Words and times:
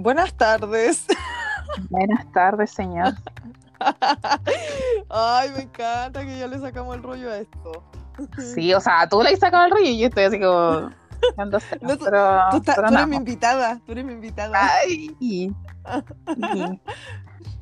Buenas 0.00 0.32
tardes. 0.34 1.06
Buenas 1.90 2.30
tardes, 2.32 2.70
señor. 2.70 3.14
Ay, 5.08 5.50
me 5.56 5.62
encanta 5.62 6.24
que 6.24 6.38
ya 6.38 6.46
le 6.46 6.58
sacamos 6.58 6.96
el 6.96 7.02
rollo 7.02 7.30
a 7.30 7.38
esto. 7.38 7.82
Sí, 8.54 8.74
o 8.74 8.80
sea, 8.80 9.08
tú 9.08 9.22
le 9.22 9.30
has 9.30 9.38
sacado 9.38 9.64
el 9.66 9.70
rollo 9.70 9.84
y 9.86 9.98
yo 9.98 10.08
estoy 10.08 10.24
así 10.24 10.38
como. 10.38 10.90
No, 11.36 11.50
tú, 11.50 11.58
pero, 12.04 12.40
tú, 12.50 12.60
tú 12.62 12.72
eres 12.72 13.06
mi 13.06 13.16
invitada, 13.16 13.78
tú 13.84 13.92
eres 13.92 14.04
mi 14.04 14.12
invitada. 14.14 14.58
Ay. 14.80 15.54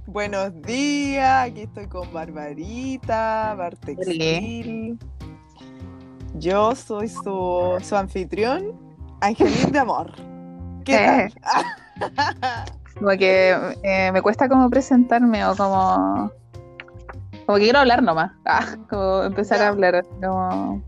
Buenos 0.07 0.63
días, 0.63 1.49
aquí 1.49 1.63
estoy 1.63 1.87
con 1.89 2.13
Barbarita, 2.13 3.55
Bartexil. 3.57 4.99
Yo 6.35 6.75
soy 6.77 7.09
su, 7.09 7.79
su 7.83 7.97
anfitrión, 7.97 8.73
Angelín 9.21 9.73
de 9.73 9.79
Amor. 9.81 10.13
¿Qué 10.85 10.95
Eh. 10.95 11.31
tal? 11.43 11.65
Como 12.99 13.11
que 13.11 13.57
eh, 13.83 14.11
me 14.13 14.23
cuesta 14.23 14.49
como 14.49 14.69
presentarme 14.69 15.45
o 15.45 15.55
como. 15.57 16.33
Como 17.47 17.59
que 17.59 17.65
quiero 17.65 17.79
hablar 17.79 18.03
nomás. 18.03 18.33
Ah, 18.45 18.77
como 18.91 19.23
empezar 19.23 19.63
a 19.63 19.69
hablar. 19.69 20.05
Como... 20.21 20.83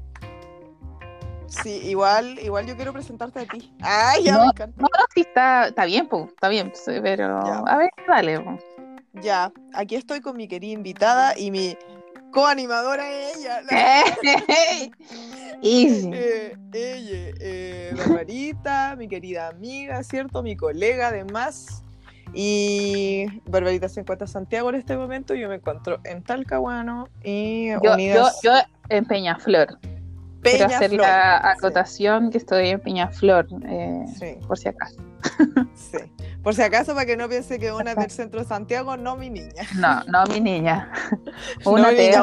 Sí, 1.47 1.81
igual, 1.85 2.39
igual 2.41 2.67
yo 2.67 2.77
quiero 2.77 2.93
presentarte 2.93 3.41
a 3.41 3.45
ti. 3.45 3.73
Ay, 3.83 4.25
ya 4.25 4.35
No, 4.35 4.41
me 4.41 4.47
encanta. 4.47 4.77
No, 4.81 4.89
no, 4.99 5.05
sí, 5.15 5.23
está, 5.23 5.69
está 5.69 5.85
bien, 5.85 6.07
pues, 6.07 6.29
está 6.29 6.49
bien, 6.49 6.73
sí, 6.75 6.93
pero. 7.03 7.41
Ya. 7.45 7.59
A 7.59 7.77
ver, 7.77 7.91
dale. 8.07 8.41
po. 8.41 8.59
Ya, 9.15 9.53
aquí 9.75 9.97
estoy 9.97 10.21
con 10.21 10.37
mi 10.37 10.47
querida 10.47 10.73
invitada 10.73 11.37
y 11.37 11.51
mi 11.51 11.77
coanimadora 12.31 13.05
ella. 13.11 13.63
¡Ey! 13.71 14.93
Easy. 15.63 16.11
Eh, 16.13 16.57
ella, 16.73 17.35
eh, 17.41 17.95
Barbarita, 17.97 18.97
mi 18.97 19.09
querida 19.09 19.49
amiga, 19.49 20.03
¿cierto? 20.03 20.43
Mi 20.43 20.57
colega 20.57 21.09
además. 21.09 21.83
Y 22.33 23.27
Barbarita 23.47 23.89
se 23.89 24.01
encuentra 24.01 24.27
en 24.27 24.33
Santiago 24.33 24.69
en 24.71 24.77
este 24.77 24.97
momento, 24.97 25.35
yo 25.35 25.49
me 25.49 25.57
encuentro 25.57 25.99
en 26.05 26.23
Talcahuano 26.23 27.09
y 27.25 27.71
Yo, 27.71 27.81
yo, 27.83 27.93
Unidas 27.95 28.41
yo 28.43 28.53
en 28.89 29.05
Peñaflor. 29.05 29.79
Quiero 30.43 30.67
hacer 30.67 30.93
la 30.95 31.51
acotación 31.51 32.31
que 32.31 32.39
estoy 32.39 32.69
en 32.69 32.81
Peñaflor, 32.81 33.49
eh, 33.67 34.05
Sí, 34.19 34.39
por 34.47 34.57
si 34.59 34.69
acaso. 34.69 34.97
sí. 35.75 35.99
Por 36.43 36.55
si 36.55 36.63
acaso, 36.63 36.95
para 36.95 37.05
que 37.05 37.17
no 37.17 37.29
piense 37.29 37.59
que 37.59 37.73
una 37.73 37.91
es 37.91 37.97
del 37.99 38.11
centro 38.11 38.41
de 38.41 38.47
Santiago, 38.47 38.97
no 38.97 39.17
mi 39.17 39.29
niña. 39.29 39.63
No, 39.77 40.03
no, 40.05 40.25
mi 40.27 40.41
niña. 40.41 40.91
No, 41.65 41.73
Una 41.73 41.91
mi 41.91 41.97
T 41.97 42.07
niña. 42.07 42.23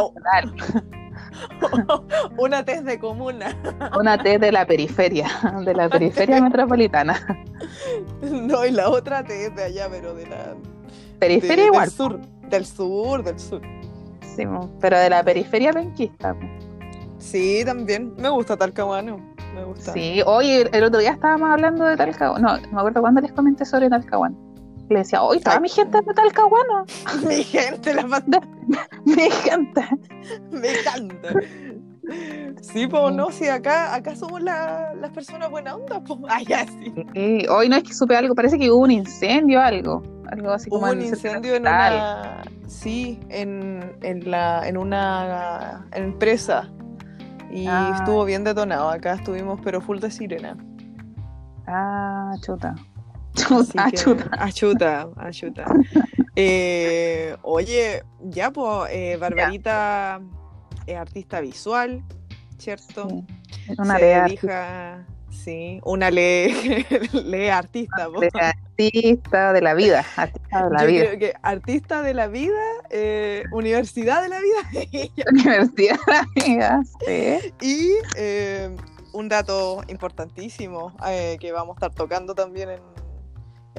una 2.38 2.64
test 2.64 2.84
de 2.84 3.00
comuna. 3.00 3.56
una 4.00 4.18
T 4.18 4.38
de 4.40 4.52
la 4.52 4.66
periferia, 4.66 5.28
de 5.66 5.74
la 5.74 5.90
periferia 5.90 6.42
metropolitana. 6.42 7.46
No, 8.22 8.66
y 8.66 8.72
la 8.72 8.90
otra 8.90 9.24
test 9.24 9.56
de 9.56 9.64
allá, 9.64 9.88
pero 9.90 10.14
de 10.14 10.28
la. 10.28 10.56
Periferia 11.20 11.64
de- 11.64 11.68
igual, 11.68 11.86
Del 11.88 11.92
sur. 11.96 12.20
Del 12.50 12.66
sur, 12.66 13.24
del 13.24 13.40
sur. 13.40 13.62
sí, 14.36 14.44
pero 14.80 14.98
de 15.00 15.10
la 15.10 15.24
periferia 15.24 15.74
penquista. 15.74 16.36
Sí, 17.18 17.64
también. 17.66 18.14
Me 18.18 18.30
gusta 18.30 18.56
Talcahuano. 18.56 19.18
Me 19.56 19.64
gusta. 19.64 19.92
Sí, 19.94 20.22
hoy 20.26 20.68
el 20.72 20.84
otro 20.84 21.00
día 21.00 21.12
estábamos 21.12 21.50
hablando 21.50 21.84
de 21.86 21.98
Talcahuano. 21.98 22.48
No, 22.48 22.58
no 22.62 22.72
me 22.72 22.78
acuerdo 22.80 23.02
cuándo 23.02 23.22
les 23.22 23.32
comenté 23.34 23.66
sobre 23.66 23.90
Talcahuano. 23.90 24.38
Le 24.90 25.00
decía, 25.00 25.22
hoy 25.22 25.40
toda 25.40 25.60
mi 25.60 25.68
gente 25.70 25.98
es 26.00 26.06
de 26.06 26.14
Talcahuano. 26.14 26.86
Mi 27.28 27.44
gente, 27.44 27.94
la 27.94 28.06
manda. 28.08 28.40
Mi 29.06 29.30
gente. 29.30 29.82
Me 30.52 30.80
encanta. 30.80 31.30
Sí, 32.62 32.88
pues 32.88 33.14
no, 33.14 33.30
sí, 33.32 33.48
acá, 33.50 33.94
acá 33.94 34.16
somos 34.16 34.42
la- 34.42 34.94
las 34.96 35.12
personas 35.12 35.50
buena 35.50 35.76
onda, 35.76 36.02
pues. 36.02 36.20
Ah, 36.30 36.42
ya, 36.48 36.66
sí. 36.66 36.94
Sí, 37.14 37.46
hoy 37.50 37.68
no 37.68 37.76
es 37.76 37.84
que 37.84 37.94
supe 37.94 38.16
algo, 38.16 38.34
parece 38.34 38.58
que 38.58 38.72
hubo 38.72 38.84
un 38.84 38.92
incendio 38.92 39.60
o 39.60 39.62
algo. 39.62 40.04
Algo 40.32 40.52
así 40.52 40.70
como 40.70 40.84
Hubo 40.86 40.92
un 40.94 41.02
incendio 41.02 41.56
en 41.56 41.62
una. 41.64 42.42
Sí, 42.68 43.20
en, 43.30 43.94
en, 44.04 44.30
la, 44.32 44.68
en 44.68 44.78
una 44.78 45.86
empresa. 45.94 46.70
Y 47.52 47.66
Ah. 47.68 47.96
estuvo 47.98 48.24
bien 48.26 48.44
detonado. 48.46 48.90
Acá 48.90 49.14
estuvimos, 49.16 49.60
pero 49.64 49.80
full 49.82 50.00
de 50.00 50.12
sirena. 50.12 50.56
Ah, 51.66 52.34
chuta. 52.42 52.76
Chuta, 53.38 55.08
achuta. 55.18 55.66
Eh, 56.36 57.36
oye, 57.42 58.04
ya 58.22 58.52
pues, 58.52 58.92
eh, 58.92 59.18
Barbarita 59.20 60.22
es 60.86 60.96
artista 60.96 61.42
visual, 61.42 62.04
¿cierto? 62.58 63.08
Sí, 63.10 63.74
Una 63.78 63.96
Se 63.96 64.02
lea 64.02 64.24
dedica, 64.24 65.06
sí, 65.30 65.80
una 65.84 66.12
lee, 66.12 66.86
lee 67.26 67.48
artista. 67.50 68.08
de 68.10 68.30
artista 68.40 69.54
de 69.54 69.62
la 69.62 69.74
vida. 69.74 70.06
Artista 70.16 70.64
de 70.66 70.70
la 70.74 70.82
Yo 70.82 70.88
vida. 70.88 71.06
creo 71.06 71.20
que 71.20 71.34
artista 71.42 72.02
de 72.04 72.14
la 72.14 72.28
vida, 72.28 72.60
eh, 72.92 73.44
universidad 73.52 74.22
de 74.22 74.30
la 74.30 74.40
vida 74.40 74.58
Universidad 75.32 75.98
de 76.06 76.14
la 76.14 76.28
vida, 76.36 76.82
sí. 77.06 77.54
y 77.62 77.90
eh, 78.16 78.70
un 79.14 79.28
dato 79.28 79.82
importantísimo 79.88 80.96
que 81.40 81.52
vamos 81.52 81.76
a 81.76 81.78
estar 81.88 81.94
tocando 81.96 82.36
también 82.36 82.70
en, 82.70 82.97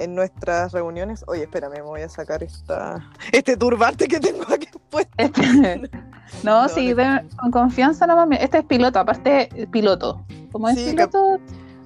en 0.01 0.15
nuestras 0.15 0.73
reuniones. 0.73 1.25
Oye, 1.29 1.43
espérame, 1.43 1.73
me 1.75 1.83
voy 1.83 2.01
a 2.03 2.09
sacar 2.09 2.43
esta, 2.43 3.09
este 3.33 3.57
turbante 3.57 4.09
que 4.09 4.21
tengo 4.21 4.45
aquí 4.53 4.69
puesto. 4.91 5.13
Este- 5.17 5.43
no, 6.43 6.63
No, 6.63 6.69
sí, 6.69 6.91
no. 6.91 6.97
de- 6.97 7.29
con 7.37 7.51
confianza 7.51 8.07
nomás. 8.07 8.29
Este 8.41 8.59
es 8.59 8.65
piloto, 8.65 8.99
aparte 8.99 9.49
piloto. 9.71 10.25
Como 10.53 10.69
es 10.69 10.77
Sí, 10.79 10.91
piloto, 10.91 11.39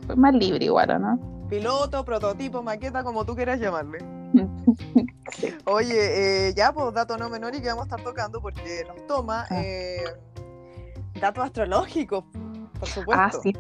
pues 0.07 0.19
más 0.19 0.35
libre 0.35 0.65
igual, 0.65 0.91
¿o 0.91 0.99
¿no? 0.99 1.47
Piloto, 1.49 2.05
prototipo, 2.05 2.63
maqueta, 2.63 3.03
como 3.05 3.25
tú 3.25 3.35
quieras 3.37 3.61
llamarle. 3.61 3.99
Oye, 5.67 6.49
eh, 6.49 6.55
ya, 6.55 6.73
pues 6.73 6.93
dato 6.95 7.17
no 7.19 7.29
menor 7.29 7.55
y 7.55 7.61
que 7.61 7.69
vamos 7.69 7.83
a 7.83 7.85
estar 7.87 8.03
tocando 8.03 8.41
porque 8.41 8.85
nos 8.89 9.07
toma 9.07 9.47
Ah. 9.51 9.61
eh, 9.63 10.03
datos 11.21 11.45
astrológicos, 11.45 12.25
por 12.79 12.89
supuesto. 12.89 13.23
Ah, 13.23 13.31
sí. 13.43 13.53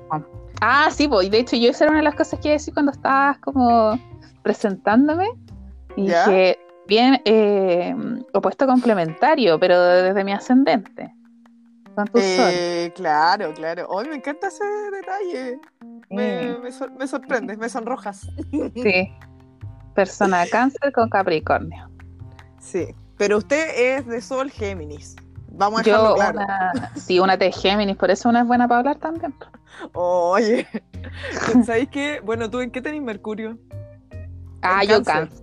Ah, 0.60 0.88
sí, 0.90 1.08
pues. 1.08 1.30
De 1.30 1.38
hecho, 1.40 1.56
yo 1.56 1.70
esa 1.70 1.84
era 1.84 1.90
una 1.90 1.98
de 2.00 2.04
las 2.04 2.14
cosas 2.14 2.38
que 2.40 2.48
iba 2.48 2.52
a 2.54 2.58
decir 2.58 2.72
cuando 2.74 2.92
estabas 2.92 3.38
como 3.38 3.98
presentándome. 4.42 5.28
Y 5.97 6.06
¿Ya? 6.08 6.25
que 6.25 6.58
bien 6.86 7.20
eh, 7.25 7.94
opuesto 8.32 8.66
complementario, 8.66 9.58
pero 9.60 9.80
desde 9.82 10.25
mi 10.25 10.32
ascendente. 10.32 11.14
Con 11.94 12.06
tu 12.06 12.19
sol. 12.19 12.50
Eh, 12.50 12.92
claro, 12.94 13.52
claro. 13.52 13.86
Hoy 13.88 14.08
me 14.08 14.16
encanta 14.16 14.48
ese 14.48 14.64
detalle. 14.91 15.60
Me, 16.10 16.41
Sí. 16.54 16.58
me 16.62 16.72
sor- 16.72 16.92
me 16.92 17.06
sorprende, 17.06 17.56
me 17.56 17.69
sonrojas. 17.69 18.26
Sí. 18.50 19.12
Persona 19.94 20.44
cáncer 20.50 20.92
con 20.92 21.10
Capricornio. 21.10 21.91
Sí, 22.58 22.94
pero 23.19 23.38
usted 23.38 23.98
es 23.98 24.06
de 24.06 24.20
Sol 24.22 24.50
Géminis. 24.50 25.16
Vamos 25.54 25.81
a 25.81 25.82
dejarlo 25.82 26.08
Yo, 26.10 26.14
claro. 26.14 26.38
una, 26.38 26.92
sí, 26.97 27.20
una 27.20 27.36
T 27.36 27.52
Géminis, 27.52 27.97
por 27.97 28.10
eso 28.10 28.31
una 28.31 28.41
es 28.41 28.47
buena 28.47 28.66
para 28.69 28.78
hablar 28.81 28.97
también. 28.97 29.34
Oye, 29.92 30.66
¿sabéis 31.66 31.88
qué? 31.91 32.20
Bueno, 32.25 32.48
¿tú 32.48 32.60
en 32.60 32.70
qué 32.70 32.81
tenés 32.81 33.02
Mercurio? 33.02 33.58
Ah, 34.62 34.84
yo 34.84 35.02
Cáncer. 35.02 35.42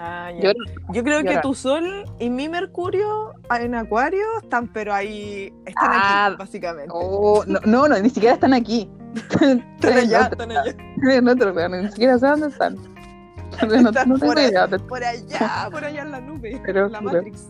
Ah, 0.00 0.30
ya. 0.32 0.40
Yo, 0.40 0.52
Yo 0.92 1.02
creo 1.02 1.22
que 1.24 1.38
tu 1.38 1.54
Sol 1.54 2.04
y 2.20 2.30
mi 2.30 2.48
Mercurio 2.48 3.32
en 3.50 3.74
Acuario 3.74 4.24
están, 4.42 4.68
pero 4.68 4.94
ahí 4.94 5.52
están 5.66 5.90
Ah, 5.92 6.26
aquí, 6.26 6.36
básicamente. 6.38 6.90
oh, 6.94 7.42
no, 7.46 7.58
no, 7.64 7.88
no, 7.88 7.98
ni 7.98 8.08
siquiera 8.10 8.34
están 8.34 8.54
aquí. 8.54 8.88
están 9.32 9.98
allá, 9.98 10.28
están 10.30 10.50
allá, 10.52 10.74
En 11.02 11.28
otro 11.28 11.50
lugar, 11.50 11.70
ni 11.70 11.88
siquiera 11.88 12.16
sé 12.18 12.26
dónde 12.28 12.46
están. 12.48 12.76
No, 12.76 13.74
Están 13.74 13.82
no 13.82 13.92
tengo 13.92 14.18
por 14.18 14.36
de- 14.36 14.78
por 14.88 15.02
allá, 15.02 15.68
por 15.72 15.84
allá 15.84 16.02
en 16.02 16.10
la 16.12 16.20
nube, 16.20 16.62
Pero 16.64 16.86
en 16.86 16.92
la. 16.92 17.00
Matrix. 17.00 17.48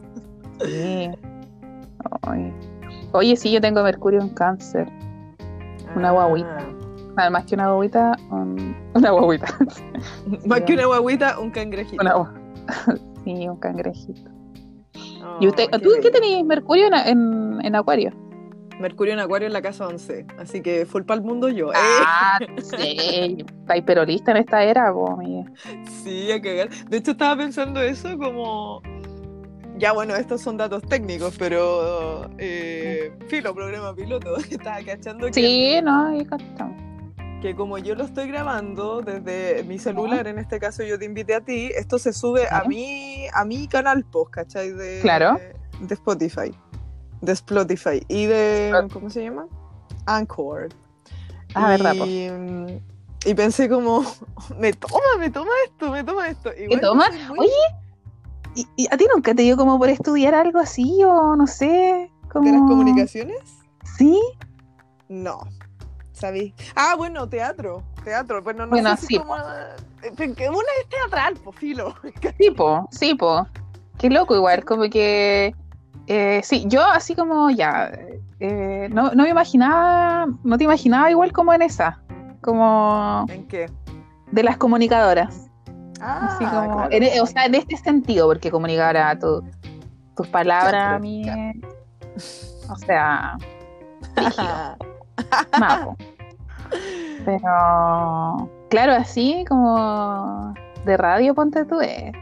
Sí. 0.65 1.11
Ay. 2.23 2.55
Oye, 3.13 3.37
sí, 3.37 3.51
yo 3.53 3.61
tengo 3.61 3.83
Mercurio 3.83 4.21
en 4.23 4.31
cáncer. 4.31 4.89
Una 5.95 6.09
Ah, 6.09 6.13
guaguita. 6.13 6.65
Además 7.19 7.45
que 7.47 7.55
una 7.57 7.71
guaguita, 7.73 8.17
un- 8.31 8.77
una 8.95 9.11
guaguita. 9.11 9.47
Más 10.47 10.61
que 10.63 10.75
una 10.75 10.87
guaguita, 10.87 11.39
un 11.39 11.51
cangrejito. 11.51 12.01
Una 12.03 12.33
Sí, 13.25 13.49
un 13.49 13.57
cangrejito. 13.57 14.31
Oh, 15.23 15.39
¿Y 15.41 15.49
usted, 15.49 15.69
qué 15.71 15.79
tú 15.81 15.91
qué 16.01 16.11
tenías 16.11 16.45
Mercurio 16.45 16.87
en, 16.87 16.95
en, 16.95 17.59
en 17.65 17.75
Acuario? 17.75 18.13
Mercurio 18.81 19.13
en 19.15 19.19
Acuario 19.19 19.47
en 19.49 19.53
la 19.53 19.61
casa 19.61 19.87
11. 19.89 20.27
Así 20.39 20.61
que 20.63 20.87
full 20.87 21.03
para 21.03 21.19
el 21.21 21.27
mundo 21.27 21.49
yo. 21.49 21.71
Ah, 21.75 22.39
sí. 22.63 23.45
Está 23.61 23.77
hiperolista 23.77 24.31
en 24.31 24.37
esta 24.39 24.63
era, 24.63 24.93
po, 24.93 25.11
amiga. 25.11 25.51
Eh, 25.69 25.85
sí, 26.05 26.31
a 26.31 26.41
cagar. 26.41 26.69
De 26.89 26.97
hecho, 26.99 27.11
estaba 27.11 27.37
pensando 27.37 27.81
eso 27.83 28.17
como. 28.17 28.81
Ya, 29.79 29.93
bueno, 29.93 30.15
estos 30.17 30.41
son 30.41 30.57
datos 30.57 30.83
técnicos, 30.85 31.35
pero. 31.39 32.31
Eh, 32.39 33.13
filo, 33.27 33.53
programa 33.55 33.95
piloto. 33.95 34.37
Estaba 34.37 34.79
cachando 34.87 35.27
que, 35.27 35.33
Sí, 35.35 35.81
no, 35.83 36.07
ahí 36.09 36.25
captamos. 36.25 36.81
Que 37.41 37.55
como 37.55 37.79
yo 37.79 37.95
lo 37.95 38.05
estoy 38.05 38.29
grabando 38.29 39.01
desde 39.01 39.63
mi 39.65 39.79
celular, 39.79 40.27
en 40.27 40.39
este 40.39 40.59
caso 40.59 40.83
yo 40.83 40.99
te 40.99 41.05
invité 41.05 41.35
a 41.35 41.41
ti, 41.41 41.71
esto 41.77 41.99
se 41.99 42.13
sube 42.13 42.47
a 42.51 42.65
mi, 42.65 43.27
a 43.33 43.45
mi 43.45 43.69
canal 43.69 44.05
post, 44.05 44.31
¿cachai? 44.33 44.73
De, 44.73 45.01
Claro. 45.01 45.39
De 45.81 45.95
Spotify. 45.95 46.55
De 47.21 47.33
Spotify. 47.33 48.03
Y 48.09 48.27
de. 48.27 48.89
¿Cómo 48.93 49.11
se 49.11 49.23
llama? 49.25 49.47
Anchor. 50.07 50.69
Ah, 51.55 51.69
verdad, 51.69 51.97
po. 51.97 52.05
Y, 52.07 52.29
mm, 52.31 52.67
y 53.27 53.35
pensé 53.35 53.69
como, 53.69 54.05
me 54.59 54.73
toma, 54.73 55.19
me 55.19 55.31
toma 55.31 55.51
esto, 55.67 55.91
me 55.91 56.05
toma 56.05 56.29
esto. 56.29 56.51
¿Qué 56.51 56.65
Igual 56.65 56.81
yo 56.81 56.89
toma? 56.89 57.11
muy 57.29 57.39
Oye, 57.41 57.53
¿y, 58.55 58.67
y 58.77 58.87
a 58.91 58.97
ti 58.97 59.07
nunca 59.15 59.35
te 59.35 59.43
dio 59.43 59.57
como 59.57 59.79
por 59.79 59.89
estudiar 59.89 60.35
algo 60.35 60.59
así 60.59 61.03
o 61.05 61.37
no 61.37 61.47
sé? 61.47 62.11
Como... 62.33 62.47
¿De 62.47 62.53
las 62.53 62.63
comunicaciones? 62.63 63.39
Sí, 63.97 64.21
No. 65.09 65.41
Ah, 66.75 66.95
bueno, 66.97 67.29
teatro. 67.29 67.83
Teatro. 68.05 68.43
Bueno, 68.43 68.65
no 68.67 68.71
Bueno, 68.71 68.91
sé 68.97 69.03
si 69.03 69.07
sí, 69.07 69.19
como... 69.19 69.37
eh, 69.37 69.41
Una 70.03 70.71
es 70.83 70.89
teatral, 70.89 71.35
po, 71.37 71.53
filo. 71.53 71.95
sí, 72.39 72.51
po, 72.51 72.89
sí, 72.91 73.15
po. 73.15 73.47
Qué 73.99 74.09
loco 74.11 74.35
igual, 74.37 74.65
como 74.65 74.83
que... 74.91 75.55
eh, 76.07 76.41
sí, 76.45 76.65
yo 76.69 76.85
así 76.85 77.15
como 77.15 77.51
ya, 77.51 77.91
eh, 78.41 78.89
no, 78.93 79.11
no 79.13 79.25
me 79.25 79.29
imaginaba, 79.31 80.27
no 80.45 80.57
te 80.57 80.65
imaginaba 80.65 81.11
igual 81.11 81.33
como 81.33 81.53
en 81.53 81.63
esa, 81.63 82.01
como 82.41 83.27
¿En 83.29 83.47
qué? 83.49 83.69
de 84.31 84.43
las 84.45 84.57
comunicadoras. 84.57 85.51
Ah, 86.01 86.29
Así 86.31 86.45
como, 86.45 86.77
claro. 86.77 86.89
en- 86.93 87.21
o 87.21 87.27
sea, 87.27 87.47
en 87.47 87.57
este 87.57 87.77
sentido, 87.77 88.29
porque 88.29 88.53
comunicar 88.53 89.19
tu- 89.19 89.43
tus 90.17 90.29
palabras 90.29 90.87
a 90.87 90.99
mí, 91.01 91.23
o 92.71 92.77
sea, 92.77 93.37
rígido, 95.19 95.59
nada, 95.59 95.85
po. 95.85 95.97
Pero, 97.25 98.51
claro, 98.71 98.93
así 98.95 99.45
como 99.49 100.55
de 100.85 100.97
radio, 100.97 101.35
ponte 101.35 101.65
tú, 101.65 101.81
eh, 101.81 102.13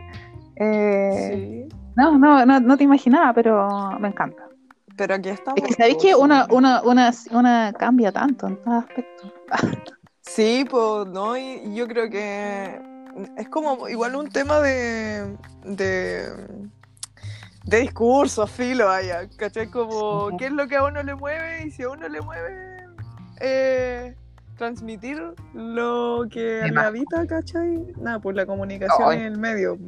eh, 0.57 1.67
Sí. 1.69 1.77
no, 1.97 2.19
no, 2.19 2.45
no, 2.47 2.61
no 2.61 2.77
te 2.77 2.85
imaginaba, 2.85 3.33
pero 3.33 3.69
me 3.99 4.09
encanta. 4.09 4.43
Pero 4.97 5.15
aquí 5.15 5.29
estamos. 5.29 5.59
Es 5.61 5.69
que 5.69 5.75
sabéis 5.75 5.99
que 6.01 6.15
una, 6.15 6.47
una, 6.51 6.81
una, 6.83 7.13
una 7.31 7.73
cambia 7.75 8.11
tanto 8.13 8.47
en 8.47 8.57
todo 8.63 8.75
aspecto. 8.79 9.33
Sí, 10.23 10.67
pues, 10.69 11.07
¿no? 11.09 11.37
Y 11.37 11.75
yo 11.75 11.87
creo 11.87 12.09
que 12.11 12.81
es 13.37 13.49
como 13.49 13.89
igual 13.89 14.17
un 14.17 14.29
tema 14.31 14.61
de. 14.61 15.37
de. 15.65 16.31
de 17.65 17.81
discurso, 17.81 18.47
filo, 18.47 18.87
vaya. 18.87 19.29
¿Cachai? 19.37 19.69
Como. 19.71 20.37
¿qué 20.39 20.47
es 20.47 20.53
lo 20.53 20.67
que 20.67 20.77
a 20.77 20.85
uno 20.85 21.03
le 21.03 21.15
mueve? 21.15 21.67
Y 21.67 21.71
si 21.71 21.83
a 21.83 21.91
uno 21.91 22.09
le 22.09 22.21
mueve. 22.23 22.76
Eh, 23.41 24.15
transmitir 24.57 25.23
lo 25.55 26.27
que 26.31 26.71
más. 26.73 26.87
habita, 26.87 27.27
¿cachai? 27.27 27.93
Nada, 27.99 28.19
pues 28.21 28.37
la 28.37 28.47
comunicación 28.47 29.11
Ay. 29.11 29.19
es 29.19 29.25
el 29.25 29.39
medio. 29.39 29.79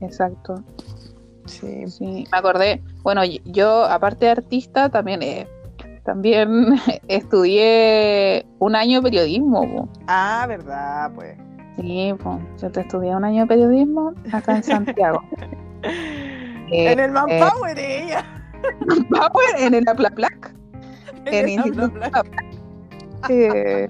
Exacto. 0.00 0.62
Sí. 1.46 1.86
Sí, 1.88 2.26
me 2.30 2.38
acordé. 2.38 2.82
Bueno, 3.02 3.22
yo, 3.24 3.84
aparte 3.84 4.26
de 4.26 4.32
artista, 4.32 4.88
también 4.88 5.22
eh, 5.22 5.48
también 6.04 6.74
estudié 7.08 8.46
un 8.58 8.76
año 8.76 9.00
de 9.00 9.02
periodismo. 9.02 9.62
po. 9.62 9.88
Ah, 10.06 10.46
verdad, 10.48 11.12
pues. 11.14 11.36
Sí, 11.76 12.12
pues, 12.22 12.38
yo 12.60 12.70
te 12.70 12.80
estudié 12.80 13.14
un 13.14 13.24
año 13.24 13.42
de 13.42 13.46
periodismo 13.46 14.12
acá 14.32 14.56
en 14.56 14.62
Santiago. 14.62 15.22
Eh, 16.72 16.92
en 16.92 17.00
el 17.00 17.10
Manpower, 17.12 17.78
ella. 17.78 18.24
Vamos 19.08 19.42
en 19.58 19.74
el 19.74 19.88
Aplaplac, 19.88 20.54
en 21.26 21.48
Instituto. 21.48 22.00
Eh, 23.28 23.86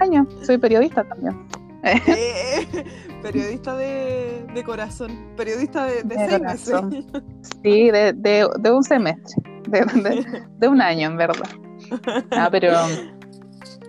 año, 0.00 0.26
soy 0.42 0.58
periodista 0.58 1.04
también. 1.04 1.46
Eh, 1.84 2.84
periodista 3.22 3.76
de, 3.76 4.46
de 4.54 4.62
corazón, 4.64 5.10
periodista 5.36 5.84
de, 5.86 6.02
de 6.04 6.14
De 6.14 6.14
seis 6.28 6.38
corazón. 6.38 6.88
meses. 6.90 7.22
Sí, 7.62 7.90
de, 7.90 8.12
de, 8.12 8.48
de 8.60 8.70
un 8.70 8.84
semestre, 8.84 9.42
de, 9.68 9.80
de- 9.80 10.42
de 10.58 10.68
un 10.68 10.80
año 10.80 11.08
en 11.08 11.16
verdad. 11.16 11.48
Ah, 12.30 12.48
pero, 12.52 12.70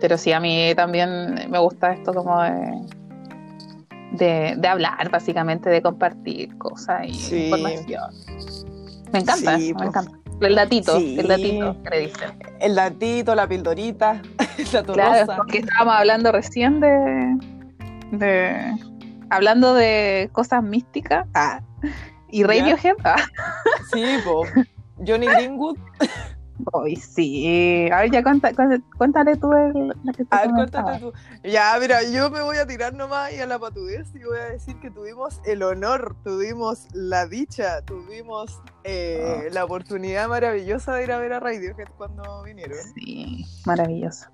pero 0.01 0.17
sí, 0.17 0.31
a 0.31 0.39
mí 0.39 0.73
también 0.75 1.35
me 1.51 1.59
gusta 1.59 1.93
esto 1.93 2.13
como 2.15 2.41
de, 2.41 2.81
de, 4.13 4.55
de 4.57 4.67
hablar, 4.67 5.11
básicamente, 5.11 5.69
de 5.69 5.81
compartir 5.83 6.57
cosas 6.57 7.05
y 7.07 7.13
Sí. 7.13 7.45
información. 7.45 8.11
Me 9.11 9.19
encanta, 9.19 9.59
Sí, 9.59 9.73
me 9.73 9.79
po. 9.81 9.83
encanta. 9.89 10.19
El 10.41 10.55
datito, 10.55 10.97
Sí. 10.99 11.17
el 11.19 11.27
datito 11.27 11.81
que 11.83 11.89
le 11.89 11.99
dicen. 12.01 12.31
El 12.59 12.75
datito, 12.75 13.35
la 13.35 13.47
pildorita, 13.47 14.21
la 14.73 14.83
Claro, 14.83 14.85
torrosa. 14.85 15.35
porque 15.37 15.59
estábamos 15.59 15.95
hablando 15.95 16.31
recién 16.31 16.79
de, 16.79 17.37
de 18.11 18.73
hablando 19.29 19.73
de 19.73 20.29
cosas 20.31 20.63
místicas 20.63 21.27
ah, 21.33 21.61
y. 22.29 22.43
Radiohead. 22.43 22.95
Ah, 23.03 23.15
Sí, 23.93 24.03
po. 24.23 24.43
Johnny 25.05 25.27
Greenwood. 25.27 25.77
Ay, 26.73 26.95
sí. 26.95 27.89
A 27.91 28.01
ver, 28.01 28.11
ya 28.11 28.23
cuenta, 28.23 28.53
cuenta- 28.53 28.83
cuéntale 28.97 29.35
tú 29.37 29.51
el, 29.53 29.87
la 30.03 30.13
que 30.13 30.23
te 30.23 30.35
A 30.35 30.41
ver, 30.41 30.51
cuéntate 30.51 30.99
tú. 30.99 31.11
Ya, 31.43 31.75
mira, 31.79 32.03
yo 32.03 32.29
me 32.29 32.41
voy 32.41 32.57
a 32.57 32.65
tirar 32.67 32.93
nomás 32.93 33.33
y 33.33 33.39
a 33.39 33.47
la 33.47 33.57
patudez 33.59 34.07
y 34.15 34.23
voy 34.23 34.37
a 34.39 34.45
decir 34.45 34.79
que 34.79 34.89
tuvimos 34.91 35.41
el 35.45 35.63
honor, 35.63 36.15
tuvimos 36.23 36.87
la 36.93 37.25
dicha, 37.27 37.81
tuvimos 37.81 38.61
eh, 38.83 39.49
la 39.51 39.65
oportunidad 39.65 40.27
maravillosa 40.29 40.93
de 40.95 41.03
ir 41.05 41.11
a 41.11 41.17
ver 41.17 41.33
a 41.33 41.39
Radiohead 41.39 41.87
cuando 41.97 42.43
vinieron. 42.43 42.77
Sí, 42.95 43.45
maravilloso. 43.65 44.27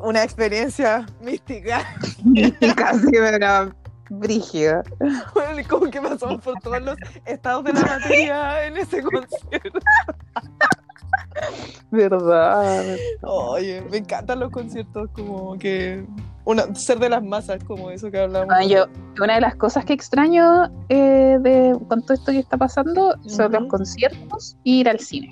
Una 0.00 0.22
experiencia 0.22 1.06
mística. 1.20 1.80
Casi, 2.76 3.10
pero 3.10 3.72
brígido. 4.10 4.82
Bueno, 5.34 5.68
como 5.68 5.90
que 5.90 6.00
pasamos 6.00 6.40
por 6.42 6.58
todos 6.60 6.80
los 6.82 6.96
estados 7.26 7.64
de 7.64 7.72
la 7.74 7.80
materia 7.82 8.64
en 8.66 8.76
ese 8.78 9.02
concierto. 9.02 9.80
Verdad. 11.90 12.96
Oye, 13.22 13.82
me 13.90 13.98
encantan 13.98 14.40
los 14.40 14.50
conciertos, 14.50 15.08
como 15.12 15.58
que 15.58 16.04
una, 16.44 16.74
ser 16.74 16.98
de 16.98 17.08
las 17.08 17.22
masas, 17.22 17.62
como 17.64 17.90
eso 17.90 18.10
que 18.10 18.20
hablamos. 18.20 18.54
Ah, 18.56 18.64
yo, 18.64 18.86
una 19.20 19.34
de 19.34 19.40
las 19.40 19.54
cosas 19.56 19.84
que 19.84 19.92
extraño 19.92 20.70
eh, 20.88 21.38
de, 21.40 21.76
con 21.88 22.02
todo 22.02 22.14
esto 22.14 22.32
que 22.32 22.38
está 22.38 22.56
pasando 22.56 23.14
son 23.26 23.52
los 23.52 23.66
conciertos 23.66 24.56
e 24.64 24.70
ir 24.70 24.88
al 24.88 24.98
cine. 24.98 25.30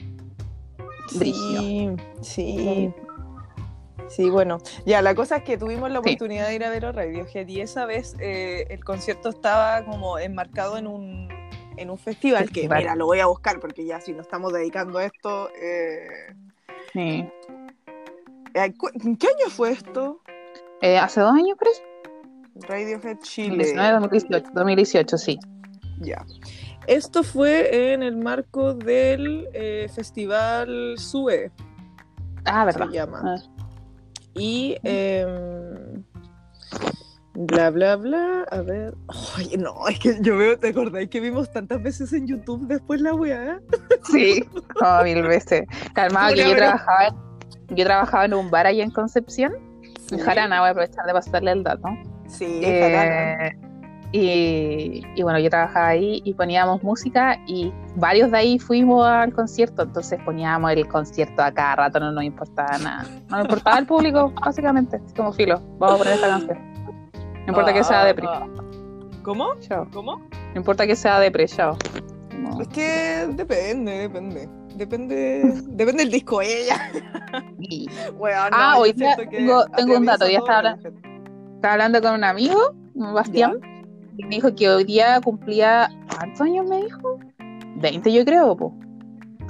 Sí, 1.08 1.90
sí. 2.20 2.92
Sí, 4.08 4.30
bueno, 4.30 4.58
ya 4.84 5.02
la 5.02 5.14
cosa 5.14 5.38
es 5.38 5.42
que 5.42 5.58
tuvimos 5.58 5.90
la 5.90 6.00
Sí. 6.00 6.10
oportunidad 6.10 6.46
de 6.48 6.54
ir 6.54 6.64
a 6.64 6.70
ver 6.70 6.86
a 6.86 6.92
Radiohead 6.92 7.48
y 7.48 7.60
esa 7.60 7.86
vez 7.86 8.14
eh, 8.20 8.66
el 8.70 8.84
concierto 8.84 9.30
estaba 9.30 9.84
como 9.84 10.18
enmarcado 10.18 10.78
en 10.78 10.86
un, 10.86 11.28
en 11.76 11.90
un 11.90 11.98
festival, 11.98 12.50
que 12.50 12.68
mira, 12.68 12.94
lo 12.96 13.06
voy 13.06 13.20
a 13.20 13.26
buscar 13.26 13.60
porque 13.60 13.84
ya 13.84 14.00
si 14.00 14.12
nos 14.12 14.26
estamos 14.26 14.52
dedicando 14.52 14.98
a 14.98 15.04
esto, 15.04 15.50
eh, 15.60 16.06
Sí. 16.92 17.28
eh, 18.54 18.74
cu- 18.78 18.90
¿en 18.94 19.16
qué 19.16 19.26
año 19.28 19.50
fue 19.50 19.72
esto? 19.72 20.20
Eh, 20.80 20.98
¿Hace 20.98 21.20
dos 21.20 21.32
años, 21.34 21.56
creo? 21.58 21.72
Radiohead 22.68 23.18
Chile. 23.20 23.48
2019, 23.72 23.92
2018, 23.92 24.50
2018, 24.54 25.18
sí. 25.18 25.38
Ya. 26.00 26.24
Esto 26.86 27.22
fue 27.22 27.92
en 27.92 28.02
el 28.02 28.16
marco 28.16 28.72
del 28.74 29.48
eh, 29.52 29.88
festival 29.94 30.94
SUE, 30.98 31.50
Ah, 32.44 32.64
verdad. 32.64 32.86
se 32.86 32.92
llama. 32.92 33.22
Ah. 33.24 33.42
Y 34.34 34.76
bla, 37.36 37.70
bla, 37.70 37.96
bla. 37.96 38.44
A 38.50 38.60
ver. 38.62 38.94
Oye, 39.36 39.56
no, 39.58 39.86
es 39.88 39.98
que 39.98 40.16
yo 40.20 40.36
veo, 40.36 40.58
¿te 40.58 40.68
acordáis 40.68 41.08
que 41.08 41.20
vimos 41.20 41.50
tantas 41.52 41.82
veces 41.82 42.12
en 42.12 42.26
YouTube 42.26 42.66
después 42.66 43.00
la 43.00 43.14
weá? 43.14 43.60
Sí, 44.04 44.42
como 44.78 45.02
mil 45.04 45.22
veces. 45.22 45.64
Calmado 45.94 46.34
que 46.34 46.48
yo 46.48 46.56
trabajaba, 46.56 47.06
en- 47.08 47.76
yo 47.76 47.84
trabajaba 47.84 48.24
en 48.24 48.34
un 48.34 48.50
bar 48.50 48.66
allá 48.66 48.82
en 48.84 48.90
Concepción, 48.90 49.52
en 50.10 50.18
Sí. 50.18 50.24
Jarana, 50.24 50.60
voy 50.60 50.68
a 50.68 50.70
aprovechar 50.70 51.04
de 51.06 51.12
pasarle 51.12 51.50
el 51.52 51.62
dato. 51.64 51.88
Sí, 52.28 52.60
Eh, 52.62 53.52
y, 54.12 55.02
y 55.16 55.22
bueno, 55.22 55.38
yo 55.40 55.50
trabajaba 55.50 55.88
ahí 55.88 56.22
y 56.24 56.32
poníamos 56.34 56.82
música 56.82 57.38
y 57.46 57.72
varios 57.96 58.30
de 58.30 58.38
ahí 58.38 58.58
fuimos 58.58 59.04
al 59.06 59.32
concierto, 59.32 59.82
entonces 59.82 60.18
poníamos 60.24 60.70
el 60.72 60.86
concierto 60.86 61.42
a 61.42 61.52
cada 61.52 61.76
rato, 61.76 62.00
no 62.00 62.12
nos 62.12 62.22
importaba 62.24 62.78
nada. 62.78 63.04
No 63.28 63.36
nos 63.38 63.46
importaba 63.46 63.78
el 63.78 63.86
público, 63.86 64.32
básicamente, 64.42 65.00
como 65.16 65.32
filo, 65.32 65.60
vamos 65.78 65.96
a 65.96 65.98
poner 65.98 66.14
esta 66.14 66.28
canción. 66.28 66.58
No 67.46 67.52
importa 67.52 67.72
que 67.72 67.84
sea 67.84 68.02
Ah, 68.02 68.04
depre, 68.06 68.26
ah. 68.28 68.46
¿Cómo? 69.22 69.54
chao. 69.60 69.86
¿Cómo? 69.92 70.16
No 70.18 70.56
importa 70.56 70.86
que 70.86 70.96
sea 70.96 71.18
depre, 71.20 71.46
chao. 71.46 71.76
No. 72.38 72.60
Es 72.60 72.68
que 72.68 73.26
depende, 73.30 73.92
depende. 74.08 74.48
Depende, 74.76 75.42
depende 75.68 76.02
del 76.04 76.12
disco 76.12 76.42
ella. 76.42 76.90
Weón, 78.18 78.50
Ah, 78.52 78.76
hoy 78.78 78.92
que 78.92 79.06
tengo- 79.30 79.64
tengo 79.74 79.96
un 79.96 80.04
dato, 80.04 80.28
ya 80.28 80.38
estaba 80.38 80.62
Radiohead. 80.62 80.92
Estaba 81.54 81.72
hablando 81.74 82.02
con 82.02 82.12
un 82.14 82.24
amigo, 82.24 82.74
Bastián, 82.94 83.58
y 84.18 84.24
me 84.24 84.34
dijo 84.36 84.54
que 84.54 84.68
hoy 84.68 84.84
día 84.84 85.20
cumplía. 85.22 85.88
¿Cuántos 86.14 86.42
años 86.42 86.68
me 86.68 86.82
dijo? 86.82 87.18
20, 87.76 88.12
yo 88.12 88.24
creo, 88.24 88.54
po. 88.56 88.74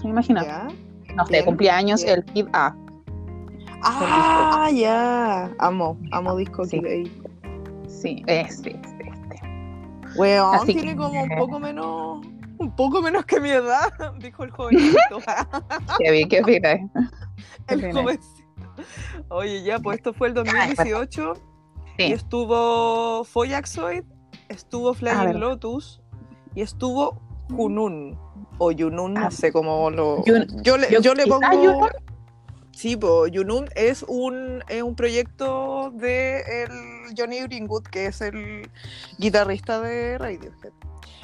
¿Se 0.00 0.06
imagina? 0.08 0.44
¿Ya? 0.44 0.68
No 1.16 1.26
sé, 1.26 1.44
cumplía 1.44 1.76
años 1.76 2.04
el 2.04 2.24
Kid 2.26 2.46
A. 2.52 2.74
Ah, 3.82 4.70
ya. 4.72 5.50
Amo, 5.58 5.98
amo 6.12 6.36
disco 6.36 6.64
Sí. 6.64 6.80
Kid 6.80 6.86
A. 6.86 7.35
Sí, 8.06 8.22
este, 8.26 8.70
este, 8.70 9.08
este. 9.08 9.40
Weón, 10.16 10.54
Así 10.54 10.66
tiene 10.74 10.90
que- 10.92 10.96
como 10.96 11.22
un 11.22 11.28
poco 11.38 11.58
menos. 11.60 12.26
Un 12.58 12.74
poco 12.74 13.02
menos 13.02 13.26
que 13.26 13.38
mi 13.40 13.50
edad, 13.50 13.92
dijo 14.18 14.44
el 14.44 14.50
jovencito. 14.50 15.18
Qué 15.98 16.10
bien, 16.10 16.28
qué 16.28 16.42
fina. 16.42 16.70
el 17.68 17.80
Qué 17.80 17.92
jovencito. 17.92 18.46
Oye, 19.28 19.62
ya, 19.62 19.78
pues 19.78 19.98
esto 19.98 20.14
fue 20.14 20.28
el 20.28 20.34
2018 20.34 21.32
y 21.98 22.02
Sí. 22.06 22.12
estuvo 22.12 23.24
Foyaxoid, 23.24 24.04
estuvo 24.48 24.94
Flying. 24.94 25.38
Lotus 25.40 26.00
y 26.54 26.62
estuvo 26.62 27.20
Junun 27.50 28.18
o 28.58 28.70
Yunun, 28.72 29.16
Ah. 29.18 29.24
no 29.24 29.30
sé 29.30 29.50
cómo 29.52 29.90
lo. 29.90 30.22
Yun- 30.24 30.46
yo, 30.62 30.76
le, 30.78 30.90
yo- 30.90 31.00
yo 31.00 31.14
le 31.14 31.24
¿quizá 31.24 31.38
pongo. 31.40 31.88
Sí, 32.76 32.94
pues 32.94 33.32
Yunun 33.32 33.70
es 33.74 34.04
un, 34.06 34.62
es 34.68 34.82
un 34.82 34.94
proyecto 34.94 35.90
de 35.94 36.40
el 36.40 37.14
Johnny 37.16 37.40
Greenwood, 37.40 37.84
que 37.84 38.04
es 38.04 38.20
el 38.20 38.68
guitarrista 39.16 39.80
de 39.80 40.18
Radiohead. 40.18 40.74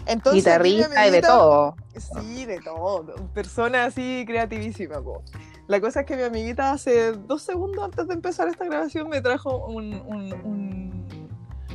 Entonces, 0.06 0.42
Guitarrista 0.42 1.06
y 1.06 1.10
de 1.10 1.20
todo. 1.20 1.76
Sí, 1.94 2.46
de 2.46 2.58
todo. 2.60 3.04
Persona 3.34 3.84
así 3.84 4.24
creativísima, 4.26 5.02
po. 5.02 5.22
La 5.66 5.78
cosa 5.78 6.00
es 6.00 6.06
que 6.06 6.16
mi 6.16 6.22
amiguita 6.22 6.72
hace 6.72 7.12
dos 7.12 7.42
segundos 7.42 7.84
antes 7.84 8.08
de 8.08 8.14
empezar 8.14 8.48
esta 8.48 8.64
grabación 8.64 9.10
me 9.10 9.20
trajo 9.20 9.66
un, 9.66 9.92
un, 10.06 10.32
un, 10.32 11.28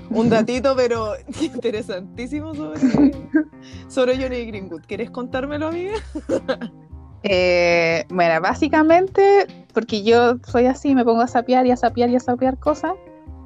un 0.10 0.30
datito, 0.32 0.76
pero 0.76 1.14
interesantísimo 1.40 2.56
sobre, 2.56 2.80
sobre 3.88 4.18
Johnny 4.18 4.44
Greenwood. 4.48 4.82
¿Quieres 4.88 5.12
contármelo, 5.12 5.68
amiga? 5.68 5.94
Eh, 7.24 8.06
bueno, 8.10 8.40
básicamente, 8.42 9.48
porque 9.74 10.04
yo 10.04 10.36
soy 10.46 10.66
así, 10.66 10.96
me 10.96 11.04
pongo 11.04 11.22
a 11.22 11.28
sapear 11.28 11.66
y 11.66 11.72
a 11.72 11.78
sapear 11.78 12.10
y 12.10 12.16
a 12.16 12.20
sapear 12.20 12.58
cosas. 12.58 12.94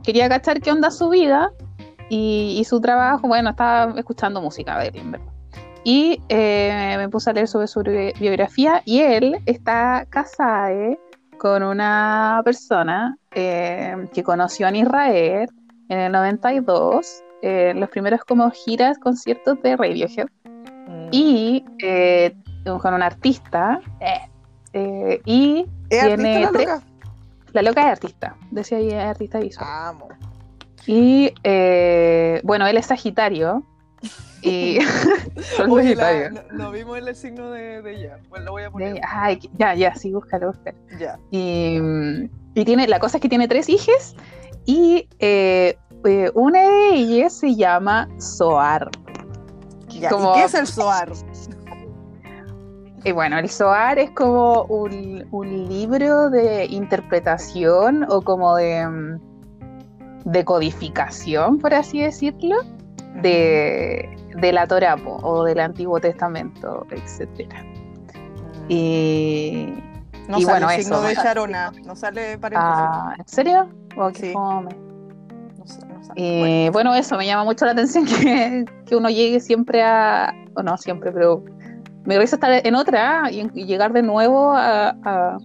Quería 0.04 0.28
cachar 0.30 0.62
qué 0.62 0.72
onda 0.72 0.92
su 0.92 1.10
vida 1.10 1.52
y, 2.10 2.58
y 2.60 2.64
su 2.66 2.82
trabajo. 2.82 3.28
Bueno, 3.28 3.52
estaba 3.52 3.94
escuchando 4.00 4.42
música 4.42 4.80
de 4.80 4.88
él, 4.88 4.98
en 4.98 5.12
verdad. 5.12 5.28
Y 5.84 6.22
eh, 6.30 6.96
me 6.98 7.10
puse 7.10 7.30
a 7.32 7.34
leer 7.34 7.48
sobre 7.48 7.68
su 7.68 7.82
bi- 7.82 8.14
biografía 8.20 8.84
y 8.86 9.00
él 9.00 9.38
está 9.48 10.06
casado 10.10 10.98
con 11.40 11.64
una 11.64 12.42
persona 12.46 13.18
eh, 13.34 13.96
que 14.14 14.22
conoció 14.22 14.68
en 14.68 14.76
Israel 14.76 15.50
en 15.90 15.98
el 16.00 16.12
92, 16.12 17.24
eh, 17.42 17.74
los 17.76 17.90
primeros 17.90 18.24
como 18.26 18.52
giras, 18.52 19.00
conciertos 19.00 19.60
de 19.64 19.76
Radiohead 19.76 20.28
y 21.12 21.66
eh, 21.84 22.34
con 22.82 22.94
un 22.94 23.02
artista 23.04 23.80
eh, 24.00 24.20
eh, 24.74 25.22
y 25.26 25.66
¿Es 25.90 26.06
tiene 26.06 26.36
artista 26.38 26.40
la 26.40 26.52
tres- 26.52 26.68
loca? 26.68 26.84
la 27.54 27.62
loca 27.64 27.82
es 27.82 27.88
artista, 27.88 28.36
decía 28.52 28.78
ahí 28.78 28.88
es 28.90 28.96
artista 29.04 29.40
visual. 29.40 29.68
Amo. 29.70 30.08
Y 30.88 31.34
eh, 31.44 32.42
bueno, 32.44 32.66
él 32.68 32.78
es 32.78 32.88
Sagitario 32.88 33.64
y 34.42 34.80
Sol 35.56 35.70
Oye, 35.70 35.96
la- 35.96 36.30
no, 36.32 36.42
no 36.54 36.72
vimos 36.72 36.98
el 36.98 37.16
signo 37.16 37.52
de, 37.52 37.82
de 37.82 37.96
ella. 37.96 38.20
Bueno, 38.30 38.46
lo 38.46 38.52
voy 38.54 38.64
a 38.64 38.72
poner. 38.72 38.94
De- 38.94 39.02
ay, 39.08 39.40
ya, 39.60 39.76
ya, 39.76 39.94
sí, 39.96 40.12
búscalo, 40.12 40.48
búscalo. 40.48 40.78
Ya. 41.00 41.20
Y, 41.30 41.78
y 42.56 42.66
tiene, 42.66 42.88
la 42.88 43.00
cosa 43.00 43.18
es 43.18 43.22
que 43.22 43.30
tiene 43.30 43.48
tres 43.48 43.70
hijas 43.70 44.16
y 44.66 45.08
eh, 45.20 45.78
eh, 46.06 46.32
una 46.34 46.60
de 46.62 46.90
ellas 46.96 47.34
se 47.34 47.56
llama 47.56 48.08
Soar. 48.18 48.90
ya. 49.90 50.10
Como- 50.10 50.32
¿Y 50.36 50.40
qué 50.40 50.46
es 50.46 50.54
el 50.56 50.66
Soar? 50.68 51.12
Y 53.04 53.12
bueno, 53.14 53.40
el 53.40 53.50
SOAR 53.50 53.98
es 53.98 54.12
como 54.12 54.64
un, 54.66 55.28
un 55.32 55.68
libro 55.70 56.30
de 56.30 56.66
interpretación 56.66 58.06
o 58.10 58.22
como 58.22 58.56
de, 58.56 58.88
mm, 58.88 59.20
de 60.26 60.46
codificación, 60.46 61.58
por 61.58 61.74
así 61.74 62.02
decirlo, 62.02 62.58
de, 63.24 64.08
de 64.36 64.54
la 64.54 64.68
Torah 64.68 64.98
po, 64.98 65.18
o 65.24 65.44
del 65.44 65.60
Antiguo 65.60 66.00
Testamento, 66.00 66.86
etcétera. 66.92 67.66
Y, 68.70 69.74
no 70.30 70.38
y 70.38 70.44
sale 70.44 70.60
bueno, 70.66 70.70
el 70.72 70.82
signo 70.84 70.98
eso. 71.00 71.08
de 71.08 71.16
Sharona. 71.16 71.72
No 71.84 71.96
sale 71.96 72.38
paréntesis. 72.38 72.74
ah, 72.76 73.16
¿En 73.18 73.28
serio? 73.28 73.70
Oh, 73.98 74.12
Sí. 74.14 74.32
fome. 74.32 74.70
No 75.58 75.66
sé, 75.68 75.86
no 75.88 76.04
sale. 76.04 76.66
Eh, 76.66 76.70
bueno. 76.70 76.94
eso 76.94 77.18
me 77.18 77.26
llama 77.26 77.44
mucho 77.44 77.66
la 77.66 77.72
atención 77.72 78.06
que, 78.22 78.64
que 78.86 78.96
uno 78.96 79.10
llegue 79.10 79.40
siempre 79.40 79.82
a, 79.84 80.34
o 80.56 80.62
no 80.62 80.78
siempre, 80.78 81.12
pero 81.12 81.44
me 82.06 82.20
gusta 82.20 82.36
estar 82.38 82.66
en 82.66 82.76
otra 82.76 83.32
y, 83.32 83.50
y 83.54 83.66
llegar 83.66 83.94
de 83.94 84.02
nuevo 84.02 84.52
a, 84.54 84.90
a- 85.04 85.38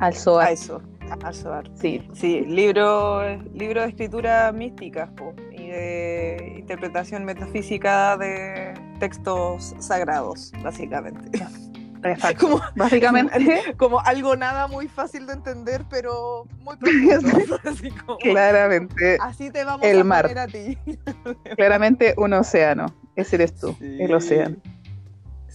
al 0.00 0.12
A 0.12 0.12
SOAR. 0.12 0.52
eso, 0.52 0.80
al 1.24 1.34
Soar. 1.34 1.70
Sí, 1.74 2.06
Sí, 2.14 2.40
libro, 2.42 3.20
libro 3.52 3.82
de 3.82 3.88
escritura 3.88 4.50
mística 4.52 5.10
po, 5.16 5.34
y 5.52 5.66
de 5.68 6.54
interpretación 6.58 7.24
metafísica 7.24 8.16
de 8.16 8.72
textos 8.98 9.74
sagrados, 9.78 10.52
básicamente. 10.62 11.36
exacto. 11.36 11.70
Como, 12.48 12.60
Básicamente, 12.76 13.74
como 13.76 14.00
algo 14.00 14.34
nada 14.34 14.66
muy 14.68 14.88
fácil 14.88 15.26
de 15.26 15.34
entender, 15.34 15.84
pero 15.90 16.46
muy 16.60 16.74
profundo. 16.78 17.58
Así, 17.70 17.90
como, 17.90 18.16
claramente, 18.18 19.18
así 19.20 19.50
te 19.50 19.64
vamos 19.64 19.84
el 19.86 20.00
a 20.00 20.04
mar. 20.04 20.38
a 20.38 20.46
ti. 20.46 20.78
claramente 21.56 22.14
un 22.16 22.32
océano. 22.32 22.86
Ese 23.16 23.36
eres 23.36 23.54
tú, 23.54 23.74
Sí. 23.78 23.98
el 24.00 24.14
océano. 24.14 24.56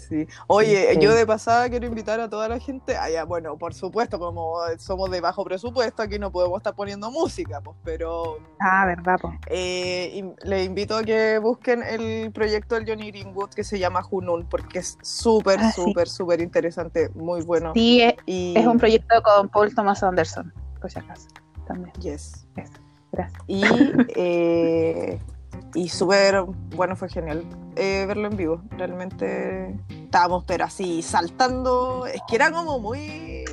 Sí. 0.07 0.27
Oye, 0.47 0.93
Sí. 0.93 0.99
yo 1.01 1.13
de 1.15 1.25
pasada 1.25 1.69
quiero 1.69 1.85
invitar 1.87 2.19
a 2.19 2.29
toda 2.29 2.47
la 2.47 2.59
gente. 2.59 2.95
Ah, 2.95 3.09
ya, 3.09 3.23
bueno, 3.25 3.57
por 3.57 3.73
supuesto, 3.73 4.19
como 4.19 4.57
somos 4.77 5.09
de 5.11 5.21
bajo 5.21 5.43
presupuesto, 5.43 6.01
aquí 6.03 6.19
no 6.19 6.31
podemos 6.31 6.57
estar 6.57 6.75
poniendo 6.75 7.09
música, 7.11 7.61
pues, 7.61 7.75
pero 7.83 8.37
Ah, 8.59 8.85
verdad, 8.85 9.17
eh, 9.47 10.11
in- 10.13 10.35
les 10.43 10.65
invito 10.65 10.95
a 10.97 11.03
que 11.03 11.39
busquen 11.39 11.81
el 11.83 12.31
proyecto 12.31 12.75
del 12.75 12.85
Johnny 12.87 13.11
Greenwood 13.11 13.49
que 13.49 13.63
se 13.63 13.79
llama 13.79 14.01
Junun, 14.03 14.45
porque 14.49 14.79
es 14.79 14.97
súper, 15.01 15.59
Ah, 15.61 15.71
súper, 15.71 16.07
súper 16.07 16.41
interesante, 16.41 17.09
muy 17.15 17.41
bueno. 17.43 17.71
Sí, 17.73 18.01
es, 18.01 18.13
Y, 18.25 18.53
es 18.57 18.65
un 18.65 18.77
proyecto 18.77 19.21
con 19.23 19.49
Paul 19.49 19.73
Thomas 19.73 20.03
Anderson, 20.03 20.53
por 20.79 20.91
si 20.91 20.99
acaso. 20.99 21.27
También. 21.67 21.91
Yes. 21.99 22.45
Gracias. 23.11 23.39
Y, 23.47 23.63
eh, 24.15 25.19
y 25.75 25.89
súper, 25.89 26.41
bueno, 26.75 26.95
fue 26.95 27.09
genial 27.09 27.43
eh, 27.75 28.05
verlo 28.07 28.27
en 28.29 28.37
vivo. 28.37 28.61
Realmente 28.71 29.75
estábamos, 29.89 30.45
pero 30.45 30.65
así, 30.65 31.01
saltando. 31.01 32.07
Es 32.07 32.21
que 32.27 32.35
era 32.35 32.51
como 32.51 32.79
muy. 32.79 33.43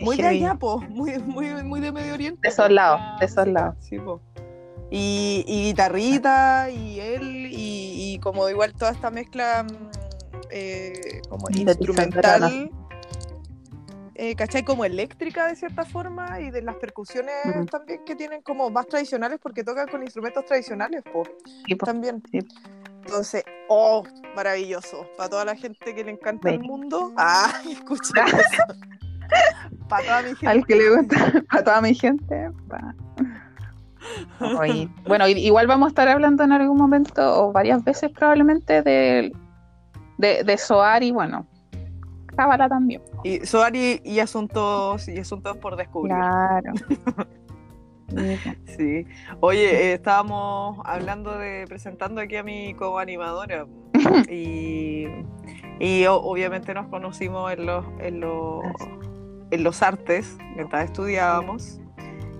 Muy 0.00 0.16
de 0.16 0.26
allá, 0.26 0.54
po, 0.54 0.78
muy, 0.90 1.18
muy, 1.18 1.50
muy 1.64 1.80
de 1.80 1.90
Medio 1.90 2.14
Oriente. 2.14 2.40
De 2.42 2.48
esos 2.50 2.70
lados, 2.70 3.00
de 3.18 3.26
esos 3.26 3.48
lados. 3.48 3.74
Sí, 3.80 3.98
po. 3.98 4.20
Y, 4.90 5.44
y 5.48 5.64
guitarrita, 5.64 6.70
y 6.70 7.00
él, 7.00 7.48
y, 7.50 8.14
y 8.14 8.18
como 8.20 8.48
igual 8.48 8.74
toda 8.74 8.92
esta 8.92 9.10
mezcla 9.10 9.64
mm, 9.64 9.88
eh, 10.50 11.20
como 11.28 11.48
instrumental, 11.50 12.70
eh, 14.18 14.34
¿cachai? 14.34 14.64
Como 14.64 14.84
eléctrica 14.84 15.46
de 15.46 15.54
cierta 15.56 15.84
forma, 15.84 16.40
y 16.40 16.50
de 16.50 16.60
las 16.62 16.74
percusiones 16.76 17.34
también 17.70 18.04
que 18.04 18.16
tienen 18.16 18.42
como 18.42 18.68
más 18.68 18.86
tradicionales, 18.88 19.38
porque 19.40 19.62
tocan 19.64 19.86
con 19.88 20.02
instrumentos 20.02 20.44
tradicionales, 20.44 21.02
po, 21.12 21.22
Sí, 21.66 21.74
po. 21.76 21.86
también. 21.86 22.22
Sí. 22.30 22.40
Entonces, 23.06 23.44
oh, 23.68 24.02
maravilloso. 24.36 25.06
Para 25.16 25.28
toda 25.30 25.44
la 25.44 25.56
gente 25.56 25.94
que 25.94 26.04
le 26.04 26.10
encanta 26.10 26.50
el 26.50 26.58
Bello. 26.58 26.68
mundo, 26.68 27.12
ah, 27.16 27.62
escucha. 27.70 28.24
Para 29.88 30.02
toda 30.04 30.22
mi 30.22 30.28
gente. 30.30 30.46
Al 30.48 30.66
que 30.66 30.74
le 30.76 30.96
gusta, 30.96 31.44
a 31.50 31.62
toda 31.62 31.80
mi 31.80 31.94
gente. 31.94 32.50
pa. 32.68 32.94
Bueno, 35.06 35.28
igual 35.28 35.66
vamos 35.66 35.86
a 35.86 35.88
estar 35.90 36.08
hablando 36.08 36.42
en 36.44 36.52
algún 36.52 36.76
momento, 36.76 37.44
o 37.46 37.52
varias 37.52 37.84
veces 37.84 38.10
probablemente, 38.10 38.82
de, 38.82 39.32
de, 40.18 40.44
de 40.44 40.58
Soar 40.58 41.02
y 41.02 41.10
bueno, 41.10 41.46
Cábala 42.38 42.68
también. 42.68 43.02
Y 43.24 43.44
Soari 43.44 44.00
y 44.04 44.20
asuntos 44.20 45.08
y 45.08 45.18
asuntos 45.18 45.56
por 45.58 45.74
descubrir. 45.76 46.14
Claro. 46.16 46.72
Sí. 48.08 48.38
Sí. 48.78 49.06
Oye, 49.40 49.90
eh, 49.90 49.92
estábamos 49.92 50.78
hablando 50.86 51.36
de 51.36 51.66
presentando 51.68 52.22
aquí 52.22 52.36
a 52.36 52.42
mi 52.42 52.72
coanimadora 52.72 53.66
y, 54.30 55.04
y 55.78 56.06
o- 56.06 56.14
obviamente 56.16 56.72
nos 56.72 56.86
conocimos 56.88 57.52
en 57.52 57.66
los 57.66 57.84
en 57.98 58.20
los 58.20 58.62
en 59.50 59.62
los 59.62 59.82
artes 59.82 60.38
mientras 60.56 60.86
estudiábamos. 60.86 61.80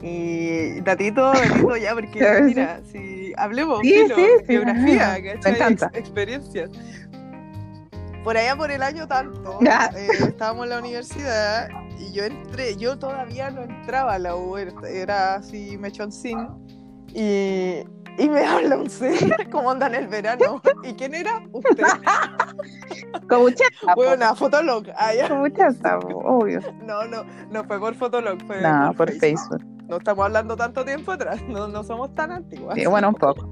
Y 0.00 0.80
Tatito, 0.82 1.32
Tatito 1.32 1.76
ya, 1.76 1.92
porque 1.92 2.18
sí. 2.38 2.44
mira, 2.44 2.80
si 2.90 3.32
hablemos 3.36 3.80
Sí, 3.82 3.92
filo, 3.92 4.14
sí, 4.16 4.22
sí, 4.38 4.44
geografía, 4.46 5.18
me 5.44 5.50
encanta. 5.50 5.86
Ex- 5.92 5.98
experiencias. 5.98 6.70
Por 8.28 8.36
allá 8.36 8.56
por 8.56 8.70
el 8.70 8.82
año 8.82 9.08
tanto, 9.08 9.58
eh, 9.96 10.06
estábamos 10.20 10.64
en 10.64 10.68
la 10.68 10.78
universidad 10.80 11.70
y 11.98 12.12
yo 12.12 12.24
entré, 12.24 12.76
yo 12.76 12.98
todavía 12.98 13.50
no 13.50 13.62
entraba 13.62 14.12
a 14.12 14.18
la 14.18 14.36
U, 14.36 14.58
era- 14.58 15.36
así 15.36 15.78
mechoncín 15.78 16.46
y, 17.14 17.78
y 18.18 18.28
me 18.28 18.44
habla 18.46 18.76
un 18.76 18.90
ser, 18.90 19.48
¿cómo 19.50 19.70
anda 19.70 19.86
en 19.86 19.94
el 19.94 20.08
verano? 20.08 20.60
¿Y 20.84 20.92
quién 20.92 21.14
era? 21.14 21.42
Usted. 21.50 21.82
Como 23.30 23.48
chata, 23.48 23.94
po. 23.94 24.02
Bueno, 24.02 24.36
Fotolog. 24.36 24.84
Ah, 24.94 25.14
ya. 25.14 25.26
Como 25.26 25.48
chata, 25.48 25.98
po, 25.98 26.18
obvio. 26.18 26.60
No, 26.84 27.06
no, 27.06 27.24
no 27.50 27.64
fue 27.64 27.80
por 27.80 27.94
Fotolog, 27.94 28.46
fue 28.46 28.60
No, 28.60 28.92
por 28.92 29.10
Facebook. 29.10 29.64
No 29.88 29.96
estamos 29.96 30.26
hablando 30.26 30.54
tanto 30.54 30.84
tiempo 30.84 31.12
atrás, 31.12 31.40
no, 31.48 31.66
no 31.66 31.82
somos 31.82 32.14
tan 32.14 32.30
antiguas. 32.32 32.74
Sí, 32.74 32.84
bueno, 32.84 33.08
un 33.08 33.14
poco. 33.14 33.50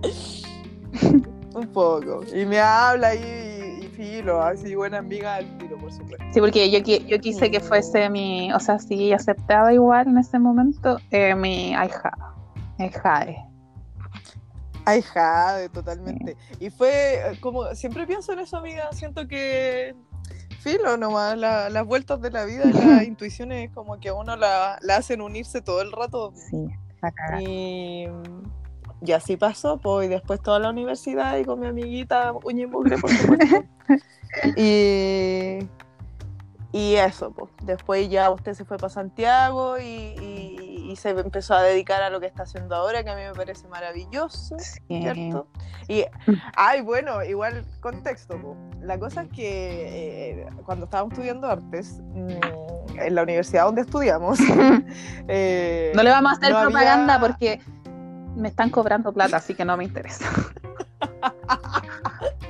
Un 1.54 1.66
poco. 1.72 2.24
Y 2.34 2.44
me 2.44 2.60
habla 2.60 3.14
y 3.14 3.55
filo, 3.96 4.42
así 4.42 4.74
buena 4.74 4.98
amiga 4.98 5.36
al 5.36 5.58
tiro, 5.58 5.76
por 5.78 5.90
supuesto. 5.92 6.24
Sí, 6.32 6.40
porque 6.40 6.70
yo, 6.70 6.78
yo 6.80 7.18
quise 7.20 7.50
que 7.50 7.60
fuese 7.60 8.10
mi, 8.10 8.52
o 8.52 8.60
sea, 8.60 8.78
si 8.78 9.12
aceptaba 9.12 9.72
igual 9.72 10.08
en 10.08 10.18
ese 10.18 10.38
momento, 10.38 10.98
eh, 11.10 11.34
mi 11.34 11.74
ahijada. 11.74 12.32
Ay, 14.84 15.02
jade, 15.02 15.68
totalmente. 15.70 16.36
Y 16.60 16.70
fue 16.70 17.14
eh, 17.32 17.40
como, 17.40 17.74
siempre 17.74 18.06
pienso 18.06 18.32
en 18.32 18.38
eso, 18.40 18.58
amiga, 18.58 18.88
siento 18.92 19.26
que, 19.26 19.94
filo 20.60 20.96
nomás, 20.96 21.36
la- 21.36 21.68
las 21.70 21.84
vueltas 21.84 22.20
de 22.20 22.30
la 22.30 22.44
vida, 22.44 22.66
las 22.66 23.02
intuiciones 23.06 23.70
como 23.72 23.98
que 23.98 24.10
a 24.10 24.14
uno 24.14 24.36
la, 24.36 24.78
la 24.82 24.96
hacen 24.98 25.20
unirse 25.22 25.60
todo 25.60 25.80
el 25.82 25.90
rato. 25.90 26.32
Sí, 26.50 26.68
cagada. 27.00 27.42
Y, 27.42 28.06
y 29.02 29.12
así 29.12 29.36
pasó, 29.36 29.78
pues, 29.78 30.06
y 30.06 30.08
después 30.08 30.40
toda 30.40 30.58
la 30.58 30.70
universidad 30.70 31.36
y 31.38 31.44
con 31.44 31.60
mi 31.60 31.66
amiguita 31.66 32.32
uña 32.44 32.62
y 32.62 32.66
mugre, 32.66 32.98
por 32.98 33.10
supuesto. 33.10 33.64
y, 34.56 35.58
y 36.72 36.94
eso, 36.96 37.30
pues. 37.32 37.50
Después 37.62 38.08
ya 38.08 38.30
usted 38.30 38.54
se 38.54 38.64
fue 38.64 38.76
para 38.76 38.90
Santiago 38.90 39.78
y, 39.78 39.84
y- 39.84 40.66
y 40.86 40.94
se 40.94 41.10
empezó 41.10 41.54
a 41.54 41.62
dedicar 41.62 42.00
a 42.02 42.10
lo 42.10 42.20
que 42.20 42.26
está 42.26 42.44
haciendo 42.44 42.76
ahora, 42.76 43.02
que 43.02 43.10
a 43.10 43.16
mí 43.16 43.22
me 43.22 43.32
parece 43.32 43.66
maravilloso. 43.66 44.56
Sí. 44.58 44.80
¿cierto? 44.86 45.48
Y, 45.88 46.04
ay, 46.56 46.80
bueno, 46.82 47.24
igual 47.24 47.64
contexto. 47.80 48.40
po. 48.40 48.56
La 48.82 48.96
cosa 48.96 49.22
es 49.22 49.28
que 49.30 50.42
eh, 50.42 50.46
cuando 50.64 50.84
estábamos 50.84 51.12
estudiando 51.14 51.48
artes, 51.48 52.00
mm, 52.14 53.00
en 53.00 53.14
la 53.16 53.22
universidad 53.24 53.64
donde 53.64 53.80
estudiamos, 53.80 54.38
eh, 55.28 55.90
No 55.96 56.02
le 56.04 56.10
vamos 56.10 56.32
a 56.32 56.34
hacer 56.36 56.50
no 56.52 56.58
había- 56.58 56.68
propaganda 56.70 57.18
porque 57.18 57.60
me 58.36 58.48
están 58.48 58.70
cobrando 58.70 59.12
plata, 59.12 59.38
así 59.38 59.54
que 59.54 59.64
no 59.64 59.76
me 59.76 59.84
interesa. 59.84 60.24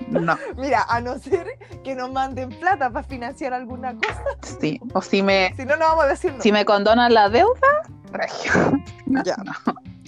No, 0.08 0.38
Mira, 0.56 0.84
a 0.88 1.00
no 1.00 1.18
ser 1.18 1.58
que 1.82 1.94
nos 1.96 2.10
manden 2.12 2.50
plata 2.60 2.90
para 2.90 3.06
financiar 3.06 3.52
alguna 3.52 3.92
cosa, 3.94 4.22
sí. 4.60 4.80
O 4.94 5.02
si 5.02 5.20
me, 5.20 5.52
si 5.56 5.64
no, 5.64 5.76
no 5.76 5.84
vamos 5.86 6.04
a 6.04 6.08
decir 6.08 6.32
no. 6.32 6.40
si 6.40 6.52
me 6.52 6.64
condonan 6.64 7.12
la 7.12 7.28
deuda, 7.28 7.82
regio. 8.12 8.52
No, 9.06 9.22
Ya. 9.24 9.36
no. 9.44 9.52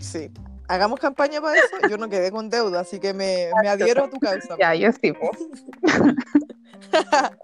Sí. 0.00 0.30
Hagamos 0.68 1.00
campaña 1.00 1.40
para 1.40 1.56
eso. 1.56 1.88
Yo 1.90 1.96
no 1.98 2.08
quedé 2.08 2.30
con 2.30 2.48
deuda, 2.48 2.80
así 2.80 3.00
que 3.00 3.12
me, 3.12 3.50
me 3.60 3.68
adhiero 3.68 4.04
a 4.04 4.10
tu 4.10 4.18
causa. 4.20 4.56
Ya, 4.58 4.74
yo 4.74 4.90
sí. 4.92 5.12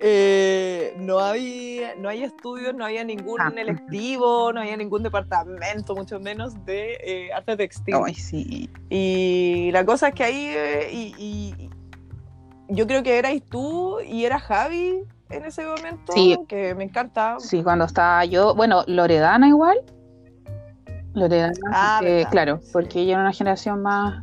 Eh, 0.00 0.94
no, 0.98 1.20
había, 1.20 1.94
no 1.96 2.08
hay 2.08 2.24
estudios, 2.24 2.74
no 2.74 2.84
había 2.84 3.04
ningún 3.04 3.40
Ah. 3.40 3.52
electivo, 3.56 4.52
no 4.52 4.60
había 4.60 4.76
ningún 4.76 5.02
departamento, 5.02 5.94
mucho 5.94 6.20
menos 6.20 6.64
de 6.66 6.98
eh, 7.02 7.32
arte 7.32 7.56
textil. 7.56 7.94
Ay, 8.04 8.14
sí. 8.14 8.68
Y 8.90 9.70
la 9.72 9.84
cosa 9.86 10.08
es 10.08 10.14
que 10.14 10.24
ahí, 10.24 10.46
eh, 10.48 10.88
y, 10.92 11.14
y- 11.16 11.70
yo 12.68 12.86
creo 12.86 13.02
que 13.02 13.16
erais 13.18 13.42
tú 13.44 14.00
y 14.00 14.24
era 14.24 14.38
Javi 14.40 15.04
en 15.30 15.44
ese 15.44 15.64
momento, 15.64 16.12
Sí. 16.12 16.36
que 16.48 16.74
me 16.74 16.84
encanta. 16.84 17.36
Sí, 17.38 17.62
cuando 17.62 17.84
estaba 17.84 18.24
yo, 18.24 18.54
bueno, 18.54 18.82
Loredana 18.88 19.48
igual. 19.48 19.78
Loredana, 21.14 21.54
Ah, 21.72 22.00
claro, 22.30 22.60
porque 22.72 23.00
ella 23.00 23.12
era 23.12 23.20
una 23.22 23.32
generación 23.32 23.80
más... 23.82 24.22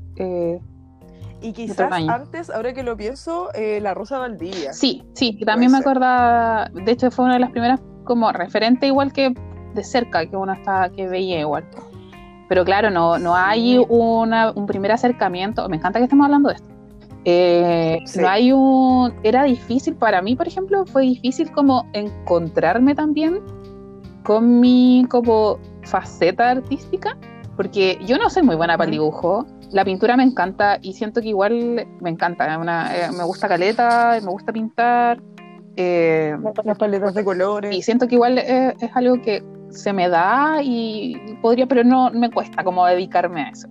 Y 1.43 1.51
quizás 1.51 1.91
antes, 1.91 2.50
ahora 2.50 2.73
que 2.73 2.83
lo 2.83 2.95
pienso, 2.95 3.50
eh, 3.53 3.79
la 3.81 3.93
Rosa 3.93 4.17
Valdivia. 4.17 4.71
Sí, 4.71 5.03
sí, 5.13 5.38
también 5.45 5.71
me 5.71 5.79
acordaba, 5.79 6.69
de 6.73 6.91
hecho 6.91 7.12
fue 7.12 7.25
una 7.25 7.33
de 7.33 7.41
las 7.41 7.51
primeras 7.51 7.81
como 8.05 8.31
referente 8.31 8.88
igual 8.88 9.12
que 9.12 9.33
de 9.73 9.83
cerca 9.83 10.25
que 10.25 10.38
uno 10.38 10.53
estaba, 10.53 10.89
que 10.89 11.07
veía 11.07 11.41
igual. 11.41 11.65
Pero 12.47 12.63
claro, 12.63 12.89
no, 12.89 13.17
no 13.19 13.35
hay 13.35 13.83
una, 13.89 14.51
un 14.51 14.65
primer 14.65 14.91
acercamiento, 14.91 15.67
me 15.67 15.77
encanta 15.77 16.00
que 16.00 16.03
estemos 16.05 16.25
hablando 16.25 16.50
de 16.50 16.55
esto. 16.55 16.69
Eh, 17.25 18.00
Sí. 18.05 18.19
No 18.19 18.27
hay 18.27 18.51
un, 18.51 19.13
era 19.23 19.43
difícil 19.43 19.95
para 19.95 20.21
mí, 20.21 20.35
por 20.35 20.47
ejemplo, 20.47 20.85
fue 20.85 21.03
difícil 21.03 21.51
como 21.51 21.89
encontrarme 21.93 22.95
también 22.95 23.39
con 24.23 24.59
mi 24.59 25.05
como 25.09 25.57
faceta 25.84 26.51
artística, 26.51 27.17
porque 27.56 27.99
yo 28.06 28.17
no 28.17 28.29
soy 28.29 28.43
muy 28.43 28.56
buena 28.56 28.77
para 28.77 28.86
el 28.86 28.91
dibujo, 28.91 29.45
la 29.73 29.83
pintura 29.83 30.15
me 30.15 30.23
encanta 30.23 30.77
y 30.81 30.93
siento 30.93 31.19
que 31.21 31.29
igual 31.29 31.86
me 31.99 32.09
encanta, 32.09 32.57
una- 32.57 32.95
eh, 32.95 33.12
me 33.12 33.23
gusta 33.23 33.47
caleta, 33.47 34.17
me 34.21 34.29
gusta 34.31 34.53
pintar, 34.53 35.19
eh, 35.75 36.36
Las 36.63 36.77
paletas 36.77 37.13
de 37.15 37.23
colores. 37.23 37.75
y 37.75 37.81
siento 37.81 38.07
que 38.07 38.15
igual 38.15 38.38
es, 38.38 38.75
es 38.81 38.91
algo 38.95 39.21
que 39.21 39.43
se 39.69 39.91
me 39.91 40.07
da 40.07 40.59
y 40.62 41.15
podría, 41.41 41.65
pero 41.65 41.83
no 41.83 42.12
me 42.12 42.29
cuesta 42.29 42.63
como 42.63 42.86
dedicarme 42.86 43.41
a 43.41 43.49
eso. 43.49 43.67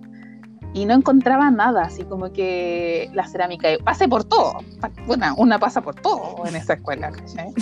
Y 0.75 0.85
no 0.85 0.95
encontraba 0.95 1.49
nada, 1.51 1.83
así 1.83 2.03
como 2.03 2.33
que 2.33 3.09
la 3.13 3.25
cerámica, 3.27 3.69
pasé 3.85 4.07
por 4.09 4.23
todo, 4.25 4.57
una, 5.37 5.59
pasa 5.59 5.81
por 5.81 5.95
todo 5.95 6.45
en 6.47 6.55
esa 6.55 6.73
escuela. 6.73 7.11
¿cachai? 7.11 7.53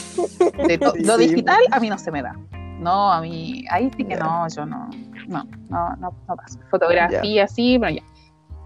De 0.67 0.77
to- 0.77 0.93
lo 1.05 1.17
Sí. 1.17 1.27
digital 1.27 1.59
a 1.71 1.79
mí 1.79 1.89
no 1.89 1.97
se 1.99 2.09
me 2.09 2.21
da. 2.23 2.35
No, 2.79 3.11
a 3.11 3.21
mí, 3.21 3.63
ahí 3.69 3.91
sí 3.95 4.05
que 4.05 4.15
no, 4.15 4.47
yo 4.47 4.65
no, 4.65 4.89
no, 5.27 5.43
no, 5.69 5.95
no, 5.99 6.13
no 6.27 6.35
paso. 6.35 6.57
Fotografía, 6.71 7.47
sí, 7.47 7.77
pero 7.79 7.91
ya. 7.95 8.01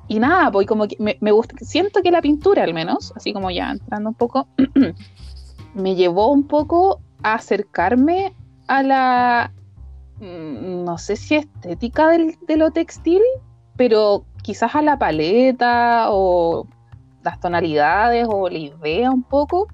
Y 0.08 0.20
nada, 0.20 0.52
pues 0.52 0.68
como 0.68 0.88
que 0.88 0.96
me, 1.00 1.18
me 1.22 1.32
gusta, 1.32 1.56
siento 1.62 2.02
que 2.02 2.12
la 2.12 2.22
pintura 2.22 2.64
al 2.64 2.74
menos, 2.74 3.12
así 3.16 3.34
como 3.34 3.50
ya 3.50 3.72
entrando 3.72 4.10
un 4.10 4.16
poco, 4.16 4.48
me 5.74 5.96
llevó 5.96 6.32
un 6.32 6.48
poco 6.48 7.00
a 7.24 7.34
acercarme 7.36 8.34
a 8.68 8.84
la, 8.84 9.52
mm, 10.20 10.84
no 10.86 10.98
sé 10.98 11.16
si 11.16 11.36
estética 11.36 12.10
del- 12.10 12.38
de 12.48 12.58
lo 12.58 12.72
textil, 12.72 13.22
pero 13.76 14.26
quizás 14.44 14.76
a 14.76 14.82
la 14.82 14.98
paleta 15.00 16.08
o 16.12 16.68
las 17.24 17.40
tonalidades 17.40 18.28
o 18.30 18.48
la 18.48 18.58
idea 18.60 19.10
un 19.10 19.24
poco, 19.24 19.68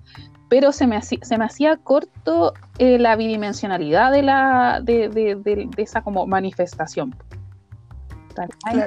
pero 0.49 0.71
se 0.71 0.87
me, 0.87 0.95
hacía, 0.95 1.19
se 1.23 1.37
me 1.37 1.43
hacía 1.45 1.75
corto 1.77 2.53
eh, 2.77 2.97
la 2.99 3.15
bidimensionalidad 3.17 4.11
de, 4.11 4.23
la, 4.23 4.79
de- 4.81 5.09
de- 5.09 5.35
de 5.35 5.69
esa 5.83 6.01
como 6.01 6.25
manifestación. 6.25 7.13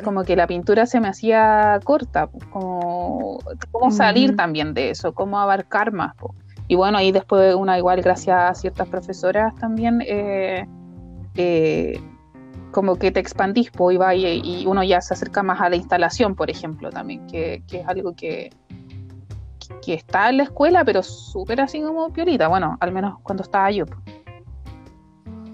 Como 0.02 0.24
que 0.24 0.36
la 0.36 0.46
pintura 0.46 0.86
se 0.86 1.00
me 1.00 1.08
hacía 1.08 1.80
corta, 1.84 2.28
como 2.50 3.40
cómo 3.70 3.90
salir 3.90 4.30
Ujú. 4.30 4.36
también 4.36 4.74
de 4.74 4.90
eso, 4.90 5.12
cómo 5.12 5.38
abarcar 5.38 5.92
más. 5.92 6.14
Y 6.68 6.76
bueno, 6.76 6.98
ahí 6.98 7.12
después 7.12 7.54
una 7.54 7.76
igual 7.78 8.00
gracias 8.00 8.38
a 8.38 8.54
ciertas 8.54 8.88
profesoras 8.88 9.54
también, 9.56 10.02
eh, 10.06 10.66
eh, 11.36 12.00
como 12.70 12.96
que 12.96 13.12
te 13.12 13.20
expandís, 13.20 13.70
pues, 13.70 13.94
y, 13.94 13.98
va 13.98 14.14
y, 14.14 14.40
y 14.42 14.66
uno 14.66 14.82
ya 14.82 15.00
se 15.00 15.14
acerca 15.14 15.42
más 15.42 15.60
a 15.60 15.68
la 15.68 15.76
instalación, 15.76 16.34
por 16.34 16.50
ejemplo, 16.50 16.90
también, 16.90 17.26
que, 17.26 17.62
que 17.68 17.80
es 17.80 17.88
algo 17.88 18.14
que, 18.16 18.50
que 19.84 19.94
está 19.94 20.30
en 20.30 20.38
la 20.38 20.42
escuela, 20.44 20.84
pero 20.84 21.02
súper 21.02 21.60
así 21.60 21.82
como 21.82 22.12
piorita, 22.12 22.48
bueno, 22.48 22.76
al 22.80 22.92
menos 22.92 23.18
cuando 23.22 23.42
estaba 23.42 23.70
yo. 23.70 23.84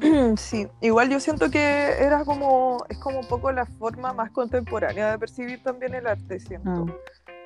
Sí, 0.36 0.66
igual 0.80 1.10
yo 1.10 1.20
siento 1.20 1.50
que 1.50 1.94
era 1.98 2.24
como, 2.24 2.78
es 2.88 2.98
como 2.98 3.20
un 3.20 3.26
poco 3.26 3.52
la 3.52 3.66
forma 3.66 4.12
más 4.12 4.30
contemporánea 4.30 5.10
de 5.12 5.18
percibir 5.18 5.62
también 5.62 5.94
el 5.94 6.06
arte, 6.06 6.40
siento. 6.40 6.86
Mm. 6.86 6.92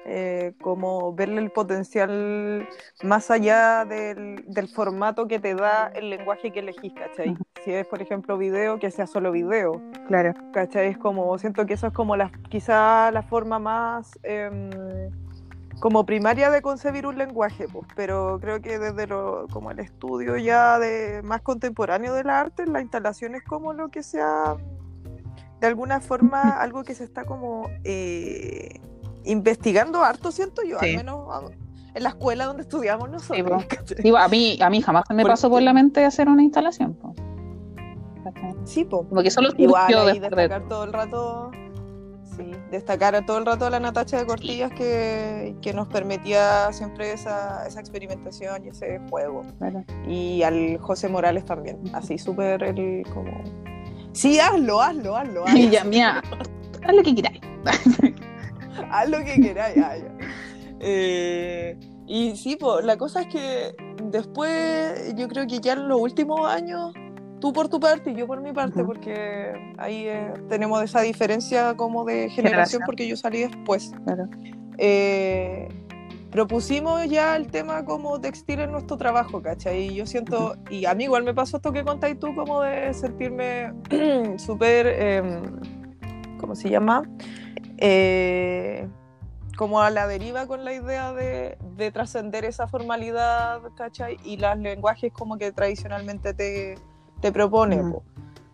Eh, 0.07 0.53
como 0.61 1.15
verle 1.15 1.41
el 1.41 1.51
potencial 1.51 2.69
más 3.03 3.31
allá 3.31 3.87
del, 3.87 4.45
del 4.47 4.69
formato 4.69 5.27
que 5.27 5.39
te 5.39 5.55
da 5.55 5.91
el 5.95 6.11
lenguaje 6.11 6.51
que 6.51 6.59
elegís, 6.59 6.93
¿cachai? 6.93 7.35
Si 7.65 7.73
es, 7.73 7.87
por 7.87 8.03
ejemplo, 8.03 8.37
video, 8.37 8.79
que 8.79 8.91
sea 8.91 9.07
solo 9.07 9.33
video, 9.33 9.81
Claro. 10.07 10.35
¿cachai? 10.53 10.89
Es 10.89 10.99
como, 10.99 11.39
siento 11.39 11.65
que 11.65 11.73
eso 11.73 11.87
es 11.87 11.95
como 11.95 12.17
la, 12.17 12.31
quizá 12.51 13.11
la 13.13 13.23
forma 13.23 13.59
más 13.59 14.19
em, 14.25 14.69
como 15.81 16.07
primaria 16.07 16.51
de 16.51 16.63
concebir 16.63 17.07
un 17.07 17.19
lenguaje, 17.19 17.67
pues, 17.71 17.87
pero 17.95 18.39
creo 18.41 18.61
que 18.63 18.79
desde 18.79 19.07
lo, 19.07 19.47
como 19.51 19.71
el 19.71 19.79
estudio 19.81 20.37
ya 20.37 20.79
de 20.79 21.21
más 21.23 21.43
contemporáneo 21.43 22.15
del 22.15 22.31
arte, 22.31 22.67
la 22.67 22.81
instalación 22.81 23.35
es 23.35 23.43
como 23.43 23.73
lo 23.73 23.89
que 23.91 24.03
sea, 24.03 24.57
de 25.61 25.67
alguna 25.67 26.01
forma, 26.01 26.41
algo 26.61 26.85
que 26.85 26.95
se 26.95 27.05
está 27.05 27.25
como 27.25 27.69
eh, 27.85 28.81
investigando 29.25 30.03
harto, 30.03 30.31
siento 30.33 30.63
yo, 30.63 30.79
Sí. 30.81 30.91
al 30.91 30.97
menos 30.97 31.29
a- 31.31 31.51
en 31.97 32.03
la 32.03 32.09
escuela 32.09 32.47
donde 32.47 32.63
estudiamos 32.63 33.09
nosotros. 33.11 33.65
¿cachai? 33.67 33.99
Digo, 34.03 34.17
a 34.17 34.29
mí, 34.29 34.59
a 34.61 34.69
mí 34.71 34.81
jamás 34.83 35.05
me 35.11 35.23
pasó 35.25 35.49
por 35.49 35.57
Porque- 35.57 35.65
la 35.65 35.73
mente 35.73 36.05
hacer 36.05 36.29
una 36.29 36.43
instalación. 36.43 36.99
Sí, 38.65 38.85
po. 38.85 39.07
Como 39.09 39.23
que 39.23 39.31
solo 39.31 39.51
Igual 39.59 39.85
ahí 40.09 40.19
después 40.19 40.31
de- 40.31 40.37
destacar 40.37 40.69
todo 40.69 40.85
el 40.85 40.93
rato, 40.93 41.51
sí, 42.37 42.51
destacar 42.71 43.25
todo 43.27 43.39
el 43.39 43.47
rato 43.47 43.67
a 43.67 43.71
la 43.71 43.81
Natacha 43.81 44.19
de 44.19 44.27
Cortillas 44.27 44.71
que, 44.73 45.55
que 45.61 45.73
nos 45.73 45.89
permitía 45.89 46.73
siempre 46.73 47.13
esa, 47.13 47.67
esa 47.67 47.81
experimentación 47.81 48.65
y 48.65 48.69
ese 48.69 49.01
juego. 49.11 49.43
Claro. 49.59 49.85
Y 50.07 50.43
al 50.43 50.79
José 50.79 51.09
Morales 51.09 51.45
también, 51.45 51.79
así 51.93 52.19
súper 52.19 52.63
el 52.63 53.05
como... 53.13 53.33
Sí, 54.13 54.39
hazlo, 54.39 54.81
hazlo, 54.81 55.17
hazlo, 55.17 55.47
hazlo. 55.47 55.71
Ya, 55.71 55.85
mira, 55.85 56.23
haz 56.83 56.95
lo 56.95 57.03
que 57.03 57.15
queráis. 57.15 57.41
haz 58.91 59.09
lo 59.09 59.19
que 59.19 59.41
queráis. 59.41 59.77
ya. 59.77 59.97
Eh, 60.81 61.79
y 62.07 62.37
sí, 62.37 62.57
po, 62.57 62.81
la 62.81 62.97
cosa 62.97 63.23
es 63.23 63.29
que 63.29 63.75
después, 64.05 65.15
yo 65.17 65.29
creo 65.29 65.47
que 65.47 65.59
ya 65.61 65.73
en 65.73 65.89
los 65.89 66.01
últimos 66.01 66.47
años, 66.47 66.93
tú 67.45 67.53
por 67.53 67.69
tu 67.69 67.79
parte 67.79 68.11
y 68.13 68.15
yo 68.15 68.27
por 68.27 68.41
mi 68.41 68.55
parte, 68.55 68.79
Ujú. 68.79 68.87
porque 68.95 69.75
ahí 69.77 70.07
eh, 70.09 70.33
tenemos 70.49 70.83
esa 70.83 71.03
diferencia 71.03 71.75
como 71.77 72.03
de 72.07 72.31
generación, 72.31 72.45
Generación. 72.47 72.83
porque 72.87 73.07
yo 73.07 73.19
salí 73.19 73.41
después. 73.41 73.93
Claro. 74.07 74.31
Eh, 74.79 75.69
propusimos 76.31 77.07
ya 77.07 77.37
el 77.37 77.49
tema 77.49 77.85
como 77.85 78.19
textil 78.19 78.61
en 78.61 78.73
nuestro 78.73 78.97
trabajo, 78.97 79.43
¿cachai? 79.43 79.89
Y 79.89 79.95
yo 79.95 80.07
siento, 80.07 80.57
y 80.71 80.87
a 80.87 80.95
mí 80.95 81.05
igual 81.05 81.23
me 81.23 81.35
pasó 81.35 81.59
esto 81.59 81.71
que 81.71 81.85
contáis 81.85 82.19
tú, 82.19 82.35
como 82.35 82.63
de 82.63 82.95
sentirme 82.95 83.75
súper, 84.39 84.87
eh, 84.89 85.43
¿cómo 86.41 86.55
se 86.55 86.71
llama? 86.71 87.03
Eh, 87.77 88.89
como 89.59 89.83
a 89.83 89.91
la 89.91 90.07
deriva 90.07 90.47
con 90.47 90.65
la 90.65 90.73
idea 90.73 91.13
de, 91.13 91.59
de 91.77 91.93
trascender 91.93 92.47
esa 92.47 92.69
formalidad, 92.69 93.61
¿cachai? 93.77 94.17
Y 94.25 94.39
los 94.39 94.57
lenguajes 94.57 95.13
como 95.13 95.37
que 95.37 95.53
tradicionalmente 95.53 96.33
te, 96.33 96.77
te 97.25 97.33
propone 97.33 97.83
Mm. 97.83 97.91
po, 97.93 98.03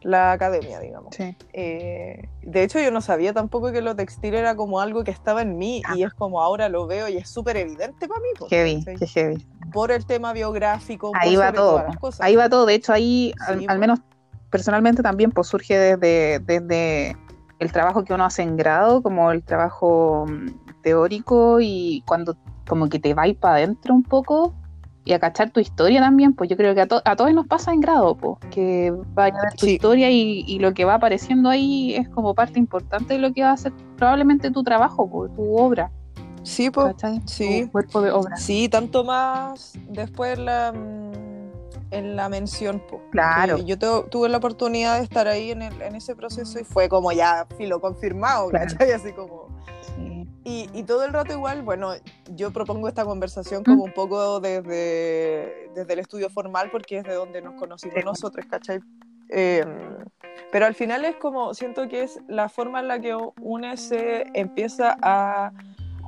la 0.03 0.31
academia, 0.31 0.79
digamos. 0.79 1.13
Sí. 1.17 1.37
Eh, 1.53 2.29
de 2.43 2.63
hecho, 2.63 2.79
yo 2.79 2.93
no 2.93 3.01
sabía 3.01 3.33
tampoco 3.33 3.73
que 3.73 3.83
lo 3.83 3.97
textil 3.97 4.35
era 4.35 4.55
como 4.55 4.81
algo 4.81 5.03
que 5.03 5.11
estaba 5.11 5.43
en 5.43 5.59
mí 5.59 5.83
y 5.97 6.05
es 6.05 6.15
como 6.15 6.41
ahora 6.41 6.69
lo 6.69 6.87
veo 6.87 7.09
y 7.09 7.17
es 7.17 7.29
súper 7.29 7.57
evidente 7.57 8.07
para 8.07 8.21
mí. 8.21 8.29
po, 8.39 8.47
Heavy, 8.49 8.79
¿cachai? 8.85 8.97
qué 8.97 9.07
heavy. 9.09 9.47
Por 9.73 9.91
el 9.91 10.07
tema 10.07 10.33
biográfico. 10.33 11.11
Ahí 11.21 11.35
va 11.35 11.53
todo. 11.53 11.85
cosas. 12.01 12.21
Ahí 12.21 12.37
va 12.37 12.49
todo. 12.49 12.65
De 12.65 12.75
hecho, 12.75 12.93
ahí, 12.93 13.35
Sí, 13.37 13.53
al, 13.53 13.65
al 13.69 13.79
menos 13.81 13.99
personalmente 14.51 15.03
también, 15.03 15.33
pues 15.33 15.49
surge 15.49 15.77
desde, 15.77 16.39
desde 16.39 17.17
el 17.59 17.73
trabajo 17.73 18.05
que 18.05 18.15
uno 18.15 18.25
hace 18.25 18.43
en 18.43 18.57
grado, 18.57 19.03
como 19.03 19.33
el 19.33 19.43
trabajo 19.43 20.27
mm, 20.29 20.81
teórico 20.83 21.59
y 21.61 22.05
cuando 22.07 22.37
como 22.69 22.89
que 22.89 23.01
te 23.01 23.15
va 23.15 23.25
para 23.41 23.57
adentro 23.57 23.93
un 23.95 24.05
poco 24.05 24.55
y 25.11 25.13
a 25.15 25.19
cachar 25.19 25.51
tu 25.51 25.59
historia 25.61 26.01
también, 26.01 26.35
pues 26.35 26.49
yo 26.49 26.57
creo 26.57 26.75
que 26.75 26.83
a, 26.83 26.87
to- 26.87 27.03
a 27.05 27.17
todos 27.17 27.33
nos 27.35 27.47
pasa 27.47 27.73
en 27.73 27.81
grado, 27.81 28.17
pues, 28.17 28.39
que 28.51 28.93
vaya 29.13 29.37
a 29.39 29.43
ver 29.43 29.53
tu 29.55 29.67
Sí. 29.67 29.73
historia 29.73 30.09
y, 30.11 30.45
y 30.47 30.59
lo 30.61 30.73
que 30.73 30.85
va 30.85 30.95
apareciendo 30.95 31.49
ahí 31.49 31.95
es 31.97 32.09
como 32.09 32.35
parte 32.35 32.59
importante 32.61 33.15
de 33.15 33.19
lo 33.21 33.33
que 33.33 33.43
va 33.43 33.51
a 33.53 33.57
ser 33.57 33.73
probablemente 33.97 34.51
tu 34.51 34.63
trabajo, 34.63 35.11
pues, 35.11 35.35
tu 35.35 35.57
obra, 35.57 35.91
Sí. 36.45 36.71
¿cachai? 36.71 37.21
sí. 37.27 37.65
Tu 37.65 37.73
cuerpo 37.73 38.01
de 38.03 38.13
obra. 38.13 38.37
Sí, 38.37 38.69
tanto 38.69 39.03
más 39.05 39.73
después 39.89 40.39
la, 40.39 40.73
mm, 40.73 41.11
en 41.93 42.15
la 42.15 42.29
mención. 42.29 42.81
po. 42.89 43.03
Claro. 43.11 43.59
Yo 43.59 43.77
tu- 43.79 44.05
tuve 44.11 44.29
la 44.29 44.37
oportunidad 44.39 44.99
de 44.99 45.03
estar 45.05 45.27
ahí 45.27 45.51
en, 45.51 45.63
el- 45.63 45.83
en 45.83 45.97
ese 45.97 46.15
proceso 46.15 46.61
y 46.61 46.65
fue 46.65 46.89
como 46.89 47.11
ya 47.11 47.47
filo 47.59 47.81
confirmado, 47.81 48.49
Claro. 48.51 48.67
¿cachai? 48.71 48.93
Así 48.93 49.13
como... 49.13 49.49
Y, 50.45 50.69
y 50.73 50.85
todo 50.85 51.05
el 51.05 51.13
rato 51.13 51.33
igual, 51.35 51.63
bueno, 51.63 51.93
yo 52.35 52.51
propongo 52.51 52.89
esta 52.89 53.05
conversación 53.05 53.63
como 53.63 53.85
Mm. 53.85 53.89
un 53.89 53.93
poco 53.93 54.41
desde, 54.41 55.71
desde 55.75 55.93
el 55.93 55.99
estudio 55.99 56.31
formal 56.31 56.71
porque 56.71 56.99
es 56.99 57.05
de 57.05 57.15
donde 57.15 57.43
nos 57.43 57.55
conocimos 57.55 58.03
nosotros, 58.05 58.47
¿cachai? 58.49 58.81
Eh, 59.29 59.65
pero 60.51 60.67
al 60.67 60.75
final 60.75 61.05
es 61.05 61.17
como, 61.17 61.53
siento 61.55 61.89
que 61.89 62.03
es 62.03 62.19
la 62.27 62.49
forma 62.49 62.81
en 62.81 62.89
la 62.89 63.01
que 63.01 63.15
une 63.41 63.77
se 63.77 64.27
empieza 64.35 64.97
a, 65.03 65.53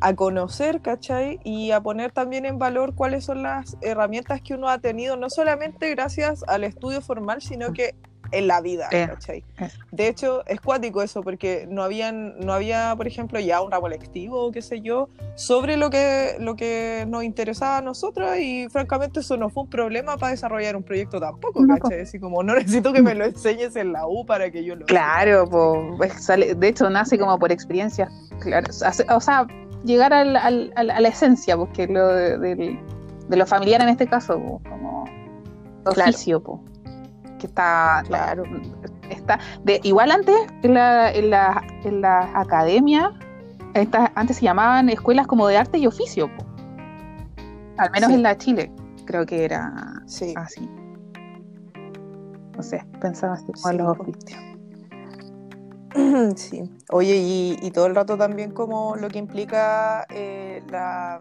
a 0.00 0.14
conocer, 0.14 0.80
¿cachai? 0.80 1.38
Y 1.44 1.70
a 1.70 1.80
poner 1.80 2.10
también 2.10 2.46
en 2.46 2.58
valor 2.58 2.94
cuáles 2.94 3.24
son 3.24 3.42
las 3.42 3.76
herramientas 3.82 4.40
que 4.40 4.54
uno 4.54 4.68
ha 4.68 4.78
tenido, 4.78 5.16
no 5.16 5.28
solamente 5.30 5.90
gracias 5.90 6.42
al 6.48 6.64
estudio 6.64 7.02
formal, 7.02 7.42
sino 7.42 7.72
que 7.72 7.94
en 8.32 8.46
la 8.46 8.60
vida, 8.60 8.88
Eh, 8.90 9.06
¿cachai? 9.08 9.44
De 9.90 10.08
hecho, 10.08 10.42
es 10.46 10.60
cuático 10.60 11.02
eso, 11.02 11.22
porque 11.22 11.66
no, 11.68 11.82
habían, 11.82 12.38
no 12.40 12.52
había, 12.52 12.94
por 12.96 13.06
ejemplo, 13.06 13.38
ya 13.38 13.60
un 13.60 13.70
ramo 13.70 13.88
lectivo 13.88 14.46
o 14.46 14.50
qué 14.52 14.62
sé 14.62 14.80
yo, 14.80 15.08
sobre 15.36 15.76
lo 15.76 15.90
que, 15.90 16.36
lo 16.40 16.56
que 16.56 17.04
nos 17.08 17.24
interesaba 17.24 17.78
a 17.78 17.82
nosotros 17.82 18.36
y 18.38 18.68
francamente 18.70 19.20
eso 19.20 19.36
no 19.36 19.50
fue 19.50 19.64
un 19.64 19.70
problema 19.70 20.16
para 20.16 20.30
desarrollar 20.32 20.76
un 20.76 20.82
proyecto 20.82 21.20
tampoco, 21.20 21.60
No, 21.64 21.76
¿cachai? 21.78 22.00
Así 22.00 22.18
como 22.18 22.42
no 22.42 22.54
necesito 22.54 22.92
que 22.92 23.02
me 23.02 23.14
lo 23.14 23.24
enseñes 23.26 23.76
en 23.76 23.92
la 23.92 24.06
U 24.06 24.24
para 24.26 24.50
que 24.50 24.64
yo 24.64 24.74
lo 24.76 24.86
Claro, 24.86 25.46
pues 25.96 26.12
sale- 26.24 26.54
de 26.54 26.68
hecho 26.68 26.88
nace 26.90 27.18
como 27.18 27.38
por 27.38 27.52
experiencia. 27.52 28.08
Claro, 28.40 28.66
o 29.14 29.20
sea, 29.20 29.46
llegar 29.84 30.12
al- 30.12 30.36
al- 30.36 30.72
al- 30.76 30.90
a 30.90 31.00
la 31.00 31.08
esencia, 31.08 31.56
porque 31.56 31.86
lo 31.86 32.08
de, 32.08 32.38
del- 32.38 32.78
de 33.28 33.36
lo 33.36 33.46
familiar 33.46 33.80
en 33.82 33.88
este 33.90 34.06
caso, 34.06 34.34
como 34.68 35.04
Claro. 35.84 36.10
oficio, 36.10 36.42
po, 36.42 36.62
que 37.42 37.48
está, 37.48 38.02
Claro. 38.06 38.44
está 39.10 39.38
de, 39.64 39.80
igual 39.82 40.12
antes 40.12 40.34
en 40.62 40.74
la, 40.74 41.10
en 41.12 41.28
la, 41.30 41.62
en 41.84 42.00
la 42.00 42.30
academia, 42.38 43.12
estas- 43.74 44.10
antes 44.14 44.36
se 44.36 44.44
llamaban 44.44 44.88
escuelas 44.88 45.26
como 45.26 45.46
de 45.48 45.56
arte 45.58 45.78
y 45.78 45.86
oficio, 45.86 46.28
po. 46.36 46.44
al 47.78 47.90
menos 47.90 48.08
Sí. 48.10 48.14
en 48.14 48.22
la 48.22 48.38
Chile, 48.38 48.72
creo 49.06 49.26
que 49.26 49.44
era 49.44 49.72
Sí. 50.06 50.32
así. 50.36 50.68
No 52.56 52.62
sé, 52.62 52.84
pensaba 53.00 53.34
así 53.34 53.46
como 53.52 53.68
Sí, 53.70 53.76
los 53.78 53.98
oficios. 53.98 54.40
Sí. 56.36 56.62
Oye, 56.90 57.16
y, 57.16 57.58
y 57.60 57.70
todo 57.70 57.86
el 57.86 57.94
rato 57.94 58.16
también 58.16 58.52
como 58.52 58.96
lo 58.96 59.08
que 59.08 59.18
implica 59.18 60.06
eh, 60.10 60.62
la... 60.70 61.20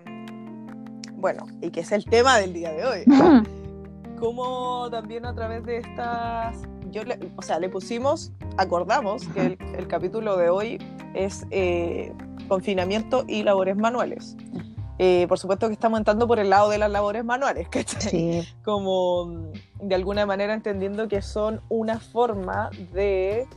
Bueno, 1.15 1.45
y 1.62 1.71
que 1.71 1.81
es 1.81 1.91
el 1.91 2.05
tema 2.05 2.38
del 2.38 2.53
día 2.53 2.71
de 2.71 2.86
hoy. 2.86 3.03
como 4.21 4.88
también 4.91 5.25
a 5.25 5.34
través 5.34 5.65
de 5.65 5.77
estas, 5.77 6.62
yo 6.91 7.03
le- 7.03 7.17
o 7.36 7.41
sea, 7.41 7.60
le 7.60 7.67
pusimos, 7.69 8.31
acordamos 8.55 9.27
que 9.29 9.41
el, 9.41 9.57
el 9.75 9.88
capítulo 9.88 10.38
de 10.38 10.49
hoy 10.49 10.77
es 11.15 11.45
eh, 11.49 12.13
confinamiento 12.47 13.25
y 13.27 13.41
labores 13.43 13.75
manuales. 13.75 14.38
Eh, 14.99 15.25
por 15.27 15.39
supuesto 15.39 15.65
que 15.67 15.73
estamos 15.73 15.97
entrando 15.99 16.27
por 16.27 16.38
el 16.38 16.51
lado 16.51 16.69
de 16.69 16.77
las 16.77 16.91
labores 16.91 17.25
manuales, 17.25 17.67
¿cachai? 17.71 18.01
Sí, 18.01 18.47
Como 18.63 19.25
mm, 19.25 19.51
de 19.88 19.95
alguna 19.95 20.27
manera 20.27 20.53
entendiendo 20.53 21.07
que 21.07 21.23
son 21.23 21.60
una 21.69 21.99
forma 21.99 22.69
de 22.93 23.47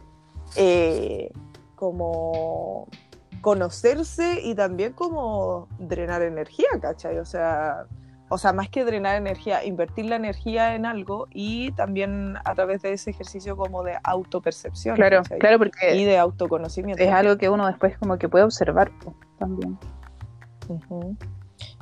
eh, 0.56 1.30
como 1.76 2.88
conocerse 3.42 4.40
y 4.42 4.54
también 4.54 4.94
como 4.94 5.68
drenar 5.78 6.22
energía, 6.22 6.68
¿cachai? 6.80 7.18
O 7.18 7.26
sea, 7.26 7.84
o 8.34 8.38
sea, 8.38 8.52
más 8.52 8.68
que 8.68 8.84
drenar 8.84 9.14
energía, 9.14 9.64
invertir 9.64 10.06
la 10.06 10.16
energía 10.16 10.74
en 10.74 10.86
algo 10.86 11.28
y 11.30 11.70
también 11.72 12.34
a 12.44 12.54
través 12.56 12.82
de 12.82 12.92
ese 12.92 13.10
ejercicio 13.10 13.56
como 13.56 13.84
de 13.84 13.96
autopercepción 14.02 14.96
claro, 14.96 15.18
¿cachai? 15.18 15.38
claro, 15.38 15.58
porque 15.58 15.96
y 15.96 16.04
de 16.04 16.18
autoconocimiento. 16.18 17.00
es 17.00 17.12
algo 17.12 17.38
que 17.38 17.48
uno 17.48 17.68
después 17.68 17.96
como 17.96 18.18
que 18.18 18.28
puede 18.28 18.44
observar 18.44 18.90
también. 19.38 19.78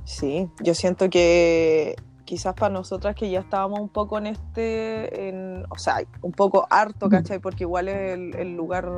Sí, 0.04 0.46
yo 0.62 0.74
siento 0.74 1.08
que 1.08 1.96
quizás 2.26 2.52
para 2.52 2.70
nosotras 2.70 3.14
que 3.14 3.30
ya 3.30 3.40
estábamos 3.40 3.80
un 3.80 3.88
poco 3.88 4.18
en 4.18 4.26
este, 4.26 5.28
en, 5.28 5.64
o 5.70 5.78
sea, 5.78 6.02
un 6.20 6.32
poco 6.32 6.66
harto, 6.68 7.08
¿cachai? 7.08 7.38
Porque 7.38 7.64
igual 7.64 7.88
es 7.88 8.12
el, 8.12 8.34
el 8.36 8.56
lugar, 8.56 8.90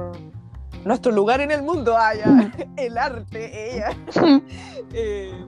nuestro 0.85 1.12
lugar 1.12 1.40
en 1.40 1.51
el 1.51 1.62
mundo, 1.62 1.97
ah, 1.97 2.14
ya, 2.14 2.53
el 2.77 2.99
arte, 2.99 3.75
ella, 3.77 3.90
eh, 4.92 5.47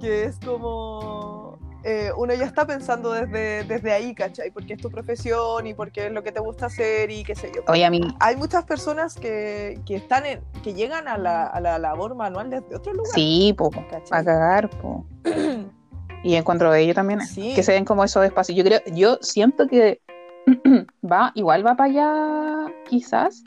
que 0.00 0.24
es 0.24 0.38
como, 0.44 1.58
eh, 1.84 2.10
uno 2.16 2.34
ya 2.34 2.44
está 2.44 2.66
pensando 2.66 3.12
desde, 3.12 3.64
desde 3.64 3.92
ahí, 3.92 4.14
¿cachai? 4.14 4.50
Porque 4.50 4.74
es 4.74 4.80
tu 4.80 4.90
profesión 4.90 5.66
y 5.66 5.74
porque 5.74 6.06
es 6.06 6.12
lo 6.12 6.22
que 6.22 6.32
te 6.32 6.40
gusta 6.40 6.66
hacer 6.66 7.10
y 7.10 7.24
qué 7.24 7.34
sé 7.34 7.50
yo. 7.54 7.62
Oye, 7.68 7.84
a 7.84 7.90
mí, 7.90 8.00
Hay 8.20 8.36
muchas 8.36 8.64
personas 8.64 9.14
que, 9.14 9.80
que 9.86 9.96
están 9.96 10.26
en, 10.26 10.40
que 10.62 10.74
llegan 10.74 11.08
a 11.08 11.16
la, 11.16 11.46
a 11.46 11.60
la 11.60 11.78
labor 11.78 12.14
manual 12.14 12.50
desde 12.50 12.74
otro 12.76 12.92
lugar. 12.92 13.12
sí, 13.14 13.54
po, 13.56 13.70
¿cachai? 13.70 14.20
a 14.20 14.24
cagar, 14.24 14.70
po. 14.70 15.06
Y 16.24 16.34
encuentro 16.34 16.72
de 16.72 16.80
ello 16.80 16.94
también, 16.94 17.20
Sí. 17.20 17.54
que 17.54 17.62
se 17.62 17.70
ven 17.72 17.84
como 17.84 18.02
esos 18.02 18.24
espacios. 18.24 18.58
Yo 18.58 18.64
creo, 18.64 18.80
yo 18.92 19.18
siento 19.20 19.68
que 19.68 20.00
va, 21.04 21.30
igual 21.36 21.64
va 21.64 21.76
para 21.76 21.90
allá, 21.90 22.72
quizás. 22.88 23.44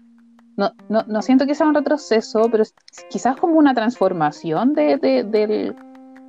No, 0.59 0.71
no, 0.89 1.03
no 1.07 1.21
siento 1.21 1.45
que 1.45 1.55
sea 1.55 1.67
un 1.67 1.73
retroceso, 1.75 2.49
pero 2.51 2.63
quizás 3.09 3.37
como 3.37 3.53
una 3.55 3.73
transformación 3.73 4.73
de, 4.73 4.97
de- 4.97 5.23
del, 5.23 5.75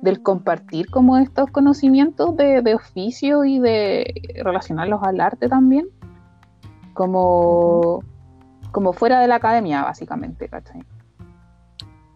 del 0.01 0.21
compartir 0.23 0.89
como 0.89 1.17
estos 1.17 1.51
conocimientos 1.51 2.37
de, 2.37 2.61
de 2.61 2.73
oficio 2.75 3.43
y 3.43 3.59
de 3.59 4.05
relacionarlos 4.43 5.01
al 5.03 5.19
arte 5.19 5.49
también. 5.49 5.87
Como, 6.93 8.03
como 8.71 8.93
fuera 8.93 9.19
de 9.19 9.27
la 9.27 9.35
academia, 9.35 9.83
básicamente, 9.83 10.47
¿cachai? 10.47 10.81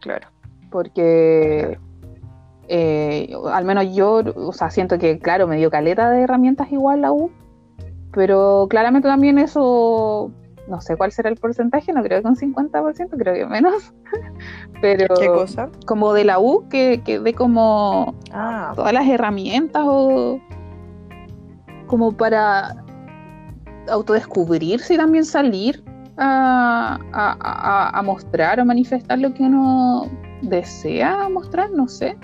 Claro. 0.01 0.27
porque 0.69 1.79
eh, 2.67 3.33
al 3.51 3.65
menos 3.65 3.93
yo, 3.95 4.21
o 4.35 4.53
sea, 4.53 4.69
siento 4.69 4.97
que, 4.99 5.19
claro, 5.19 5.47
me 5.47 5.57
dio 5.57 5.69
caleta 5.71 6.11
de 6.11 6.21
herramientas 6.21 6.71
igual 6.71 7.01
la 7.01 7.11
U, 7.11 7.31
pero 8.13 8.67
claramente 8.69 9.07
también 9.07 9.37
eso, 9.39 10.31
no 10.67 10.81
sé 10.81 10.95
cuál 10.97 11.11
será 11.11 11.29
el 11.29 11.35
porcentaje, 11.37 11.93
no 11.93 12.01
creo 12.03 12.21
que 12.21 12.27
un 12.27 12.35
50%, 12.35 13.17
creo 13.17 13.33
que 13.33 13.45
menos, 13.45 13.93
pero 14.81 15.07
¿Qué 15.19 15.27
cosa? 15.27 15.69
como 15.85 16.13
de 16.13 16.25
la 16.25 16.39
U, 16.39 16.67
que, 16.69 17.01
que 17.05 17.19
dé 17.19 17.33
como 17.33 18.15
Ah, 18.31 18.71
todas 18.75 18.93
las 18.93 19.07
herramientas 19.07 19.83
o 19.85 20.39
como 21.87 22.11
para 22.11 22.83
autodescubrirse 23.89 24.95
y 24.95 24.97
también 24.97 25.25
salir 25.25 25.83
a, 26.17 26.97
a- 27.13 27.37
a- 27.39 27.99
a 27.99 28.01
mostrar 28.01 28.59
o 28.59 28.65
manifestar 28.65 29.19
lo 29.19 29.33
que 29.33 29.43
uno 29.43 30.09
desea 30.41 31.29
mostrar, 31.29 31.69
no 31.71 31.87
sé. 31.87 32.17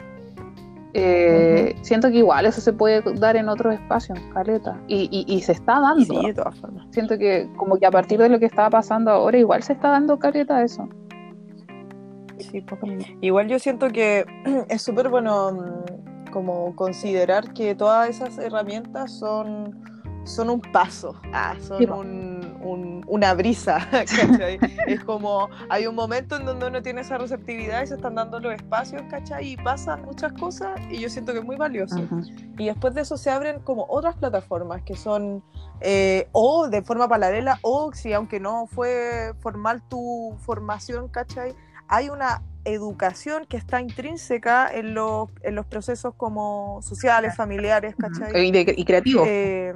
Eh, 0.93 1.75
Siento 1.81 2.09
que 2.09 2.17
igual 2.17 2.45
eso 2.45 2.59
se 2.61 2.73
puede 2.73 3.01
dar 3.15 3.35
en 3.37 3.47
otros 3.49 3.73
espacios, 3.73 4.19
caleta. 4.33 4.79
Y, 4.87 5.07
y- 5.11 5.25
y 5.33 5.41
se 5.41 5.53
está 5.53 5.79
dando. 5.79 6.03
sí, 6.21 6.27
de 6.27 6.33
todas 6.33 6.55
formas. 6.59 6.85
Siento 6.91 7.17
que 7.17 7.49
como 7.57 7.77
que 7.77 7.85
a 7.85 7.91
partir 7.91 8.19
de 8.19 8.29
lo 8.29 8.39
que 8.39 8.45
estaba 8.45 8.69
pasando 8.69 9.09
ahora, 9.11 9.37
igual 9.37 9.63
se 9.63 9.73
está 9.73 9.89
dando 9.89 10.19
caleta 10.19 10.63
eso. 10.63 10.87
Sí, 12.39 12.61
po. 12.61 12.77
Igual 13.21 13.47
yo 13.47 13.59
siento 13.59 13.87
que 13.89 14.25
es 14.69 14.81
súper 14.81 15.09
bueno 15.09 15.51
mm, 15.53 16.31
como 16.31 16.75
considerar 16.75 17.53
que 17.53 17.75
todas 17.75 18.09
esas 18.09 18.37
herramientas 18.39 19.11
son, 19.17 19.79
son 20.25 20.49
un 20.49 20.59
paso, 20.61 21.19
ah, 21.33 21.55
son 21.61 21.77
Sí, 21.77 21.85
un- 21.85 22.40
un- 22.63 23.03
una 23.07 23.33
brisa, 23.33 23.79
¿cachai? 23.91 24.59
es 24.87 25.03
como, 25.03 25.49
hay 25.69 25.87
un 25.87 25.95
momento 25.95 26.35
en 26.37 26.45
donde 26.45 26.67
uno 26.67 26.81
tiene 26.81 27.01
esa 27.01 27.17
receptividad 27.17 27.83
y 27.83 27.87
se 27.87 27.95
están 27.95 28.15
dando 28.15 28.39
los 28.39 28.53
espacios, 28.53 29.01
¿cachai? 29.09 29.49
Y 29.53 29.57
pasan 29.57 30.03
muchas 30.05 30.33
cosas 30.33 30.79
y 30.89 30.99
yo 30.99 31.09
siento 31.09 31.33
que 31.33 31.39
es 31.39 31.45
muy 31.45 31.55
valioso. 31.57 31.99
Ujú. 31.99 32.21
Y 32.57 32.65
después 32.67 32.93
de 32.93 33.01
eso 33.01 33.17
se 33.17 33.29
abren 33.29 33.59
como 33.61 33.85
otras 33.89 34.15
plataformas 34.15 34.81
que 34.83 34.95
son 34.95 35.43
eh, 35.79 36.27
o 36.31 36.67
de 36.69 36.81
forma 36.83 37.07
paralela 37.07 37.57
o 37.63 37.91
si 37.93 38.13
aunque 38.13 38.39
no 38.39 38.67
fue 38.67 39.33
formal 39.39 39.81
tu 39.89 40.35
formación, 40.39 41.07
¿cachai? 41.07 41.53
Hay 41.87 42.09
una 42.09 42.41
educación 42.63 43.45
que 43.49 43.57
está 43.57 43.81
intrínseca 43.81 44.69
en 44.71 44.93
los, 44.93 45.29
en 45.41 45.55
los 45.55 45.65
procesos 45.65 46.13
como 46.15 46.79
sociales, 46.83 47.35
familiares, 47.35 47.95
¿cachai? 47.97 48.47
Y, 48.47 48.51
de- 48.51 48.75
y 48.77 48.85
creativo. 48.85 49.23
Eh, 49.25 49.73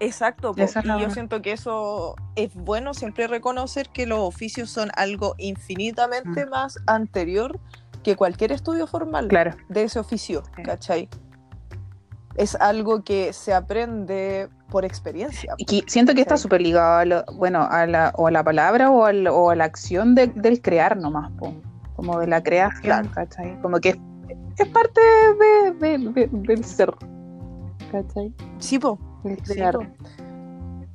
exacto, 0.00 0.54
y 0.56 1.00
yo 1.00 1.10
siento 1.10 1.42
que 1.42 1.52
eso 1.52 2.16
es 2.34 2.54
bueno 2.54 2.94
siempre 2.94 3.26
reconocer 3.26 3.88
que 3.90 4.06
los 4.06 4.18
oficios 4.20 4.70
son 4.70 4.90
algo 4.96 5.34
infinitamente 5.38 6.46
Mm. 6.46 6.50
más 6.50 6.78
anterior 6.86 7.58
que 8.02 8.14
cualquier 8.16 8.52
estudio 8.52 8.86
formal 8.86 9.28
claro. 9.28 9.56
de 9.68 9.82
ese 9.84 9.98
oficio, 9.98 10.42
Sí. 10.56 10.62
¿cachai? 10.62 11.08
Es 12.36 12.54
algo 12.54 13.02
que 13.02 13.32
se 13.32 13.54
aprende 13.54 14.48
por 14.70 14.84
experiencia. 14.84 15.54
Y 15.56 15.64
que 15.64 15.82
siento 15.86 16.14
que 16.14 16.20
está 16.20 16.36
Sí. 16.36 16.42
súper 16.42 16.60
súper 16.60 16.66
ligado 16.66 16.98
a 16.98 17.04
lo- 17.04 17.24
bueno, 17.36 17.66
a 17.70 17.86
la, 17.86 18.12
o 18.16 18.26
a 18.26 18.30
la 18.30 18.44
palabra 18.44 18.90
o, 18.90 19.04
al- 19.06 19.26
o 19.28 19.50
a 19.50 19.56
la 19.56 19.64
acción 19.64 20.14
de- 20.14 20.26
del 20.28 20.60
crear 20.60 20.96
nomás, 20.98 21.30
po. 21.38 21.54
como 21.94 22.18
de 22.20 22.26
la 22.26 22.42
creación, 22.42 22.82
Claro. 22.82 23.10
¿cachai? 23.14 23.58
Como 23.62 23.80
que 23.80 23.88
es, 23.90 23.96
es 24.58 24.68
parte 24.68 25.00
de- 25.80 26.28
del 26.30 26.62
ser, 26.64 26.92
¿cachai? 27.90 28.34
Sí, 28.58 28.78
po. 28.78 28.98
El 29.26 29.70
po. 29.72 29.80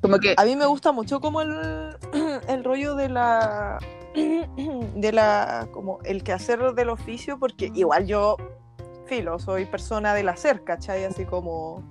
Como 0.02 0.18
que, 0.18 0.34
A 0.36 0.44
mí 0.44 0.56
me 0.56 0.66
gusta 0.66 0.90
mucho 0.92 1.20
como 1.20 1.42
el, 1.42 1.96
el 2.48 2.64
rollo 2.64 2.96
de 2.96 3.08
la 3.08 3.78
de 4.14 5.12
la 5.12 5.68
como 5.72 6.00
el 6.04 6.22
quehacer 6.22 6.74
del 6.74 6.90
oficio 6.90 7.38
porque 7.38 7.70
igual 7.74 8.06
yo 8.06 8.36
filo, 9.06 9.38
soy 9.38 9.66
persona 9.66 10.14
del 10.14 10.28
hacer, 10.28 10.64
¿cachai? 10.64 11.04
Así 11.04 11.24
como 11.24 11.82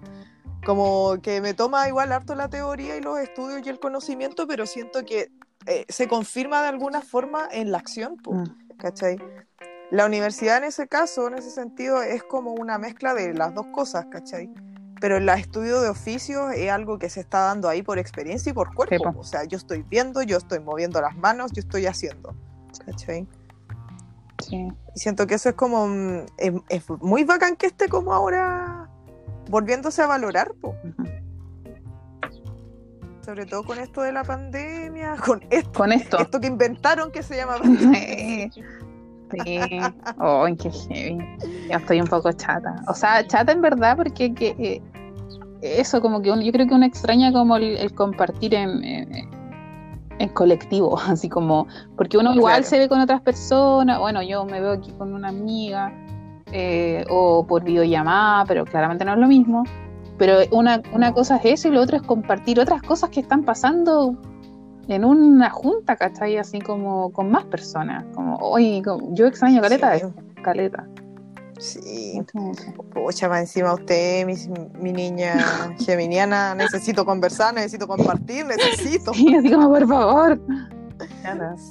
como 0.65 1.17
que 1.21 1.41
me 1.41 1.53
toma 1.53 1.87
igual 1.87 2.11
harto 2.11 2.35
la 2.35 2.49
teoría 2.49 2.97
y 2.97 3.01
los 3.01 3.17
estudios 3.17 3.65
y 3.65 3.69
el 3.69 3.79
conocimiento, 3.79 4.47
pero 4.47 4.67
siento 4.67 5.03
que 5.03 5.31
eh, 5.65 5.85
se 5.89 6.07
confirma 6.07 6.61
de 6.61 6.67
alguna 6.69 7.01
forma 7.01 7.47
en 7.51 7.71
la 7.71 7.79
acción, 7.79 8.17
mm, 8.23 8.77
¿cachai? 8.77 9.17
La 9.89 10.05
universidad 10.05 10.57
en 10.57 10.65
ese 10.65 10.87
caso, 10.87 11.27
en 11.27 11.35
ese 11.35 11.49
sentido, 11.49 12.01
es 12.01 12.23
como 12.23 12.53
una 12.53 12.77
mezcla 12.77 13.13
de 13.13 13.33
las 13.33 13.53
dos 13.53 13.67
cosas, 13.67 14.05
¿cachai? 14.09 14.49
Pero 15.01 15.17
el 15.17 15.27
estudio 15.27 15.81
de 15.81 15.89
oficios 15.89 16.53
es 16.53 16.71
algo 16.71 16.97
que 16.99 17.09
se 17.09 17.19
está 17.19 17.39
dando 17.39 17.67
ahí 17.67 17.81
por 17.83 17.97
experiencia 17.99 18.51
y 18.51 18.53
por 18.53 18.73
cuerpo. 18.73 19.11
Sí, 19.11 19.17
o 19.17 19.23
sea, 19.23 19.43
yo 19.43 19.57
estoy 19.57 19.81
viendo, 19.89 20.21
yo 20.21 20.37
estoy 20.37 20.59
moviendo 20.59 21.01
las 21.01 21.17
manos, 21.17 21.51
yo 21.51 21.59
estoy 21.59 21.87
haciendo, 21.87 22.33
¿cachai? 22.85 23.27
sí. 24.47 24.67
Y 24.93 24.99
siento 24.99 25.25
que 25.27 25.35
eso 25.35 25.49
es 25.49 25.55
como... 25.55 25.87
mm, 25.87 26.25
Es, 26.37 26.53
es 26.69 26.89
muy 27.01 27.23
bacán 27.23 27.55
que 27.55 27.65
esté 27.67 27.89
como 27.89 28.13
ahora 28.13 28.87
volviéndose 29.49 30.01
a 30.03 30.07
valorar, 30.07 30.53
po. 30.61 30.75
sobre 33.25 33.45
todo 33.45 33.63
con 33.63 33.79
esto 33.79 34.01
de 34.01 34.11
la 34.11 34.23
pandemia, 34.23 35.15
con 35.25 35.41
esto, 35.49 35.71
Con 35.71 35.91
esto. 35.91 36.19
esto 36.19 36.39
que 36.39 36.47
inventaron 36.47 37.11
que 37.11 37.23
se 37.23 37.37
llama 37.37 37.57
pandemia. 37.57 38.49
Sí. 39.45 39.79
Oh, 40.19 40.45
qué 40.61 40.69
heavy. 40.69 41.17
Ya 41.69 41.77
estoy 41.77 42.01
un 42.01 42.07
poco 42.07 42.33
chata. 42.33 42.75
O 42.89 42.93
sea, 42.93 43.25
chata 43.25 43.53
en 43.53 43.61
verdad 43.61 43.95
porque 43.95 44.33
que, 44.33 44.49
eh, 44.59 44.81
eso 45.61 46.01
como 46.01 46.21
que 46.21 46.31
uno- 46.31 46.41
yo 46.41 46.51
creo 46.51 46.67
que 46.67 46.73
uno 46.73 46.85
extraña 46.85 47.31
como 47.31 47.55
el, 47.57 47.77
el 47.77 47.93
compartir 47.93 48.53
en, 48.55 48.83
en, 48.83 49.29
en 50.19 50.29
colectivo, 50.29 50.97
así 51.07 51.29
como, 51.29 51.67
porque 51.95 52.17
uno 52.17 52.33
igual 52.33 52.53
Claro. 52.55 52.67
se 52.67 52.79
ve 52.79 52.89
con 52.89 52.99
otras 52.99 53.21
personas, 53.21 53.99
bueno, 53.99 54.21
yo 54.21 54.45
me 54.45 54.59
veo 54.61 54.71
aquí 54.73 54.91
con 54.97 55.13
una 55.13 55.29
amiga 55.29 55.93
eh, 56.51 57.05
o 57.09 57.45
por 57.47 57.63
videollamada, 57.63 58.45
pero 58.45 58.65
claramente 58.65 59.05
no 59.05 59.13
es 59.13 59.19
lo 59.19 59.27
mismo. 59.27 59.63
Pero 60.17 60.37
una, 60.51 60.81
una 60.93 61.13
cosa 61.13 61.37
es 61.37 61.45
eso 61.45 61.67
y 61.69 61.71
lo 61.71 61.81
otro 61.81 61.97
es 61.97 62.03
compartir 62.03 62.59
otras 62.59 62.81
cosas 62.83 63.09
que 63.09 63.19
están 63.21 63.43
pasando 63.43 64.15
en 64.87 65.03
una 65.05 65.49
junta, 65.49 65.95
¿cachai? 65.95 66.37
Así 66.37 66.59
como 66.59 67.11
con 67.11 67.31
más 67.31 67.45
personas. 67.45 68.03
Como, 68.13 68.37
como- 68.37 69.15
yo 69.15 69.25
extraño 69.25 69.61
caleta 69.61 69.97
Sí. 69.97 70.05
de 70.05 70.41
caleta. 70.43 70.85
Sí. 71.61 72.19
Pucha, 72.91 73.29
más 73.29 73.41
encima 73.41 73.73
usted, 73.73 74.25
mi, 74.25 74.33
mi 74.79 74.91
niña 74.91 75.75
geminiana, 75.85 76.55
necesito 76.55 77.05
conversar, 77.05 77.53
necesito 77.53 77.87
compartir, 77.87 78.47
necesito. 78.47 79.13
Sí, 79.13 79.35
así 79.39 79.51
como, 79.51 79.69
por 79.69 79.87
favor. 79.87 80.41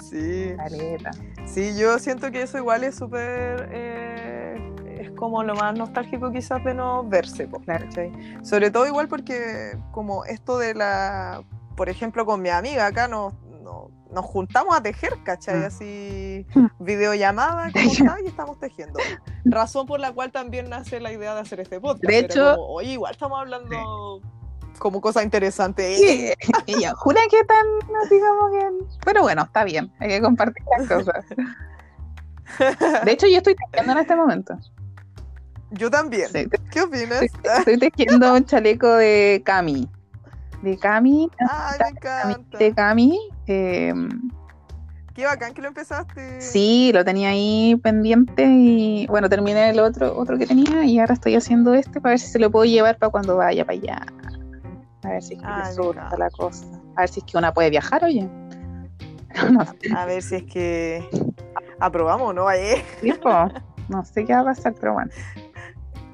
Sí, 0.09 0.55
caleta. 0.57 1.11
sí, 1.44 1.76
yo 1.76 1.98
siento 1.98 2.31
que 2.31 2.42
eso 2.42 2.59
igual 2.59 2.85
es 2.85 2.96
súper, 2.96 3.68
eh, 3.72 4.72
es 5.00 5.11
como 5.12 5.42
lo 5.42 5.55
más 5.55 5.76
nostálgico 5.76 6.31
quizás 6.31 6.62
de 6.64 6.74
no 6.74 7.05
verse, 7.05 7.48
po, 7.48 7.59
Claro. 7.61 7.87
Sobre 8.42 8.70
todo 8.70 8.87
igual 8.87 9.09
porque 9.09 9.76
como 9.90 10.24
esto 10.24 10.59
de 10.59 10.74
la, 10.74 11.42
por 11.76 11.88
ejemplo, 11.88 12.24
con 12.26 12.42
mi 12.42 12.48
amiga 12.48 12.87
acá 12.87 13.09
nos, 13.09 13.35
nos, 14.12 14.24
juntamos 14.24 14.76
a 14.76 14.82
tejer, 14.82 15.12
¿cachai? 15.24 15.60
Mm. 15.60 15.64
Así, 15.64 16.46
Mm. 16.54 16.66
videollamada. 16.80 17.70
Y 17.74 18.26
estamos 18.26 18.58
tejiendo. 18.58 18.98
Razón 19.44 19.86
por 19.86 20.00
la 20.00 20.12
cual 20.12 20.32
también 20.32 20.68
nace 20.70 21.00
la 21.00 21.12
idea 21.12 21.34
de 21.34 21.40
hacer 21.40 21.60
este 21.60 21.80
podcast. 21.80 22.04
De 22.04 22.18
hecho- 22.18 22.54
como, 22.56 22.66
oye, 22.74 22.92
igual 22.92 23.12
estamos 23.12 23.38
hablando 23.40 24.20
como 24.78 25.00
cosas 25.00 25.24
interesantes. 25.24 25.98
Sí, 25.98 26.32
ella 26.66 26.94
jura 26.94 27.20
que 27.30 27.44
tan, 27.44 27.66
como 27.88 28.50
que. 28.52 28.70
Pero 29.04 29.22
bueno, 29.22 29.42
está 29.42 29.64
bien, 29.64 29.92
hay 29.98 30.08
que 30.08 30.20
compartir 30.22 30.64
las 30.78 30.88
cosas. 30.88 31.24
De 33.04 33.12
hecho, 33.12 33.26
yo 33.28 33.36
estoy 33.38 33.54
tejiendo 33.54 33.92
en 33.92 33.98
este 33.98 34.16
momento. 34.16 34.58
Yo 35.70 35.90
también. 35.90 36.28
Sí, 36.32 36.48
¿Qué 36.72 36.82
opinas? 36.82 37.22
estoy 37.58 37.78
tejiendo 37.78 38.32
un 38.34 38.44
chaleco 38.44 38.88
de 38.94 39.42
Cami. 39.44 39.88
De 40.62 40.76
Cami, 40.76 41.30
Ay, 41.48 41.78
me 41.80 41.88
encanta. 41.90 42.58
de 42.58 42.74
Cami. 42.74 43.18
Eh, 43.50 43.94
Qué 45.14 45.24
bacán 45.26 45.52
que 45.52 45.60
lo 45.60 45.68
empezaste. 45.68 46.40
Sí, 46.40 46.92
lo 46.94 47.04
tenía 47.04 47.30
ahí 47.30 47.76
pendiente 47.82 48.44
y 48.46 49.06
bueno, 49.08 49.28
terminé 49.28 49.70
el 49.70 49.80
otro, 49.80 50.16
otro 50.16 50.38
que 50.38 50.46
tenía 50.46 50.84
y 50.84 50.98
ahora 50.98 51.14
estoy 51.14 51.34
haciendo 51.34 51.74
este 51.74 52.00
para 52.00 52.12
ver 52.12 52.20
si 52.20 52.28
se 52.28 52.38
lo 52.38 52.50
puedo 52.50 52.64
llevar 52.64 52.96
para 52.96 53.10
cuando 53.10 53.36
vaya 53.36 53.64
para 53.64 53.78
allá. 53.78 54.06
A 55.02 55.08
ver 55.10 55.22
si 55.22 55.34
es 55.34 55.40
que 55.40 55.46
Ay, 55.46 55.62
resulta 55.68 56.00
encanta. 56.00 56.16
la 56.16 56.30
cosa. 56.30 56.64
A 56.96 57.00
ver 57.00 57.08
si 57.08 57.20
es 57.20 57.26
que 57.26 57.38
una 57.38 57.52
puede 57.52 57.70
viajar, 57.70 58.04
oye. 58.04 58.28
No 59.52 59.64
A 59.96 60.06
ver 60.06 60.22
si 60.22 60.36
es 60.36 60.42
que 60.44 61.08
aprobamos 61.80 62.30
o 62.30 62.32
no. 62.32 62.46
Tipo, 63.00 63.28
no 63.88 64.04
sé 64.04 64.24
qué 64.24 64.32
va 64.32 64.40
a 64.40 64.44
pasar, 64.44 64.74
pero 64.78 64.94
bueno. 64.94 65.10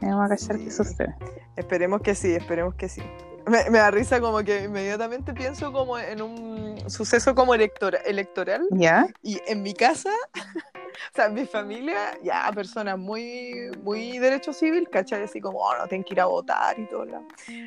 Vamos 0.00 0.26
a 0.26 0.28
cachar 0.28 0.58
qué 0.58 0.70
sucede. 0.70 1.14
Esperemos 1.56 2.00
que 2.02 2.14
sí, 2.14 2.34
esperemos 2.34 2.74
que 2.74 2.88
sí. 2.88 3.02
Me, 3.46 3.70
me 3.70 3.78
da 3.78 3.90
risa 3.90 4.20
como 4.20 4.38
que 4.42 4.64
inmediatamente 4.64 5.32
pienso 5.32 5.72
como 5.72 5.98
en 5.98 6.20
un 6.20 6.90
suceso 6.90 7.34
como 7.34 7.54
electora- 7.54 8.02
electoral 8.04 8.66
¿Ya? 8.72 9.06
y 9.22 9.40
en 9.46 9.62
mi 9.62 9.72
casa, 9.72 10.10
o 10.34 11.14
sea, 11.14 11.26
en 11.26 11.34
mi 11.34 11.46
familia, 11.46 12.18
ya 12.24 12.50
personas 12.52 12.98
muy, 12.98 13.70
muy 13.84 14.18
derecho 14.18 14.52
civil, 14.52 14.88
¿cachai? 14.90 15.22
Así 15.22 15.40
como, 15.40 15.60
oh, 15.60 15.76
no, 15.78 15.86
tienen 15.86 16.02
que 16.04 16.14
ir 16.14 16.20
a 16.20 16.26
votar 16.26 16.76
y 16.78 16.86
todo. 16.86 17.04
La, 17.04 17.22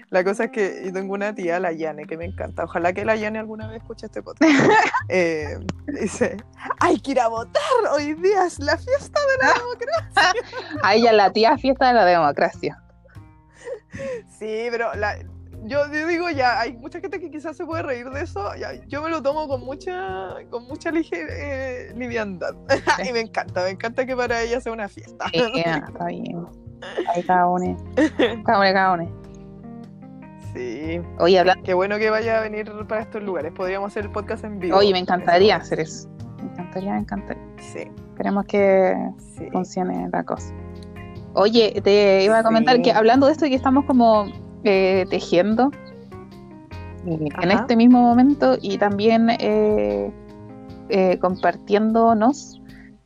la 0.09 0.23
cosa 0.23 0.45
es 0.45 0.51
que 0.51 0.81
yo 0.85 0.91
tengo 0.91 1.13
una 1.13 1.33
tía, 1.33 1.59
la 1.61 1.71
Yane, 1.71 2.05
que 2.05 2.17
me 2.17 2.25
encanta. 2.25 2.65
Ojalá 2.65 2.91
que 2.91 3.05
la 3.05 3.15
Yane 3.15 3.39
alguna 3.39 3.67
vez 3.67 3.81
escuche 3.81 4.07
este 4.07 4.21
podcast. 4.21 4.51
Eh, 5.11 5.57
dice, 5.87 6.37
hay 6.79 6.99
que 6.99 7.11
ir 7.11 7.19
a 7.19 7.27
votar, 7.29 7.61
hoy 7.91 8.13
día 8.13 8.45
es 8.45 8.59
la 8.59 8.77
fiesta 8.77 9.19
de 9.19 9.47
la 9.47 9.53
democracia. 9.53 10.33
A 10.83 10.93
ella 10.93 11.13
la 11.13 11.33
tía 11.33 11.57
fiesta 11.57 11.87
de 11.87 11.93
la 11.93 12.05
democracia. 12.05 12.79
Sí, 14.37 14.67
pero 14.69 14.93
la, 14.93 15.17
yo, 15.65 15.79
yo 15.91 16.07
digo 16.07 16.29
ya, 16.29 16.59
hay 16.59 16.73
mucha 16.77 16.99
gente 16.99 17.19
que 17.19 17.29
quizás 17.29 17.55
se 17.57 17.65
puede 17.65 17.83
reír 17.83 18.09
de 18.09 18.21
eso. 18.23 18.55
ya, 18.55 18.73
yo 18.87 19.01
me 19.01 19.09
lo 19.09 19.21
tomo 19.21 19.47
con 19.47 19.61
mucha, 19.65 20.35
con 20.49 20.65
mucha 20.67 20.91
lige- 20.91 21.27
eh, 21.29 21.93
liviandad. 21.95 22.55
y 23.07 23.13
me 23.13 23.21
encanta, 23.21 23.63
me 23.63 23.69
encanta 23.71 24.05
que 24.05 24.15
para 24.15 24.41
ella 24.41 24.59
sea 24.61 24.71
una 24.71 24.87
fiesta. 24.87 25.25
Está 25.33 26.05
bien. 26.05 26.45
Ahí 27.13 27.23
cada 27.23 27.49
uno. 27.49 27.77
Sí, 30.53 30.99
Oye, 31.19 31.37
hablando. 31.39 31.63
qué 31.63 31.73
bueno 31.75 31.97
que 31.99 32.09
vaya 32.09 32.39
a 32.39 32.41
venir 32.41 32.71
para 32.87 33.01
estos 33.01 33.21
lugares. 33.21 33.51
Podríamos 33.53 33.91
hacer 33.91 34.05
el 34.05 34.11
podcast 34.11 34.43
en 34.43 34.59
vivo. 34.59 34.77
Oye, 34.77 34.91
me 34.93 34.99
encantaría 34.99 35.55
hacer 35.57 35.79
eso. 35.79 36.09
Me 36.41 36.49
encantaría, 36.51 36.93
me 36.93 36.99
encantaría. 36.99 37.43
Sí, 37.59 37.79
Esperemos 38.11 38.45
que 38.45 38.95
sí. 39.37 39.47
funcione 39.51 40.09
la 40.11 40.23
cosa. 40.23 40.53
Oye, 41.35 41.79
te 41.83 42.23
iba 42.23 42.39
a 42.39 42.43
comentar 42.43 42.77
Sí. 42.77 42.81
que 42.81 42.91
hablando 42.91 43.27
de 43.27 43.33
esto 43.33 43.45
y 43.45 43.49
que 43.49 43.55
estamos 43.55 43.85
como 43.85 44.25
eh, 44.63 45.05
tejiendo 45.09 45.71
en 47.05 47.51
este 47.51 47.75
mismo 47.75 48.01
momento 48.01 48.57
y 48.61 48.77
también 48.77 49.29
eh, 49.29 50.11
eh, 50.89 51.17
compartiéndonos, 51.19 52.61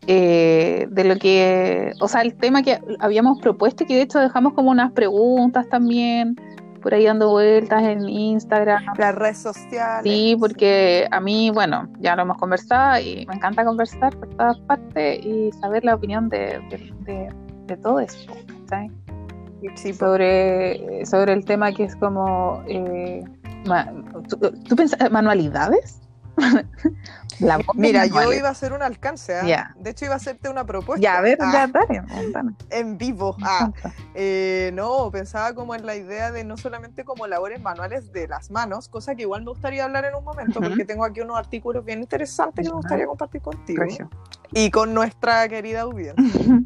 eh, 0.08 0.88
de 0.89 1.04
lo 1.04 1.16
que, 1.16 1.94
o 2.02 2.08
sea, 2.08 2.22
el 2.22 2.36
tema 2.36 2.63
que 2.63 2.80
habíamos 3.00 3.39
propuesto, 3.39 3.86
que 3.86 3.96
de 3.96 4.02
hecho 4.02 4.20
dejamos 4.20 4.54
como 4.54 4.72
unas 4.72 4.92
preguntas 4.92 5.68
también, 5.70 6.36
por 6.82 6.94
ahí 6.94 7.06
dando 7.06 7.30
vueltas 7.30 7.84
en 7.84 8.10
Instagram. 8.10 8.84
Las 8.98 9.16
redes 9.16 9.38
sociales. 9.38 10.04
Sí, 10.04 10.36
porque 10.38 11.08
a 11.12 11.22
mí, 11.22 11.50
bueno, 11.52 11.88
ya 12.00 12.16
lo 12.18 12.24
hemos 12.24 12.38
conversado 12.38 13.00
y 13.00 13.26
me 13.28 13.36
encanta 13.36 13.63
conversar 13.63 14.13
por 14.18 14.28
todas 14.30 14.60
partes 14.62 15.26
y 15.26 15.52
saber 15.62 15.86
la 15.86 15.96
opinión 15.96 16.28
de, 16.28 16.60
de, 16.70 16.94
de, 17.06 17.34
de 17.68 17.78
todo 17.78 18.02
eso, 18.02 18.34
¿sabes? 18.68 18.92
Sí, 19.76 19.93
sobre, 19.93 21.06
sobre 21.06 21.34
el 21.34 21.45
tema 21.45 21.71
que 21.71 21.84
es 21.86 21.95
como, 21.95 22.63
eh, 22.67 23.23
ma- 23.65 23.91
¿tú, 24.28 24.38
tú 24.38 24.76
pensas 24.76 25.10
manualidades? 25.12 25.99
La 27.39 27.60
Mira, 27.76 28.06
yo 28.06 28.32
iba 28.34 28.47
a 28.47 28.52
hacer 28.52 28.73
un 28.73 28.82
alcance. 28.84 29.36
¿ah? 29.36 29.45
Ya. 29.45 29.76
De 29.78 29.89
hecho, 29.91 30.06
iba 30.06 30.13
a 30.13 30.17
hacerte 30.17 30.49
una 30.49 30.65
propuesta. 30.65 31.02
Ya, 31.02 31.17
a 31.17 31.21
ver, 31.21 31.38
Ah, 31.41 31.52
ya, 31.54 31.67
dale, 31.67 32.02
dale. 32.32 32.49
En 32.69 32.97
vivo. 32.97 33.36
Ah, 33.43 33.71
eh, 34.13 34.71
no, 34.73 35.10
pensaba 35.12 35.54
como 35.54 35.76
en 35.76 35.86
la 35.86 35.95
idea 35.95 36.32
de 36.32 36.43
no 36.43 36.58
solamente 36.58 37.04
como 37.04 37.28
labores 37.28 37.62
manuales 37.62 38.12
de 38.13 38.28
las 38.28 38.52
manos, 38.52 38.88
cosa 38.88 39.15
que 39.15 39.23
igual 39.23 39.43
me 39.43 39.49
gustaría 39.52 39.84
hablar 39.84 40.06
en 40.06 40.15
un 40.15 40.23
momento, 40.23 40.60
Ujú. 40.60 40.69
porque 40.69 40.86
tengo 40.86 41.04
aquí 41.06 41.21
unos 41.21 41.38
artículos 41.38 41.84
bien 41.84 41.99
interesantes 42.02 42.63
que 42.65 42.69
me 42.69 42.76
gustaría 42.78 43.06
compartir 43.06 43.41
contigo 43.41 43.84
y 44.52 44.69
con 44.71 44.93
nuestra 44.93 45.47
querida 45.47 45.82
audiencia. 45.82 46.15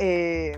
Eh, 0.00 0.56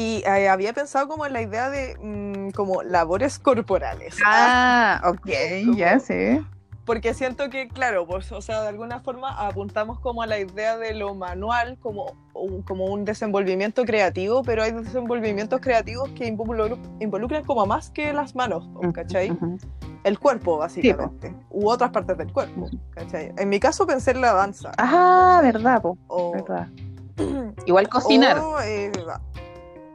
y 0.00 0.22
eh, 0.26 0.48
había 0.48 0.72
pensado 0.72 1.08
como 1.08 1.26
en 1.26 1.34
la 1.34 1.42
idea 1.42 1.68
de 1.68 1.94
mm, 2.00 2.50
como 2.52 2.82
labores 2.82 3.38
corporales. 3.38 4.16
Ah, 4.24 5.00
ok, 5.06 5.76
ya 5.76 5.98
sé. 5.98 6.42
Porque 6.86 7.12
siento 7.12 7.50
que, 7.50 7.68
claro, 7.68 8.06
pues, 8.06 8.32
o 8.32 8.40
sea, 8.40 8.62
de 8.62 8.68
alguna 8.68 9.00
forma 9.00 9.30
apuntamos 9.32 10.00
como 10.00 10.22
a 10.22 10.26
la 10.26 10.38
idea 10.38 10.78
de 10.78 10.94
lo 10.94 11.14
manual 11.14 11.78
como 11.80 12.14
un, 12.32 12.62
como 12.62 12.86
un 12.86 13.04
desenvolvimiento 13.04 13.84
creativo, 13.84 14.42
pero 14.42 14.62
hay 14.62 14.72
desenvolvimientos 14.72 15.60
creativos 15.60 16.08
que 16.16 16.32
involu- 16.32 16.78
involucran 16.98 17.44
como 17.44 17.66
más 17.66 17.90
que 17.90 18.12
las 18.14 18.34
manos, 18.34 18.64
¿cachai? 18.94 19.30
Ujú. 19.32 19.58
El 20.02 20.18
cuerpo, 20.18 20.56
básicamente, 20.56 21.34
u 21.50 21.68
otras 21.68 21.90
partes 21.90 22.16
del 22.16 22.32
cuerpo, 22.32 22.70
¿cachai? 22.94 23.32
En 23.36 23.50
mi 23.50 23.60
caso 23.60 23.86
pensé 23.86 24.12
en 24.12 24.22
la 24.22 24.32
danza. 24.32 24.72
Ah, 24.78 25.40
verdad, 25.42 25.82
po, 25.82 25.98
O, 26.08 26.32
verdad. 26.32 26.68
Igual 27.66 27.88
cocinar. 27.90 28.38
o, 28.38 28.58
eh, 28.62 28.90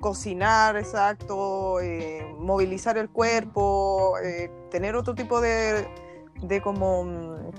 cocinar, 0.06 0.78
exacto, 0.78 1.80
eh, 1.82 2.24
movilizar 2.38 2.96
el 2.96 3.10
cuerpo, 3.10 4.20
eh, 4.24 4.52
tener 4.70 4.96
otro 4.96 5.16
tipo 5.16 5.42
de, 5.42 5.88
de 6.44 6.62
como 6.62 7.06
mm, 7.06 7.50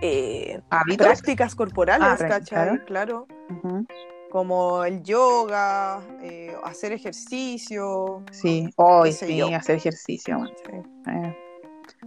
eh, 0.00 0.60
prácticas 0.96 1.56
corporales, 1.56 2.22
Ah, 2.22 2.28
¿cachai? 2.28 2.78
Claro. 2.84 3.26
Como 4.30 4.84
el 4.84 5.02
yoga, 5.02 6.00
eh, 6.22 6.54
hacer 6.62 6.92
ejercicio. 6.92 8.22
Sí, 8.30 8.70
hoy 8.76 9.12
sí, 9.12 9.36
yo. 9.36 9.48
hacer 9.48 9.74
ejercicio. 9.78 10.38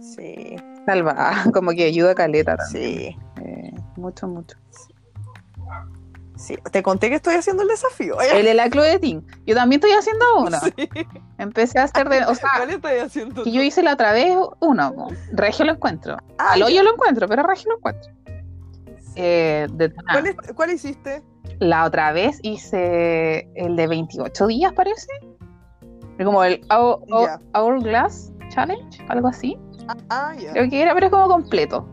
sí, 0.00 0.56
salva, 0.86 1.14
como 1.52 1.72
que 1.72 1.84
ayuda 1.84 2.12
a 2.12 2.14
caleta 2.14 2.56
también. 2.56 3.12
sí, 3.12 3.16
mucho, 3.98 4.26
mucho. 4.26 4.56
sí. 4.70 4.95
Te 6.70 6.82
conté 6.82 7.08
que 7.08 7.16
estoy 7.16 7.34
haciendo 7.34 7.62
el 7.62 7.68
desafío. 7.68 8.20
El 8.32 8.44
de 8.44 8.54
la 8.54 8.68
cloetín. 8.68 9.26
Yo 9.46 9.54
también 9.54 9.80
estoy 9.80 9.96
haciendo 9.96 10.24
uno. 10.38 10.58
Sí. 10.60 10.88
Empecé 11.38 11.78
a 11.78 11.84
hacer 11.84 12.08
de. 12.08 12.24
O 12.26 12.34
sea, 12.34 12.48
¿Cuál 12.56 12.70
estoy 12.70 12.98
haciendo? 12.98 13.42
que 13.44 13.50
yo 13.52 13.62
hice 13.62 13.82
la 13.82 13.94
otra 13.94 14.12
vez 14.12 14.36
uno. 14.60 15.08
Regio 15.32 15.64
lo 15.64 15.72
encuentro. 15.72 16.16
Ah, 16.38 16.52
Al 16.52 16.62
hoyo 16.62 16.82
lo 16.82 16.92
encuentro, 16.92 17.26
pero 17.28 17.42
Regio 17.42 17.70
lo 17.72 17.76
encuentro. 17.78 18.12
Eh, 19.14 19.66
de- 19.72 19.92
¿Cuál, 19.94 20.26
es- 20.26 20.36
cuál 20.54 20.70
hiciste? 20.72 21.22
La 21.58 21.84
otra 21.86 22.12
vez 22.12 22.38
hice 22.42 23.48
el 23.54 23.76
de 23.76 23.86
28 23.86 24.46
días, 24.46 24.72
parece. 24.74 25.08
Como 26.22 26.44
el 26.44 26.60
Hour-. 26.68 27.40
Hourglass 27.54 28.30
Challenge, 28.50 29.02
algo 29.08 29.28
así. 29.28 29.56
Ah, 30.10 30.34
ya. 30.38 30.52
Creo 30.52 30.68
que 30.68 30.82
era, 30.82 30.92
pero 30.94 31.06
es 31.06 31.12
como 31.12 31.28
completo. 31.28 31.88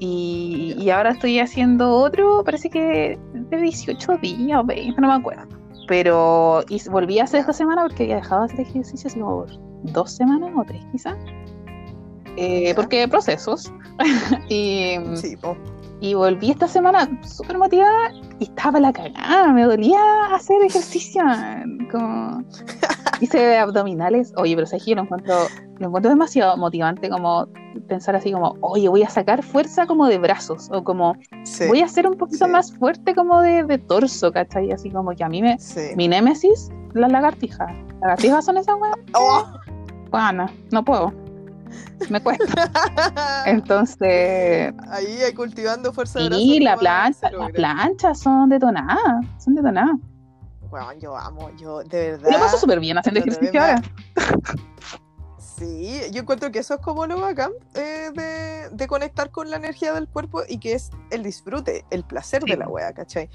Y, 0.00 0.74
y 0.78 0.90
ahora 0.90 1.10
estoy 1.10 1.38
haciendo 1.38 1.90
otro, 1.90 2.42
parece 2.44 2.68
que 2.68 3.18
de 3.32 3.56
18 3.56 4.18
días 4.18 4.60
o 4.60 4.64
20, 4.64 5.00
no 5.00 5.08
me 5.08 5.14
acuerdo. 5.14 5.56
Pero 5.86 6.64
y 6.68 6.80
volví 6.88 7.18
a 7.18 7.24
hacer 7.24 7.40
esta 7.40 7.52
semana 7.52 7.82
porque 7.82 8.04
había 8.04 8.16
dejado 8.16 8.46
de 8.46 8.52
hacer 8.52 8.60
ejercicio 8.66 9.08
así 9.08 9.20
como 9.20 9.46
dos 9.82 10.12
semanas 10.12 10.50
o 10.56 10.64
tres 10.64 10.82
quizás. 10.92 11.16
Eh, 12.36 12.72
porque 12.74 13.06
procesos. 13.08 13.72
y, 14.48 14.96
Sí, 15.14 15.36
po. 15.36 15.56
y 16.00 16.14
volví 16.14 16.50
esta 16.50 16.66
semana 16.66 17.08
súper 17.22 17.58
motivada 17.58 18.12
y 18.40 18.44
estaba 18.44 18.80
la 18.80 18.92
cagada, 18.92 19.52
me 19.52 19.62
dolía 19.64 20.00
hacer 20.32 20.62
ejercicio. 20.62 21.22
Como... 21.90 22.42
Hice 23.20 23.58
abdominales, 23.58 24.32
oye, 24.36 24.54
pero 24.54 24.66
sabes 24.66 24.84
que 24.84 24.94
lo 24.94 25.02
encuentro, 25.02 25.48
lo 25.78 25.86
encuentro 25.86 26.10
demasiado 26.10 26.56
motivante 26.56 27.08
como 27.10 27.48
pensar 27.88 28.16
así 28.16 28.32
como, 28.32 28.56
oye, 28.60 28.88
voy 28.88 29.02
a 29.02 29.08
sacar 29.10 29.42
fuerza 29.42 29.86
como 29.86 30.06
de 30.06 30.18
brazos, 30.18 30.68
o 30.72 30.82
como 30.84 31.14
Sí. 31.44 31.66
voy 31.66 31.80
a 31.80 31.88
ser 31.88 32.06
un 32.06 32.14
poquito 32.14 32.46
Sí. 32.46 32.50
más 32.50 32.72
fuerte 32.72 33.14
como 33.14 33.40
de, 33.40 33.64
de 33.64 33.78
torso, 33.78 34.32
¿cachai? 34.32 34.70
Así 34.72 34.90
como 34.90 35.10
que 35.12 35.24
a 35.24 35.28
mí 35.28 35.42
me, 35.42 35.58
Sí. 35.58 35.80
mi 35.96 36.08
némesis, 36.08 36.70
las 36.94 37.10
lagartijas. 37.10 37.70
¿Las 37.70 38.00
lagartijas 38.00 38.44
son 38.44 38.56
esas 38.58 38.76
weas? 38.80 38.94
¡Oh! 39.14 39.44
Bueno, 40.10 40.46
no 40.70 40.84
puedo. 40.84 41.12
Me 42.10 42.20
cuesta. 42.22 42.44
Entonces, 43.46 44.72
Ahí 44.90 45.18
hay 45.26 45.32
cultivando 45.34 45.92
fuerza 45.92 46.20
de 46.20 46.30
Sí, 46.36 46.60
la 46.60 46.76
brazo, 46.76 47.26
¿cómo 47.32 47.48
plancha, 47.48 47.48
las 47.48 47.52
planchas 47.52 48.20
son 48.20 48.48
detonadas, 48.48 49.26
son 49.38 49.54
detonadas. 49.54 49.96
Yo 51.00 51.16
amo, 51.16 51.50
yo 51.56 51.82
de 51.84 52.12
verdad. 52.12 52.30
Lo 52.32 52.38
paso 52.38 52.58
súper 52.58 52.80
bien 52.80 52.98
haciendo 52.98 53.20
ejercicio 53.20 53.60
ahora. 53.60 53.82
Sí, 55.38 56.00
yo 56.10 56.22
encuentro 56.22 56.50
que 56.50 56.58
eso 56.58 56.74
es 56.74 56.80
como 56.80 57.06
lo 57.06 57.20
bacán 57.20 57.52
eh, 57.74 58.10
de, 58.12 58.68
de 58.70 58.86
conectar 58.88 59.30
con 59.30 59.50
la 59.50 59.56
energía 59.56 59.92
del 59.94 60.08
cuerpo 60.08 60.42
y 60.48 60.58
que 60.58 60.72
es 60.74 60.90
el 61.10 61.22
disfrute, 61.22 61.84
el 61.90 62.02
placer 62.04 62.42
Sí. 62.42 62.50
de 62.50 62.56
la 62.56 62.68
wea, 62.68 62.92
¿cachai? 62.92 63.30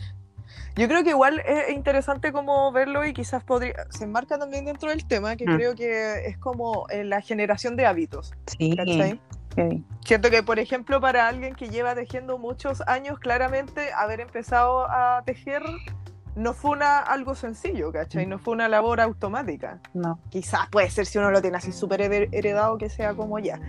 Yo 0.75 0.87
creo 0.87 1.03
que 1.03 1.11
igual 1.11 1.39
es 1.45 1.69
interesante 1.71 2.31
como 2.31 2.71
verlo 2.71 3.05
y 3.05 3.13
quizás 3.13 3.43
podría, 3.43 3.73
se 3.89 4.03
enmarca 4.03 4.37
también 4.37 4.65
dentro 4.65 4.89
del 4.89 5.05
tema, 5.07 5.35
que 5.35 5.45
Mm. 5.45 5.55
creo 5.55 5.75
que 5.75 6.25
es 6.27 6.37
como 6.37 6.87
eh, 6.89 7.03
la 7.03 7.21
generación 7.21 7.75
de 7.75 7.85
hábitos, 7.85 8.33
Sí, 8.47 8.75
¿cachai? 8.75 9.21
sí. 9.55 9.83
Siento 10.05 10.29
que, 10.29 10.41
por 10.43 10.59
ejemplo, 10.59 10.99
para 11.01 11.27
alguien 11.27 11.55
que 11.55 11.69
lleva 11.69 11.95
tejiendo 11.95 12.37
muchos 12.37 12.81
años, 12.87 13.19
claramente 13.19 13.91
haber 13.93 14.21
empezado 14.21 14.89
a 14.89 15.21
tejer 15.25 15.63
no 16.35 16.53
fue 16.53 16.71
una, 16.71 16.99
algo 16.99 17.35
sencillo, 17.35 17.91
¿cachai? 17.91 18.25
No 18.25 18.39
fue 18.39 18.53
una 18.53 18.67
labor 18.69 19.01
automática. 19.01 19.79
no. 19.93 20.19
Quizás 20.29 20.67
puede 20.69 20.89
ser 20.89 21.05
si 21.05 21.17
uno 21.17 21.31
lo 21.31 21.41
tiene 21.41 21.57
así 21.57 21.71
súper 21.71 22.01
hered- 22.01 22.29
heredado 22.31 22.77
que 22.77 22.89
sea 22.89 23.13
como 23.13 23.39
ya. 23.39 23.59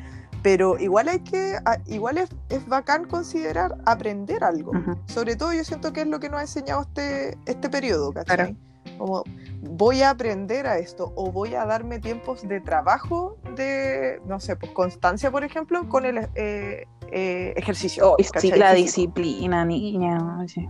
Pero 0.42 0.79
igual 0.79 1.09
hay 1.09 1.20
que, 1.20 1.57
a- 1.66 1.79
igual 1.87 2.16
es, 2.18 2.31
es 2.49 2.66
bacán 2.66 3.05
considerar 3.07 3.75
aprender 3.85 4.42
algo. 4.42 4.70
Ujú. 4.73 4.96
Sobre 5.07 5.37
todo 5.37 5.53
yo 5.53 5.64
siento 5.64 5.92
que 5.92 6.01
es 6.03 6.07
lo 6.07 6.18
que 6.20 6.29
nos 6.31 6.38
ha 6.38 6.42
enseñado 6.42 6.83
este, 6.83 7.37
este 7.46 7.68
periodo, 7.68 8.12
¿cachai? 8.12 8.37
Claro. 8.37 8.57
Como 8.96 9.25
voy 9.62 10.01
a 10.03 10.11
aprender 10.11 10.66
a 10.66 10.79
esto 10.79 11.12
o 11.14 11.31
voy 11.31 11.55
a 11.55 11.66
darme 11.66 11.99
tiempos 11.99 12.46
de 12.49 12.61
trabajo 12.61 13.37
de, 13.57 14.20
no 14.27 14.40
sé, 14.40 14.57
pues 14.57 14.73
constancia, 14.73 15.31
por 15.31 15.44
ejemplo, 15.44 15.87
con 15.88 16.07
el 16.07 16.18
eh, 16.35 16.87
eh, 17.12 17.53
ejercicio. 17.57 18.14
Uy, 18.18 18.25
sí, 18.38 18.51
la 18.53 18.73
disciplina, 18.73 19.64
niña. 19.66 20.38
oye. 20.40 20.68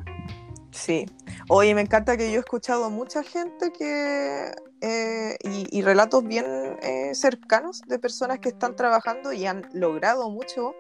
Sí. 0.73 1.07
Oye, 1.49 1.75
me 1.75 1.81
encanta 1.83 2.17
que 2.17 2.31
yo 2.31 2.37
he 2.37 2.41
escuchado 2.41 2.91
mucha 2.91 3.23
gente 3.23 3.73
que. 3.73 4.53
eh, 4.81 5.37
y, 5.43 5.79
y 5.79 5.83
relatos 5.83 6.25
bien 6.25 6.47
eh, 6.83 7.11
cercanos 7.15 7.83
de 7.87 7.99
personas 7.99 8.39
que 8.39 8.49
están 8.51 8.77
trabajando 8.77 9.33
y 9.33 9.47
han 9.47 9.69
logrado 9.73 10.31
mucho 10.31 10.75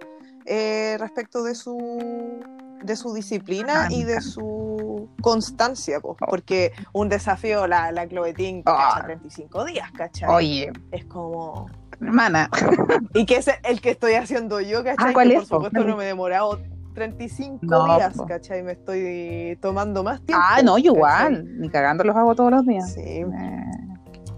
eh, 0.46 0.96
respecto 0.98 1.42
de 1.42 1.54
su 1.54 2.40
de 2.82 2.96
su 2.96 3.12
disciplina 3.12 3.84
Ah, 3.84 3.88
y 3.90 4.04
de 4.04 4.22
su 4.22 5.10
constancia, 5.20 6.00
po, 6.00 6.16
Oh. 6.18 6.26
porque 6.30 6.72
un 6.94 7.10
desafío, 7.10 7.66
la, 7.66 7.92
la 7.92 8.06
Cloetín, 8.08 8.62
Ah. 8.64 8.92
cacha, 8.94 9.04
35 9.06 9.64
días, 9.66 9.90
¿cachai? 9.92 10.30
Oye, 10.30 10.72
Es 10.92 11.04
como... 11.04 11.66
hermana. 12.00 12.48
Y 13.14 13.26
que 13.26 13.36
es 13.36 13.50
el 13.64 13.82
que 13.82 13.90
estoy 13.90 14.14
haciendo 14.14 14.60
yo, 14.62 14.82
¿cachai? 14.82 15.10
Ah, 15.10 15.12
¿cuál 15.12 15.28
que 15.28 15.34
es, 15.36 15.40
por 15.40 15.48
po? 15.48 15.64
supuesto 15.66 15.86
no 15.86 15.96
me 15.98 16.04
he 16.04 16.06
demorado 16.06 16.58
35 17.00 17.58
No, 17.62 17.96
días, 17.96 18.14
po. 18.14 18.26
¿cachai? 18.26 18.62
Me 18.62 18.72
estoy 18.72 19.56
tomando 19.62 20.04
más 20.04 20.20
tiempo. 20.20 20.44
Ah, 20.46 20.60
no, 20.62 20.76
igual. 20.76 21.46
Ni 21.58 21.70
cagando 21.70 22.04
los 22.04 22.14
hago 22.14 22.34
todos 22.34 22.50
los 22.50 22.66
días. 22.66 22.92
Sí, 22.92 23.00
Eh, 23.00 23.64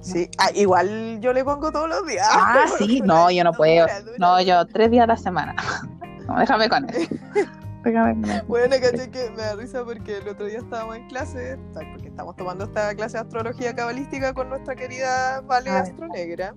sí. 0.00 0.28
Ah, 0.38 0.50
igual 0.54 1.18
yo 1.20 1.32
le 1.32 1.44
pongo 1.44 1.72
todos 1.72 1.88
los 1.88 2.06
días. 2.06 2.26
Ah, 2.30 2.66
sí, 2.78 3.00
no, 3.04 3.30
yo 3.32 3.42
no 3.42 3.52
puedo. 3.52 3.82
Dura, 3.86 4.00
dura. 4.00 4.16
No, 4.18 4.40
yo 4.40 4.64
tres 4.66 4.90
días 4.92 5.04
a 5.04 5.06
la 5.08 5.16
semana. 5.16 5.56
No, 6.28 6.38
déjame 6.38 6.68
con 6.68 6.88
eso. 6.88 7.10
Déjame 7.84 8.14
con 8.14 8.30
eso. 8.30 8.44
Bueno, 8.46 8.76
caché 8.80 9.10
que 9.10 9.28
me 9.30 9.42
da 9.42 9.56
risa 9.56 9.84
porque 9.84 10.18
el 10.18 10.28
otro 10.28 10.46
día 10.46 10.58
estábamos 10.60 10.96
en 10.96 11.08
clase, 11.08 11.58
porque 11.74 12.06
estamos 12.06 12.36
tomando 12.36 12.64
esta 12.64 12.94
clase 12.94 13.14
de 13.16 13.22
astrología 13.24 13.74
cabalística 13.74 14.32
con 14.32 14.48
nuestra 14.48 14.76
querida 14.76 15.40
Vale 15.40 15.70
Astronegra. 15.70 16.54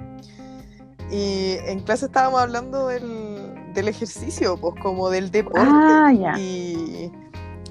Y 1.12 1.58
en 1.66 1.80
clase 1.80 2.06
estábamos 2.06 2.42
hablando 2.42 2.88
del, 2.90 3.45
del 3.76 3.90
ejercicio, 3.90 4.58
pues 4.58 4.74
como 4.82 5.10
del 5.10 5.30
deporte. 5.30 5.60
Ah. 5.62 6.36
Y, 6.40 7.12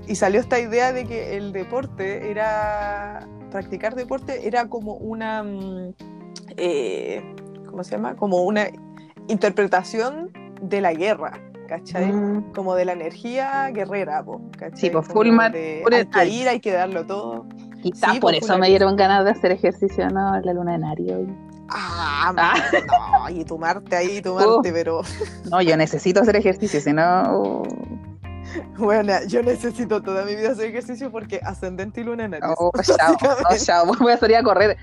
y 0.06 0.14
salió 0.14 0.40
esta 0.40 0.60
idea 0.60 0.92
de 0.92 1.06
que 1.06 1.36
el 1.36 1.52
deporte 1.52 2.30
era, 2.30 3.26
practicar 3.50 3.94
deporte 3.94 4.46
era 4.46 4.68
como 4.68 4.94
una, 4.94 5.42
mm, 5.42 5.94
eh, 6.56 7.34
¿cómo 7.68 7.82
se 7.84 7.92
llama? 7.92 8.14
Como 8.16 8.42
una 8.42 8.66
interpretación 9.28 10.30
de 10.60 10.80
la 10.80 10.92
guerra, 10.92 11.32
¿cachai? 11.68 12.12
Mm. 12.12 12.52
Como 12.52 12.74
de 12.74 12.84
la 12.84 12.92
energía 12.92 13.70
guerrera, 13.70 14.22
po, 14.22 14.42
¿cachai? 14.58 14.78
Sí, 14.78 14.90
pues, 14.90 15.06
full 15.08 15.28
de, 15.52 15.82
hay 15.90 16.06
que 16.06 16.28
ir, 16.28 16.48
hay 16.48 16.60
que 16.60 16.72
darlo 16.72 17.06
todo. 17.06 17.46
Quizás 17.82 18.12
Sí, 18.12 18.20
por 18.20 18.34
eso 18.34 18.58
me 18.58 18.68
dieron 18.68 18.96
ganas 18.96 19.24
de 19.24 19.30
hacer 19.30 19.52
ejercicio, 19.52 20.08
¿no? 20.10 20.38
La 20.40 20.52
luna 20.52 20.72
de 20.72 20.78
Nario. 20.78 21.26
Ah, 21.70 22.32
Ah. 22.36 22.54
no, 23.28 23.30
y 23.30 23.44
tu 23.44 23.58
Marte 23.58 23.96
ahí, 23.96 24.20
tu 24.22 24.34
Marte, 24.34 24.72
pero 24.72 25.02
No, 25.50 25.60
yo 25.62 25.76
necesito 25.76 26.20
hacer 26.20 26.36
ejercicio, 26.36 26.80
si 26.80 26.92
no. 26.92 27.62
bueno, 28.78 29.12
yo 29.26 29.42
necesito 29.42 30.02
toda 30.02 30.24
mi 30.24 30.36
vida 30.36 30.52
hacer 30.52 30.66
ejercicio 30.66 31.10
porque 31.10 31.40
ascendente 31.42 32.00
y 32.02 32.04
luna 32.04 32.24
en 32.24 32.34
Aries. 32.34 32.54
Oh, 32.58 32.70
chao, 32.82 32.96
básicamente. 33.20 33.64
chao, 33.64 33.86
voy 33.98 34.12
a 34.12 34.16
salir 34.18 34.36
a 34.36 34.42
correr. 34.42 34.76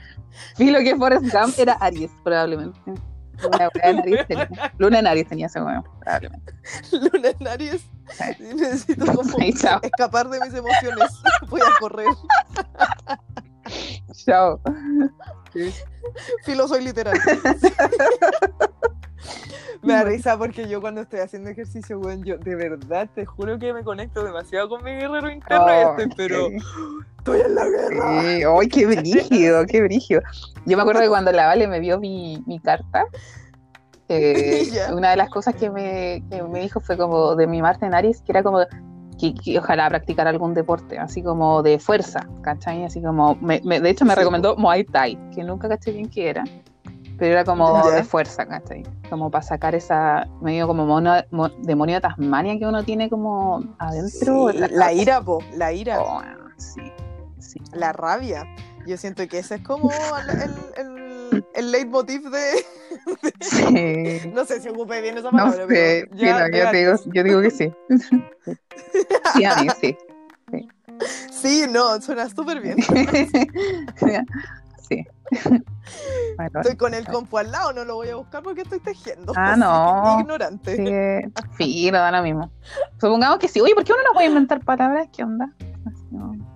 Filo 0.56 0.80
que 0.80 0.96
Forrest 0.96 1.26
Gump 1.34 1.54
era 1.58 1.74
Aries, 1.74 2.12
probablemente. 2.24 2.80
Luna 3.42 3.70
en 3.84 4.00
Aries 4.00 4.28
tenía, 4.28 4.50
Luna 4.78 5.00
en 5.00 5.08
Aries 5.08 5.28
tenía 5.28 5.46
ese 5.48 5.62
huevo, 5.62 5.84
probablemente. 6.00 6.54
Luna 6.92 7.30
en 7.40 7.48
Aries. 7.48 7.82
Necesito 8.40 9.06
como 9.06 9.38
escapar 9.40 10.30
de 10.30 10.40
mis 10.42 10.54
emociones. 10.54 11.10
Voy 11.50 11.62
a 11.62 11.80
correr. 11.80 12.08
Chao. 14.26 14.60
Filo 16.46 16.68
soy 16.68 16.84
literal. 16.84 17.18
Me 19.84 19.94
da 19.94 20.04
risa 20.04 20.38
porque 20.38 20.68
yo 20.70 20.80
cuando 20.80 21.02
estoy 21.02 21.22
haciendo 21.22 21.50
ejercicio, 21.50 21.98
weón, 22.00 22.24
yo 22.24 22.38
de 22.38 22.56
verdad 22.56 23.10
te 23.16 23.26
juro 23.26 23.58
que 23.58 23.74
me 23.74 23.84
conecto 23.84 24.24
demasiado 24.24 24.70
con 24.70 24.84
mi 24.84 24.92
guerrero 24.92 25.32
interno 25.32 25.66
y 25.68 25.72
Oh, 25.84 25.90
estoy, 25.98 26.10
pero 26.16 26.50
sí. 26.50 26.58
estoy 27.18 27.42
en 27.42 27.56
la 27.56 27.66
guerra. 27.66 28.22
Sí, 28.22 28.44
¡Ay, 28.44 28.68
qué 28.68 28.86
brígido, 28.86 29.66
qué 29.66 29.82
brígido! 29.82 30.22
Yo 30.68 30.78
me 30.78 30.84
acuerdo 30.84 31.02
que 31.02 31.10
cuando 31.10 31.32
la 31.32 31.48
Vale 31.48 31.68
me 31.68 31.80
vio 31.80 32.00
mi, 32.00 32.44
mi 32.46 32.60
carta, 32.60 33.06
eh, 34.08 34.70
una 34.94 35.10
de 35.12 35.18
las 35.18 35.30
cosas 35.30 35.56
que 35.56 35.72
me, 35.72 36.24
que 36.30 36.44
me 36.44 36.60
dijo 36.60 36.80
fue 36.80 36.96
como 36.96 37.36
de 37.36 37.48
mi 37.48 37.62
Marte 37.64 37.88
en 37.88 37.96
Aries, 37.96 38.22
que 38.22 38.34
era 38.34 38.44
como 38.44 38.60
que, 39.22 39.34
que 39.36 39.60
ojalá 39.60 39.88
practicar 39.88 40.28
algún 40.28 40.54
deporte, 40.56 40.98
así 40.98 41.22
como 41.22 41.62
de 41.62 41.78
fuerza, 41.80 42.28
¿cachai? 42.42 42.84
Así 42.84 43.02
como, 43.02 43.36
me- 43.36 43.62
me- 43.64 43.80
de 43.80 43.90
hecho 43.92 44.04
me 44.04 44.14
Sí, 44.14 44.20
recomendó 44.20 44.56
Muay 44.58 44.84
Thai, 44.84 45.18
que 45.34 45.44
nunca 45.44 45.70
caché 45.70 45.92
bien 45.92 46.10
qué 46.10 46.30
era, 46.30 46.44
pero 47.20 47.34
era 47.34 47.46
como 47.46 47.84
Ya. 47.86 47.92
de 47.98 48.04
fuerza, 48.04 48.46
¿cachai? 48.48 48.84
Como 49.10 49.30
para 49.30 49.44
sacar 49.44 49.76
esa, 49.76 50.28
medio 50.42 50.66
como 50.68 50.86
mono- 50.88 51.24
mo- 51.30 51.50
demonio 51.60 51.96
de 51.96 52.02
Tasmania 52.02 52.58
que 52.58 52.66
uno 52.66 52.84
tiene 52.84 53.10
como 53.10 53.64
adentro. 53.78 54.52
Sí, 54.52 54.58
la, 54.58 54.68
cabeza. 54.70 54.94
ira, 54.94 55.22
po, 55.22 55.40
la 55.56 55.72
ira, 55.72 56.02
Oh, 56.02 56.22
sí, 56.58 56.82
sí. 57.40 57.60
la 57.74 57.94
rabia. 57.94 58.44
Yo 58.88 58.98
siento 58.98 59.28
que 59.28 59.38
ese 59.38 59.56
es 59.56 59.62
como 59.64 59.92
el, 59.92 60.30
el, 60.42 60.52
el, 60.78 61.01
el 61.54 61.72
leitmotiv 61.72 62.22
de. 62.30 62.66
Sí. 63.42 64.32
No 64.34 64.46
sé 64.46 64.62
si 64.62 64.70
ocupé 64.70 65.02
bien 65.02 65.18
esa 65.18 65.32
No 65.32 65.38
palabra, 65.38 65.68
sé, 65.68 66.08
pero 66.10 66.16
ya 66.16 66.40
no, 66.40 66.58
yo, 66.58 66.72
te 66.72 66.78
digo, 66.78 66.94
yo 67.06 67.24
digo 67.24 67.42
que 67.42 67.52
sí. 67.52 67.72
Sí, 69.36 69.46
a 69.46 69.56
mí 69.58 69.68
sí. 69.80 69.98
Sí, 71.32 71.66
no, 71.70 72.00
suena 72.02 72.30
súper 72.30 72.62
bien. 72.62 72.78
Sí. 74.90 75.06
Bueno, 76.36 76.60
Estoy 76.60 76.76
con 76.76 76.94
el 76.94 77.08
compu 77.08 77.38
al 77.38 77.50
lado, 77.50 77.72
no 77.72 77.86
lo 77.86 77.96
voy 77.96 78.10
a 78.10 78.18
buscar 78.18 78.44
porque 78.44 78.64
estoy 78.64 78.82
tejiendo. 78.82 79.32
Ah, 79.38 79.56
no. 79.56 80.20
Ignorante. 80.20 80.76
sí, 80.76 81.34
sí, 81.58 81.92
lo 81.92 82.00
da 82.00 82.12
lo 82.12 82.22
mismo. 82.22 82.52
Supongamos 83.00 83.40
que 83.40 83.48
sí. 83.48 83.62
Oye, 83.62 83.74
¿por 83.74 83.86
qué 83.86 83.94
uno 83.94 84.02
no 84.04 84.12
puede 84.12 84.28
inventar 84.28 84.60
palabras? 84.66 85.08
¿Qué 85.16 85.24
onda? 85.24 85.54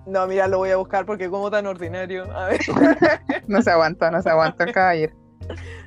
No, 0.06 0.20
No, 0.20 0.26
mira, 0.26 0.46
lo 0.48 0.58
voy 0.58 0.70
a 0.70 0.76
buscar 0.76 1.04
porque 1.06 1.28
como 1.28 1.50
tan 1.50 1.66
ordinario. 1.66 2.24
A 2.36 2.46
ver, 2.46 2.60
no 3.48 3.60
se 3.62 3.70
aguanta, 3.70 4.10
no 4.10 4.22
se 4.22 4.30
aguanta 4.30 4.64
el 4.64 4.72
caballero. 4.72 5.14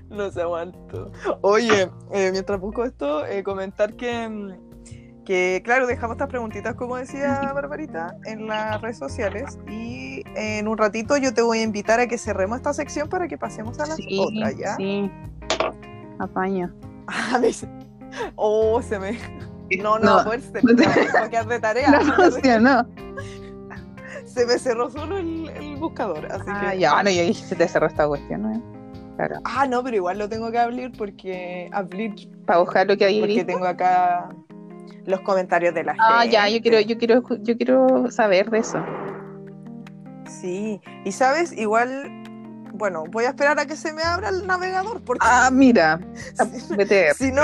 no 0.10 0.30
se 0.32 0.42
aguanto. 0.42 1.12
Oye, 1.42 1.90
eh, 2.14 2.30
mientras 2.32 2.60
busco 2.60 2.84
esto, 2.84 3.26
eh, 3.26 3.44
comentar 3.44 3.94
que, 3.96 4.28
mm, 4.28 5.24
que, 5.26 5.62
claro, 5.64 5.86
dejamos 5.88 6.16
estas 6.16 6.28
preguntitas, 6.30 6.76
como 6.76 6.96
decía 6.98 7.52
Barbarita, 7.54 8.16
en 8.26 8.48
las 8.48 8.82
redes 8.82 8.98
sociales. 8.98 9.58
Y 9.70 10.24
en 10.36 10.68
un 10.68 10.78
ratito 10.78 11.16
yo 11.18 11.34
te 11.34 11.42
voy 11.42 11.60
a 11.60 11.64
invitar 11.64 12.00
a 12.00 12.08
que 12.08 12.18
cerremos 12.18 12.58
esta 12.58 12.74
sección 12.74 13.08
para 13.10 13.28
que 13.28 13.38
pasemos 13.38 13.80
a 13.80 13.86
las 13.86 13.96
Sí, 13.98 14.20
otras, 14.20 14.58
¿ya? 14.58 14.76
sí. 14.76 15.12
Dice- 17.42 17.68
Oh, 18.36 18.82
se 18.82 19.00
me. 19.00 19.18
No, 19.84 20.00
no, 20.00 20.18
No. 20.18 20.24
poder 20.24 20.42
ser. 20.42 20.64
No, 20.66 21.30
quedar 21.30 21.46
de 21.46 21.60
tarea. 21.60 21.92
No 21.92 22.14
funcionó. 22.16 22.88
Se 24.40 24.46
me 24.46 24.58
cerró 24.58 24.90
solo 24.90 25.18
el, 25.18 25.50
el 25.50 25.76
buscador. 25.76 26.26
Así 26.32 26.44
Ah, 26.48 26.72
que. 26.72 26.80
ya, 26.80 26.94
bueno, 26.94 27.10
yo 27.10 27.24
dije, 27.24 27.46
se 27.46 27.56
te 27.58 27.68
cerró 27.68 27.88
esta 27.88 28.08
cuestión, 28.08 28.42
¿no? 28.44 28.80
Claro. 29.18 29.36
Ah, 29.44 29.68
no, 29.68 29.84
pero 29.84 29.98
igual 29.98 30.18
lo 30.18 30.30
tengo 30.30 30.50
que 30.50 30.60
abrir 30.60 30.92
porque. 30.98 31.70
Abrir 31.74 32.14
Para 32.46 32.60
buscar 32.60 32.88
lo 32.88 32.96
que 32.96 33.04
hay 33.04 33.20
porque 33.20 33.44
tengo 33.44 33.66
acá 33.66 34.30
los 35.06 35.20
comentarios 35.22 35.74
de 35.74 35.84
la 35.84 35.96
Ah, 36.00 36.20
gente. 36.22 36.34
ya, 36.36 36.48
yo 36.48 36.62
quiero, 36.62 36.80
yo 36.80 36.98
quiero, 36.98 37.22
yo 37.42 37.58
quiero 37.58 38.10
saber 38.12 38.50
de 38.50 38.60
eso. 38.60 38.82
Sí, 40.26 40.80
y 41.04 41.12
sabes, 41.12 41.52
igual. 41.58 42.16
Bueno, 42.74 43.04
voy 43.12 43.26
a 43.26 43.30
esperar 43.30 43.60
a 43.60 43.66
que 43.66 43.76
se 43.76 43.92
me 43.92 44.04
abra 44.04 44.30
el 44.30 44.48
navegador 44.48 45.02
porque. 45.02 45.28
Ah, 45.30 45.50
mira, 45.52 46.00
si- 47.18 47.32
no-. 47.32 47.42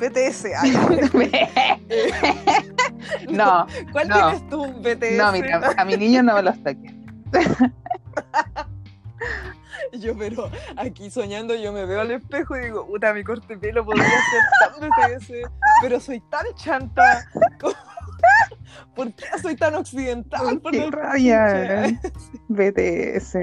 BTS. 0.00 0.46
ay, 0.58 0.72
no, 3.30 3.66
¿Cuál 3.92 4.08
no. 4.08 4.14
tienes 4.14 4.48
tú, 4.48 4.66
BTS? 4.80 5.18
no, 5.18 5.32
mira, 5.32 5.74
a 5.76 5.84
mi 5.84 5.96
niño 5.96 6.22
no 6.22 6.34
me 6.34 6.42
los 6.42 6.56
toques. 6.62 6.92
Yo, 9.92 10.16
pero 10.16 10.48
aquí 10.76 11.10
soñando, 11.10 11.52
yo 11.54 11.72
me 11.72 11.84
veo 11.84 12.00
al 12.00 12.12
espejo 12.12 12.56
y 12.56 12.60
digo, 12.64 12.86
puta, 12.86 13.12
mi 13.12 13.22
corte 13.24 13.54
de 13.54 13.58
pelo 13.58 13.84
podría 13.84 14.04
ser 14.04 14.40
tan 14.60 14.72
BTS, 14.88 15.32
pero 15.82 16.00
soy 16.00 16.20
tan 16.30 16.46
chanta. 16.54 17.26
¿Por 18.94 19.12
qué 19.14 19.26
soy 19.42 19.56
tan 19.56 19.74
occidental? 19.74 20.60
Por 20.60 20.72
qué 20.72 20.88
rabia. 20.90 21.98
BTS. 22.48 23.36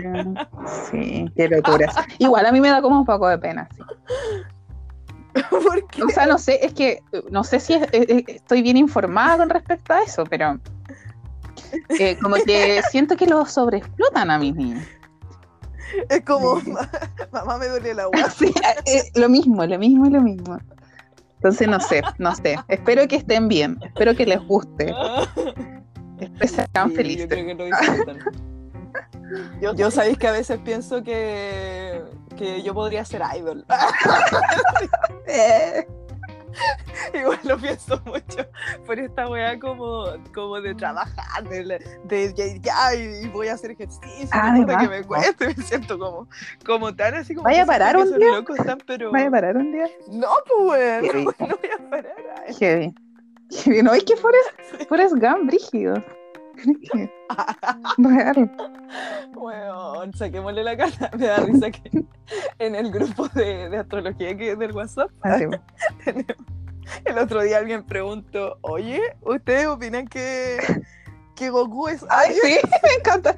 Sí, 0.89 1.25
qué 1.35 1.49
locura. 1.49 1.91
Igual 2.17 2.45
a 2.45 2.51
mí 2.51 2.61
me 2.61 2.69
da 2.69 2.81
como 2.81 2.99
un 2.99 3.05
poco 3.05 3.27
de 3.27 3.37
pena, 3.37 3.67
sí. 3.75 3.81
¿Por 5.49 5.87
qué? 5.87 6.03
O 6.03 6.09
sea, 6.09 6.25
no 6.25 6.37
sé, 6.37 6.59
es 6.65 6.73
que 6.73 7.01
no 7.31 7.43
sé 7.43 7.59
si 7.59 7.73
es- 7.73 7.83
eh, 7.93 8.05
eh, 8.09 8.23
estoy 8.27 8.61
bien 8.61 8.77
informada 8.77 9.37
con 9.37 9.49
respecto 9.49 9.93
a 9.93 10.01
eso, 10.01 10.23
pero 10.25 10.59
eh, 11.99 12.17
como 12.21 12.35
que 12.35 12.81
siento 12.91 13.15
que 13.15 13.25
lo 13.27 13.45
sobreexplotan 13.45 14.29
a 14.31 14.37
mis 14.39 14.55
niños. 14.55 14.83
Es 16.09 16.21
como, 16.25 16.59
Sí. 16.59 16.71
"Ma- 16.71 16.89
mamá 17.31 17.57
me 17.57 17.67
duele 17.67 17.93
la 17.93 18.03
agua. 18.03 18.17
Sí, 18.37 18.53
eh, 18.85 19.03
lo 19.15 19.29
mismo, 19.29 19.65
lo 19.65 19.79
mismo 19.79 20.05
y 20.05 20.09
lo 20.09 20.21
mismo. 20.21 20.57
Entonces 21.35 21.67
no 21.67 21.79
sé, 21.79 22.01
no 22.17 22.33
sé. 22.35 22.57
Espero 22.67 23.07
que 23.07 23.15
estén 23.17 23.47
bien, 23.47 23.77
espero 23.83 24.15
que 24.15 24.25
les 24.25 24.39
guste, 24.47 24.93
espero 26.19 26.39
que 26.39 26.47
sean 26.47 26.89
Sí, 26.89 26.95
felices. 26.95 27.21
Yo 27.23 27.27
creo 27.29 27.45
que 27.45 27.53
lo 27.55 27.65
disfrutan. 27.65 28.19
Yo, 29.61 29.75
yo 29.75 29.91
sabéis 29.91 30.17
que 30.17 30.27
a 30.27 30.31
veces 30.31 30.57
pienso 30.63 31.03
que, 31.03 32.01
que 32.37 32.61
yo 32.63 32.73
podría 32.73 33.03
ser 33.05 33.21
idol. 33.37 33.65
Eh, 35.29 35.85
Igual 37.13 37.39
lo 37.43 37.57
pienso 37.57 38.01
mucho 38.05 38.47
por 38.85 38.97
esta 38.97 39.27
weá 39.27 39.59
como, 39.59 40.05
como 40.33 40.59
de 40.61 40.73
trabajar, 40.73 41.43
de, 41.49 41.63
la- 41.65 41.79
de 42.05 42.59
ya, 42.61 42.95
y, 42.95 43.27
voy 43.27 43.49
a 43.49 43.53
hacer 43.53 43.71
ejercicio, 43.71 44.27
Ah, 44.31 44.51
no 44.57 44.65
de 44.65 44.77
que 44.77 44.87
me 44.87 45.03
cueste, 45.03 45.47
me 45.47 45.53
siento 45.55 45.99
como, 45.99 46.27
como 46.65 46.95
tan 46.95 47.15
así 47.15 47.35
como... 47.35 47.43
¿Vaya 47.43 47.63
a 47.63 47.65
parar 47.65 47.97
un 47.97 48.17
día? 48.17 48.31
locos 48.31 48.57
están, 48.59 48.79
pero... 48.87 49.11
¿Vaya 49.11 49.27
a 49.27 49.31
parar 49.31 49.57
un 49.57 49.71
día? 49.71 49.87
No, 50.09 50.29
pues 50.47 51.01
rico. 51.13 51.33
no 51.39 51.47
voy 51.47 51.69
a 51.77 51.89
parar. 51.89 52.15
ay. 52.47 52.53
Heavy. 52.55 52.95
Heavy. 53.51 53.83
No, 53.83 53.93
es 53.93 54.03
que 54.03 54.15
Forrest, 54.15 54.49
Forrest 54.89 55.15
Gump, 55.15 55.45
brígido. 55.47 56.03
Real. 57.97 58.51
Weón, 59.35 60.13
saquémosle 60.13 60.63
la 60.63 60.77
cara. 60.77 61.11
Me 61.17 61.27
da 61.27 61.37
risa 61.37 61.71
que 61.71 62.03
en 62.59 62.75
el 62.75 62.91
grupo 62.91 63.27
de, 63.29 63.69
de 63.69 63.77
astrología 63.77 64.35
que 64.37 64.55
del 64.55 64.71
WhatsApp 64.71 65.09
tenemos- 65.23 65.59
el 67.03 67.17
otro 67.17 67.41
día 67.41 67.57
alguien 67.57 67.83
preguntó, 67.83 68.57
oye, 68.61 69.01
¿ustedes 69.21 69.67
opinan 69.67 70.07
que, 70.07 70.57
que 71.35 71.49
Goku 71.49 71.89
es 71.89 72.05
Ay, 72.09 72.29
Aries? 72.41 72.61
sí, 72.61 72.69
me 72.83 72.93
encanta. 72.99 73.35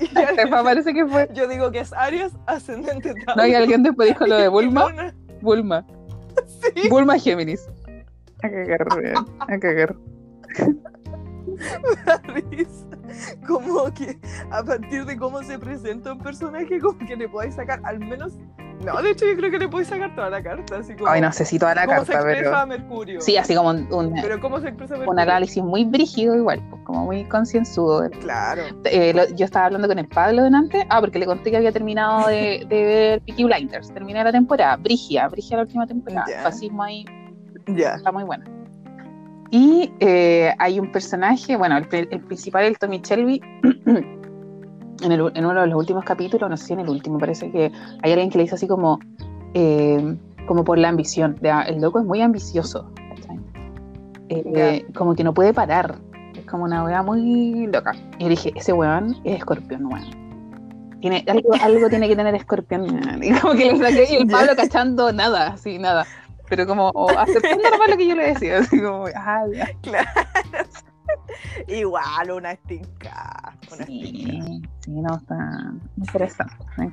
Y 0.00 0.18
alguien- 0.18 0.50
Me 0.50 0.62
parece 0.62 0.92
que 0.92 1.06
fue. 1.06 1.28
yo 1.32 1.48
digo 1.48 1.70
que 1.70 1.80
es 1.80 1.92
Aries 1.94 2.32
ascendente 2.46 3.14
Tauro. 3.24 3.40
No, 3.42 3.46
y 3.48 3.54
alguien 3.54 3.82
después 3.82 4.08
dijo 4.10 4.26
lo 4.26 4.36
de 4.36 4.48
Bulma. 4.48 5.12
Bulma. 5.40 5.86
Sí, 6.74 6.88
Bulma 6.90 7.18
Géminis. 7.18 7.66
A 8.42 8.50
cagar, 8.50 8.86
a 9.48 9.58
cagar. 9.58 9.96
Risa. 12.50 12.86
Como 13.46 13.84
que 13.94 14.18
a 14.50 14.62
partir 14.64 15.04
de 15.04 15.16
cómo 15.16 15.42
se 15.42 15.58
presenta 15.58 16.12
un 16.12 16.18
personaje, 16.18 16.80
como 16.80 16.98
que 16.98 17.16
le 17.16 17.28
podáis 17.28 17.54
sacar 17.54 17.80
al 17.84 18.00
menos 18.00 18.34
No, 18.84 19.00
de 19.00 19.10
hecho 19.10 19.24
yo 19.26 19.36
creo 19.36 19.50
que 19.50 19.58
le 19.60 19.68
puedes 19.68 19.88
sacar 19.88 20.14
toda 20.16 20.28
la 20.28 20.42
carta. 20.42 20.78
Así 20.78 20.94
como, 20.96 21.08
Ay, 21.08 21.20
no 21.20 21.32
sé 21.32 21.44
si 21.44 21.58
toda 21.58 21.74
la 21.76 21.86
¿Cómo 21.86 22.04
se 22.04 22.12
carta, 22.12 22.30
expresa 22.32 22.66
pero. 22.66 22.66
Mercurio? 22.66 23.20
Sí, 23.20 23.36
así 23.36 23.54
como 23.54 23.70
un, 23.70 23.86
un- 23.92 24.12
Pero 24.20 24.40
¿cómo 24.40 24.60
se 24.60 24.68
expresa 24.68 24.94
Mercurio? 24.94 25.12
un 25.12 25.18
análisis 25.20 25.62
muy 25.62 25.84
brígido, 25.84 26.34
igual, 26.34 26.60
pues, 26.68 26.82
como 26.82 27.04
muy 27.04 27.24
concienzudo. 27.28 28.10
Claro. 28.20 28.62
Eh, 28.84 29.12
lo- 29.14 29.28
yo 29.36 29.44
estaba 29.44 29.66
hablando 29.66 29.86
con 29.88 29.98
el 29.98 30.08
Pablo 30.08 30.42
delante. 30.42 30.84
Ah, 30.90 31.00
porque 31.00 31.18
le 31.20 31.26
conté 31.26 31.50
que 31.52 31.56
había 31.58 31.72
terminado 31.72 32.26
de, 32.28 32.66
de 32.68 32.84
ver 32.84 33.22
Peaky 33.22 33.44
Blinders. 33.44 33.92
Terminé 33.94 34.22
la 34.24 34.32
temporada. 34.32 34.76
Brigia, 34.76 35.28
Brigia 35.28 35.56
la 35.58 35.62
última 35.62 35.86
temporada. 35.86 36.26
Ya. 36.28 36.42
Fascismo 36.42 36.82
ahí 36.82 37.04
Ya. 37.68 37.94
está 37.94 38.10
muy 38.12 38.24
buena. 38.24 38.44
Y 39.50 39.92
eh, 40.00 40.52
hay 40.58 40.80
un 40.80 40.90
personaje, 40.92 41.56
bueno, 41.56 41.76
el, 41.76 41.86
el 42.10 42.20
principal, 42.20 42.64
el 42.64 42.78
Tommy 42.78 43.00
Shelby, 43.02 43.40
en, 43.86 45.12
el- 45.12 45.32
en 45.34 45.46
uno 45.46 45.60
de 45.60 45.66
los 45.66 45.78
últimos 45.78 46.04
capítulos, 46.04 46.48
no 46.50 46.56
sé 46.56 46.66
si 46.66 46.72
en 46.72 46.80
el 46.80 46.88
último, 46.88 47.18
parece 47.18 47.50
que 47.50 47.70
hay 48.02 48.12
alguien 48.12 48.30
que 48.30 48.38
le 48.38 48.44
dice 48.44 48.56
así 48.56 48.66
como, 48.66 48.98
eh, 49.54 50.16
como 50.46 50.64
por 50.64 50.78
la 50.78 50.88
ambición. 50.88 51.36
ah, 51.50 51.64
el 51.66 51.80
loco 51.80 52.00
es 52.00 52.04
muy 52.06 52.20
ambicioso. 52.22 52.90
Eh, 54.28 54.84
Como 54.94 55.14
que 55.14 55.22
no 55.22 55.32
puede 55.32 55.54
parar. 55.54 55.96
Es 56.36 56.44
como 56.46 56.64
una 56.64 56.82
weá 56.84 57.02
muy 57.02 57.66
loca. 57.68 57.92
Y 58.18 58.24
yo 58.24 58.28
dije, 58.28 58.52
ese 58.56 58.72
weón 58.72 59.16
es 59.24 59.36
escorpión, 59.38 59.86
weón. 59.86 60.26
Tiene, 61.00 61.24
algo, 61.28 61.50
algo 61.62 61.88
tiene 61.88 62.08
que 62.08 62.16
tener 62.16 62.34
escorpión. 62.34 62.86
Y 63.22 63.32
como 63.38 63.54
que 63.54 63.72
le 63.72 63.78
saqué 63.78 64.06
y 64.12 64.16
el 64.16 64.26
Pablo 64.30 64.52
cachando 64.56 65.12
nada, 65.12 65.48
así, 65.48 65.78
nada. 65.78 66.04
Pero 66.48 66.66
como 66.66 66.92
aceptando 67.18 67.70
nomás 67.70 67.88
lo 67.90 67.96
que 67.96 68.06
yo 68.06 68.14
le 68.14 68.32
decía, 68.34 68.58
así 68.58 68.80
como, 68.80 69.06
ah, 69.14 69.44
ya. 69.52 69.68
Claro. 69.82 70.08
Igual 71.68 72.30
una 72.32 72.52
estinca. 72.52 73.54
Una 73.72 73.80
estinca. 73.82 73.86
Sí, 73.86 74.62
sí, 74.80 74.90
no, 74.90 75.16
está 75.16 75.72
interesante. 75.96 76.54
¿eh? 76.82 76.90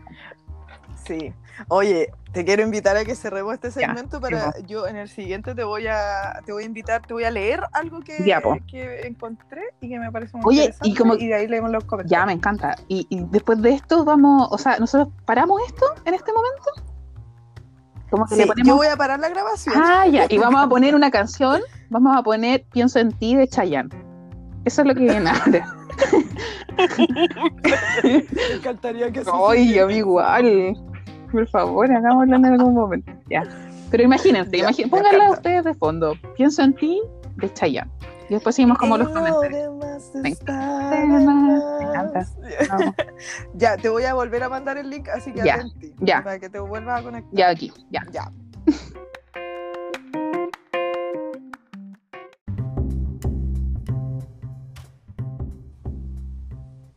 Sí. 1.06 1.34
Oye, 1.68 2.12
te 2.32 2.46
quiero 2.46 2.64
invitar 2.64 2.96
a 2.98 3.04
que 3.04 3.14
cerremos 3.16 3.54
este 3.56 3.68
Ya, 3.70 3.88
segmento 3.88 4.20
para 4.22 4.54
sí, 4.54 4.64
yo 4.66 4.88
en 4.88 4.96
el 4.96 5.10
siguiente 5.10 5.54
te 5.54 5.64
voy 5.64 5.86
a 5.88 6.42
te 6.46 6.52
voy 6.54 6.64
a 6.64 6.66
invitar, 6.66 7.02
te 7.06 7.14
voy 7.14 7.26
a 7.26 7.32
leer 7.32 7.62
algo 7.74 8.00
que, 8.02 8.24
Ya, 8.26 8.40
po. 8.42 8.58
que 8.68 9.02
encontré 9.06 9.62
y 9.82 9.90
que 9.90 10.00
me 10.00 10.12
parece 10.12 10.38
muy 10.38 10.46
Oye, 10.46 10.62
y 10.62 10.66
interesante 10.66 10.98
como- 10.98 11.14
y 11.16 11.28
de 11.28 11.36
ahí 11.36 11.48
leemos 11.48 11.72
los 11.72 11.84
comentarios. 11.84 12.20
Ya, 12.20 12.26
me 12.26 12.34
encanta. 12.34 12.76
Y, 12.88 13.06
y 13.10 13.24
después 13.30 13.62
de 13.62 13.72
esto 13.74 14.06
vamos, 14.06 14.48
o 14.52 14.58
sea, 14.58 14.78
nosotros 14.80 15.10
paramos 15.26 15.62
esto 15.68 15.86
en 16.06 16.14
este 16.14 16.32
momento. 16.32 16.93
Como 18.14 18.28
que 18.28 18.36
Sí, 18.36 18.42
le 18.42 18.46
ponemos... 18.48 18.68
yo 18.68 18.76
voy 18.76 18.86
a 18.86 18.96
parar 18.96 19.20
la 19.20 19.28
grabación. 19.30 19.74
Ah, 19.76 20.06
ya, 20.06 20.28
y 20.30 20.38
vamos 20.38 20.62
a 20.64 20.70
poner 20.70 20.94
una 20.94 21.10
canción, 21.10 21.62
vamos 21.90 22.16
a 22.16 22.22
poner 22.22 22.64
Pienso 22.72 23.00
en 23.00 23.12
ti 23.12 23.36
de 23.36 23.48
Chayanne. 23.48 23.90
Eso 24.66 24.82
es 24.84 24.88
lo 24.88 24.94
que 24.94 25.00
viene 25.00 25.32
ahora. 25.32 25.66
Me 28.04 28.24
encantaría 28.56 29.12
que 29.12 29.24
Ay, 29.50 29.80
mí 29.88 29.96
igual. 29.96 30.76
Por 31.32 31.48
favor, 31.48 31.92
hagámoslo 31.92 32.36
en 32.36 32.46
algún 32.46 32.76
momento. 32.76 33.12
Ya. 33.32 33.42
Pero 33.90 34.04
imagínense, 34.04 34.58
Ya, 34.60 34.66
imagín- 34.70 34.84
me 34.86 34.90
pónganla 34.92 35.32
ustedes 35.32 35.64
de 35.64 35.74
fondo. 35.74 36.14
Pienso 36.36 36.62
en 36.62 36.74
ti 36.76 37.02
de 37.38 37.52
Chayanne. 37.52 37.90
Y 38.30 38.36
después 38.36 38.54
seguimos 38.56 38.78
como 38.78 38.96
los 38.96 39.10
comentarios. 39.10 39.74
Más. 40.16 40.40
Vamos. 41.94 42.28
Ya, 43.56 43.78
te 43.78 43.90
voy 43.90 44.04
a 44.04 44.14
volver 44.14 44.44
a 44.44 44.50
mandar 44.50 44.78
el 44.78 44.90
link, 44.90 45.08
así 45.10 45.32
que 45.32 45.44
Ya, 45.44 45.56
atenti, 45.56 45.94
ya. 46.00 46.24
para 46.24 46.40
que 46.40 46.50
te 46.50 46.60
vuelvas 46.60 47.00
a 47.00 47.04
conectar. 47.04 47.34
Ya 47.34 47.50
aquí, 47.50 47.72
ya. 47.90 48.04
Ya. 48.12 48.32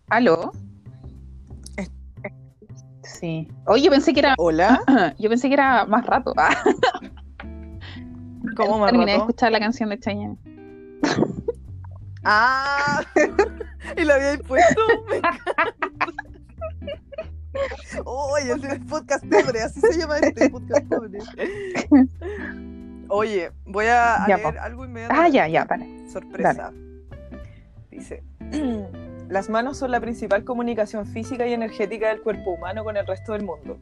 ¿Aló? 0.08 0.52
Sí. 3.02 3.48
Oye, 3.66 3.84
yo 3.84 3.90
pensé 3.90 4.12
que 4.12 4.20
era. 4.20 4.34
Hola, 4.38 4.80
Yo 5.18 5.28
pensé 5.28 5.48
que 5.48 5.54
era 5.54 5.86
más 5.86 6.04
rato. 6.06 6.32
¿cómo 8.56 8.78
me 8.78 8.86
terminé 8.90 9.12
de 9.12 9.18
escuchar 9.18 9.52
la 9.52 9.60
canción 9.60 9.90
de 9.90 9.98
Chayanne. 9.98 10.38
Ah, 12.28 13.04
y 13.96 14.04
la 14.04 14.14
habíais 14.16 14.40
puesto. 14.42 14.80
Ese 18.38 18.66
es 18.66 18.72
el 18.72 18.80
podcast 18.86 19.24
pobre, 19.26 19.62
así 19.62 19.80
se 19.80 19.98
llama 19.98 20.18
este 20.18 20.50
podcast 20.50 20.86
pobre. 20.88 21.18
Oye, 23.08 23.50
voy 23.64 23.86
a, 23.86 24.24
Ya, 24.28 24.36
leer 24.36 24.54
po. 24.54 24.60
algo 24.60 24.84
inmediatamente. 24.84 25.26
Ah, 25.26 25.46
ya, 25.46 25.48
ya, 25.48 25.64
vale. 25.64 26.08
Sorpresa. 26.10 26.72
Dice, 27.90 28.22
las 29.28 29.50
manos 29.50 29.78
son 29.78 29.90
la 29.90 30.00
principal 30.00 30.44
comunicación 30.44 31.04
física 31.04 31.46
y 31.46 31.52
energética 31.52 32.08
del 32.08 32.20
cuerpo 32.20 32.52
humano 32.52 32.84
con 32.84 32.96
el 32.96 33.06
resto 33.06 33.32
del 33.32 33.42
mundo. 33.42 33.78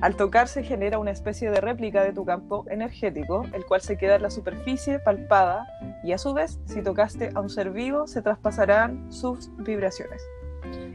Al 0.00 0.16
tocarse 0.16 0.62
genera 0.62 0.98
una 0.98 1.10
especie 1.10 1.50
de 1.50 1.60
réplica 1.60 2.02
de 2.02 2.12
tu 2.12 2.24
campo 2.24 2.64
energético, 2.70 3.44
el 3.52 3.66
cual 3.66 3.82
se 3.82 3.98
queda 3.98 4.16
en 4.16 4.22
la 4.22 4.30
superficie 4.30 4.98
palpada 4.98 5.66
y 6.02 6.12
a 6.12 6.18
su 6.18 6.32
vez, 6.32 6.58
si 6.64 6.82
tocaste 6.82 7.30
a 7.34 7.40
un 7.40 7.50
ser 7.50 7.70
vivo, 7.70 8.06
se 8.06 8.22
traspasarán 8.22 9.12
sus 9.12 9.50
vibraciones. 9.58 10.22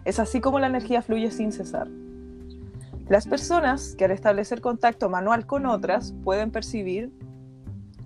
Es 0.05 0.19
así 0.19 0.41
como 0.41 0.59
la 0.59 0.67
energía 0.67 1.03
fluye 1.03 1.29
sin 1.29 1.51
cesar. 1.51 1.87
Las 3.09 3.27
personas 3.27 3.95
que 3.95 4.05
al 4.05 4.11
establecer 4.11 4.59
contacto 4.59 5.09
manual 5.09 5.45
con 5.45 5.65
otras 5.65 6.13
pueden 6.23 6.51
percibir 6.51 7.11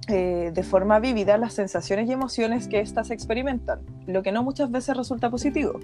eh, 0.08 0.52
de 0.54 0.64
forma 0.64 1.00
vívida 1.00 1.38
las 1.38 1.54
sensaciones 1.54 2.08
y 2.08 2.14
emociones 2.14 2.68
que 2.68 2.80
éstas 2.80 3.12
experimentan, 3.12 3.82
lo 4.06 4.24
que 4.24 4.32
no 4.32 4.44
muchas 4.44 4.72
veces 4.72 4.96
resulta 4.96 5.30
positivo. 5.30 5.80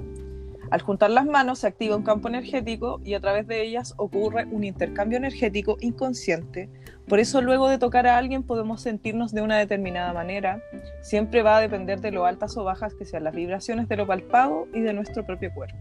Al 0.72 0.82
juntar 0.82 1.12
las 1.12 1.26
manos 1.26 1.60
se 1.60 1.68
activa 1.68 1.96
un 1.96 2.04
campo 2.04 2.30
energético 2.30 3.00
y 3.04 3.14
a 3.14 3.20
través 3.20 3.46
de 3.48 3.62
ellas 3.62 3.94
ocurre 3.98 4.46
un 4.46 4.64
intercambio 4.64 5.18
energético 5.18 5.78
inconsciente. 5.82 6.70
Por 7.08 7.20
eso 7.20 7.42
luego 7.42 7.70
de 7.70 7.78
tocar 7.78 8.08
a 8.08 8.18
alguien 8.18 8.44
podemos 8.44 8.82
sentirnos 8.82 9.34
de 9.34 9.42
una 9.42 9.58
determinada 9.58 10.14
manera. 10.14 10.62
Siempre 11.02 11.44
va 11.44 11.58
a 11.58 11.62
depender 11.62 12.02
de 12.02 12.12
lo 12.12 12.26
altas 12.26 12.58
o 12.58 12.64
bajas 12.64 12.96
que 12.96 13.06
sean 13.06 13.26
las 13.26 13.36
vibraciones 13.36 13.88
de 13.88 13.98
lo 13.98 14.08
palpado 14.08 14.68
y 14.74 14.80
de 14.80 14.94
nuestro 14.94 15.26
propio 15.26 15.54
cuerpo. 15.54 15.78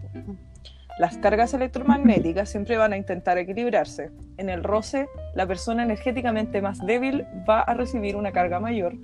Las 0.99 1.17
cargas 1.17 1.55
electromagnéticas 1.55 2.51
siempre 2.51 2.77
van 2.77 2.93
a 2.93 2.97
intentar 2.99 3.39
equilibrarse. 3.39 4.11
En 4.37 4.51
el 4.51 4.63
roce, 4.63 5.09
la 5.35 5.47
persona 5.47 5.83
energéticamente 5.83 6.61
más 6.61 6.85
débil 6.85 7.27
va 7.49 7.61
a 7.61 7.75
recibir 7.75 8.15
una 8.15 8.33
carga 8.33 8.61
mayor, 8.61 8.95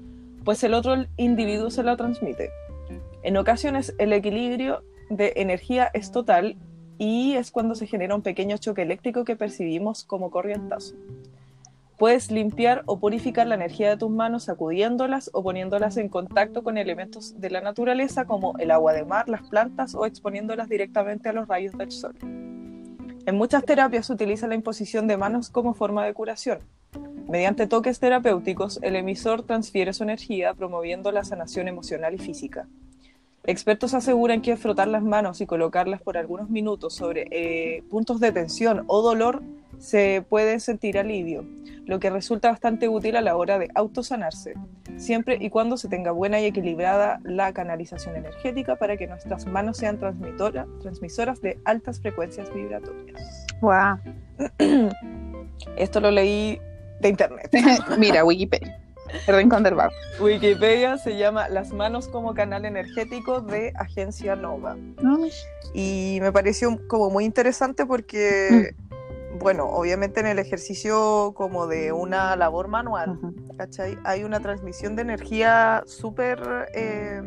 pues 0.44 0.62
el 0.64 0.74
otro 0.74 1.06
individuo 1.16 1.70
se 1.70 1.82
la 1.82 1.96
transmite. 1.96 2.50
En 3.22 3.36
ocasiones 3.36 3.94
el 3.98 4.12
equilibrio 4.12 4.82
de 5.08 5.32
energía 5.36 5.90
es 5.94 6.12
total 6.12 6.56
y 6.98 7.34
es 7.34 7.50
cuando 7.50 7.74
se 7.74 7.86
genera 7.86 8.14
un 8.14 8.22
pequeño 8.22 8.58
choque 8.58 8.82
eléctrico 8.82 9.24
que 9.24 9.36
percibimos 9.36 10.04
como 10.04 10.30
corrientazo. 10.30 10.94
Puedes 11.98 12.30
limpiar 12.30 12.84
o 12.86 13.00
purificar 13.00 13.48
la 13.48 13.56
energía 13.56 13.90
de 13.90 13.96
tus 13.96 14.08
manos 14.08 14.44
sacudiéndolas 14.44 15.30
o 15.32 15.42
poniéndolas 15.42 15.96
en 15.96 16.08
contacto 16.08 16.62
con 16.62 16.78
elementos 16.78 17.40
de 17.40 17.50
la 17.50 17.60
naturaleza 17.60 18.24
como 18.24 18.56
el 18.58 18.70
agua 18.70 18.92
de 18.92 19.04
mar, 19.04 19.28
las 19.28 19.42
plantas 19.48 19.96
o 19.96 20.06
exponiéndolas 20.06 20.68
directamente 20.68 21.28
a 21.28 21.32
los 21.32 21.48
rayos 21.48 21.76
del 21.76 21.90
sol. 21.90 22.14
En 22.22 23.34
muchas 23.34 23.64
terapias 23.64 24.06
se 24.06 24.12
utiliza 24.12 24.46
la 24.46 24.54
imposición 24.54 25.08
de 25.08 25.16
manos 25.16 25.50
como 25.50 25.74
forma 25.74 26.06
de 26.06 26.14
curación. 26.14 26.60
Mediante 27.28 27.66
toques 27.66 27.98
terapéuticos, 27.98 28.78
el 28.82 28.94
emisor 28.94 29.42
transfiere 29.42 29.92
su 29.92 30.04
energía 30.04 30.54
promoviendo 30.54 31.10
la 31.10 31.24
sanación 31.24 31.66
emocional 31.66 32.14
y 32.14 32.18
física. 32.18 32.68
Expertos 33.42 33.94
aseguran 33.94 34.40
que 34.40 34.56
frotar 34.56 34.86
las 34.86 35.02
manos 35.02 35.40
y 35.40 35.46
colocarlas 35.46 36.00
por 36.00 36.16
algunos 36.16 36.48
minutos 36.48 36.94
sobre 36.94 37.26
eh, 37.32 37.82
puntos 37.90 38.20
de 38.20 38.30
tensión 38.30 38.84
o 38.86 39.02
dolor 39.02 39.42
se 39.78 40.24
puede 40.28 40.60
sentir 40.60 40.98
alivio, 40.98 41.44
lo 41.86 42.00
que 42.00 42.10
resulta 42.10 42.50
bastante 42.50 42.88
útil 42.88 43.16
a 43.16 43.20
la 43.20 43.36
hora 43.36 43.58
de 43.58 43.68
autosanarse, 43.74 44.54
siempre 44.96 45.38
y 45.40 45.50
cuando 45.50 45.76
se 45.76 45.88
tenga 45.88 46.10
buena 46.10 46.40
y 46.40 46.46
equilibrada 46.46 47.20
la 47.24 47.52
canalización 47.52 48.16
energética 48.16 48.76
para 48.76 48.96
que 48.96 49.06
nuestras 49.06 49.46
manos 49.46 49.78
sean 49.78 49.98
transmisoras 49.98 51.40
de 51.40 51.58
altas 51.64 52.00
frecuencias 52.00 52.52
vibratorias. 52.52 53.46
Guau. 53.60 53.98
Esto 55.76 56.00
lo 56.00 56.10
leí 56.10 56.60
de 57.00 57.08
internet. 57.08 57.50
Mira, 57.98 58.24
Wikipedia. 58.24 58.78
Vago. 59.74 59.92
Wikipedia 60.20 60.98
se 60.98 61.16
llama 61.16 61.48
Las 61.48 61.72
manos 61.72 62.08
como 62.08 62.34
canal 62.34 62.64
energético 62.64 63.40
de 63.40 63.72
Agencia 63.76 64.36
Nova. 64.36 64.76
No, 65.02 65.18
Y 65.74 66.18
me 66.20 66.30
pareció 66.32 66.78
como 66.88 67.10
muy 67.10 67.24
interesante 67.24 67.86
porque, 67.86 68.74
bueno, 69.40 69.64
obviamente 69.66 70.20
en 70.20 70.26
el 70.26 70.38
ejercicio 70.38 71.32
como 71.34 71.66
de 71.66 71.92
una 71.92 72.34
labor 72.36 72.68
manual. 72.68 73.18
¿cachai? 73.56 73.98
Hay 74.04 74.24
una 74.24 74.40
transmisión 74.40 74.96
de 74.96 75.02
energía 75.02 75.82
súper 75.86 76.40
eh, 76.74 77.20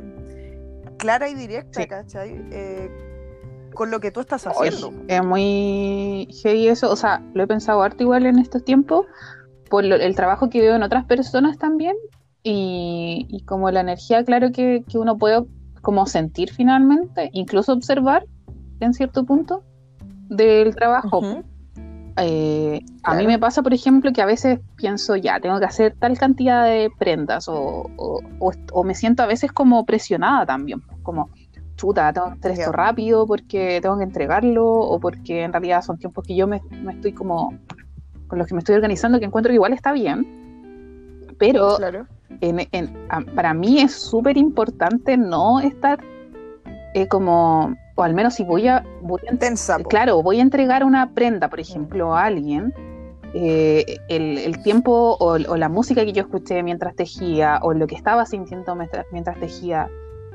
clara 0.98 1.30
y 1.30 1.34
directa, 1.36 1.82
Sí. 1.82 1.88
¿cachai? 1.88 2.42
Eh, 2.52 2.90
con 3.74 3.90
lo 3.90 4.00
que 4.02 4.12
tú 4.12 4.20
estás 4.20 4.46
haciendo. 4.48 4.92
es 5.08 5.24
muy 5.24 6.28
heavy 6.44 6.68
eso, 6.68 6.92
o 6.92 6.96
sea, 6.96 7.24
lo 7.34 7.44
he 7.44 7.48
pensado 7.48 7.82
harto 7.82 8.04
igual 8.04 8.26
en 8.26 8.38
estos 8.40 8.64
tiempos, 8.66 9.06
por 9.70 9.86
lo- 9.86 9.96
el 9.96 10.14
trabajo 10.16 10.50
que 10.50 10.60
veo 10.60 10.76
en 10.76 10.84
otras 10.84 11.06
personas 11.06 11.58
también, 11.58 11.96
y, 12.44 13.28
y 13.30 13.44
como 13.46 13.72
la 13.72 13.80
energía, 13.82 14.26
claro, 14.26 14.52
que, 14.52 14.84
que 14.90 14.98
uno 14.98 15.18
puede 15.18 15.46
como 15.82 16.06
sentir 16.06 16.52
finalmente, 16.52 17.30
incluso 17.34 17.72
observar 17.72 18.26
en 18.82 18.94
cierto 18.94 19.24
punto 19.26 19.64
del 20.28 20.76
trabajo. 20.76 21.22
Eh, 22.18 22.82
a 23.04 23.16
mí 23.16 23.26
me 23.26 23.40
pasa, 23.40 23.62
por 23.64 23.74
ejemplo, 23.74 24.12
que 24.12 24.22
a 24.22 24.26
veces 24.26 24.60
pienso, 24.76 25.16
ya, 25.16 25.40
tengo 25.40 25.60
que 25.60 25.66
hacer 25.66 25.96
tal 25.98 26.18
cantidad 26.18 26.66
de 26.66 26.90
prendas 26.98 27.48
o, 27.48 27.86
o- 27.98 28.22
o- 28.40 28.52
o 28.74 28.84
me 28.84 28.96
siento 28.96 29.24
a 29.24 29.28
veces 29.28 29.52
como 29.52 29.86
presionada 29.86 30.46
también, 30.46 30.82
como, 31.04 31.30
chuta, 31.78 32.12
tengo 32.14 32.28
que 32.28 32.34
hacer 32.34 32.52
esto 32.52 32.72
rápido 32.72 33.26
porque 33.26 33.80
tengo 33.82 33.98
que 33.98 34.04
entregarlo 34.04 34.66
o 34.68 35.00
porque 35.00 35.44
en 35.44 35.54
realidad 35.54 35.82
son 35.82 35.98
tiempos 35.98 36.24
que 36.26 36.36
yo 36.36 36.48
me, 36.48 36.62
me 36.84 36.92
estoy 36.94 37.14
como, 37.14 37.58
con 38.28 38.38
los 38.38 38.48
que 38.48 38.54
me 38.54 38.60
estoy 38.60 38.76
organizando, 38.76 39.20
que 39.20 39.26
encuentro 39.26 39.50
que 39.50 39.56
igual 39.56 39.74
está 39.74 39.92
bien, 39.92 40.26
pero 41.40 41.78
Claro. 41.78 42.08
en- 42.42 42.68
en- 42.72 42.94
para 43.36 43.54
mí 43.54 43.80
es 43.80 43.94
súper 43.94 44.38
importante 44.38 45.18
no 45.18 45.60
estar 45.60 46.00
eh, 46.94 47.08
como, 47.08 47.74
o 48.02 48.04
al 48.04 48.14
menos 48.16 48.34
si 48.34 48.44
voy 48.44 48.68
a, 48.68 48.84
voy. 49.02 49.20
Claro, 49.90 50.22
voy 50.24 50.40
a 50.40 50.42
entregar 50.42 50.84
una 50.84 51.14
prenda, 51.14 51.50
por 51.50 51.60
ejemplo, 51.60 52.16
a 52.16 52.26
alguien. 52.26 52.74
eh, 53.34 53.86
el, 54.10 54.38
el 54.40 54.62
tiempo 54.64 55.16
o, 55.20 55.34
o 55.36 55.58
la 55.58 55.70
música 55.70 56.04
que 56.04 56.12
yo 56.14 56.22
escuché 56.24 56.64
mientras 56.64 56.96
tejía 56.96 57.60
o 57.62 57.74
lo 57.74 57.88
que 57.88 57.96
estaba 57.96 58.26
sintiendo 58.26 58.76
mientras, 58.76 59.06
mientras 59.12 59.40
tejía, 59.40 59.88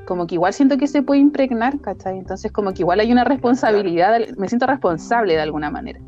como 0.05 0.25
que 0.25 0.35
igual 0.35 0.53
siento 0.53 0.77
que 0.77 0.87
se 0.87 1.03
puede 1.03 1.19
impregnar, 1.21 1.79
¿cachai? 1.81 2.17
Entonces 2.17 2.51
como 2.51 2.73
que 2.73 2.81
igual 2.83 2.99
hay 2.99 3.11
una 3.11 3.23
responsabilidad, 3.23 4.19
me 4.37 4.47
siento 4.47 4.65
responsable 4.65 5.33
de 5.35 5.41
alguna 5.41 5.69
manera, 5.69 5.99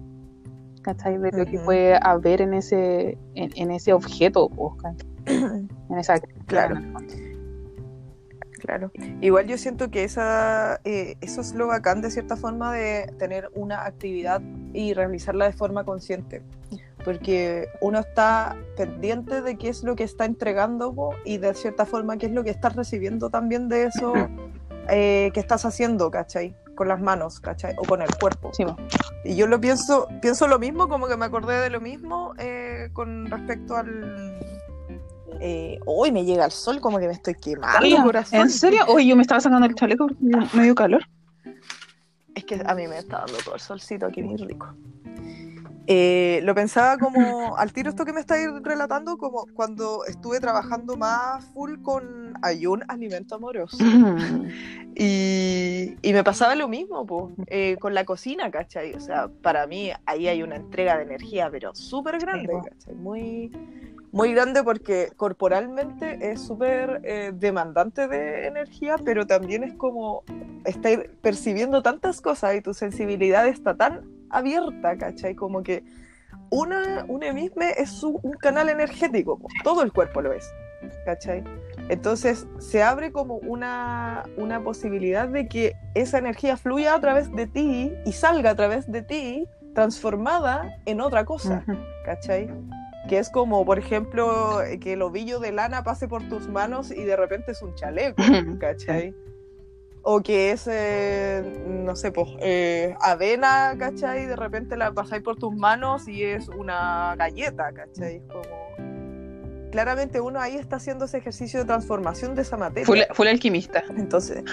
¿cachai? 0.81 1.17
De 1.19 1.31
lo 1.31 1.45
que 1.45 1.59
puede 1.59 1.99
haber 2.01 2.41
en 2.41 2.53
ese, 2.55 3.17
en, 3.35 3.51
en 3.55 3.71
ese 3.71 3.93
objeto, 3.93 4.49
pues, 4.49 4.73
¿cachai? 4.81 5.09
en 5.89 5.97
esa 5.99 6.15
Claro. 6.47 6.75
Claro. 8.69 8.91
Igual 9.19 9.47
yo 9.47 9.57
siento 9.57 9.89
que 9.89 10.03
esa, 10.03 10.79
eh, 10.83 11.15
eso 11.21 11.41
es 11.41 11.55
lo 11.55 11.65
bacán 11.65 12.01
de 12.01 12.11
cierta 12.11 12.35
forma 12.35 12.71
de 12.71 13.11
tener 13.17 13.49
una 13.55 13.85
actividad 13.85 14.41
y 14.73 14.93
realizarla 14.93 15.45
de 15.45 15.53
forma 15.53 15.85
consciente. 15.85 16.43
Porque 17.03 17.67
uno 17.81 17.97
está 17.97 18.55
pendiente 18.77 19.41
de 19.41 19.57
qué 19.57 19.69
es 19.69 19.83
lo 19.83 19.95
que 19.95 20.03
está 20.03 20.25
entregando 20.25 20.93
y 21.25 21.39
de 21.39 21.55
cierta 21.55 21.87
forma 21.87 22.17
qué 22.17 22.27
es 22.27 22.31
lo 22.31 22.43
que 22.43 22.51
estás 22.51 22.75
recibiendo 22.75 23.31
también 23.31 23.69
de 23.69 23.85
eso 23.85 24.13
eh, 24.89 25.31
que 25.33 25.39
estás 25.39 25.65
haciendo, 25.65 26.11
¿cachai? 26.11 26.55
Con 26.75 26.89
las 26.89 27.01
manos, 27.01 27.39
¿cachai? 27.39 27.73
O 27.79 27.85
con 27.85 28.03
el 28.03 28.15
cuerpo. 28.19 28.51
Sí. 28.53 28.65
Y 29.23 29.35
yo 29.35 29.47
lo 29.47 29.59
pienso, 29.59 30.07
pienso 30.21 30.47
lo 30.47 30.59
mismo, 30.59 30.87
como 30.87 31.07
que 31.07 31.17
me 31.17 31.25
acordé 31.25 31.59
de 31.59 31.71
lo 31.71 31.81
mismo 31.81 32.35
eh, 32.37 32.89
con 32.93 33.31
respecto 33.31 33.75
al... 33.75 34.37
eh, 35.39 35.79
Hoy 35.85 36.11
me 36.11 36.25
llega 36.25 36.45
el 36.45 36.51
sol, 36.51 36.79
como 36.81 36.99
que 36.99 37.07
me 37.07 37.13
estoy 37.13 37.35
quemando, 37.35 37.85
Oye, 37.85 37.97
corazón. 38.01 38.41
¿En 38.41 38.49
serio? 38.49 38.81
Oye, 38.87 39.07
yo 39.07 39.15
me 39.15 39.21
estaba 39.21 39.41
sacando 39.41 39.65
el 39.67 39.75
chaleco 39.75 40.07
porque 40.07 40.47
me 40.53 40.63
dio 40.63 40.75
calor. 40.75 41.03
Es 42.35 42.45
que 42.45 42.61
a 42.65 42.75
mí 42.75 42.87
me 42.87 42.97
está 42.97 43.19
dando 43.19 43.37
todo 43.43 43.55
el 43.55 43.61
solcito 43.61 44.05
aquí 44.05 44.21
muy 44.21 44.37
rico. 44.37 44.73
Eh, 45.91 46.41
lo 46.43 46.53
pensaba 46.53 46.99
como 46.99 47.09
al 47.57 47.73
tiro 47.73 47.89
esto 47.89 48.05
que 48.05 48.13
me 48.13 48.19
estáis 48.19 48.47
relatando, 48.61 49.17
como 49.17 49.47
cuando 49.55 50.05
estuve 50.05 50.39
trabajando 50.39 50.95
más 50.95 51.43
full 51.45 51.81
con 51.81 52.33
Ayun 52.43 52.83
Alimento 52.87 53.35
Amoroso. 53.35 53.77
Y, 55.01 55.95
y 56.01 56.11
me 56.11 56.25
pasaba 56.25 56.55
lo 56.55 56.67
mismo 56.67 57.05
po, 57.05 57.31
eh, 57.47 57.77
con 57.79 57.93
la 57.93 58.03
cocina, 58.03 58.51
¿cachai? 58.51 58.93
O 58.95 58.99
sea, 58.99 59.29
para 59.41 59.65
mí 59.65 59.91
ahí 60.05 60.27
hay 60.27 60.43
una 60.43 60.57
entrega 60.57 60.97
de 60.97 61.03
energía, 61.03 61.47
pero 61.49 61.73
súper 61.73 62.19
grande. 62.19 62.51
¿cachai? 62.67 62.95
Muy, 62.95 63.49
muy 64.11 64.33
grande 64.33 64.63
porque 64.63 65.11
corporalmente 65.15 66.31
es 66.31 66.41
súper 66.41 67.01
eh, 67.03 67.31
demandante 67.33 68.07
de 68.07 68.47
energía, 68.47 68.95
pero 69.03 69.27
también 69.27 69.63
es 69.63 69.73
como 69.75 70.23
estar 70.65 71.09
percibiendo 71.21 71.81
tantas 71.81 72.21
cosas 72.21 72.55
y 72.55 72.61
tu 72.61 72.73
sensibilidad 72.73 73.47
está 73.47 73.75
tan 73.75 74.01
abierta, 74.29 74.97
¿cachai? 74.97 75.35
Como 75.35 75.63
que 75.63 75.83
una, 76.49 77.05
una 77.07 77.31
misma 77.33 77.69
es 77.69 78.03
un 78.03 78.33
canal 78.39 78.69
energético, 78.69 79.39
todo 79.63 79.83
el 79.83 79.91
cuerpo 79.93 80.21
lo 80.21 80.33
es, 80.33 80.51
¿cachai? 81.05 81.43
Entonces 81.89 82.47
se 82.59 82.81
abre 82.81 83.11
como 83.11 83.35
una, 83.35 84.23
una 84.37 84.63
posibilidad 84.63 85.27
de 85.27 85.47
que 85.47 85.75
esa 85.93 86.17
energía 86.17 86.57
fluya 86.57 86.95
a 86.95 86.99
través 86.99 87.31
de 87.31 87.47
ti 87.47 87.93
y 88.05 88.11
salga 88.13 88.51
a 88.51 88.55
través 88.55 88.91
de 88.91 89.01
ti 89.01 89.47
transformada 89.73 90.77
en 90.85 91.01
otra 91.01 91.25
cosa. 91.25 91.63
¿cachai? 92.05 92.49
Que 93.09 93.17
es 93.17 93.31
como, 93.31 93.65
por 93.65 93.79
ejemplo, 93.79 94.59
que 94.79 94.93
el 94.93 95.01
ovillo 95.01 95.39
de 95.39 95.51
lana 95.51 95.83
pase 95.83 96.07
por 96.07 96.29
tus 96.29 96.47
manos 96.47 96.91
y 96.91 97.03
de 97.03 97.15
repente 97.15 97.53
es 97.53 97.61
un 97.63 97.73
chaleco, 97.73 98.21
¿cachai? 98.59 99.15
O 100.03 100.21
que 100.21 100.51
es, 100.51 100.67
eh, 100.71 101.41
no 101.67 101.95
sé, 101.95 102.11
pues, 102.11 102.29
eh, 102.39 102.95
avena, 103.01 103.75
¿cachai? 103.79 104.23
Y 104.23 104.25
de 104.27 104.35
repente 104.35 104.77
la 104.77 104.91
pasáis 104.91 105.23
por 105.23 105.37
tus 105.37 105.55
manos 105.55 106.07
y 106.07 106.23
es 106.23 106.49
una 106.49 107.15
galleta, 107.17 107.71
¿cachai? 107.73 108.17
Es 108.17 108.23
como... 108.27 109.69
Claramente 109.71 110.21
uno 110.21 110.39
ahí 110.39 110.55
está 110.55 110.75
haciendo 110.75 111.05
ese 111.05 111.17
ejercicio 111.17 111.59
de 111.61 111.65
transformación 111.65 112.35
de 112.35 112.43
esa 112.43 112.57
materia. 112.57 112.85
Fue, 112.85 113.07
fue 113.11 113.25
el 113.25 113.31
alquimista. 113.31 113.83
Entonces, 113.97 114.43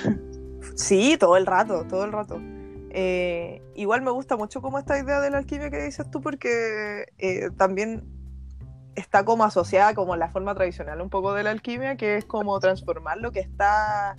sí, 0.74 1.18
todo 1.20 1.36
el 1.36 1.44
rato, 1.44 1.84
todo 1.84 2.06
el 2.06 2.12
rato. 2.12 2.40
Eh, 2.88 3.60
igual 3.74 4.00
me 4.00 4.12
gusta 4.12 4.36
mucho 4.38 4.62
como 4.62 4.78
esta 4.78 4.98
idea 4.98 5.20
de 5.20 5.28
la 5.28 5.36
alquimia 5.36 5.68
que 5.68 5.82
dices 5.82 6.10
tú, 6.10 6.22
porque 6.22 7.04
también 7.58 8.15
está 8.96 9.24
como 9.24 9.44
asociada 9.44 9.94
como 9.94 10.16
la 10.16 10.30
forma 10.30 10.54
tradicional 10.54 11.00
un 11.00 11.10
poco 11.10 11.34
de 11.34 11.44
la 11.44 11.50
alquimia, 11.50 11.96
que 11.96 12.16
es 12.16 12.24
como 12.24 12.58
transformar 12.58 13.18
lo 13.18 13.30
que 13.30 13.40
está 13.40 14.16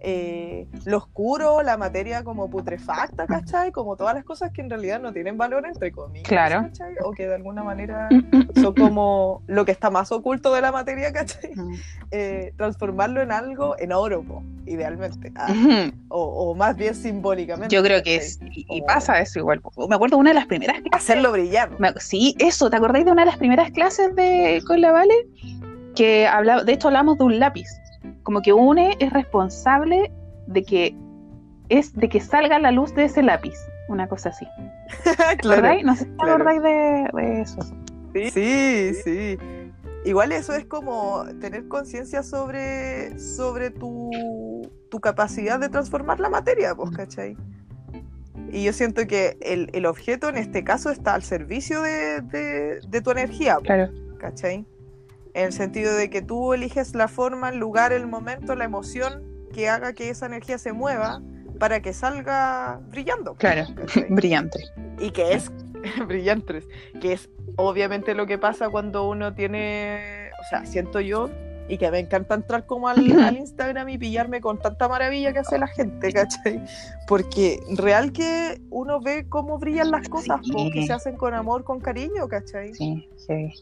eh, 0.00 0.66
lo 0.84 0.98
oscuro, 0.98 1.62
la 1.62 1.76
materia 1.76 2.22
como 2.22 2.48
putrefacta, 2.48 3.26
¿cachai? 3.26 3.72
Como 3.72 3.96
todas 3.96 4.14
las 4.14 4.24
cosas 4.24 4.52
que 4.52 4.60
en 4.60 4.70
realidad 4.70 5.00
no 5.00 5.12
tienen 5.12 5.36
valor, 5.36 5.66
entre 5.66 5.90
comillas, 5.90 6.28
Claro. 6.28 6.62
¿cachai? 6.62 6.94
O 7.04 7.10
que 7.12 7.26
de 7.26 7.34
alguna 7.34 7.64
manera 7.64 8.08
son 8.54 8.74
como 8.74 9.42
lo 9.48 9.64
que 9.64 9.72
está 9.72 9.90
más 9.90 10.12
oculto 10.12 10.54
de 10.54 10.60
la 10.60 10.70
materia, 10.72 11.12
¿cachai? 11.12 11.52
eh, 12.12 12.52
transformarlo 12.56 13.20
en 13.22 13.32
algo, 13.32 13.76
en 13.78 13.92
oro, 13.92 14.22
po, 14.22 14.42
idealmente, 14.66 15.32
ah, 15.36 15.52
o, 16.08 16.22
o 16.50 16.54
más 16.54 16.76
bien 16.76 16.94
simbólicamente. 16.94 17.74
Yo 17.74 17.82
creo 17.82 18.02
que 18.02 18.14
¿cachai? 18.18 18.26
es, 18.28 18.38
y, 18.68 18.82
pasa 18.82 19.20
eso 19.20 19.38
igual. 19.40 19.60
Me 19.88 19.94
acuerdo 19.96 20.16
de 20.16 20.20
una 20.20 20.30
de 20.30 20.34
las 20.34 20.46
primeras 20.46 20.80
clases. 20.80 21.10
Hacerlo 21.10 21.32
brillar. 21.32 21.70
me- 21.78 21.92
sí, 21.98 22.34
eso, 22.38 22.70
¿te 22.70 22.76
acordáis 22.76 23.04
de 23.04 23.10
una 23.12 23.22
de 23.22 23.30
las 23.30 23.38
primeras 23.38 23.70
clases 23.72 24.14
de 24.14 24.62
con 24.66 24.80
la 24.80 24.92
Vale? 24.92 25.14
Que 25.96 26.26
hablaba, 26.28 26.62
de 26.62 26.72
hecho 26.72 26.86
hablamos 26.88 27.18
de 27.18 27.24
un 27.24 27.38
lápiz. 27.40 27.66
Como 28.28 28.42
que 28.42 28.52
une 28.52 28.94
es 29.00 29.10
responsable 29.10 30.12
de 30.48 30.62
que 30.62 30.94
es 31.70 31.94
de 31.94 32.10
que 32.10 32.20
salga 32.20 32.58
la 32.58 32.70
luz 32.72 32.94
de 32.94 33.04
ese 33.06 33.22
lápiz. 33.22 33.54
Una 33.88 34.06
cosa 34.06 34.28
así. 34.28 34.46
¿Te 35.02 35.14
claro. 35.38 35.60
acordáis? 35.62 35.82
No 35.86 35.96
sé 35.96 36.04
si 36.04 36.10
claro. 36.10 36.32
acordáis 36.34 36.62
de, 36.62 37.08
de 37.14 37.40
eso. 37.40 37.58
Sí, 38.12 38.30
sí, 38.30 38.92
sí. 39.02 39.38
Igual 40.04 40.32
eso 40.32 40.52
es 40.52 40.66
como 40.66 41.24
tener 41.40 41.68
conciencia 41.68 42.22
sobre, 42.22 43.18
sobre 43.18 43.70
tu, 43.70 44.10
tu 44.90 45.00
capacidad 45.00 45.58
de 45.58 45.70
transformar 45.70 46.20
la 46.20 46.28
materia, 46.28 46.74
pues, 46.74 46.90
¿cachai? 46.90 47.34
Y 48.52 48.62
yo 48.62 48.74
siento 48.74 49.06
que 49.06 49.38
el, 49.40 49.70
el 49.72 49.86
objeto 49.86 50.28
en 50.28 50.36
este 50.36 50.64
caso 50.64 50.90
está 50.90 51.14
al 51.14 51.22
servicio 51.22 51.80
de, 51.80 52.20
de- 52.20 52.80
de 52.86 53.00
tu 53.00 53.10
energía, 53.10 53.54
pues, 53.54 53.64
Claro. 53.68 53.90
¿cachai? 54.18 54.66
En 55.38 55.44
el 55.46 55.52
sentido 55.52 55.94
de 55.94 56.10
que 56.10 56.20
tú 56.20 56.52
eliges 56.52 56.96
la 56.96 57.06
forma, 57.06 57.50
el 57.50 57.58
lugar, 57.58 57.92
el 57.92 58.08
momento, 58.08 58.56
la 58.56 58.64
emoción 58.64 59.22
que 59.52 59.68
haga 59.68 59.92
que 59.92 60.10
esa 60.10 60.26
energía 60.26 60.58
se 60.58 60.72
mueva 60.72 61.22
para 61.60 61.80
que 61.80 61.92
salga 61.92 62.80
brillando. 62.90 63.34
Claro. 63.34 63.64
Brillante. 64.10 64.58
Y 64.98 65.12
que 65.12 65.34
es 65.34 65.52
brillantes, 66.08 66.66
que 67.00 67.12
es 67.12 67.28
obviamente 67.54 68.14
lo 68.14 68.26
que 68.26 68.36
pasa 68.36 68.68
cuando 68.68 69.08
uno 69.08 69.32
tiene, 69.32 70.30
o 70.40 70.44
sea, 70.50 70.66
siento 70.66 70.98
yo, 70.98 71.30
y 71.68 71.78
que 71.78 71.88
me 71.92 72.00
encanta 72.00 72.34
entrar 72.34 72.66
como 72.66 72.88
al, 72.88 72.98
al 73.22 73.36
Instagram 73.36 73.88
y 73.90 73.98
pillarme 73.98 74.40
con 74.40 74.58
tanta 74.58 74.88
maravilla 74.88 75.32
que 75.32 75.38
hace 75.38 75.56
la 75.56 75.68
gente, 75.68 76.12
¿cachai? 76.12 76.64
Porque 77.06 77.60
real 77.76 78.10
que 78.10 78.60
uno 78.70 79.00
ve 79.00 79.26
cómo 79.28 79.58
brillan 79.58 79.92
las 79.92 80.08
cosas, 80.08 80.40
Sí. 80.42 80.70
que 80.72 80.84
se 80.84 80.92
hacen 80.92 81.16
con 81.16 81.32
amor, 81.34 81.62
con 81.62 81.78
cariño, 81.78 82.26
¿cachai? 82.26 82.74
Sí, 82.74 83.08
sí. 83.16 83.52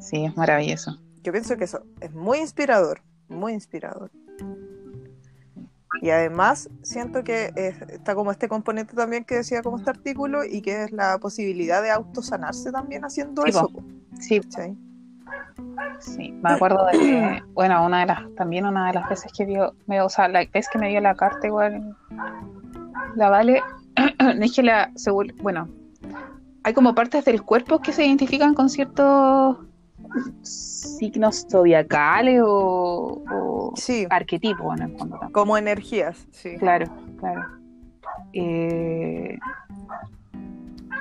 Sí, 0.00 0.24
es 0.24 0.36
maravilloso. 0.36 0.98
Yo 1.22 1.32
pienso 1.32 1.56
que 1.56 1.64
eso 1.64 1.82
es 2.00 2.12
muy 2.14 2.38
inspirador, 2.38 3.00
muy 3.28 3.52
inspirador. 3.52 4.10
Y 6.02 6.10
además 6.10 6.68
siento 6.82 7.24
que 7.24 7.52
es- 7.56 7.80
está 7.88 8.14
como 8.14 8.30
este 8.30 8.48
componente 8.48 8.94
también 8.94 9.24
que 9.24 9.36
decía 9.36 9.62
como 9.62 9.78
este 9.78 9.90
artículo 9.90 10.44
y 10.44 10.60
que 10.60 10.84
es 10.84 10.92
la 10.92 11.18
posibilidad 11.18 11.82
de 11.82 11.90
autosanarse 11.90 12.70
también 12.70 13.04
haciendo 13.04 13.42
Sí, 13.42 13.48
eso. 13.50 13.68
po. 13.68 13.82
Sí, 14.20 14.40
¿cachai? 14.40 14.76
Sí, 16.00 16.32
me 16.42 16.52
acuerdo 16.52 16.84
de 16.86 16.98
que, 16.98 17.42
bueno, 17.54 17.84
una 17.84 18.00
de 18.00 18.06
las, 18.06 18.34
también 18.34 18.66
una 18.66 18.88
de 18.88 18.92
las 18.94 19.08
veces 19.08 19.32
que 19.36 19.46
vio, 19.46 19.74
me, 19.86 20.00
o 20.02 20.08
sea, 20.10 20.28
la 20.28 20.44
vez 20.52 20.68
que 20.68 20.78
me 20.78 20.88
dio 20.90 21.00
la 21.00 21.14
carta 21.14 21.46
igual, 21.46 21.96
la 23.16 23.30
Vale, 23.30 23.62
es 24.40 24.54
que 24.54 24.62
la, 24.62 24.92
según- 24.96 25.34
bueno, 25.42 25.68
hay 26.62 26.74
como 26.74 26.94
partes 26.94 27.24
del 27.24 27.42
cuerpo 27.42 27.80
que 27.80 27.92
se 27.92 28.04
identifican 28.04 28.52
con 28.54 28.68
ciertos 28.68 29.56
signos 30.42 31.46
zodiacales 31.50 32.40
o, 32.44 33.22
o 33.30 33.72
Sí, 33.76 34.06
arquetipos 34.10 34.76
en 34.78 34.84
el 34.90 34.96
fondo 34.98 35.16
también. 35.18 35.32
como 35.32 35.56
energías, 35.56 36.26
sí. 36.30 36.56
Claro, 36.58 36.86
claro. 37.18 37.46
Eh, 38.32 39.38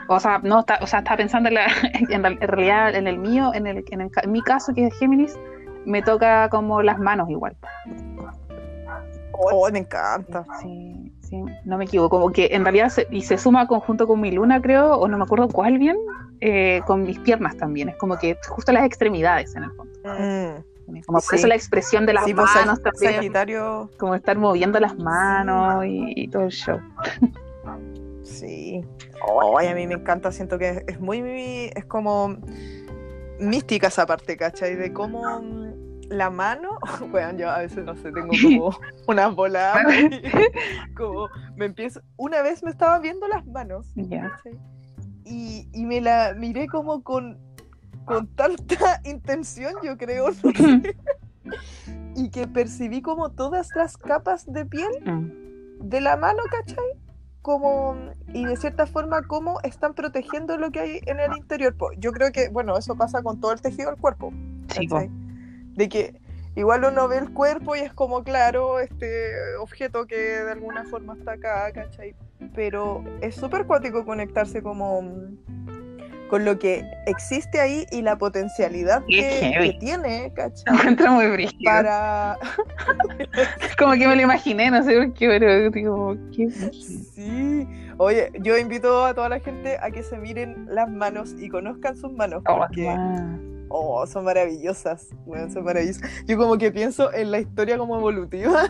O 0.07 0.19
sea, 0.19 0.39
no, 0.43 0.59
está, 0.59 0.77
o 0.81 0.87
sea, 0.87 0.99
estaba 0.99 1.17
pensando 1.17 1.49
en, 1.49 1.55
la, 1.55 1.65
en, 2.09 2.21
la- 2.21 2.29
en 2.29 2.39
realidad 2.39 2.95
en 2.95 3.07
el 3.07 3.17
mío, 3.17 3.51
en, 3.53 3.65
el, 3.67 3.83
en, 3.89 4.01
el 4.01 4.11
en 4.21 4.31
mi 4.31 4.41
caso, 4.43 4.73
que 4.73 4.85
es 4.87 4.93
Géminis, 4.99 5.35
me 5.85 6.01
toca 6.01 6.47
como 6.49 6.81
las 6.83 6.99
manos 6.99 7.29
igual. 7.29 7.55
Oh, 9.31 9.69
me 9.71 9.79
encanta. 9.79 10.45
Sí, 10.61 11.11
sí, 11.21 11.41
no 11.65 11.77
me 11.77 11.85
equivoco. 11.85 12.19
Como 12.19 12.31
que 12.31 12.49
en 12.51 12.63
realidad, 12.63 12.89
se, 12.89 13.07
y 13.11 13.21
se 13.21 13.37
suma 13.37 13.67
conjunto 13.67 14.07
con 14.07 14.21
mi 14.21 14.31
luna, 14.31 14.61
creo, 14.61 14.95
o 14.97 15.07
no 15.07 15.17
me 15.17 15.23
acuerdo 15.23 15.47
cuál 15.49 15.77
bien, 15.77 15.97
eh, 16.47 16.81
con 16.85 17.03
mis 17.03 17.17
piernas 17.19 17.57
también. 17.57 17.89
Es 17.89 17.95
como 17.97 18.17
que 18.17 18.37
justo 18.47 18.71
las 18.71 18.85
extremidades 18.85 19.55
en 19.55 19.63
el 19.63 19.71
fondo. 19.71 19.93
Mm. 20.03 21.01
Como 21.07 21.17
por 21.19 21.21
Sí. 21.23 21.35
eso 21.37 21.47
la 21.47 21.55
expresión 21.55 22.05
de 22.05 22.13
las 22.13 22.25
Sí, 22.25 22.33
manos 22.35 22.79
también. 22.83 23.15
Sagitario, 23.15 23.89
Como 23.97 24.13
estar 24.13 24.37
moviendo 24.37 24.79
las 24.79 24.95
manos 24.95 25.83
y, 25.85 26.13
y 26.15 26.27
todo 26.27 26.43
el 26.43 26.51
show. 26.51 26.79
sí. 28.23 28.83
Ay, 29.57 29.67
a 29.67 29.73
mí 29.75 29.87
me 29.87 29.95
encanta, 29.95 30.31
siento 30.31 30.59
que 30.59 30.83
es, 30.87 30.99
muy, 30.99 31.71
es 31.75 31.85
como 31.85 32.37
mística 33.39 33.87
esa 33.87 34.05
parte, 34.05 34.37
¿cachai? 34.37 34.75
De 34.75 34.93
cómo 34.93 35.41
mm, 35.41 36.09
la 36.09 36.29
mano, 36.29 36.77
bueno, 37.11 37.37
yo 37.39 37.49
a 37.49 37.59
veces 37.59 37.83
no 37.83 37.95
sé, 37.95 38.11
tengo 38.11 38.27
como 38.43 38.77
unas 39.07 39.33
bolas, 39.35 39.77
como 40.95 41.27
me 41.55 41.65
empiezo, 41.65 42.01
una 42.17 42.43
vez 42.43 42.61
me 42.63 42.69
estaba 42.69 42.99
viendo 42.99 43.27
las 43.27 43.45
manos. 43.47 43.87
¿cachai? 43.95 44.59
Y, 45.25 45.67
y 45.73 45.85
me 45.85 46.01
la 46.01 46.33
miré 46.37 46.67
como 46.67 47.03
con, 47.03 47.37
con 48.05 48.27
tanta 48.35 49.01
intención, 49.03 49.73
yo 49.83 49.97
creo, 49.97 50.29
no 50.29 50.33
sé, 50.51 50.95
y 52.15 52.29
que 52.29 52.47
percibí 52.47 53.01
como 53.01 53.31
todas 53.31 53.69
las 53.75 53.97
capas 53.97 54.45
de 54.51 54.65
piel 54.65 54.89
Mm. 55.05 55.89
de 55.89 56.01
la 56.01 56.15
mano, 56.17 56.41
¿cachai? 56.49 56.85
Como, 57.41 57.95
y 58.33 58.43
de 58.45 58.55
cierta 58.57 58.87
forma, 58.87 59.21
cómo 59.21 59.59
están 59.61 59.93
protegiendo 59.93 60.57
lo 60.57 60.71
que 60.71 60.79
hay 60.79 60.99
en 61.05 61.19
el 61.19 61.35
interior. 61.37 61.75
Yo 61.99 62.11
creo 62.11 62.31
que, 62.31 62.49
bueno, 62.49 62.75
eso 62.75 62.95
pasa 62.95 63.21
con 63.21 63.39
todo 63.39 63.51
el 63.51 63.61
tejido 63.61 63.91
del 63.91 63.99
cuerpo. 63.99 64.33
Sí. 64.73 64.87
De 65.75 65.87
que 65.89 66.19
igual 66.55 66.85
uno 66.85 67.07
ve 67.07 67.19
el 67.19 67.31
cuerpo 67.31 67.75
y 67.75 67.81
es 67.81 67.93
como, 67.93 68.23
claro, 68.23 68.79
este 68.79 69.55
objeto 69.59 70.07
que 70.07 70.15
de 70.17 70.51
alguna 70.53 70.85
forma 70.85 71.13
está 71.13 71.33
acá, 71.33 71.71
¿cachai? 71.71 72.15
Pero 72.53 73.03
es 73.21 73.35
súper 73.35 73.65
cuático 73.65 74.05
conectarse 74.05 74.61
como 74.61 75.01
mm, 75.01 75.37
con 76.29 76.45
lo 76.45 76.57
que 76.57 76.83
existe 77.05 77.59
ahí 77.59 77.85
y 77.91 78.01
la 78.01 78.17
potencialidad 78.17 79.03
que, 79.07 79.77
tiene, 79.79 80.31
¿cachai? 80.35 80.63
Me 80.73 80.79
encuentro 80.79 81.11
muy 81.11 81.27
brígido. 81.27 81.71
Para, 81.71 82.37
Como 83.77 83.93
que 83.93 84.07
me 84.07 84.15
lo 84.15 84.21
imaginé, 84.21 84.71
no 84.71 84.83
sé 84.83 84.97
por 84.97 85.13
qué, 85.13 85.27
pero 85.27 85.69
digo, 85.69 86.17
qué. 86.35 86.49
Sí, 86.49 87.67
oye, 87.97 88.31
yo 88.41 88.57
invito 88.57 89.05
a 89.05 89.13
toda 89.13 89.29
la 89.29 89.39
gente 89.39 89.77
a 89.81 89.91
que 89.91 90.03
se 90.03 90.17
miren 90.17 90.65
las 90.69 90.89
manos 90.89 91.35
y 91.37 91.49
conozcan 91.49 91.95
sus 91.95 92.11
manos, 92.11 92.43
Oh, 92.47 92.57
porque 92.57 92.93
oh, 93.69 94.05
son 94.07 94.25
maravillosas, 94.25 95.09
bueno, 95.25 95.51
son 95.51 95.63
maravillosas. 95.63 96.09
Yo 96.25 96.37
como 96.37 96.57
que 96.57 96.71
pienso 96.71 97.13
en 97.13 97.31
la 97.31 97.39
historia 97.39 97.77
como 97.77 97.97
evolutiva, 97.97 98.63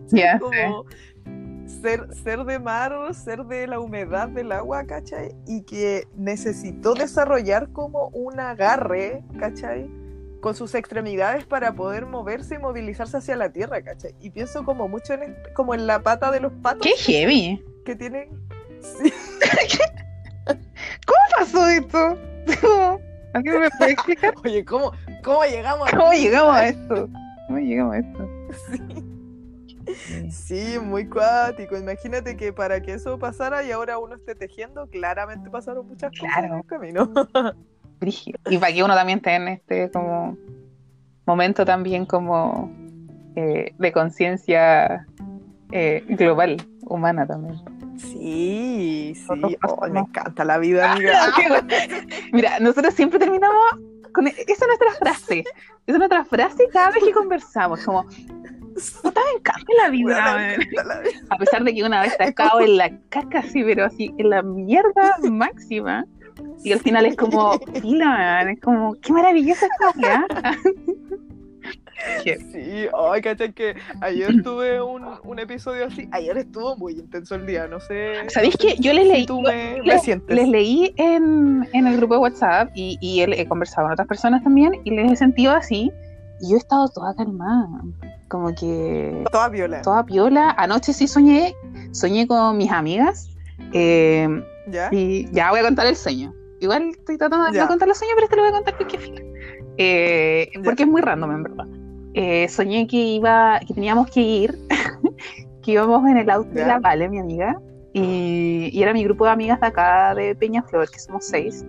como 0.40 0.84
ser, 1.80 2.06
ser 2.22 2.44
de 2.44 2.58
mar, 2.58 2.92
ser 3.14 3.44
de 3.44 3.66
la 3.66 3.80
humedad 3.80 4.28
del 4.28 4.52
agua, 4.52 4.84
¿cachai? 4.84 5.34
Y 5.46 5.62
que 5.62 6.06
necesitó 6.16 6.94
desarrollar 6.94 7.68
como 7.72 8.08
un 8.08 8.38
agarre, 8.40 9.22
¿cachai? 9.38 9.88
Con 10.40 10.54
sus 10.54 10.74
extremidades 10.74 11.44
para 11.44 11.72
poder 11.74 12.04
moverse 12.06 12.56
y 12.56 12.58
movilizarse 12.58 13.16
hacia 13.16 13.36
la 13.36 13.50
tierra, 13.52 13.80
¿cachai? 13.82 14.14
Y 14.20 14.30
pienso 14.30 14.64
como 14.64 14.88
mucho 14.88 15.14
en, 15.14 15.36
como 15.54 15.74
en 15.74 15.86
la 15.86 16.00
pata 16.02 16.30
de 16.30 16.40
los 16.40 16.52
patos 16.62 16.82
Qué 16.82 16.94
heavy. 16.96 17.64
que 17.84 17.96
tienen. 17.96 18.28
Sí, 18.80 19.12
¿Cómo 20.46 21.18
pasó 21.38 21.68
esto? 21.68 22.18
¿Alguien 23.34 23.60
me 23.60 23.70
puede 23.78 23.92
explicar? 23.92 24.34
oye, 24.44 24.64
¿cómo, 24.64 24.92
cómo 25.22 25.44
llegamos 25.44 25.88
¿Cómo 25.90 26.08
aquí? 26.08 26.20
llegamos 26.22 26.54
a 26.56 26.68
esto? 26.68 27.08
¿Cómo 27.46 27.58
llegamos 27.58 27.94
a 27.94 27.98
esto? 27.98 28.28
Sí, 28.70 29.01
muy 30.82 31.08
cuático. 31.08 31.76
Imagínate 31.76 32.36
que 32.36 32.52
para 32.52 32.80
que 32.80 32.94
eso 32.94 33.18
pasara 33.18 33.62
y 33.62 33.70
ahora 33.70 33.98
uno 33.98 34.14
esté 34.16 34.34
tejiendo, 34.34 34.86
claramente 34.88 35.50
pasaron 35.50 35.86
muchas 35.86 36.10
cosas 36.10 36.36
en 36.38 36.48
Claro. 36.48 36.56
el 36.58 36.66
camino. 36.66 37.12
Brígido. 38.00 38.38
Y 38.50 38.58
para 38.58 38.72
que 38.72 38.82
uno 38.82 38.94
también 38.94 39.18
esté 39.18 39.34
en 39.36 39.48
este 39.48 39.90
como 39.90 40.36
momento 41.26 41.64
también 41.64 42.04
como 42.04 42.70
eh, 43.36 43.72
de 43.78 43.92
conciencia 43.92 45.06
eh, 45.70 46.04
global, 46.08 46.56
humana 46.86 47.26
también. 47.26 47.60
Sí, 47.96 49.14
sí. 49.14 49.56
Oh, 49.68 49.86
me 49.88 50.00
encanta 50.00 50.44
la 50.44 50.58
vida, 50.58 50.92
amiga. 50.94 51.32
Mira, 52.32 52.58
nosotros 52.60 52.94
siempre 52.94 53.18
terminamos 53.18 53.62
con 54.12 54.26
esa 54.26 54.40
es 54.40 54.60
nuestra 54.66 54.92
frase. 54.98 55.40
Esa 55.40 55.46
es 55.86 55.98
nuestra 55.98 56.24
frase 56.24 56.68
cada 56.72 56.90
vez 56.90 57.02
que 57.04 57.12
conversamos, 57.12 57.84
como 57.84 58.04
puta 58.90 59.20
me 59.32 59.38
encanta 59.38 59.72
la 59.82 59.88
vida. 59.90 60.14
Me 60.16 60.20
man". 60.22 60.50
encanta 60.60 60.84
la 60.84 61.00
vida. 61.00 61.10
A 61.30 61.36
pesar 61.38 61.64
de 61.64 61.74
que 61.74 61.82
una 61.84 62.02
vez 62.02 62.16
te 62.16 62.24
acabo 62.24 62.60
en 62.60 62.76
la 62.76 62.90
caca 63.08 63.38
así, 63.40 63.62
pero 63.64 63.84
así, 63.84 64.12
en 64.18 64.30
la 64.30 64.42
mierda 64.42 65.16
máxima. 65.30 66.04
Y 66.64 66.72
al 66.72 66.80
final 66.80 67.06
es 67.06 67.16
como, 67.16 67.58
pila, 67.80 68.06
man, 68.06 68.48
es 68.50 68.60
como, 68.60 68.94
qué 69.00 69.12
maravillosa. 69.12 69.66
Qué- 72.24 72.38
Sí, 72.52 72.88
ay, 72.92 73.20
caché 73.22 73.52
que 73.52 73.76
ayer 74.00 74.42
tuve 74.42 74.82
un, 74.82 75.04
un 75.22 75.38
episodio 75.38 75.86
así. 75.86 76.08
Ayer 76.10 76.36
estuvo 76.38 76.76
muy 76.76 76.94
intenso 76.94 77.36
el 77.36 77.46
día, 77.46 77.68
no 77.68 77.78
sé. 77.78 78.14
¿Sabéis 78.28 78.56
qué? 78.56 78.74
Yo 78.80 78.92
les 78.92 79.06
leí- 79.06 79.26
tú 79.26 79.40
me, 79.40 79.80
me 79.82 80.34
les, 80.34 80.48
leí 80.48 80.92
en, 80.96 81.68
en 81.72 81.86
el 81.86 81.96
grupo 81.98 82.14
de 82.14 82.20
WhatsApp 82.20 82.70
y, 82.74 82.98
y 83.00 83.20
él, 83.20 83.34
he 83.34 83.46
conversado 83.46 83.84
con 83.86 83.92
otras 83.92 84.08
personas 84.08 84.42
también 84.42 84.80
y 84.84 84.90
les 84.90 85.12
he 85.12 85.16
sentido 85.16 85.52
así. 85.52 85.92
Y 86.42 86.50
yo 86.50 86.56
he 86.56 86.58
estado 86.58 86.88
toda 86.88 87.14
calmada, 87.14 87.68
como 88.28 88.52
que 88.54 89.24
Toda 89.32 89.48
viola. 89.48 89.80
toda 89.82 90.04
piola. 90.04 90.50
Anoche 90.58 90.92
sí 90.92 91.06
soñé, 91.08 91.54
soñé 91.92 92.26
con 92.26 92.56
mis 92.58 92.70
amigas. 92.70 93.30
eh, 93.72 94.28
¿Ya? 94.68 94.88
y 94.92 95.28
ya 95.32 95.50
voy 95.50 95.60
a 95.60 95.62
contar 95.64 95.86
el 95.86 95.96
sueño. 95.96 96.34
Igual 96.60 96.90
estoy 96.90 97.16
tratando 97.18 97.50
de 97.50 97.58
no 97.58 97.66
contar 97.68 97.88
el 97.88 97.94
sueño, 97.94 98.12
pero 98.14 98.24
este 98.24 98.36
lo 98.36 98.42
voy 98.42 98.50
a 98.50 98.54
contar 98.54 98.76
porque. 98.76 98.98
Eh, 99.78 100.48
porque 100.64 100.82
es 100.82 100.88
muy 100.88 101.00
random 101.00 101.30
en 101.32 101.42
verdad. 101.44 101.66
Eh, 102.14 102.48
soñé 102.48 102.86
que 102.86 102.96
iba, 102.96 103.58
que 103.66 103.72
teníamos 103.74 104.10
que 104.10 104.20
ir, 104.20 104.58
que 105.62 105.72
íbamos 105.72 106.06
en 106.08 106.18
el 106.18 106.28
auto 106.30 106.50
de 106.50 106.60
Ya. 106.60 106.66
la 106.66 106.78
Vale, 106.78 107.08
mi 107.08 107.18
amiga, 107.18 107.58
y, 107.92 108.68
y 108.72 108.82
era 108.82 108.92
mi 108.92 109.02
grupo 109.04 109.24
de 109.24 109.30
amigas 109.30 109.60
de 109.60 109.66
acá 109.68 110.14
de 110.14 110.34
Peñaflor, 110.34 110.90
que 110.90 110.98
somos 110.98 111.24
seis. 111.26 111.64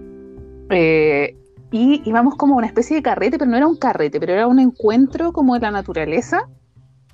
Eh, 0.69 1.35
y 1.73 2.01
íbamos 2.05 2.35
como 2.35 2.53
a 2.53 2.57
una 2.59 2.67
especie 2.67 2.95
de 2.95 3.01
carrete, 3.01 3.39
pero 3.39 3.49
no 3.49 3.57
era 3.57 3.65
un 3.67 3.75
carrete, 3.77 4.19
pero 4.19 4.31
era 4.33 4.45
un 4.47 4.59
encuentro 4.59 5.33
como 5.33 5.55
de 5.55 5.61
la 5.61 5.71
naturaleza. 5.71 6.47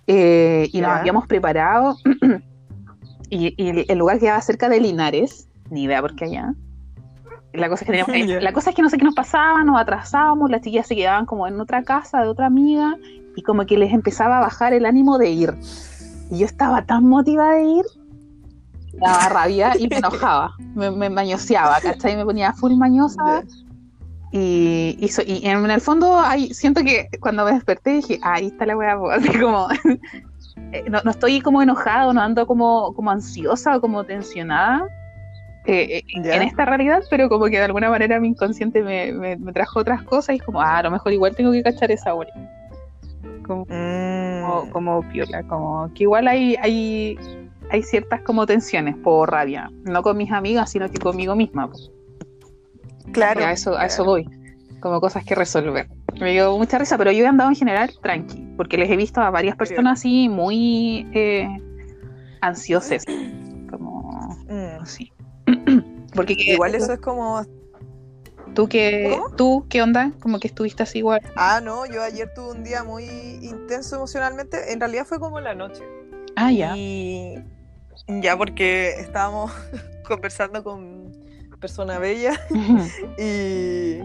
Eh, 0.06 0.68
y 0.74 0.82
nos 0.82 0.90
habíamos 0.92 1.28
preparado. 1.28 1.96
y, 3.30 3.54
y 3.58 3.86
el- 3.90 3.98
lugar 3.98 4.20
quedaba 4.20 4.42
cerca 4.42 4.68
de 4.70 4.80
Linares, 4.82 5.48
ni 5.70 5.84
idea 5.84 6.02
por 6.02 6.16
qué 6.16 6.26
allá. 6.26 6.54
La 7.54 7.70
cosa, 7.70 7.86
es 7.86 7.92
que 7.92 7.98
teníamos- 8.04 8.28
Ya. 8.28 8.42
la 8.42 8.52
cosa 8.54 8.72
es 8.72 8.76
que 8.76 8.82
no 8.82 8.90
sé 8.90 8.98
qué 8.98 9.06
nos 9.06 9.16
pasaba, 9.16 9.64
nos 9.64 9.80
atrasábamos, 9.80 10.50
las 10.50 10.62
chiquillas 10.62 10.88
se 10.88 10.96
quedaban 10.96 11.26
como 11.26 11.48
en 11.48 11.60
otra 11.62 11.84
casa 11.84 12.22
de 12.22 12.28
otra 12.28 12.48
amiga 12.48 12.98
y 13.36 13.42
como 13.44 13.66
que 13.66 13.78
les 13.78 13.94
empezaba 13.94 14.38
a 14.40 14.42
bajar 14.42 14.74
el 14.74 14.86
ánimo 14.86 15.18
de 15.18 15.30
ir. 15.30 15.54
Y 16.32 16.40
yo 16.40 16.46
estaba 16.46 16.86
tan 16.86 17.06
motivada 17.06 17.54
de 17.56 17.64
ir, 17.64 17.86
daba 18.94 19.30
rabia 19.30 19.72
y 19.80 19.88
me 19.88 19.98
enojaba, 19.98 20.52
me, 20.76 20.92
me 20.92 21.10
mañoseaba, 21.10 21.80
¿cachai? 21.82 22.18
Me 22.18 22.26
ponía 22.26 22.52
full 22.54 22.74
mañosa. 22.76 23.44
Y, 24.32 24.96
y, 25.00 25.08
so- 25.10 25.24
y 25.26 25.46
en 25.48 25.70
el 25.70 25.82
fondo 25.82 26.20
hay, 26.20 26.54
siento 26.54 26.82
que 26.84 27.08
cuando 27.20 27.46
me 27.46 27.54
desperté 27.54 27.92
dije, 27.92 28.20
"Ah, 28.22 28.34
ahí 28.36 28.48
está 28.48 28.66
la 28.66 28.78
weá, 28.78 28.98
po", 28.98 29.10
así 29.12 29.30
como, 29.40 29.68
eh, 30.72 30.84
no, 30.90 31.00
no 31.04 31.12
estoy 31.12 31.42
como 31.42 31.62
enojado, 31.62 32.14
no 32.14 32.22
ando 32.22 32.46
como, 32.46 32.94
como 32.94 33.12
ansiosa 33.12 33.78
o 33.78 33.82
como 33.82 34.04
tensionada 34.04 34.88
eh, 35.66 35.98
eh, 35.98 36.04
en 36.14 36.42
esta 36.42 36.66
realidad, 36.66 37.04
pero 37.10 37.28
como 37.30 37.46
que 37.46 37.58
de 37.58 37.64
alguna 37.64 37.90
manera 37.90 38.20
mi 38.20 38.30
inconsciente 38.30 38.82
me, 38.84 39.12
me- 39.14 39.38
me 39.38 39.52
trajo 39.54 39.80
otras 39.80 40.02
cosas 40.04 40.36
y 40.36 40.38
es 40.40 40.44
como, 40.44 40.62
ah, 40.62 40.78
a 40.78 40.84
lo 40.84 40.92
mejor 40.92 41.12
igual 41.14 41.36
tengo 41.36 41.52
que 41.52 41.64
cachar 41.64 41.92
esa 41.92 42.14
hora. 42.14 42.32
Como, 43.46 43.66
Mm. 43.68 44.42
como, 44.42 44.70
como 44.72 45.10
piola, 45.10 45.44
como 45.44 45.92
que 45.96 46.04
igual 46.04 46.28
hay, 46.28 46.56
hay, 46.62 47.18
hay 47.72 47.84
ciertas 47.84 48.22
como 48.22 48.46
tensiones 48.46 48.96
por 48.98 49.30
rabia, 49.32 49.72
no 49.86 50.02
con 50.04 50.18
mis 50.18 50.32
amigas, 50.32 50.70
sino 50.72 50.90
que 50.90 51.00
conmigo 51.00 51.36
misma. 51.36 51.68
po. 51.70 51.78
Claro. 53.12 53.44
a 53.44 53.52
eso, 53.52 53.78
a 53.78 53.86
eso 53.86 54.04
voy, 54.06 54.28
como 54.80 55.00
cosas 55.02 55.24
que 55.26 55.36
resolver. 55.36 55.88
Me 56.20 56.32
dio 56.32 56.58
mucha 56.58 56.78
risa, 56.78 56.98
pero 56.98 57.12
yo 57.12 57.24
he 57.24 57.28
andado 57.28 57.50
en 57.50 57.56
general 57.56 57.92
tranqui, 58.02 58.54
porque 58.58 58.78
les 58.78 58.90
he 58.90 58.96
visto 58.98 59.22
a 59.22 59.30
varias 59.30 59.56
personas 59.56 60.00
así 60.00 60.30
muy 60.30 61.08
eh, 61.14 61.48
ansiosas, 62.42 63.04
como 63.70 64.38
Mm. 64.50 64.82
así. 64.82 65.12
Porque 66.16 66.36
que- 66.36 66.54
Igual 66.54 66.74
eso 66.76 66.94
es 66.94 67.00
como. 67.00 67.44
tú 68.56 68.68
¿Cómo? 68.68 69.30
tú 69.36 69.66
qué 69.70 69.82
onda, 69.84 70.12
como 70.20 70.40
que 70.40 70.48
estuviste 70.48 70.82
así 70.84 70.98
igual. 71.00 71.22
Ah, 71.36 71.62
no, 71.64 71.86
yo 71.86 72.02
ayer 72.02 72.34
tuve 72.34 72.52
un 72.52 72.64
día 72.64 72.84
muy 72.84 73.06
intenso 73.44 73.96
emocionalmente. 73.98 74.74
En 74.74 74.80
realidad 74.80 75.06
fue 75.06 75.20
como 75.20 75.40
la 75.40 75.54
noche. 75.54 75.84
Ah, 76.36 76.52
ya. 76.52 76.76
Y 76.76 77.36
ya 78.08 78.36
porque 78.38 78.96
estábamos 79.00 79.52
conversando 80.08 80.64
con, 80.64 81.12
persona 81.60 82.00
bella. 82.00 82.34
y, 83.18 84.00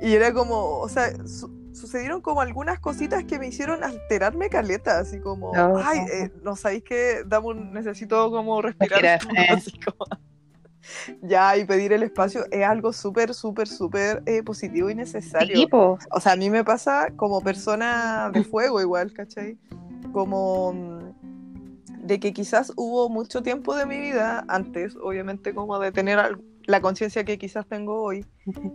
y 0.00 0.14
era 0.14 0.32
como, 0.32 0.78
o 0.80 0.88
sea, 0.88 1.12
su- 1.26 1.54
sucedieron 1.72 2.22
como 2.22 2.40
algunas 2.40 2.78
cositas 2.80 3.24
que 3.24 3.38
me 3.38 3.48
hicieron 3.48 3.84
alterarme 3.84 4.48
caleta, 4.48 4.98
así 4.98 5.20
como, 5.20 5.50
Oh. 5.50 5.78
ay, 5.84 6.00
eh, 6.12 6.30
no 6.42 6.56
sabéis 6.56 6.84
que 6.84 7.22
dame 7.26 7.48
un, 7.48 7.72
necesito 7.72 8.30
como 8.30 8.62
respirar. 8.62 9.04
Eh. 9.04 9.18
ya, 11.22 11.56
y 11.56 11.64
pedir 11.64 11.92
el 11.92 12.02
espacio 12.02 12.44
es 12.50 12.64
algo 12.64 12.92
súper, 12.92 13.34
súper, 13.34 13.68
súper 13.68 14.22
eh, 14.26 14.42
positivo 14.42 14.88
y 14.88 14.94
necesario. 14.94 15.66
O 15.72 16.20
sea, 16.20 16.32
a 16.32 16.36
mí 16.36 16.48
me 16.48 16.64
pasa 16.64 17.08
como 17.16 17.40
persona 17.42 18.30
de 18.32 18.44
fuego 18.44 18.80
igual, 18.80 19.12
¿cachai? 19.12 19.58
Como 20.12 20.72
mm, 20.72 22.06
de 22.06 22.20
que 22.20 22.32
quizás 22.32 22.72
hubo 22.76 23.08
mucho 23.08 23.42
tiempo 23.42 23.74
de 23.74 23.84
mi 23.84 24.00
vida, 24.00 24.44
antes, 24.48 24.96
obviamente, 24.96 25.54
como 25.54 25.78
de 25.78 25.92
tener 25.92 26.18
la 26.66 26.80
conciencia 26.80 27.24
que 27.24 27.38
quizás 27.38 27.66
tengo 27.66 28.02
hoy, 28.02 28.26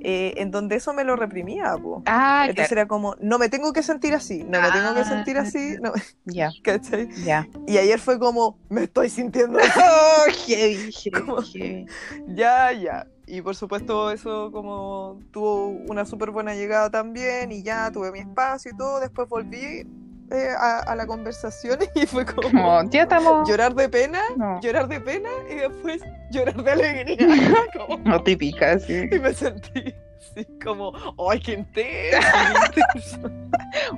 eh, 0.02 0.34
en 0.38 0.50
donde 0.52 0.78
eso 0.78 0.94
me 0.94 1.04
lo 1.04 1.16
reprimía, 1.16 1.76
po. 1.78 2.02
Ah, 2.06 2.46
Entonces 2.48 2.70
claro. 2.70 2.82
era 2.82 2.88
como, 2.88 3.16
no 3.22 3.38
me 3.38 3.50
tengo 3.50 3.74
que 3.74 3.84
sentir 3.84 4.14
así, 4.14 4.44
no 4.44 4.62
me 4.62 4.72
tengo 4.72 4.94
que 4.96 5.04
sentir 5.06 5.38
Ah. 5.38 5.42
así, 5.42 5.76
no, 5.82 5.92
Ya, 6.26 6.52
¿cachai? 6.64 7.10
ya. 7.24 7.48
Y 7.68 7.78
ayer 7.78 8.00
fue 8.00 8.18
como, 8.20 8.58
me 8.70 8.84
estoy 8.84 9.10
sintiendo 9.10 9.60
así, 9.64 9.80
Oh, 9.80 10.32
heavy, 10.48 10.92
Como- 11.12 11.42
heavy. 11.42 11.86
ya, 12.30 12.72
ya. 12.72 13.08
Y 13.28 13.42
por 13.42 13.56
supuesto 13.56 14.12
eso 14.12 14.52
como 14.52 15.20
tuvo 15.32 15.68
una 15.68 16.06
súper 16.06 16.32
buena 16.32 16.54
llegada 16.54 16.90
también 16.90 17.52
y 17.52 17.64
ya 17.64 17.90
tuve 17.92 18.12
mi 18.12 18.20
espacio 18.20 18.72
y 18.74 18.78
todo, 18.78 19.00
después 19.00 19.30
volví 19.30 19.86
eh, 20.32 20.50
a, 20.58 20.80
a 20.80 20.96
la 20.96 21.06
conversación 21.06 21.80
y 21.96 22.06
fue 22.06 22.26
como 22.26 22.42
Como, 22.50 22.90
ya 22.90 23.04
estamos. 23.04 23.48
llorar 23.50 23.76
de 23.76 23.90
pena, 23.90 24.22
No, 24.38 24.60
llorar 24.62 24.88
de 24.88 25.00
pena 25.02 25.30
y 25.50 25.56
después 25.56 26.02
llorar 26.32 26.64
de 26.64 26.72
alegría. 26.72 27.18
Como- 27.78 27.98
no 28.04 28.24
típica, 28.24 28.80
sí. 28.80 29.04
y 29.12 29.20
me 29.20 29.34
sentí 29.34 29.94
así 30.18 30.46
como, 30.64 30.94
¡ay, 31.30 31.40
qué 31.40 31.54
intenso! 31.54 32.28
qué! 32.74 32.82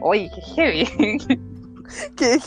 Oye, 0.02 0.32
qué 0.34 0.42
heavy. 0.42 1.18
¡Qué 2.18 2.40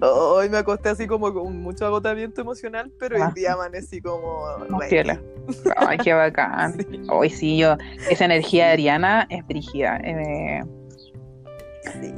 Hoy 0.00 0.48
me 0.50 0.58
acosté 0.58 0.88
así 0.90 1.06
como 1.06 1.32
con 1.32 1.62
mucho 1.62 1.86
agotamiento 1.86 2.40
emocional, 2.40 2.90
pero 2.98 3.16
Ah. 3.22 3.28
hoy 3.28 3.34
día 3.40 3.52
amanecí 3.54 4.00
como... 4.02 4.44
Ay, 5.76 5.96
qué 5.98 6.12
bacán. 6.12 6.76
Sí, 6.78 7.00
Hoy 7.08 7.30
sí, 7.30 7.56
yo, 7.56 7.76
esa 8.10 8.24
energía 8.24 8.66
de 8.66 8.72
Ariana 8.72 9.26
es 9.30 9.46
brígida. 9.46 9.96
Eh. 10.02 10.62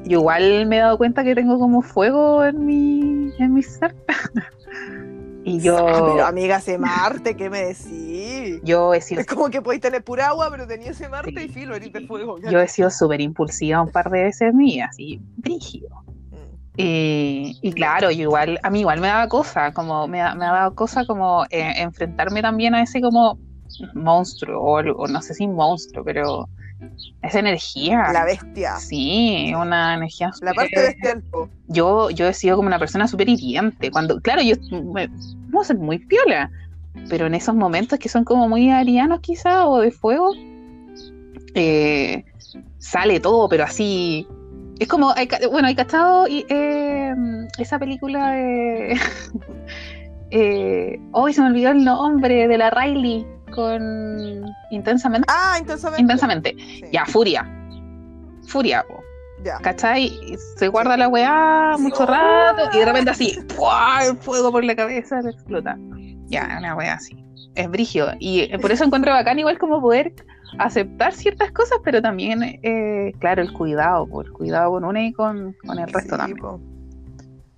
Yo 0.04 0.18
igual 0.18 0.66
me 0.66 0.76
he 0.76 0.80
dado 0.80 0.98
cuenta 0.98 1.22
que 1.24 1.34
tengo 1.34 1.58
como 1.58 1.82
fuego 1.82 2.44
en 2.44 2.64
mi, 2.66 3.30
en 3.38 3.54
mi 3.54 3.62
ser. 3.62 3.94
y 5.44 5.58
Ah, 5.58 5.62
yo, 5.62 5.86
pero 6.14 6.26
amiga, 6.26 6.56
ese 6.56 6.78
Marte, 6.78 7.36
¿qué 7.36 7.50
me 7.50 7.60
decís? 7.66 8.60
yo 8.64 8.94
he 8.94 9.00
sido, 9.00 9.20
Es 9.20 9.26
como 9.26 9.50
que 9.50 9.60
podéis 9.62 9.82
tener 9.82 10.02
pura 10.04 10.28
agua, 10.28 10.48
pero 10.50 10.66
tenía 10.66 10.90
ese 10.90 11.08
Marte 11.08 11.32
Sí. 11.36 11.46
y 11.46 11.48
filo, 11.48 11.74
eres 11.74 11.92
de 11.92 12.06
fuego. 12.06 12.38
yo 12.38 12.60
he 12.60 12.68
sido 12.68 12.90
súper 12.90 13.20
impulsiva 13.20 13.80
un 13.82 13.90
par 13.90 14.10
de 14.10 14.24
veces 14.24 14.54
vida, 14.56 14.86
así, 14.90 15.20
brígido. 15.36 15.88
Mm. 16.30 16.36
Y, 16.76 17.58
y 17.60 17.72
claro, 17.72 18.10
yo 18.10 18.22
igual, 18.22 18.58
a 18.62 18.70
mí 18.70 18.80
igual 18.80 19.00
me 19.00 19.08
daba 19.08 19.28
cosa, 19.28 19.72
como 19.72 20.06
me, 20.08 20.20
ha- 20.22 20.34
me 20.34 20.44
ha 20.46 20.52
dado 20.52 20.74
cosa 20.74 21.04
como 21.06 21.44
eh, 21.50 21.72
enfrentarme 21.76 22.40
también 22.42 22.74
a 22.74 22.82
ese 22.82 23.00
como 23.00 23.38
monstruo, 23.94 24.60
o, 24.62 24.74
o 24.80 25.06
no 25.08 25.22
sé 25.22 25.34
si 25.34 25.46
monstruo, 25.48 26.04
pero 26.04 26.48
esa 27.22 27.39
energía. 27.39 28.12
La 28.12 28.24
bestia. 28.24 28.76
Sí, 28.76 29.53
una 29.55 29.95
energía 29.95 30.28
La 30.41 30.53
súper- 30.53 30.55
parte 30.55 30.80
bestial. 30.80 31.22
yo, 31.68 32.11
yo 32.11 32.26
he 32.28 32.35
sido 32.35 32.57
como 32.57 32.66
una 32.66 32.78
persona 32.78 33.07
súper 33.07 33.28
hiriente. 33.28 33.91
Cuando, 33.91 34.20
claro, 34.20 34.43
yo 34.43 34.55
me, 34.93 35.09
puedo 35.51 35.64
ser 35.64 35.78
muy 35.78 35.99
piola, 35.99 36.51
pero 37.09 37.26
en 37.26 37.35
esos 37.35 37.55
momentos 37.55 37.99
que 37.99 38.09
son 38.09 38.24
como 38.24 38.49
muy 38.49 38.70
arianos 38.70 39.20
quizá 39.20 39.66
o 39.66 39.80
de 39.80 39.91
fuego, 39.91 40.33
eh, 41.55 42.24
sale 42.78 43.20
todo, 43.20 43.49
pero 43.49 43.64
así. 43.64 44.26
Es 44.78 44.89
como, 44.89 45.12
hay 45.14 45.28
bueno, 45.51 45.68
hay 45.68 45.74
cachado 45.76 46.26
y, 46.26 46.45
eh, 46.49 47.14
esa 47.59 47.78
película 47.78 48.33
de... 48.33 48.99
eh, 50.30 50.99
hoy 51.12 51.33
se 51.33 51.41
me 51.41 51.49
olvidó 51.49 51.70
el 51.70 51.85
nombre 51.85 52.49
de 52.49 52.59
la 52.59 52.70
Riley 52.70 53.24
con 53.53 54.44
Intensamente. 54.70 55.26
Ah, 55.30 55.57
intensamente. 55.59 56.03
Intensamente. 56.03 56.57
Sí. 56.59 56.84
Ya, 56.92 57.07
Furia. 57.07 57.48
Furia, 58.46 58.84
po. 58.88 59.00
Ya. 59.44 59.59
¿cachai? 59.59 60.36
Se 60.57 60.68
guarda 60.68 60.96
la 60.96 61.09
weá 61.09 61.76
mucho 61.78 62.07
rato 62.07 62.62
y 62.72 62.78
de 62.78 62.84
repente 62.84 63.11
así, 63.11 63.36
el 64.09 64.16
fuego 64.18 64.53
por 64.53 64.64
la 64.64 64.76
cabeza 64.76 65.20
le 65.20 65.30
explota. 65.30 65.76
Ya, 66.26 66.57
una 66.59 66.76
weá 66.76 66.94
así. 66.94 67.16
Es 67.55 67.68
brigio. 67.68 68.07
Y 68.20 68.40
eh, 68.42 68.59
por 68.61 68.70
eso 68.72 68.84
encuentro 68.84 69.12
bacán 69.12 69.38
igual 69.38 69.59
como 69.59 69.80
poder 69.80 70.14
aceptar 70.59 71.12
ciertas 71.12 71.50
cosas, 71.53 71.78
pero 71.84 72.00
también, 72.00 72.42
eh, 72.62 73.12
claro, 73.18 73.42
el 73.42 73.53
cuidado, 73.53 74.07
po, 74.07 74.22
el 74.22 74.32
cuidado 74.32 74.70
con 74.72 74.84
una 74.84 75.03
y 75.03 75.12
con, 75.12 75.55
con 75.66 75.78
el 75.78 75.86
resto 75.86 76.14
Sí, 76.14 76.20
también. 76.20 76.38
po. 76.38 76.61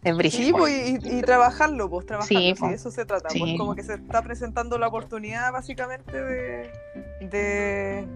Es. 0.05 0.32
Sí, 0.34 0.52
pues, 0.52 0.72
y, 1.05 1.18
y 1.18 1.22
trabajarlo, 1.22 1.88
pues 1.88 2.07
trabajarlo, 2.07 2.38
Sí, 2.38 2.52
sí, 2.55 2.61
po. 2.61 2.68
de 2.68 2.74
eso 2.74 2.90
se 2.90 3.05
trata, 3.07 3.30
Sí. 3.30 3.38
pues 3.40 3.52
como 3.59 3.74
que 3.74 3.82
se 3.82 3.94
está 3.94 4.22
presentando 4.22 4.78
la 4.78 4.88
oportunidad 4.88 5.50
básicamente 5.52 6.22
de, 6.22 6.70
de, 7.20 8.07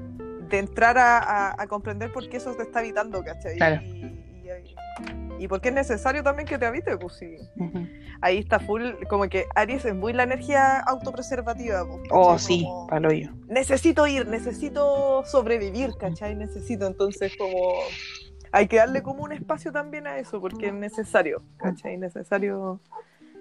de 0.49 0.59
entrar 0.59 0.99
a, 0.99 1.19
a- 1.19 1.55
a 1.63 1.67
comprender 1.67 2.13
por 2.13 2.29
qué 2.29 2.37
eso 2.37 2.55
te 2.55 2.63
está 2.65 2.81
habitando, 2.81 3.23
¿cachai? 3.25 3.57
Claro. 3.57 3.81
Y, 3.83 4.05
y, 5.41 5.45
y 5.45 5.49
por 5.49 5.61
qué 5.61 5.69
es 5.69 5.75
necesario 5.75 6.23
también 6.23 6.47
que 6.49 6.59
te 6.59 6.67
habite, 6.67 6.97
pues 6.99 7.15
sí. 7.15 7.37
Ujú. 7.57 7.87
Ahí 8.21 8.39
está 8.39 8.59
full, 8.59 8.83
como 9.09 9.29
que 9.29 9.47
Aries 9.55 9.85
es 9.85 9.95
muy 9.95 10.13
la 10.13 10.25
energía 10.25 10.81
autopreservativa. 10.81 11.87
pues, 11.87 12.01
Oh, 12.11 12.37
sí, 12.39 12.65
Como, 12.65 12.87
palo 12.89 13.13
yo. 13.13 13.29
necesito 13.47 14.07
ir, 14.09 14.27
necesito 14.27 15.25
sobrevivir, 15.25 15.91
¿cachai? 16.01 16.35
Necesito, 16.35 16.87
entonces 16.87 17.33
como 17.39 17.57
hay 18.53 18.67
que 18.69 18.77
darle 18.77 19.03
como 19.03 19.25
un 19.25 19.33
espacio 19.33 19.73
también 19.73 20.07
a 20.07 20.19
eso, 20.19 20.41
porque 20.41 20.69
es 20.69 20.75
necesario, 20.75 21.43
¿cachai? 21.59 21.97
Necesario 21.99 22.81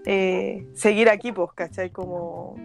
eh, 0.05 0.67
seguir 0.73 1.09
aquí, 1.09 1.31
pues, 1.31 1.51
¿cachai? 1.53 1.89
Como 1.91 2.55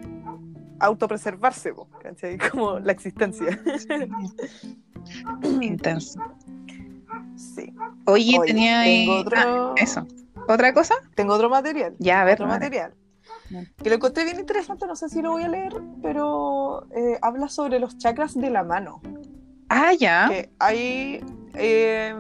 autopreservarse, 0.81 1.73
pues, 1.75 1.89
¿cachai? 2.03 2.39
Como 2.51 2.79
la 2.81 2.93
existencia. 2.93 3.61
Intenso. 5.61 6.21
Sí. 7.37 7.73
Oye, 8.07 8.39
Oye, 8.39 8.47
tenía 8.53 8.81
ahí. 8.81 9.09
otro, 9.09 9.37
Ah, 9.39 9.75
eso. 9.77 10.07
¿Otra 10.49 10.73
cosa? 10.75 10.95
tengo 11.15 11.35
otro 11.35 11.49
material. 11.51 11.95
Ya, 11.99 12.23
a 12.23 12.25
ver. 12.25 12.35
otro 12.35 12.47
material. 12.47 12.95
Que 13.83 13.91
lo 13.91 13.97
encontré 13.97 14.25
bien 14.25 14.41
interesante, 14.41 14.87
no 14.87 14.97
sé 14.97 15.09
si 15.11 15.21
lo 15.21 15.33
voy 15.33 15.43
a 15.43 15.49
leer, 15.49 15.75
pero 16.01 16.87
eh, 16.97 17.19
habla 17.21 17.49
sobre 17.49 17.79
los 17.79 17.99
chakras 17.99 18.35
de 18.35 18.49
la 18.51 18.65
mano. 18.65 19.03
Ah, 19.69 19.93
ya. 19.93 20.27
que 20.31 20.51
hay 20.59 21.23
eh, 21.55 22.15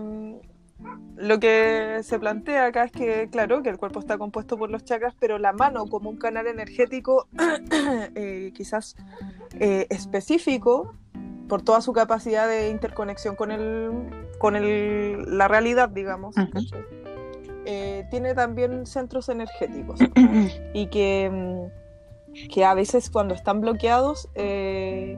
lo 1.17 1.39
que 1.39 2.01
se 2.03 2.19
plantea 2.19 2.67
acá 2.67 2.85
es 2.85 2.93
que 2.93 3.29
claro 3.31 3.63
que 3.63 3.69
el 3.69 3.79
cuerpo 3.79 4.01
está 4.01 4.19
compuesto 4.19 4.59
por 4.59 4.71
los 4.71 4.85
chakras 4.85 5.15
pero 5.19 5.39
la 5.39 5.53
mano 5.53 5.87
como 5.87 6.11
un 6.11 6.17
canal 6.17 6.47
energético 6.47 7.29
eh, 8.15 8.53
quizás 8.55 8.97
eh, 9.59 9.87
específico 9.91 10.95
por 11.49 11.63
toda 11.63 11.81
su 11.81 11.93
capacidad 11.93 12.49
de 12.49 12.71
interconexión 12.71 13.37
con 13.37 13.51
el 13.51 13.91
con 14.39 14.57
el, 14.57 15.39
la 15.39 15.49
realidad 15.49 15.89
digamos. 15.89 16.35
Eh, 17.65 18.07
tiene 18.11 18.35
también 18.35 18.87
centros 18.87 19.29
energéticos 19.29 20.01
y 20.75 20.87
que, 20.89 21.31
mm, 21.31 22.49
que 22.49 22.65
a 22.65 22.75
veces 22.75 23.09
cuando 23.09 23.35
están 23.35 23.61
bloqueados 23.61 24.29
eh, 24.35 25.17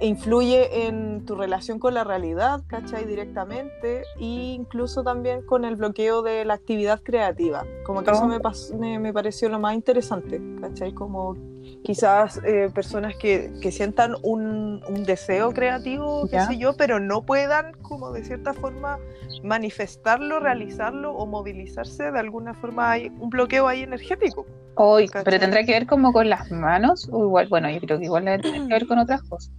influye 0.00 0.86
en 0.86 1.24
tu 1.24 1.34
relación 1.34 1.78
con 1.78 1.94
la 1.94 2.04
realidad, 2.04 2.60
¿cachai? 2.66 3.04
Directamente, 3.04 4.02
e 4.18 4.24
incluso 4.24 5.02
también 5.02 5.42
con 5.44 5.64
el 5.64 5.76
bloqueo 5.76 6.22
de 6.22 6.44
la 6.44 6.54
actividad 6.54 7.00
creativa. 7.02 7.64
Como 7.84 8.02
que 8.02 8.10
Oh. 8.10 8.14
eso 8.14 8.26
me, 8.26 8.38
pas- 8.38 8.72
me, 8.78 8.98
me 8.98 9.12
pareció 9.12 9.48
lo 9.48 9.58
más 9.58 9.74
interesante, 9.74 10.40
¿cachai? 10.60 10.92
Como 10.92 11.36
quizás 11.84 12.40
eh, 12.44 12.70
personas 12.74 13.14
que, 13.16 13.50
que 13.60 13.70
sientan 13.72 14.14
un, 14.22 14.82
un 14.88 15.04
deseo 15.04 15.52
creativo, 15.52 16.28
qué 16.28 16.40
sé 16.40 16.58
yo, 16.58 16.76
pero 16.76 17.00
no 17.00 17.22
puedan 17.22 17.72
como 17.82 18.12
de 18.12 18.24
cierta 18.24 18.52
forma 18.54 18.98
manifestarlo, 19.42 20.40
realizarlo 20.40 21.12
o 21.12 21.26
movilizarse 21.26 22.10
de 22.10 22.18
alguna 22.18 22.54
forma 22.54 22.90
hay 22.90 23.08
un 23.18 23.30
bloqueo 23.30 23.66
ahí 23.68 23.82
energético. 23.82 24.46
Hoy, 24.74 25.08
pero 25.24 25.40
tendrá 25.40 25.64
que 25.64 25.72
ver 25.72 25.86
como 25.86 26.12
con 26.12 26.28
las 26.30 26.50
manos 26.52 27.08
o 27.12 27.24
igual, 27.24 27.48
bueno, 27.48 27.68
yo 27.70 27.80
creo 27.80 27.98
que 27.98 28.04
igual 28.04 28.24
tener 28.24 28.42
que 28.42 28.74
ver 28.74 28.86
con 28.86 28.98
otras 28.98 29.22
cosas. 29.22 29.50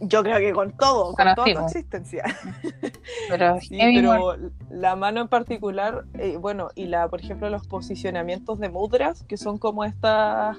Yo 0.00 0.22
creo 0.22 0.38
que 0.38 0.52
con 0.52 0.72
todo, 0.72 1.14
con 1.14 1.34
toda 1.34 1.46
tu 1.46 1.50
existencia. 1.66 2.22
Pero, 3.28 3.60
Sí, 3.60 3.76
pero 3.94 4.36
la 4.70 4.94
mano 4.96 5.20
en 5.22 5.28
particular, 5.28 6.04
eh, 6.18 6.36
bueno, 6.38 6.68
y 6.74 6.86
la, 6.86 7.08
por 7.08 7.20
ejemplo, 7.20 7.48
los 7.50 7.66
posicionamientos 7.66 8.58
de 8.58 8.68
mudras, 8.68 9.24
que 9.24 9.36
son 9.36 9.58
como 9.58 9.84
estas, 9.84 10.58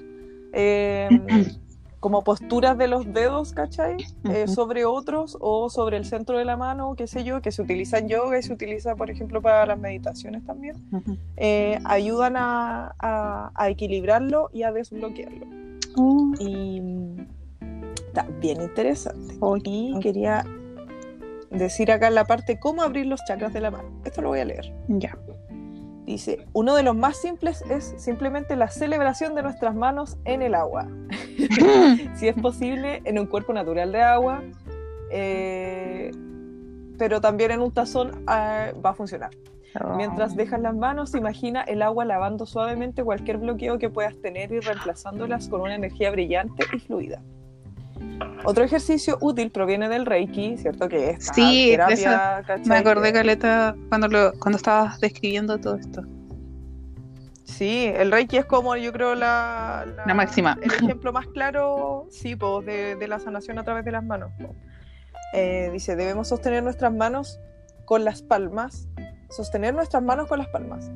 eh, 0.54 1.10
como 2.00 2.24
posturas 2.24 2.78
de 2.78 2.88
los 2.88 3.12
dedos, 3.14 3.54
¿cachai? 3.54 3.98
Eh, 4.26 4.48
sobre 4.48 4.86
otros 4.86 5.38
o 5.40 5.70
sobre 5.70 5.98
el 5.98 6.06
centro 6.06 6.38
de 6.38 6.46
la 6.46 6.58
mano, 6.58 6.96
qué 6.96 7.08
sé 7.08 7.24
yo, 7.24 7.42
que 7.42 7.52
se 7.52 7.62
utiliza 7.62 7.98
en 8.00 8.08
yoga 8.10 8.38
y 8.40 8.44
se 8.44 8.54
utiliza, 8.54 8.96
por 8.96 9.10
ejemplo, 9.10 9.42
para 9.42 9.66
las 9.66 9.80
meditaciones 9.80 10.44
también, 10.46 10.76
eh, 11.38 11.80
ayudan 11.86 12.36
a, 12.38 12.94
a- 13.00 13.52
a 13.56 13.70
equilibrarlo 13.70 14.50
y 14.54 14.64
a 14.64 14.72
desbloquearlo. 14.72 15.46
Y 16.40 16.82
mm, 16.82 17.28
está 18.18 18.32
bien 18.40 18.62
interesante. 18.62 19.36
Y 19.64 20.00
quería 20.00 20.44
decir 21.52 21.92
acá 21.92 22.08
en 22.08 22.16
la 22.16 22.26
parte 22.26 22.60
cómo 22.60 22.82
abrir 22.82 23.06
los 23.06 23.24
chakras 23.26 23.54
de 23.54 23.62
la 23.62 23.72
mano. 23.72 23.90
Esto 24.06 24.22
lo 24.22 24.30
voy 24.30 24.40
a 24.40 24.46
leer. 24.46 24.74
Ya. 24.88 25.18
Dice, 26.06 26.46
uno 26.54 26.76
de 26.76 26.84
los 26.84 26.96
más 26.96 27.18
simples 27.18 27.64
es 27.70 27.94
simplemente 27.98 28.56
la 28.56 28.70
celebración 28.70 29.36
de 29.36 29.44
nuestras 29.44 29.76
manos 29.76 30.18
en 30.26 30.42
el 30.42 30.56
agua. 30.56 30.88
si 32.16 32.28
es 32.28 32.36
posible, 32.36 33.02
en 33.04 33.20
un 33.20 33.28
cuerpo 33.28 33.54
natural 33.54 33.92
de 33.92 34.02
agua, 34.02 34.42
eh, 35.12 36.12
pero 36.98 37.20
también 37.20 37.52
en 37.52 37.62
un 37.62 37.72
tazón 37.72 38.24
ah, 38.26 38.68
va 38.84 38.92
a 38.92 38.94
funcionar. 38.94 39.32
Mientras 39.96 40.34
Oh. 40.34 40.36
dejas 40.36 40.60
las 40.62 40.76
manos, 40.76 41.14
imagina 41.14 41.62
el 41.62 41.84
agua 41.84 42.04
lavando 42.06 42.48
suavemente 42.48 43.04
cualquier 43.04 43.38
bloqueo 43.38 43.78
que 43.78 43.90
puedas 43.90 44.20
tener 44.22 44.52
y 44.52 44.60
reemplazándolas 44.60 45.50
con 45.50 45.62
una 45.62 45.76
energía 45.76 46.10
brillante 46.10 46.66
y 46.74 46.80
fluida. 46.80 47.22
Otro 48.44 48.64
ejercicio 48.64 49.18
útil 49.22 49.52
proviene 49.52 49.90
del 49.90 50.06
Reiki, 50.06 50.58
¿cierto? 50.58 50.88
Que 50.88 51.12
es 51.12 51.30
Sí, 51.34 51.70
terapia, 51.72 52.44
¿cachai? 52.46 52.66
Me 52.68 52.78
acordé, 52.78 53.12
Caleta, 53.12 53.76
cuando, 53.90 54.08
lo, 54.08 54.32
cuando 54.40 54.58
estabas 54.58 55.00
describiendo 55.00 55.58
todo 55.58 55.76
esto. 55.76 56.04
Sí, 57.44 57.92
el 57.96 58.12
Reiki 58.12 58.38
es 58.38 58.46
como 58.46 58.76
yo 58.76 58.92
creo 58.94 59.16
la, 59.16 59.86
La 60.06 60.14
máxima. 60.14 60.58
El 60.62 60.72
ejemplo 60.72 61.12
más 61.12 61.28
claro, 61.28 62.08
sí, 62.10 62.36
po, 62.36 62.62
de, 62.62 62.96
de 62.96 63.08
la 63.08 63.20
sanación 63.20 63.58
a 63.60 63.64
través 63.64 63.84
de 63.84 63.92
las 63.92 64.04
manos. 64.04 64.32
Eh, 65.34 65.70
dice, 65.74 65.96
debemos 65.96 66.28
sostener 66.28 66.64
nuestras 66.64 66.94
manos 66.94 67.40
con 67.86 68.06
las 68.06 68.22
palmas, 68.22 68.88
sostener 69.30 69.74
nuestras 69.74 70.04
manos 70.04 70.28
con 70.28 70.40
las 70.40 70.48
palmas. 70.50 70.92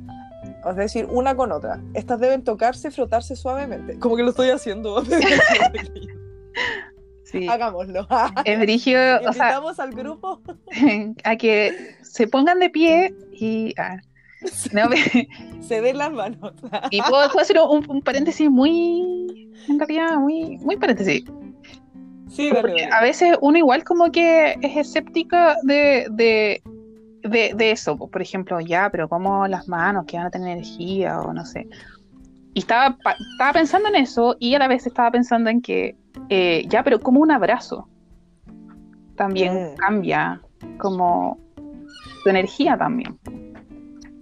Es 0.69 0.75
decir, 0.75 1.07
una 1.09 1.35
con 1.35 1.51
otra. 1.51 1.81
Estas 1.93 2.19
deben 2.19 2.43
tocarse 2.43 2.89
y 2.89 2.91
frotarse 2.91 3.35
suavemente. 3.35 3.97
Como 3.99 4.15
que 4.15 4.23
lo 4.23 4.29
estoy 4.29 4.49
haciendo. 4.49 5.03
Sí. 7.31 7.47
Hagámoslo. 7.47 8.07
Es 8.45 8.59
brígido, 8.59 9.01
o 9.27 9.33
sea, 9.33 9.47
Invitamos 9.47 9.79
al 9.79 9.91
grupo. 9.91 10.41
a 11.23 11.35
que 11.35 11.95
se 12.01 12.27
pongan 12.27 12.59
de 12.59 12.69
pie 12.69 13.13
y... 13.31 13.73
ah, 13.77 13.97
no, 14.73 14.89
Se 15.61 15.81
den 15.81 15.97
las 15.97 16.11
manos. 16.11 16.53
y 16.89 16.99
puedo, 17.01 17.27
puedo 17.29 17.39
hacer 17.39 17.59
un, 17.59 17.89
un 17.89 18.01
paréntesis 18.01 18.49
muy... 18.49 19.49
En 19.69 19.79
realidad, 19.79 20.17
muy, 20.17 20.57
muy 20.57 20.75
paréntesis. 20.75 21.23
Sí, 22.29 22.49
dale, 22.49 22.69
dale. 22.69 22.89
a 22.91 23.01
veces 23.01 23.37
uno 23.41 23.57
igual 23.57 23.83
como 23.83 24.11
que 24.11 24.57
es 24.61 24.77
escéptica 24.77 25.55
de, 25.63 26.07
de, 26.11 26.61
de, 27.23 27.53
de 27.55 27.71
eso. 27.71 27.95
Por 27.95 28.21
ejemplo, 28.21 28.59
ya, 28.59 28.89
pero 28.89 29.07
como 29.07 29.47
las 29.47 29.67
manos 29.67 30.05
que 30.07 30.17
van 30.17 30.27
a 30.27 30.31
tener 30.31 30.49
energía 30.49 31.19
o 31.21 31.33
no 31.33 31.45
sé. 31.45 31.67
Y 32.53 32.59
estaba, 32.59 32.97
estaba 33.33 33.53
pensando 33.53 33.89
en 33.89 33.95
eso 33.95 34.35
y 34.39 34.55
a 34.55 34.59
la 34.59 34.67
vez 34.67 34.85
estaba 34.85 35.09
pensando 35.11 35.49
en 35.49 35.61
que, 35.61 35.95
eh, 36.29 36.65
ya, 36.67 36.83
pero 36.83 36.99
como 36.99 37.21
un 37.21 37.31
abrazo 37.31 37.87
también 39.15 39.73
Mm. 39.73 39.75
cambia 39.77 40.41
como 40.77 41.37
tu 42.23 42.29
energía 42.29 42.77
también. 42.77 43.17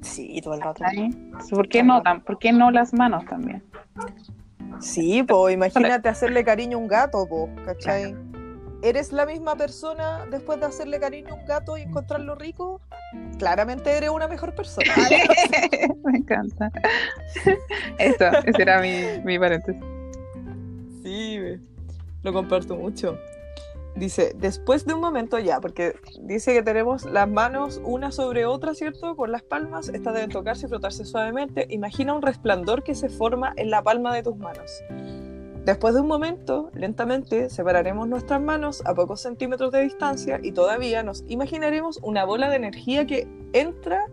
Sí, 0.01 0.39
todo 0.43 0.53
el 0.55 0.61
rato. 0.61 0.83
¿cachai? 0.83 1.09
¿Por 1.49 1.67
qué 1.69 1.83
no, 1.83 2.01
tam- 2.03 2.23
¿Por 2.23 2.37
qué 2.39 2.51
no 2.51 2.71
las 2.71 2.93
manos 2.93 3.25
también? 3.25 3.63
Sí, 4.79 5.23
pues 5.23 5.53
imagínate 5.99 6.09
hacerle 6.09 6.43
cariño 6.43 6.77
a 6.77 6.81
un 6.81 6.87
gato, 6.87 7.27
po, 7.27 7.49
¿cachai? 7.65 8.15
¿Eres 8.81 9.11
la 9.11 9.25
misma 9.25 9.55
persona 9.55 10.25
después 10.31 10.59
de 10.59 10.65
hacerle 10.67 10.99
cariño 10.99 11.33
a 11.33 11.35
un 11.35 11.45
gato 11.45 11.77
y 11.77 11.81
encontrarlo 11.81 12.35
rico? 12.35 12.79
Claramente 13.37 13.91
eres 13.91 14.09
una 14.09 14.27
mejor 14.27 14.55
persona. 14.55 14.93
Me 16.05 16.17
encanta. 16.17 16.71
Eso, 17.97 18.25
ese 18.45 18.61
era 18.61 18.79
mi, 18.79 19.21
mi 19.25 19.37
paréntesis. 19.37 19.81
Sí, 21.03 21.39
lo 22.23 22.31
comparto 22.31 22.75
mucho. 22.75 23.17
Dice, 23.95 24.33
después 24.37 24.85
de 24.85 24.93
un 24.93 25.01
momento 25.01 25.39
ya, 25.39 25.59
porque 25.59 25.95
dice 26.21 26.53
que 26.53 26.61
tenemos 26.61 27.03
las 27.03 27.27
manos 27.27 27.81
una 27.83 28.11
sobre 28.11 28.45
otra, 28.45 28.73
¿cierto? 28.73 29.17
Con 29.17 29.31
las 29.31 29.43
palmas, 29.43 29.89
estas 29.89 30.13
deben 30.13 30.29
tocarse 30.29 30.67
y 30.67 30.69
frotarse 30.69 31.03
suavemente. 31.03 31.67
Imagina 31.69 32.13
un 32.13 32.21
resplandor 32.21 32.83
que 32.83 32.95
se 32.95 33.09
forma 33.09 33.51
en 33.57 33.71
la 33.71 33.81
palma 33.81 34.15
de 34.15 34.23
tus 34.23 34.37
manos. 34.37 34.83
Después 35.69 35.93
de 35.93 36.01
un 36.01 36.07
momento, 36.07 36.71
lentamente 36.73 37.51
separaremos 37.51 38.07
nuestras 38.07 38.41
manos 38.41 38.81
a 38.87 38.95
pocos 38.95 39.21
centímetros 39.21 39.71
de 39.71 39.83
distancia 39.83 40.39
y 40.41 40.51
todavía 40.51 41.03
nos 41.03 41.23
imaginaremos 41.27 41.99
una 42.01 42.25
bola 42.25 42.49
de 42.49 42.55
energía 42.55 43.05
que 43.05 43.27
entra, 43.53 44.07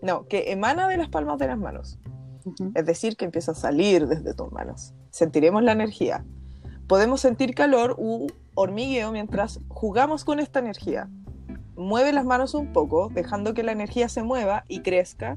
no, 0.00 0.26
que 0.26 0.52
emana 0.52 0.88
de 0.88 0.96
las 0.96 1.10
palmas 1.10 1.38
de 1.38 1.48
las 1.48 1.58
manos. 1.58 1.98
Es 2.74 2.86
decir, 2.86 3.18
que 3.18 3.26
empieza 3.26 3.52
a 3.52 3.54
salir 3.54 4.06
desde 4.06 4.32
tus 4.32 4.50
manos. 4.52 4.94
Sentiremos 5.10 5.62
la 5.62 5.72
energía. 5.72 6.24
Podemos 6.86 7.20
sentir 7.20 7.54
calor 7.54 7.94
u 7.98 8.28
hormigueo 8.54 9.12
mientras 9.12 9.60
jugamos 9.68 10.24
con 10.24 10.40
esta 10.40 10.60
energía. 10.60 11.10
Mueve 11.76 12.14
las 12.14 12.24
manos 12.24 12.54
un 12.54 12.72
poco, 12.72 13.10
dejando 13.12 13.52
que 13.52 13.62
la 13.62 13.72
energía 13.72 14.08
se 14.08 14.22
mueva 14.22 14.64
y 14.66 14.80
crezca, 14.80 15.36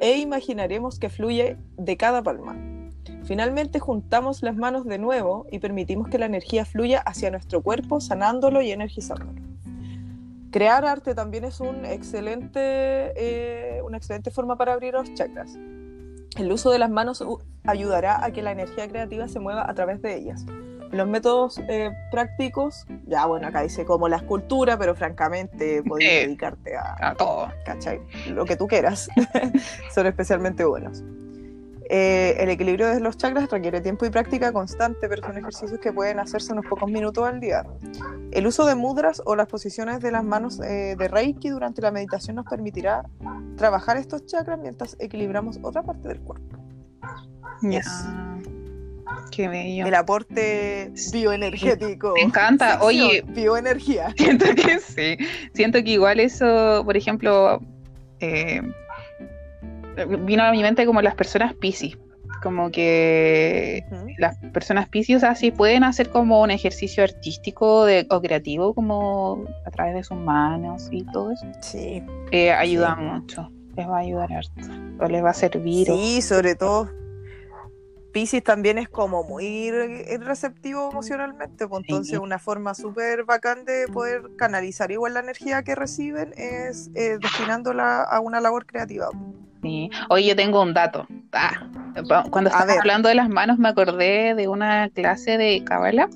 e 0.00 0.18
imaginaremos 0.18 0.98
que 0.98 1.10
fluye 1.10 1.58
de 1.76 1.96
cada 1.96 2.24
palma. 2.24 2.71
Finalmente 3.24 3.78
juntamos 3.78 4.42
las 4.42 4.56
manos 4.56 4.84
de 4.84 4.98
nuevo 4.98 5.46
y 5.50 5.58
permitimos 5.60 6.08
que 6.08 6.18
la 6.18 6.26
energía 6.26 6.64
fluya 6.64 7.00
hacia 7.00 7.30
nuestro 7.30 7.62
cuerpo, 7.62 8.00
sanándolo 8.00 8.62
y 8.62 8.72
energizándolo. 8.72 9.40
Crear 10.50 10.84
arte 10.84 11.14
también 11.14 11.44
es 11.44 11.60
un 11.60 11.84
excelente, 11.86 12.60
eh, 13.16 13.80
una 13.82 13.96
excelente 13.96 14.30
forma 14.30 14.56
para 14.56 14.74
abrir 14.74 14.92
los 14.92 15.12
chakras. 15.14 15.54
El 16.36 16.50
uso 16.52 16.70
de 16.70 16.78
las 16.78 16.90
manos 16.90 17.20
u- 17.22 17.40
ayudará 17.64 18.22
a 18.24 18.32
que 18.32 18.42
la 18.42 18.52
energía 18.52 18.86
creativa 18.88 19.28
se 19.28 19.38
mueva 19.40 19.68
a 19.68 19.72
través 19.74 20.02
de 20.02 20.14
ellas. 20.16 20.44
Los 20.90 21.08
métodos 21.08 21.58
eh, 21.68 21.90
prácticos, 22.10 22.84
ya 23.06 23.24
bueno, 23.24 23.46
acá 23.48 23.62
dice 23.62 23.86
como 23.86 24.08
la 24.08 24.16
escultura, 24.16 24.76
pero 24.78 24.94
francamente 24.94 25.82
podrías 25.82 26.12
Sí. 26.12 26.26
dedicarte 26.26 26.76
a, 26.76 26.96
A 27.10 27.14
todo. 27.14 27.48
¿cachai? 27.64 28.00
Lo 28.28 28.44
que 28.44 28.56
tú 28.56 28.66
quieras. 28.66 29.08
Son 29.94 30.06
especialmente 30.06 30.66
buenos. 30.66 31.02
Eh, 31.94 32.42
el 32.42 32.48
equilibrio 32.48 32.88
de 32.88 33.00
los 33.00 33.18
chakras 33.18 33.50
requiere 33.50 33.82
tiempo 33.82 34.06
y 34.06 34.10
práctica 34.10 34.50
constante, 34.50 35.10
pero 35.10 35.26
son 35.26 35.36
ejercicios 35.36 35.78
que 35.78 35.92
pueden 35.92 36.20
hacerse 36.20 36.54
unos 36.54 36.64
pocos 36.64 36.90
minutos 36.90 37.22
al 37.28 37.38
día. 37.38 37.66
El 38.30 38.46
uso 38.46 38.64
de 38.64 38.74
mudras 38.74 39.20
o 39.26 39.36
las 39.36 39.46
posiciones 39.46 40.00
de 40.00 40.10
las 40.10 40.24
manos 40.24 40.58
eh, 40.60 40.96
de 40.98 41.08
Reiki 41.08 41.50
durante 41.50 41.82
la 41.82 41.90
meditación 41.90 42.36
nos 42.36 42.46
permitirá 42.46 43.04
trabajar 43.58 43.98
estos 43.98 44.24
chakras 44.24 44.58
mientras 44.58 44.96
equilibramos 45.00 45.58
otra 45.60 45.82
parte 45.82 46.08
del 46.08 46.20
cuerpo. 46.20 46.56
Yes. 47.60 48.06
Qué 49.30 49.48
bello. 49.48 49.86
El 49.86 49.94
aporte 49.94 50.92
bioenergético. 51.12 52.14
Me 52.14 52.22
encanta. 52.22 52.70
Sección, 52.70 52.88
Oye, 52.88 53.22
Bioenergía. 53.28 54.14
siento 54.16 54.46
que 54.54 54.78
sí. 54.78 55.18
Siento 55.52 55.84
que 55.84 55.90
igual 55.90 56.20
eso, 56.20 56.80
por 56.86 56.96
ejemplo, 56.96 57.60
eh, 58.20 58.62
vino 60.24 60.42
a 60.44 60.50
mi 60.50 60.62
mente 60.62 60.86
como 60.86 61.02
las 61.02 61.14
personas 61.14 61.54
Piscis. 61.54 61.98
Como 62.42 62.70
que 62.72 63.84
las 64.18 64.36
personas 64.52 64.88
Piscis, 64.88 65.16
o 65.16 65.20
sea, 65.20 65.34
sí 65.36 65.50
pueden 65.52 65.84
hacer 65.84 66.10
como 66.10 66.40
un 66.42 66.50
ejercicio 66.50 67.04
artístico 67.04 67.84
de- 67.84 68.06
o 68.10 68.20
creativo, 68.20 68.74
como 68.74 69.44
a 69.64 69.70
través 69.70 69.94
de 69.94 70.02
sus 70.02 70.16
manos 70.16 70.88
y 70.90 71.04
todo 71.12 71.30
eso. 71.32 71.46
Sí. 71.60 72.02
Eh, 72.32 72.50
ayuda 72.52 72.96
Sí. 72.98 73.04
mucho. 73.04 73.50
Les 73.76 73.88
va 73.88 73.96
a 73.98 74.00
ayudar 74.00 74.32
harto. 74.32 74.52
O 75.00 75.06
les 75.06 75.22
va 75.24 75.30
a 75.30 75.34
servir. 75.34 75.90
o- 75.90 75.94
Sí, 75.96 76.20
sobre 76.22 76.54
todo 76.56 76.90
Pisces 78.12 78.42
también 78.44 78.76
es 78.76 78.90
como 78.90 79.24
muy 79.24 79.70
re- 79.70 80.18
receptivo 80.18 80.90
emocionalmente, 80.90 81.66
pues 81.66 81.82
entonces 81.88 82.18
Sí. 82.18 82.22
una 82.22 82.38
forma 82.38 82.74
súper 82.74 83.24
bacán 83.24 83.64
de 83.64 83.86
poder 83.90 84.22
canalizar 84.36 84.90
igual 84.90 85.14
la 85.14 85.20
energía 85.20 85.62
que 85.62 85.74
reciben 85.74 86.34
es 86.36 86.90
eh, 86.94 87.16
destinándola 87.18 88.02
a 88.02 88.20
una 88.20 88.40
labor 88.40 88.66
creativa. 88.66 89.08
Sí. 89.62 89.90
Oye, 90.08 90.26
yo 90.26 90.36
tengo 90.36 90.60
un 90.60 90.74
dato. 90.74 91.06
Ah, 91.32 91.68
cuando 92.30 92.48
A 92.48 92.52
estábamos 92.52 92.66
ver. 92.74 92.78
hablando 92.80 93.08
de 93.08 93.14
las 93.14 93.28
manos, 93.28 93.58
me 93.58 93.68
acordé 93.68 94.34
de 94.34 94.48
una 94.48 94.88
clase 94.90 95.38
de 95.38 95.62
Kabbalah. 95.64 96.08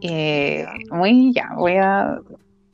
Eh, 0.00 0.66
muy 0.90 1.32
ya, 1.32 1.50
voy 1.56 1.76
a. 1.76 2.18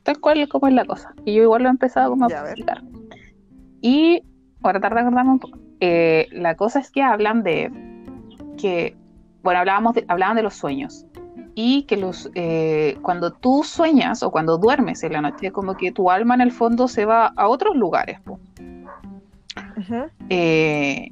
Tal 0.03 0.19
cual 0.19 0.47
como 0.49 0.67
es 0.67 0.73
la 0.73 0.85
cosa. 0.85 1.13
Y 1.23 1.35
yo 1.35 1.43
igual 1.43 1.61
lo 1.63 1.69
he 1.69 1.71
empezado 1.71 2.09
como 2.09 2.25
a 2.25 2.29
Ya, 2.29 2.39
a 2.39 2.43
ver. 2.43 2.55
practicar. 2.55 2.81
Y 3.81 4.23
ahora 4.63 4.79
tratar 4.79 4.95
de 4.95 5.01
acordarme 5.01 5.31
un 5.33 5.39
poco. 5.39 5.59
Eh, 5.79 6.27
la 6.31 6.55
cosa 6.55 6.79
es 6.79 6.89
que 6.91 7.03
hablan 7.03 7.43
de 7.43 7.71
que. 8.57 8.95
Bueno, 9.43 9.59
hablábamos 9.59 9.93
de, 9.95 10.05
hablaban 10.07 10.35
de 10.35 10.43
los 10.43 10.55
sueños. 10.55 11.05
Y 11.53 11.83
que 11.83 11.97
los 11.97 12.31
eh, 12.33 12.97
cuando 13.01 13.31
tú 13.33 13.63
sueñas 13.63 14.23
o 14.23 14.31
cuando 14.31 14.57
duermes 14.57 15.03
en 15.03 15.13
la 15.13 15.21
noche, 15.21 15.51
como 15.51 15.75
que 15.77 15.91
tu 15.91 16.09
alma 16.09 16.33
en 16.33 16.41
el 16.41 16.51
fondo 16.51 16.87
se 16.87 17.05
va 17.05 17.27
a 17.35 17.47
otros 17.47 17.75
lugares. 17.75 18.19
po. 18.21 18.39
Eh, 20.29 21.11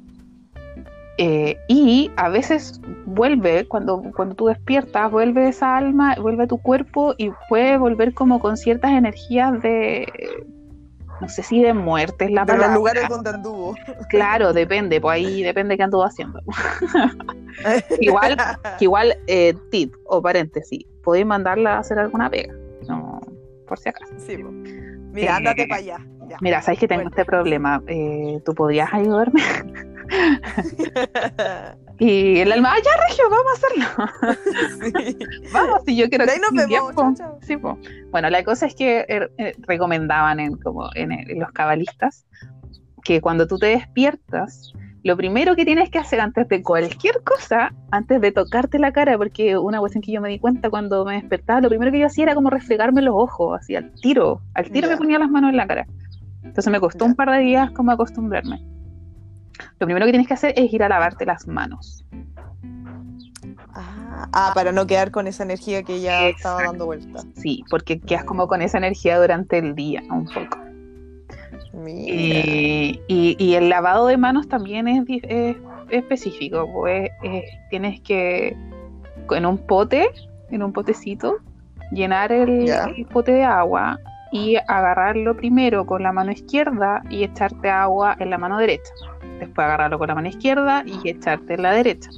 eh, 1.18 1.58
y 1.68 2.10
a 2.16 2.28
veces 2.30 2.80
vuelve, 3.04 3.68
cuando, 3.68 4.02
cuando 4.16 4.34
tú 4.34 4.46
despiertas, 4.46 5.10
vuelve 5.10 5.48
esa 5.48 5.76
alma, 5.76 6.14
vuelve 6.20 6.44
a 6.44 6.46
tu 6.46 6.58
cuerpo 6.58 7.14
y 7.18 7.30
puede 7.48 7.76
volver 7.76 8.14
como 8.14 8.40
con 8.40 8.56
ciertas 8.56 8.92
energías 8.92 9.60
de, 9.60 10.06
no 11.20 11.28
sé 11.28 11.42
si 11.42 11.62
de 11.62 11.74
muerte 11.74 12.24
es 12.24 12.30
la 12.30 12.44
De 12.44 12.52
los 12.52 12.60
palabra. 12.62 12.74
lugares 12.74 13.08
donde 13.08 13.30
anduvo. 13.30 13.74
Claro, 14.08 14.54
depende, 14.54 15.00
pues 15.00 15.16
ahí 15.16 15.42
depende 15.42 15.76
qué 15.76 15.82
anduvo 15.82 16.04
haciendo. 16.04 16.40
Igual, 18.00 18.36
que 18.78 18.84
igual, 18.86 19.14
eh, 19.26 19.54
tip 19.70 19.92
o 20.06 20.22
paréntesis, 20.22 20.86
podéis 21.04 21.26
mandarla 21.26 21.74
a 21.74 21.78
hacer 21.80 21.98
alguna 21.98 22.30
pega, 22.30 22.54
no, 22.88 23.20
por 23.68 23.78
si 23.78 23.90
acaso. 23.90 24.14
Sí. 24.16 24.38
Mira, 25.12 25.26
Eh, 25.32 25.36
ándate 25.36 25.66
para 25.66 25.80
allá. 25.80 25.98
Ya. 26.28 26.36
Mira, 26.40 26.62
sabes 26.62 26.78
que 26.80 26.86
tengo 26.88 27.02
Bueno. 27.02 27.10
este 27.10 27.24
problema, 27.24 27.82
eh, 27.88 28.38
¿tú 28.44 28.54
podrías 28.54 28.92
ayudarme? 28.92 29.42
Y 32.02 32.38
el 32.38 32.50
alma, 32.50 32.72
ah, 32.72 32.78
ya, 32.82 32.90
Regio, 33.08 33.24
vamos 33.28 33.52
a 33.52 33.56
hacerlo. 33.58 33.84
Sí. 35.10 35.18
Vamos, 35.52 35.82
si 35.84 35.96
yo 35.96 36.08
quiero 36.08 36.24
ahí 36.24 36.38
nos 36.40 36.52
vemos, 36.52 36.94
chao, 36.96 37.14
chao. 37.14 37.38
Sí, 37.42 37.58
po. 37.58 37.78
Bueno, 38.10 38.30
la 38.30 38.42
cosa 38.42 38.64
es 38.66 38.74
que 38.74 39.04
er, 39.06 39.30
eh, 39.36 39.54
recomendaban 39.66 40.40
en, 40.40 40.56
como 40.56 40.88
en, 40.94 41.12
en 41.12 41.38
los 41.38 41.52
cabalistas 41.52 42.24
que 43.04 43.20
cuando 43.20 43.46
tú 43.46 43.58
te 43.58 43.66
despiertas, 43.66 44.72
lo 45.02 45.16
primero 45.16 45.56
que 45.56 45.64
tienes 45.64 45.90
que 45.90 45.98
hacer 45.98 46.20
antes 46.20 46.48
de 46.48 46.62
cualquier 46.62 47.22
cosa, 47.22 47.72
antes 47.90 48.20
de 48.20 48.32
tocarte 48.32 48.78
la 48.78 48.92
cara, 48.92 49.16
porque 49.16 49.56
una 49.56 49.78
cuestión 49.78 50.02
que 50.02 50.12
yo 50.12 50.20
me 50.20 50.28
di 50.28 50.38
cuenta 50.38 50.68
cuando 50.68 51.04
me 51.04 51.14
despertaba, 51.14 51.60
lo 51.60 51.68
primero 51.68 51.90
que 51.90 52.00
yo 52.00 52.06
hacía 52.06 52.24
era 52.24 52.34
como 52.34 52.50
refregarme 52.50 53.02
los 53.02 53.14
ojos, 53.16 53.58
así 53.58 53.76
al 53.76 53.90
tiro, 53.92 54.42
al 54.54 54.70
tiro 54.70 54.88
me 54.88 54.96
ponía 54.96 55.18
las 55.18 55.30
manos 55.30 55.50
en 55.50 55.56
la 55.56 55.66
cara. 55.66 55.86
Entonces 56.42 56.70
me 56.70 56.80
costó 56.80 57.04
un 57.04 57.14
par 57.14 57.30
de 57.30 57.38
días 57.38 57.70
como 57.72 57.92
acostumbrarme. 57.92 58.62
Lo 59.78 59.86
primero 59.86 60.06
que 60.06 60.12
tienes 60.12 60.28
que 60.28 60.34
hacer 60.34 60.54
es 60.56 60.72
ir 60.72 60.82
a 60.82 60.88
lavarte 60.88 61.24
las 61.24 61.46
manos. 61.46 62.04
Ah, 63.74 64.28
ah, 64.32 64.52
para 64.54 64.72
no 64.72 64.86
quedar 64.86 65.10
con 65.10 65.26
esa 65.26 65.44
energía 65.44 65.82
que 65.82 66.00
ya 66.00 66.28
estaba 66.28 66.64
dando 66.64 66.86
vuelta. 66.86 67.22
Sí, 67.36 67.64
porque 67.70 68.00
quedas 68.00 68.24
como 68.24 68.48
con 68.48 68.62
esa 68.62 68.78
energía 68.78 69.18
durante 69.18 69.58
el 69.58 69.74
día, 69.74 70.02
un 70.10 70.26
poco. 70.26 70.69
Y, 71.72 73.54
el 73.54 73.68
lavado 73.68 74.06
de 74.06 74.16
manos 74.16 74.48
también 74.48 74.88
es, 74.88 75.56
específico, 75.90 76.68
pues 76.72 77.10
tienes 77.70 78.00
que 78.00 78.56
en 79.30 79.46
un 79.46 79.58
pote, 79.58 80.10
en 80.50 80.62
un 80.62 80.72
potecito, 80.72 81.38
llenar 81.92 82.32
el, 82.32 82.70
pote 83.12 83.32
de 83.32 83.44
agua 83.44 83.98
y 84.32 84.56
agarrarlo 84.68 85.36
primero 85.36 85.86
con 85.86 86.02
la 86.02 86.12
mano 86.12 86.30
izquierda 86.30 87.02
y 87.10 87.24
echarte 87.24 87.68
agua 87.68 88.16
en 88.18 88.30
la 88.30 88.38
mano 88.38 88.58
derecha. 88.58 88.92
Después 89.38 89.64
agarrarlo 89.64 89.98
con 89.98 90.08
la 90.08 90.14
mano 90.14 90.28
izquierda 90.28 90.84
y 90.86 91.08
echarte 91.08 91.54
en 91.54 91.62
la 91.62 91.72
derecha. 91.72 92.10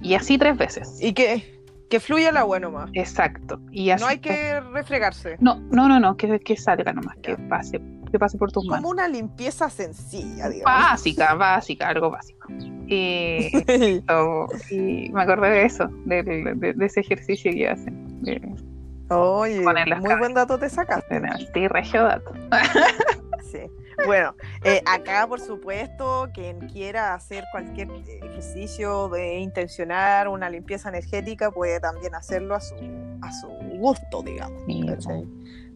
Y 0.00 0.14
así 0.14 0.38
tres 0.38 0.56
veces. 0.56 0.98
Y 1.00 1.12
que, 1.12 1.60
que 1.90 2.00
fluya 2.00 2.30
el 2.30 2.36
agua 2.36 2.58
nomás. 2.58 2.90
Exacto. 2.94 3.60
Y 3.70 3.90
así 3.90 4.02
No 4.02 4.08
hay 4.08 4.18
que 4.18 4.60
refregarse. 4.60 5.36
no, 5.40 5.60
no, 5.70 5.88
no, 5.88 6.00
no, 6.00 6.16
que, 6.16 6.40
que 6.40 6.56
salga 6.56 6.92
nomás, 6.92 7.16
que 7.18 7.36
pase, 7.36 7.80
que 8.12 8.18
pase 8.18 8.38
por 8.38 8.52
tus 8.52 8.64
manos. 8.66 8.82
Como 8.82 8.90
una 8.90 9.08
limpieza 9.08 9.68
sencilla, 9.68 10.48
digamos. 10.48 10.64
Básica, 10.64 11.34
básica, 11.34 11.88
algo 11.88 12.10
básico. 12.10 12.48
Y, 12.86 13.50
oh, 14.10 14.46
y 14.70 15.10
me 15.10 15.22
acordé 15.22 15.50
de 15.50 15.64
eso, 15.64 15.88
de, 16.04 16.22
de 16.22 16.86
ese 16.86 17.00
ejercicio 17.00 17.50
que 17.50 17.68
hacen. 17.68 18.22
De, 18.22 18.40
Oye, 19.14 19.60
muy 19.60 19.74
cabezas. 19.74 20.18
buen 20.18 20.34
dato 20.34 20.58
te 20.58 20.68
sacaste. 20.68 21.20
sí, 21.52 21.68
regio 21.68 22.04
dato. 22.04 22.32
Sí. 23.50 23.70
Bueno, 24.06 24.34
eh, 24.64 24.80
acá 24.86 25.26
por 25.28 25.38
supuesto, 25.38 26.30
quien 26.32 26.58
quiera 26.68 27.12
hacer 27.12 27.44
cualquier 27.52 27.90
eh, 27.90 28.20
ejercicio 28.22 29.10
de 29.10 29.40
intencionar 29.40 30.28
una 30.28 30.48
limpieza 30.48 30.88
energética 30.88 31.50
puede 31.50 31.78
también 31.78 32.14
hacerlo 32.14 32.54
a 32.54 32.60
su, 32.60 32.74
a 33.20 33.30
su 33.30 33.48
gusto, 33.76 34.22
digamos. 34.22 34.62
Sí. 34.64 35.28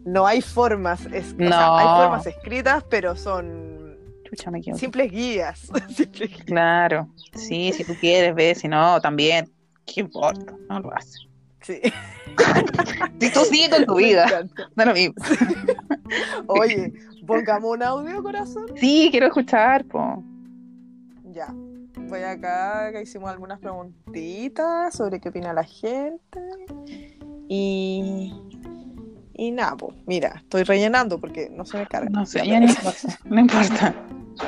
No 0.07 0.27
hay 0.27 0.41
formas, 0.41 1.05
es- 1.13 1.35
o 1.35 1.37
sea, 1.37 1.49
No. 1.51 1.77
hay 1.77 2.03
formas 2.03 2.27
escritas, 2.27 2.85
pero 2.89 3.15
son 3.17 3.77
Chucha, 4.25 4.51
me 4.51 4.63
simples 4.63 5.11
guías. 5.13 5.71
Simples 5.95 6.31
guías. 6.31 6.45
Claro, 6.45 7.09
sí, 7.35 7.73
si 7.73 7.85
tú 7.85 7.93
quieres, 8.01 8.35
ve, 8.35 8.55
si 8.55 8.67
no, 8.69 9.01
también. 9.01 9.51
¿Qué 9.85 10.01
importa? 10.01 10.53
No 10.69 10.81
lo 10.81 10.95
haces. 10.95 11.27
Sí. 11.61 11.81
Si 13.19 13.33
tú 13.33 13.41
sigue 13.47 13.71
con 13.71 13.87
tu 13.87 13.95
Me 13.97 14.05
vida, 14.05 14.27
da 14.75 14.85
lo 14.85 14.93
mismo. 14.93 15.15
Oye, 16.49 16.93
pongamos 17.27 17.71
un 17.73 17.83
audio, 17.83 18.23
corazón. 18.23 18.67
Sí, 18.77 19.09
quiero 19.11 19.27
escuchar, 19.29 19.85
po. 19.87 20.23
Ya. 21.33 21.47
Voy 22.09 22.21
acá, 22.23 22.91
que 22.93 23.03
hicimos 23.03 23.31
algunas 23.31 23.59
preguntitas 23.59 24.95
sobre 24.95 25.19
qué 25.19 25.31
opina 25.31 25.53
la 25.55 25.65
gente. 25.65 26.41
Y. 27.49 28.33
Y 29.39 29.51
nada, 29.51 29.77
pues, 29.77 29.95
mira, 30.07 30.35
estoy 30.37 30.63
rellenando 30.63 31.21
porque 31.21 31.51
no 31.51 31.67
se 31.67 31.77
me 31.77 31.87
carga. 31.87 32.09
No 32.09 32.25
sé, 32.25 32.47
ya 32.47 32.59
no 32.61 32.67
importa. 32.69 33.19
No 33.25 33.41
importa. 33.41 33.95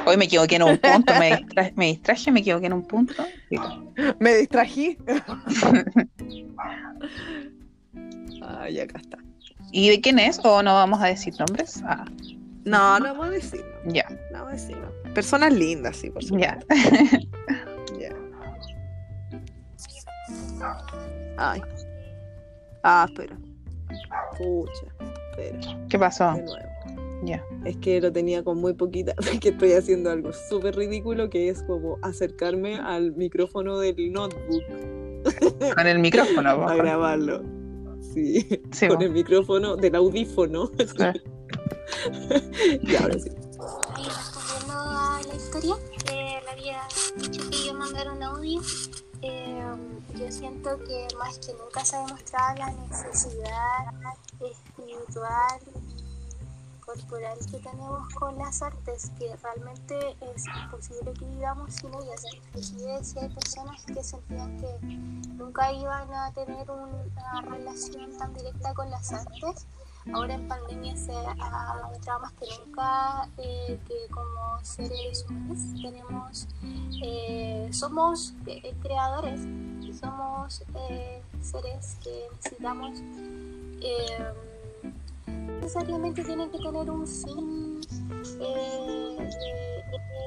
Hoy 0.06 0.16
me 0.16 0.24
equivoqué 0.26 0.56
en 0.56 0.62
un 0.62 0.78
punto, 0.82 1.12
me 1.18 1.36
distraje, 1.36 1.72
me, 1.76 1.86
distraje, 1.86 2.30
me 2.30 2.40
equivoqué 2.40 2.66
en 2.66 2.72
un 2.74 2.82
punto. 2.86 3.14
Me 4.20 4.34
distrají. 4.36 4.96
Ay, 8.42 8.80
acá 8.80 8.98
está. 9.00 9.18
¿Y 9.72 9.88
de 9.90 10.00
quién 10.00 10.18
es? 10.18 10.40
¿O 10.44 10.62
no 10.62 10.74
vamos 10.74 11.00
a 11.02 11.06
decir 11.06 11.34
nombres? 11.38 11.82
Ah, 11.84 12.04
No, 12.64 12.98
no 12.98 13.06
vamos 13.06 13.26
a 13.28 13.30
decirlo. 13.30 13.66
ya, 13.86 14.08
No 14.32 14.44
vamos 14.44 14.48
a 14.48 14.52
decirlo. 14.56 14.92
Personas 15.14 15.52
lindas, 15.52 15.96
sí, 15.96 16.10
por 16.10 16.22
supuesto. 16.24 16.66
ya. 16.68 17.98
Ya. 17.98 18.14
Ay. 21.36 21.60
Ah, 22.82 23.06
espera. 23.08 23.36
Pucha, 24.38 24.86
espera. 25.30 25.86
¿Qué 25.88 25.98
pasó? 25.98 26.32
De 26.32 26.42
nuevo. 26.42 26.68
Ya. 27.24 27.44
Es 27.64 27.76
que 27.78 28.00
lo 28.00 28.12
tenía 28.12 28.44
con 28.44 28.58
muy 28.58 28.74
poquita, 28.74 29.14
que 29.40 29.48
estoy 29.48 29.72
haciendo 29.72 30.10
algo 30.10 30.32
súper 30.32 30.76
ridículo 30.76 31.28
que 31.28 31.48
es 31.48 31.62
como 31.64 31.98
acercarme 32.02 32.76
al 32.76 33.12
micrófono 33.16 33.78
del 33.80 34.12
notebook 34.12 34.62
Con 35.74 35.86
el 35.86 35.98
micrófono. 35.98 36.48
a 36.68 36.74
grabarlo. 36.76 37.42
Sí, 38.14 38.46
Sí, 38.70 38.88
con 38.88 39.02
el 39.02 39.10
micrófono 39.10 39.76
del 39.76 39.94
audífono. 39.96 40.70
Ah. 41.00 41.12
y 42.82 42.96
ahora 42.96 43.18
sí. 43.18 43.30
Y 43.98 44.04
respondiendo 44.04 44.74
a 44.74 45.20
la 45.26 45.34
historia, 45.34 45.74
eh, 46.12 46.38
le 46.44 46.50
había 46.50 46.80
dicho 47.16 47.48
que 47.50 47.66
yo 47.66 47.74
mandara 47.74 48.12
un 48.12 48.22
audio. 48.22 48.60
Eh, 49.22 49.62
yo 50.18 50.32
siento 50.32 50.76
que 50.84 51.06
más 51.16 51.38
que 51.38 51.54
nunca 51.54 51.84
se 51.84 51.94
ha 51.94 52.00
demostrado 52.00 52.56
la 52.56 52.70
necesidad 52.72 53.86
espiritual 54.40 55.60
y 55.76 56.80
corporal 56.80 57.38
que 57.50 57.58
tenemos 57.58 58.14
con 58.14 58.36
las 58.36 58.60
artes, 58.62 59.12
que 59.18 59.36
realmente 59.36 60.16
es 60.20 60.44
imposible 60.64 61.12
que 61.12 61.24
vivamos 61.24 61.72
sin 61.72 61.94
ellas. 61.94 62.24
Inclusive 62.34 63.04
si 63.04 63.18
hay 63.20 63.28
personas 63.28 63.84
que 63.84 64.02
sentían 64.02 64.58
que 64.58 64.86
nunca 65.34 65.72
iban 65.72 66.12
a 66.12 66.32
tener 66.32 66.68
una 66.68 67.40
relación 67.42 68.16
tan 68.18 68.34
directa 68.34 68.74
con 68.74 68.90
las 68.90 69.12
artes, 69.12 69.66
ahora 70.12 70.34
en 70.34 70.48
pandemia 70.48 70.96
se 70.96 71.12
ha 71.12 71.76
demostrado 71.76 72.20
más 72.20 72.32
que 72.32 72.46
nunca 72.64 73.28
eh, 73.38 73.78
que 73.86 74.08
como 74.10 74.58
seres 74.62 75.24
humanos 75.28 75.58
tenemos, 75.80 76.48
eh, 77.02 77.68
somos 77.72 78.34
eh, 78.46 78.74
creadores, 78.82 79.40
somos 80.00 80.62
seres 81.42 81.96
que 82.02 82.28
necesitamos, 82.36 83.00
no 83.00 84.48
necesariamente 85.60 86.24
tienen 86.24 86.50
que 86.50 86.58
tener 86.58 86.90
un 86.90 87.06
fin. 87.06 87.80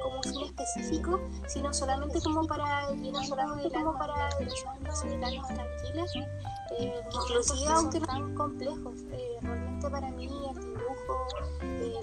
Como 0.04 0.18
un 0.18 0.24
fin 0.24 0.44
específico, 0.44 1.20
sino 1.48 1.74
solamente 1.74 2.20
como 2.22 2.46
para 2.48 2.92
llenar 2.92 3.26
solamente 3.26 3.70
como 3.72 3.98
para 3.98 4.32
sentirnos 4.32 5.02
tranquilas 5.48 6.12
eh, 6.80 7.04
inclusive 7.14 7.68
aunque 7.72 8.00
no 8.00 8.06
tan 8.06 8.36
complejos, 8.36 8.96
eh, 9.12 9.38
realmente 9.42 9.90
para 9.90 10.10
mí 10.12 10.26
el 10.26 10.32
dibujo, 10.56 11.28
el 11.62 11.94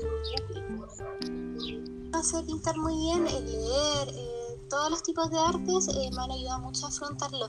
no 2.11 2.23
sé 2.23 2.43
pintar 2.43 2.77
muy 2.77 2.97
bien, 2.97 3.27
el 3.27 3.47
leer, 3.47 4.09
eh, 4.09 4.38
todos 4.69 4.91
los 4.91 5.03
tipos 5.03 5.31
de 5.31 5.39
artes 5.39 5.89
eh, 5.89 6.11
me 6.13 6.23
han 6.23 6.31
ayudado 6.31 6.61
mucho 6.61 6.87
a 6.87 6.89
afrontarlo. 6.89 7.49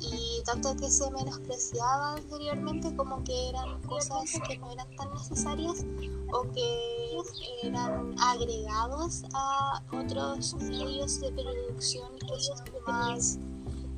Y 0.00 0.42
tanto 0.44 0.76
que 0.76 0.88
se 0.90 1.10
menospreciaba 1.10 2.12
anteriormente 2.12 2.94
como 2.94 3.22
que 3.24 3.48
eran 3.48 3.82
cosas 3.82 4.30
que 4.46 4.58
no 4.58 4.70
eran 4.70 4.94
tan 4.96 5.12
necesarias 5.12 5.84
o 6.32 6.42
que 6.52 7.16
eran 7.64 8.14
agregados 8.20 9.24
a 9.34 9.82
otros 9.92 10.54
medios 10.54 11.20
de 11.20 11.32
producción 11.32 12.16
que 12.18 12.40
son 12.40 12.58
más 12.86 13.38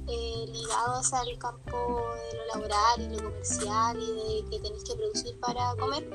eh, 0.06 0.46
ligados 0.48 1.12
al 1.12 1.38
campo 1.38 2.00
de 2.16 2.38
lo 2.38 2.46
laboral 2.54 3.00
y 3.00 3.08
lo 3.16 3.22
comercial 3.24 3.98
y 4.00 4.42
de 4.42 4.50
que 4.50 4.58
tenéis 4.60 4.84
que 4.84 4.94
producir 4.94 5.38
para 5.40 5.74
comer, 5.76 6.08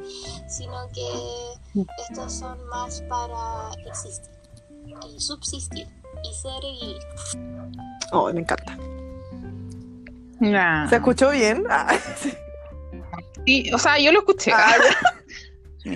sino 0.48 0.88
que 0.94 1.84
estos 2.10 2.32
son 2.32 2.66
más 2.68 3.02
para 3.02 3.70
existir 3.84 4.35
y 5.14 5.20
subsistir 5.20 5.86
y 6.22 6.34
sobrevivir. 6.34 6.98
Oh, 8.12 8.32
me 8.32 8.40
encanta. 8.40 8.76
Ya. 10.40 10.86
¿Se 10.88 10.96
escuchó 10.96 11.30
bien? 11.30 11.64
Ah, 11.68 11.96
sí. 12.16 12.32
Sí, 13.46 13.70
o 13.72 13.78
sea, 13.78 13.98
yo 13.98 14.12
lo 14.12 14.20
escuché. 14.20 14.52
Ah. 14.52 14.74
Yo, 15.84 15.92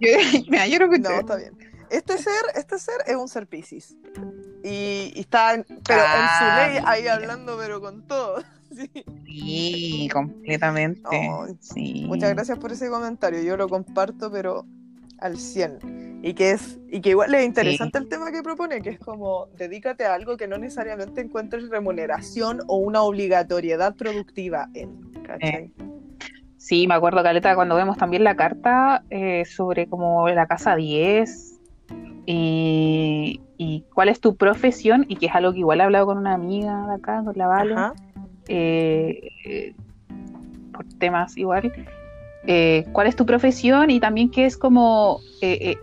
yo- 0.00 0.40
mira, 0.48 0.66
yo 0.66 0.78
no 0.78 0.86
No, 0.86 0.94
escuché. 0.94 1.18
está 1.20 1.36
bien. 1.36 1.58
Este 1.90 2.16
ser, 2.16 2.32
este 2.54 2.78
ser 2.78 2.94
es 3.06 3.14
un 3.14 3.28
ser 3.28 3.46
Pisces. 3.46 3.94
Y, 4.64 5.12
y 5.14 5.20
está, 5.20 5.52
en- 5.52 5.66
pero 5.86 6.00
Ah, 6.02 6.66
en 6.70 6.72
su 6.72 6.72
ley 6.78 6.84
ahí 6.86 7.02
mira. 7.02 7.14
hablando, 7.14 7.58
pero 7.58 7.80
con 7.80 8.06
todo. 8.06 8.42
Sí. 8.74 8.90
Sí, 9.26 10.08
completamente. 10.12 11.30
Sí. 11.60 12.04
Muchas 12.08 12.30
gracias 12.34 12.58
por 12.58 12.72
ese 12.72 12.88
comentario. 12.88 13.40
Yo 13.42 13.56
lo 13.58 13.68
comparto, 13.68 14.32
pero 14.32 14.64
al 15.24 15.38
100. 15.38 16.20
Y 16.22 16.34
que, 16.34 16.52
es, 16.52 16.78
y 16.88 17.00
que 17.00 17.10
igual 17.10 17.34
es 17.34 17.44
interesante 17.44 17.98
el 17.98 18.08
tema 18.08 18.30
que 18.32 18.42
propone, 18.42 18.80
que 18.80 18.90
es 18.90 18.98
como 18.98 19.48
dedícate 19.58 20.04
a 20.04 20.14
algo 20.14 20.36
que 20.36 20.48
no 20.48 20.56
necesariamente 20.56 21.20
encuentres 21.20 21.68
remuneración 21.68 22.60
o 22.66 22.76
una 22.76 23.02
obligatoriedad 23.02 23.94
productiva 23.94 24.68
en. 24.74 25.12
¿cachai? 25.22 25.72
Sí, 26.56 26.86
me 26.86 26.94
acuerdo, 26.94 27.22
Caleta, 27.22 27.54
cuando 27.54 27.74
vemos 27.74 27.98
también 27.98 28.24
la 28.24 28.36
carta 28.36 29.04
eh, 29.10 29.44
sobre 29.44 29.86
como 29.86 30.26
la 30.30 30.46
casa 30.46 30.76
10 30.76 31.60
y, 32.24 33.42
y 33.58 33.84
cuál 33.92 34.08
es 34.08 34.18
tu 34.18 34.36
profesión, 34.36 35.04
y 35.08 35.16
que 35.16 35.26
es 35.26 35.34
algo 35.34 35.52
que 35.52 35.58
igual 35.58 35.80
he 35.80 35.84
hablado 35.84 36.06
con 36.06 36.16
una 36.16 36.32
amiga 36.32 36.86
de 36.86 36.94
acá, 36.94 37.22
con 37.22 37.36
la 37.36 37.46
Vale, 37.46 37.74
eh, 38.48 39.28
eh, 39.44 39.74
por 40.72 40.86
temas 40.98 41.36
igual. 41.36 41.70
Eh, 42.46 42.84
cuál 42.92 43.06
es 43.06 43.16
tu 43.16 43.26
profesión 43.26 43.90
y 43.90 44.00
también 44.00 44.30
qué 44.30 44.46
es 44.46 44.56
como 44.56 45.20
eh, 45.40 45.72
eh, 45.72 45.78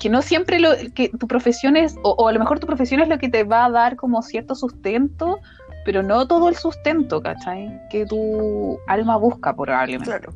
que 0.00 0.08
no 0.08 0.22
siempre 0.22 0.58
lo 0.58 0.70
que 0.94 1.08
tu 1.10 1.26
profesión 1.26 1.76
es 1.76 1.96
o, 2.02 2.10
o 2.10 2.28
a 2.28 2.32
lo 2.32 2.38
mejor 2.38 2.58
tu 2.58 2.66
profesión 2.66 3.00
es 3.00 3.08
lo 3.08 3.18
que 3.18 3.28
te 3.28 3.44
va 3.44 3.66
a 3.66 3.70
dar 3.70 3.96
como 3.96 4.22
cierto 4.22 4.54
sustento 4.54 5.38
pero 5.84 6.02
no 6.02 6.26
todo 6.26 6.48
el 6.48 6.56
sustento 6.56 7.22
¿cachai? 7.22 7.80
que 7.90 8.06
tu 8.06 8.78
alma 8.86 9.16
busca 9.16 9.54
probablemente 9.54 10.10
Claro. 10.10 10.32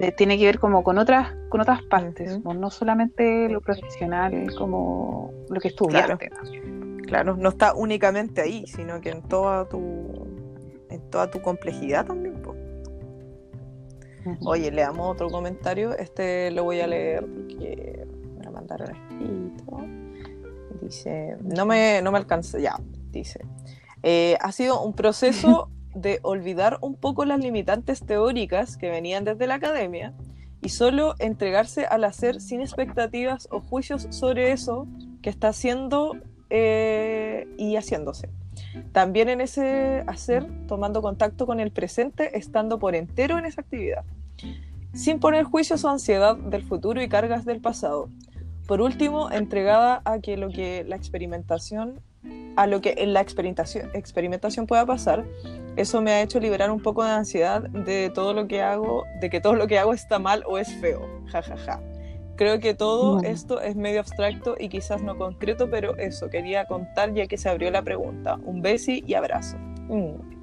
Eh, 0.00 0.12
tiene 0.12 0.36
que 0.38 0.46
ver 0.46 0.58
como 0.58 0.82
con 0.82 0.98
otras 0.98 1.32
con 1.48 1.60
otras 1.60 1.82
partes 1.82 2.42
no, 2.42 2.52
No 2.54 2.70
solamente 2.70 3.48
lo 3.48 3.60
profesional 3.60 4.52
como 4.56 5.32
lo 5.48 5.60
que 5.60 5.68
estudiaste 5.68 6.30
Claro, 7.06 7.36
no 7.36 7.50
está 7.50 7.74
únicamente 7.74 8.40
ahí, 8.40 8.66
sino 8.66 9.00
que 9.00 9.10
en 9.10 9.22
toda 9.22 9.68
tu 9.68 10.26
en 10.90 11.10
toda 11.10 11.30
tu 11.30 11.40
complejidad 11.42 12.06
también. 12.06 12.34
Oye, 14.44 14.70
leamos 14.70 15.12
otro 15.12 15.28
comentario. 15.30 15.96
Este 15.96 16.50
lo 16.50 16.64
voy 16.64 16.80
a 16.80 16.86
leer 16.86 17.26
porque 17.26 18.06
me 18.38 18.44
lo 18.44 18.52
mandaron 18.52 18.90
escrito. 18.90 19.78
Dice, 20.80 21.36
no 21.42 21.66
me, 21.66 22.02
no 22.02 22.12
me 22.12 22.18
alcanza, 22.18 22.58
ya, 22.58 22.76
dice. 23.10 23.40
"Eh, 24.02 24.36
ha 24.40 24.52
sido 24.52 24.82
un 24.82 24.92
proceso 24.92 25.70
de 25.94 26.18
olvidar 26.22 26.78
un 26.82 26.94
poco 26.96 27.24
las 27.24 27.40
limitantes 27.40 28.04
teóricas 28.04 28.76
que 28.76 28.90
venían 28.90 29.24
desde 29.24 29.46
la 29.46 29.54
academia 29.54 30.12
y 30.60 30.70
solo 30.70 31.14
entregarse 31.18 31.86
al 31.86 32.04
hacer 32.04 32.40
sin 32.40 32.60
expectativas 32.60 33.48
o 33.50 33.60
juicios 33.60 34.06
sobre 34.10 34.52
eso 34.52 34.86
que 35.22 35.30
está 35.30 35.48
haciendo 35.48 36.16
eh, 36.50 37.46
y 37.56 37.76
haciéndose. 37.76 38.30
También 38.92 39.28
en 39.28 39.40
ese 39.40 40.04
hacer, 40.06 40.46
tomando 40.66 41.02
contacto 41.02 41.46
con 41.46 41.60
el 41.60 41.70
presente, 41.70 42.36
estando 42.38 42.78
por 42.78 42.94
entero 42.94 43.38
en 43.38 43.46
esa 43.46 43.60
actividad, 43.60 44.04
sin 44.92 45.20
poner 45.20 45.44
juicios 45.44 45.84
o 45.84 45.88
ansiedad 45.88 46.36
del 46.36 46.62
futuro 46.62 47.02
y 47.02 47.08
cargas 47.08 47.44
del 47.44 47.60
pasado. 47.60 48.08
Por 48.66 48.80
último, 48.80 49.30
entregada 49.30 50.00
a 50.04 50.20
que 50.20 50.36
lo 50.36 50.48
que 50.48 50.84
la 50.88 50.96
experimentación, 50.96 52.00
a 52.56 52.66
lo 52.66 52.80
que 52.80 52.94
en 52.98 53.12
la 53.12 53.20
experimentación, 53.20 53.90
experimentación 53.94 54.66
pueda 54.66 54.86
pasar, 54.86 55.24
eso 55.76 56.00
me 56.00 56.12
ha 56.12 56.22
hecho 56.22 56.40
liberar 56.40 56.70
un 56.70 56.80
poco 56.80 57.04
de 57.04 57.10
ansiedad 57.10 57.62
de 57.62 58.10
todo 58.14 58.32
lo 58.32 58.46
que 58.48 58.62
hago, 58.62 59.04
de 59.20 59.28
que 59.28 59.40
todo 59.40 59.54
lo 59.54 59.66
que 59.66 59.78
hago 59.78 59.92
está 59.92 60.18
mal 60.18 60.44
o 60.46 60.58
es 60.58 60.72
feo. 60.76 61.00
Ja, 61.26 61.42
ja, 61.42 61.56
ja. 61.56 61.80
Creo 62.36 62.58
que 62.58 62.74
todo 62.74 63.14
Bueno. 63.14 63.28
esto 63.28 63.60
es 63.60 63.76
medio 63.76 64.00
abstracto 64.00 64.56
y 64.58 64.68
quizás 64.68 65.02
no 65.02 65.16
concreto, 65.16 65.70
pero 65.70 65.96
eso 65.98 66.28
quería 66.30 66.64
contar 66.66 67.12
ya 67.14 67.26
que 67.26 67.36
se 67.38 67.48
abrió 67.48 67.70
la 67.70 67.82
pregunta. 67.82 68.38
Un 68.44 68.60
besi 68.60 69.04
y 69.06 69.14
abrazo. 69.14 69.56
Mm. 69.88 70.34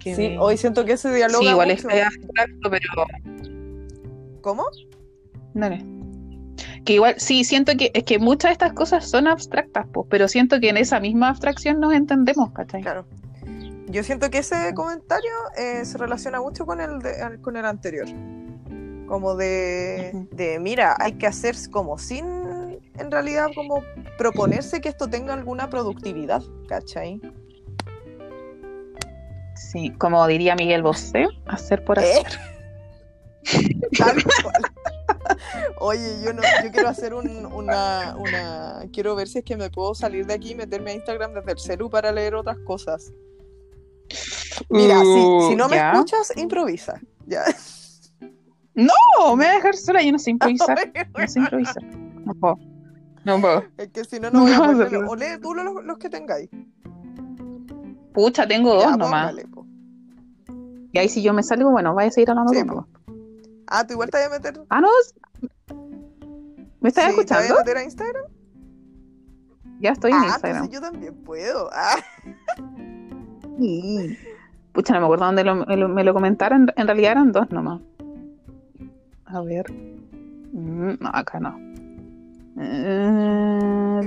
Qué 0.00 0.14
Sí, 0.14 0.20
bien. 0.28 0.36
hoy 0.40 0.56
siento 0.56 0.84
que 0.84 0.96
se 0.96 1.12
dialoga 1.14 1.38
sí 1.44 1.50
igual 1.50 1.68
mucho. 1.68 1.88
es 1.88 2.04
abstracto 2.04 2.70
pero 2.70 3.06
¿Cómo? 4.42 4.64
Dale. 5.54 5.84
Que 6.84 6.94
igual, 6.94 7.14
sí, 7.18 7.44
siento 7.44 7.72
que 7.76 7.90
es 7.94 8.04
que 8.04 8.18
muchas 8.18 8.50
de 8.50 8.52
estas 8.52 8.72
cosas 8.72 9.08
son 9.08 9.26
abstractas, 9.28 9.86
pues, 9.92 10.06
pero 10.10 10.28
siento 10.28 10.60
que 10.60 10.68
en 10.70 10.76
esa 10.78 10.98
misma 11.00 11.28
abstracción 11.28 11.78
nos 11.80 11.92
entendemos, 11.94 12.50
¿cachai? 12.52 12.82
Claro. 12.82 13.06
Yo 13.88 14.02
siento 14.02 14.30
que 14.30 14.38
ese 14.38 14.72
comentario 14.74 15.30
eh, 15.58 15.84
se 15.84 15.98
relaciona 15.98 16.40
mucho 16.40 16.64
con 16.66 16.80
el, 16.80 17.00
de- 17.00 17.38
con 17.42 17.56
el 17.56 17.64
anterior. 17.64 18.06
Como 19.10 19.34
de, 19.34 20.12
de, 20.30 20.60
mira, 20.60 20.96
hay 21.00 21.14
que 21.14 21.26
hacer 21.26 21.56
como 21.72 21.98
sin, 21.98 22.24
en 22.96 23.10
realidad, 23.10 23.48
como 23.56 23.82
proponerse 24.16 24.80
que 24.80 24.88
esto 24.88 25.08
tenga 25.08 25.34
alguna 25.34 25.68
productividad, 25.68 26.40
¿cachai? 26.68 27.20
Sí, 29.56 29.90
como 29.98 30.24
diría 30.28 30.54
Miguel 30.54 30.84
Bosé, 30.84 31.26
hacer 31.48 31.84
por 31.84 31.98
¿Eh? 31.98 32.02
hacer. 32.02 32.38
Tal 33.98 34.22
cual. 34.42 34.62
Oye, 35.80 36.22
yo 36.24 36.32
no, 36.32 36.42
yo 36.62 36.70
quiero 36.70 36.86
hacer 36.88 37.12
un- 37.12 37.46
una, 37.46 38.14
una, 38.16 38.84
quiero 38.92 39.16
ver 39.16 39.26
si 39.26 39.38
es 39.38 39.44
que 39.44 39.56
me 39.56 39.70
puedo 39.70 39.92
salir 39.96 40.24
de 40.24 40.34
aquí 40.34 40.52
y 40.52 40.54
meterme 40.54 40.92
a 40.92 40.94
Instagram 40.94 41.34
desde 41.34 41.50
el 41.50 41.58
celu 41.58 41.90
para 41.90 42.12
leer 42.12 42.36
otras 42.36 42.58
cosas. 42.64 43.12
Mira, 44.68 45.00
si, 45.00 45.48
si 45.48 45.56
no 45.56 45.68
me 45.68 45.74
Uh, 45.78 45.78
¿Ya? 45.80 45.92
escuchas, 45.94 46.32
improvisa. 46.36 47.00
Ya. 47.26 47.42
No, 48.86 49.36
me 49.36 49.44
voy 49.44 49.52
a 49.52 49.56
dejar 49.56 49.76
sola, 49.76 50.02
yo 50.02 50.12
no 50.12 50.18
sé 50.18 50.30
improvisar. 50.30 50.78
No 51.18 51.28
sé 51.28 51.38
improvisar. 51.40 51.82
No 52.24 52.34
puedo. 52.34 52.58
No 53.24 53.40
puedo. 53.40 53.64
Es 53.76 53.88
que 53.88 54.04
si 54.04 54.18
no, 54.20 54.30
no 54.30 54.40
voy 54.42 54.52
a. 54.52 54.60
O 55.08 55.16
lee 55.16 55.38
tú 55.40 55.54
los, 55.54 55.84
los 55.84 55.98
que 55.98 56.08
tengáis. 56.08 56.48
Pucha, 58.12 58.46
tengo 58.46 58.74
dos 58.74 58.84
Ya, 58.84 58.96
nomás. 58.96 59.30
póngale, 59.30 59.46
po. 59.48 59.66
Y 60.92 60.98
ahí 60.98 61.08
si 61.08 61.22
yo 61.22 61.32
me 61.32 61.42
salgo, 61.42 61.70
bueno, 61.70 61.94
vaya 61.94 62.08
a 62.08 62.12
seguir 62.12 62.30
hablando 62.30 62.52
Sí, 62.52 62.64
po. 62.64 62.86
Ah, 63.68 63.86
tú 63.86 63.92
igual 63.92 64.10
te 64.10 64.18
vas 64.18 64.26
a 64.26 64.30
meter. 64.30 64.60
Ah, 64.68 64.80
no. 64.80 64.88
¿Me 66.80 66.88
estás 66.88 67.04
Sí, 67.04 67.10
¿Te 67.10 67.16
vas 67.16 67.42
escuchando? 67.42 67.54
a 67.54 67.58
meter 67.58 67.76
a 67.76 67.84
Instagram? 67.84 68.24
Ya 69.80 69.90
estoy 69.92 70.10
en 70.10 70.18
ah, 70.18 70.26
Instagram. 70.26 70.68
yo 70.70 70.80
también 70.80 71.14
puedo. 71.22 71.70
Ah, 71.72 71.96
Sí. 73.58 74.16
Pucha, 74.72 74.94
no 74.94 75.00
me 75.00 75.06
acuerdo 75.06 75.26
dónde 75.26 75.44
lo, 75.44 75.54
me 75.88 76.04
lo 76.04 76.14
comentaron. 76.14 76.72
En 76.76 76.86
realidad 76.86 77.12
eran 77.12 77.32
dos 77.32 77.50
nomás. 77.50 77.80
A 79.32 79.40
ver. 79.42 79.70
Mm, 80.52 80.94
No, 81.00 81.10
acá 81.12 81.38
no. 81.40 81.58
Eh, 82.58 84.00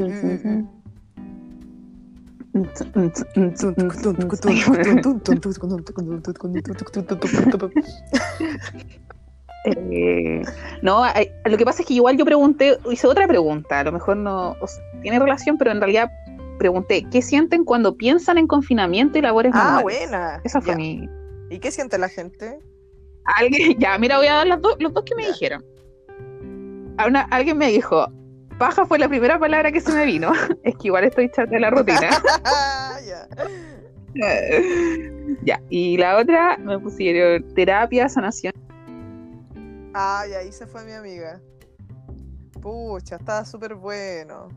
Eh, 9.66 10.42
no, 10.82 11.04
hay- 11.04 11.30
lo 11.46 11.58
que 11.58 11.64
pasa 11.64 11.82
es 11.84 11.88
que 11.88 11.94
igual 11.94 12.18
yo 12.18 12.26
pregunté, 12.26 12.78
hice 12.92 13.08
otra 13.08 13.28
pregunta, 13.28 13.80
a 13.80 13.84
lo 13.86 13.94
mejor 13.94 14.18
no 14.18 14.58
o 14.60 14.68
sea, 14.68 14.84
tiene 15.02 15.20
relación, 15.20 15.58
pero 15.58 15.72
en 15.72 15.80
realidad 15.80 16.12
pregunté, 16.60 17.06
¿qué 17.10 17.22
sienten 17.22 17.64
cuando 17.64 17.96
piensan 17.96 18.38
en 18.38 18.46
confinamiento 18.48 19.18
y 19.18 19.22
labores 19.22 19.54
ah, 19.56 19.76
manuales? 19.76 20.10
buena. 20.10 20.42
Esa 20.44 20.60
fue 20.60 20.72
Ya. 20.74 20.78
mi... 20.78 21.10
¿Y 21.50 21.60
qué 21.60 21.72
siente 21.72 21.98
la 21.98 22.10
gente? 22.10 22.60
Alguien, 23.26 23.78
ya, 23.80 23.98
mira, 23.98 24.18
voy 24.18 24.28
a 24.28 24.34
dar 24.36 24.48
las 24.48 24.62
dos, 24.62 24.76
los 24.80 24.94
dos 24.94 25.04
que 25.06 25.16
me 25.16 25.24
Ya. 25.24 25.30
dijeron. 25.30 25.66
Una- 27.08 27.28
alguien 27.32 27.58
me 27.58 27.68
dijo, 27.70 28.08
paja 28.60 28.86
fue 28.86 29.00
la 29.00 29.08
primera 29.10 29.40
palabra 29.40 29.72
que 29.72 29.82
se 29.82 29.92
me 29.94 30.06
vino. 30.06 30.32
es 30.64 30.76
que 30.78 30.88
igual 30.88 31.04
estoy 31.06 31.30
chata 31.30 31.50
de 31.52 31.60
la 31.60 31.70
rutina. 31.70 32.10
ya. 33.06 33.28
ya, 35.44 35.60
y 35.70 35.98
la 35.98 36.18
otra 36.18 36.58
me 36.58 36.78
pusieron 36.80 37.54
terapia, 37.56 38.08
sanación. 38.10 38.54
Ay, 39.96 40.34
ahí 40.34 40.52
se 40.52 40.66
fue 40.68 40.84
mi 40.86 40.92
amiga. 40.94 41.40
Pucha, 42.62 43.16
estaba 43.18 43.44
súper 43.46 43.76
bueno. 43.76 44.48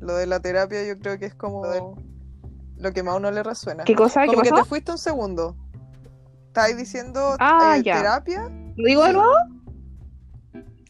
Lo 0.00 0.14
de 0.14 0.26
la 0.26 0.40
terapia 0.40 0.84
yo 0.86 0.96
creo 0.98 1.18
que 1.18 1.26
es 1.26 1.34
como 1.34 1.96
lo 2.76 2.92
que 2.92 3.02
más 3.02 3.14
a 3.14 3.16
uno 3.16 3.30
le 3.32 3.42
resuena. 3.42 3.84
¿Qué 3.84 3.94
cosa? 3.94 4.22
¿Qué 4.22 4.28
Como 4.28 4.42
que 4.42 4.50
pasó? 4.50 4.62
te 4.62 4.68
fuiste 4.68 4.92
un 4.92 4.98
segundo. 4.98 5.56
Estabas 6.58 6.76
diciendo 6.76 7.36
Ah, 7.38 7.76
eh, 7.78 7.82
ya. 7.84 7.98
terapia, 7.98 8.50
¿Lo 8.76 8.88
digo 8.88 9.04
de 9.04 9.12
nuevo? 9.12 9.30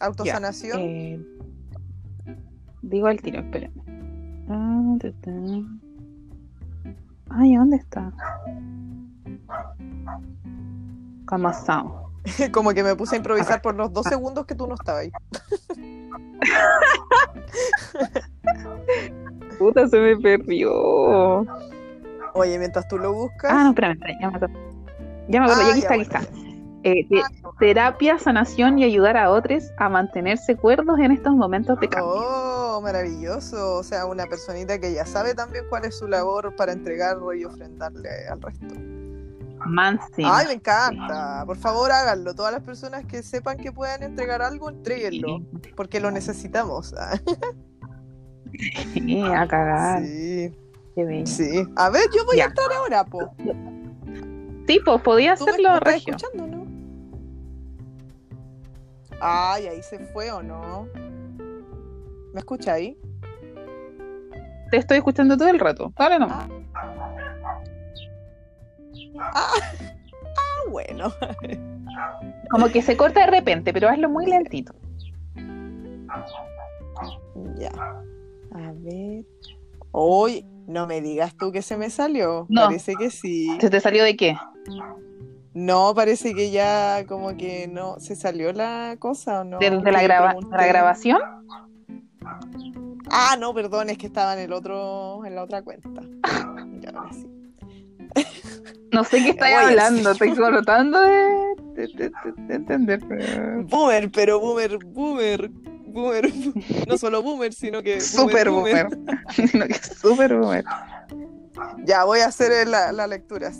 autosanación. 0.01 0.78
Eh, 0.81 1.20
digo 2.81 3.07
al 3.07 3.20
tiro, 3.20 3.40
espérenme. 3.40 3.82
Ah. 4.49 4.97
Ay, 7.28 7.55
¿dónde 7.57 7.77
está? 7.77 8.11
Camasao. 11.27 12.12
Como 12.53 12.70
que 12.70 12.82
me 12.82 12.97
puse 12.97 13.16
a 13.16 13.19
improvisar 13.19 13.61
por 13.61 13.74
los 13.74 13.93
dos 13.93 14.07
segundos 14.07 14.47
que 14.47 14.55
tú 14.55 14.66
no 14.66 14.74
estabas 14.74 15.03
ahí. 15.03 15.12
Puta, 19.59 19.86
se 19.86 20.01
me 20.01 20.16
perdió. 20.16 21.45
Oye, 22.32 22.59
mientras 22.59 22.89
tú 22.89 22.97
lo 22.97 23.12
buscas. 23.12 23.53
Ah, 23.53 23.65
no, 23.65 23.69
espérame, 23.70 23.99
espérame, 24.03 24.68
ya 25.28 25.40
me 25.40 25.46
acuerdo. 25.46 25.62
Ah, 25.62 25.66
ya 25.66 25.70
aquí 25.72 25.80
ya, 25.80 25.88
está, 25.88 25.94
aquí 25.94 26.02
está. 26.02 26.48
Eh, 26.84 27.06
te- 27.09 27.22
terapia, 27.59 28.18
sanación 28.18 28.78
y 28.78 28.84
ayudar 28.84 29.16
a 29.16 29.30
otros 29.30 29.64
a 29.78 29.88
mantenerse 29.88 30.56
cuerdos 30.56 30.98
en 31.00 31.10
estos 31.12 31.34
momentos 31.34 31.78
de 31.80 31.88
cambio. 31.88 32.12
Oh, 32.14 32.80
maravilloso. 32.80 33.76
O 33.76 33.82
sea, 33.82 34.06
una 34.06 34.26
personita 34.26 34.78
que 34.78 34.92
ya 34.94 35.05
sabe 35.05 35.34
también 35.34 35.64
cuál 35.68 35.84
es 35.84 35.98
su 35.98 36.06
labor 36.06 36.55
para 36.56 36.72
entregarlo 36.72 37.34
y 37.34 37.44
ofrendarle 37.44 38.09
al 38.30 38.40
resto. 38.40 38.66
Mansi. 39.66 40.22
Ay, 40.24 40.46
me 40.46 40.52
encanta. 40.55 41.42
Por 41.44 41.56
favor, 41.56 41.90
háganlo. 41.90 42.32
Todas 42.32 42.52
las 42.52 42.62
personas 42.62 43.05
que 43.06 43.24
sepan 43.24 43.56
que 43.56 43.72
puedan 43.72 44.05
entregar 44.05 44.40
algo, 44.40 44.70
entréguenlo. 44.70 45.42
Porque 45.76 45.98
lo 46.00 46.10
necesitamos. 46.10 46.94
Sí, 48.94 49.22
a 49.22 49.46
cagar. 49.46 50.02
Sí, 50.02 50.52
Qué 50.96 51.22
sí. 51.26 51.64
A 51.76 51.90
ver, 51.90 52.02
yo 52.16 52.24
voy 52.24 52.38
Ya. 52.38 52.44
a 52.44 52.48
entrar 52.48 52.72
ahora, 52.72 53.05
po. 53.05 53.30
Sí, 54.69 54.81
pues 54.85 55.01
podía 55.01 55.35
¿Tú 55.35 55.47
me, 55.47 55.51
hacerlo 55.51 55.70
me 55.70 55.77
estás 55.77 55.95
regio. 55.95 56.15
escuchando, 56.15 56.47
no? 56.47 56.66
Ay, 59.19 59.66
ahí 59.66 59.82
se 59.82 59.99
fue 59.99 60.31
o 60.31 60.43
no. 60.43 60.86
¿Me 62.35 62.40
escucha 62.40 62.74
ahí? 62.74 62.99
Te 64.70 64.77
estoy 64.77 64.99
escuchando 64.99 65.39
todo 65.39 65.49
el 65.49 65.59
rato. 65.59 65.90
Dale 65.97 66.19
nomás. 66.19 66.51
Ah, 69.19 69.55
bueno. 70.70 71.15
Como 72.51 72.69
que 72.69 72.82
se 72.82 72.95
corta 72.95 73.20
de 73.20 73.28
repente, 73.28 73.73
pero 73.73 73.89
hazlo 73.89 74.11
muy 74.11 74.27
lentito. 74.27 74.74
Ya. 77.57 77.70
A 78.53 78.73
ver. 78.74 79.24
Oye, 79.93 80.45
no 80.69 80.86
me 80.86 81.01
digas 81.01 81.35
tú 81.36 81.51
que 81.51 81.62
se 81.62 81.77
me 81.77 81.90
salió. 81.90 82.47
No. 82.49 82.66
Parece 82.66 82.95
que 82.95 83.11
sí. 83.11 83.57
¿Se 83.61 83.69
te 83.70 83.81
salió 83.81 84.05
de 84.05 84.16
qué? 84.16 84.36
No, 85.55 85.93
parece 85.95 86.35
que 86.35 86.51
ya 86.53 87.05
como 87.09 87.36
que 87.36 87.66
no 87.66 87.99
se 87.99 88.15
salió 88.15 88.53
la 88.53 88.95
cosa 89.01 89.40
o 89.40 89.45
no. 89.45 89.59
¿De, 89.59 89.70
de 89.70 89.90
la, 89.93 90.03
grava- 90.03 90.36
la 90.51 90.66
grabación? 90.66 91.19
Ah, 93.11 93.36
no, 93.40 93.55
perdón, 93.55 93.89
es 93.90 93.99
que 93.99 94.07
estaba 94.07 94.35
en 94.35 94.40
el 94.40 94.53
otro, 94.53 95.24
en 95.24 95.35
la 95.35 95.43
otra 95.43 95.62
cuenta. 95.62 95.89
Ya 96.81 96.90
ahora 96.90 97.11
sí. 97.12 97.27
No 98.93 99.03
sé 99.05 99.23
qué 99.23 99.31
estás 99.31 99.53
hablando, 99.53 100.11
estoy 100.12 100.32
tratando 100.35 101.01
de, 101.01 101.55
de- 101.74 101.86
de- 101.89 102.11
de- 102.11 102.43
de 102.47 102.55
entender. 102.55 103.01
pero- 103.09 103.65
Boomer, 103.65 104.11
pero 104.11 104.39
boomer, 104.40 104.78
boomer, 104.85 105.51
boomer. 105.99 106.31
No 106.89 106.97
solo 106.99 107.23
boomer, 107.23 107.53
sino 107.53 107.83
que. 107.83 108.01
Super 108.01 108.51
boomer. 108.51 108.89
Super 110.01 110.37
boomer. 110.37 110.65
Ya, 111.85 112.05
voy 112.05 112.20
a 112.20 112.27
hacer 112.27 112.66
la, 112.69 112.93
la 112.93 113.07
lectura. 113.07 113.51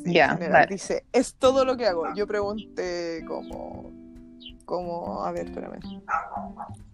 Dice: 0.69 1.05
Es 1.13 1.35
todo 1.35 1.65
lo 1.65 1.77
que 1.77 1.87
hago. 1.87 2.15
Yo 2.15 2.27
pregunté 2.27 3.25
como. 3.27 3.91
como. 4.65 5.25
A 5.25 5.33
ver, 5.33 5.47
espérame. 5.49 5.81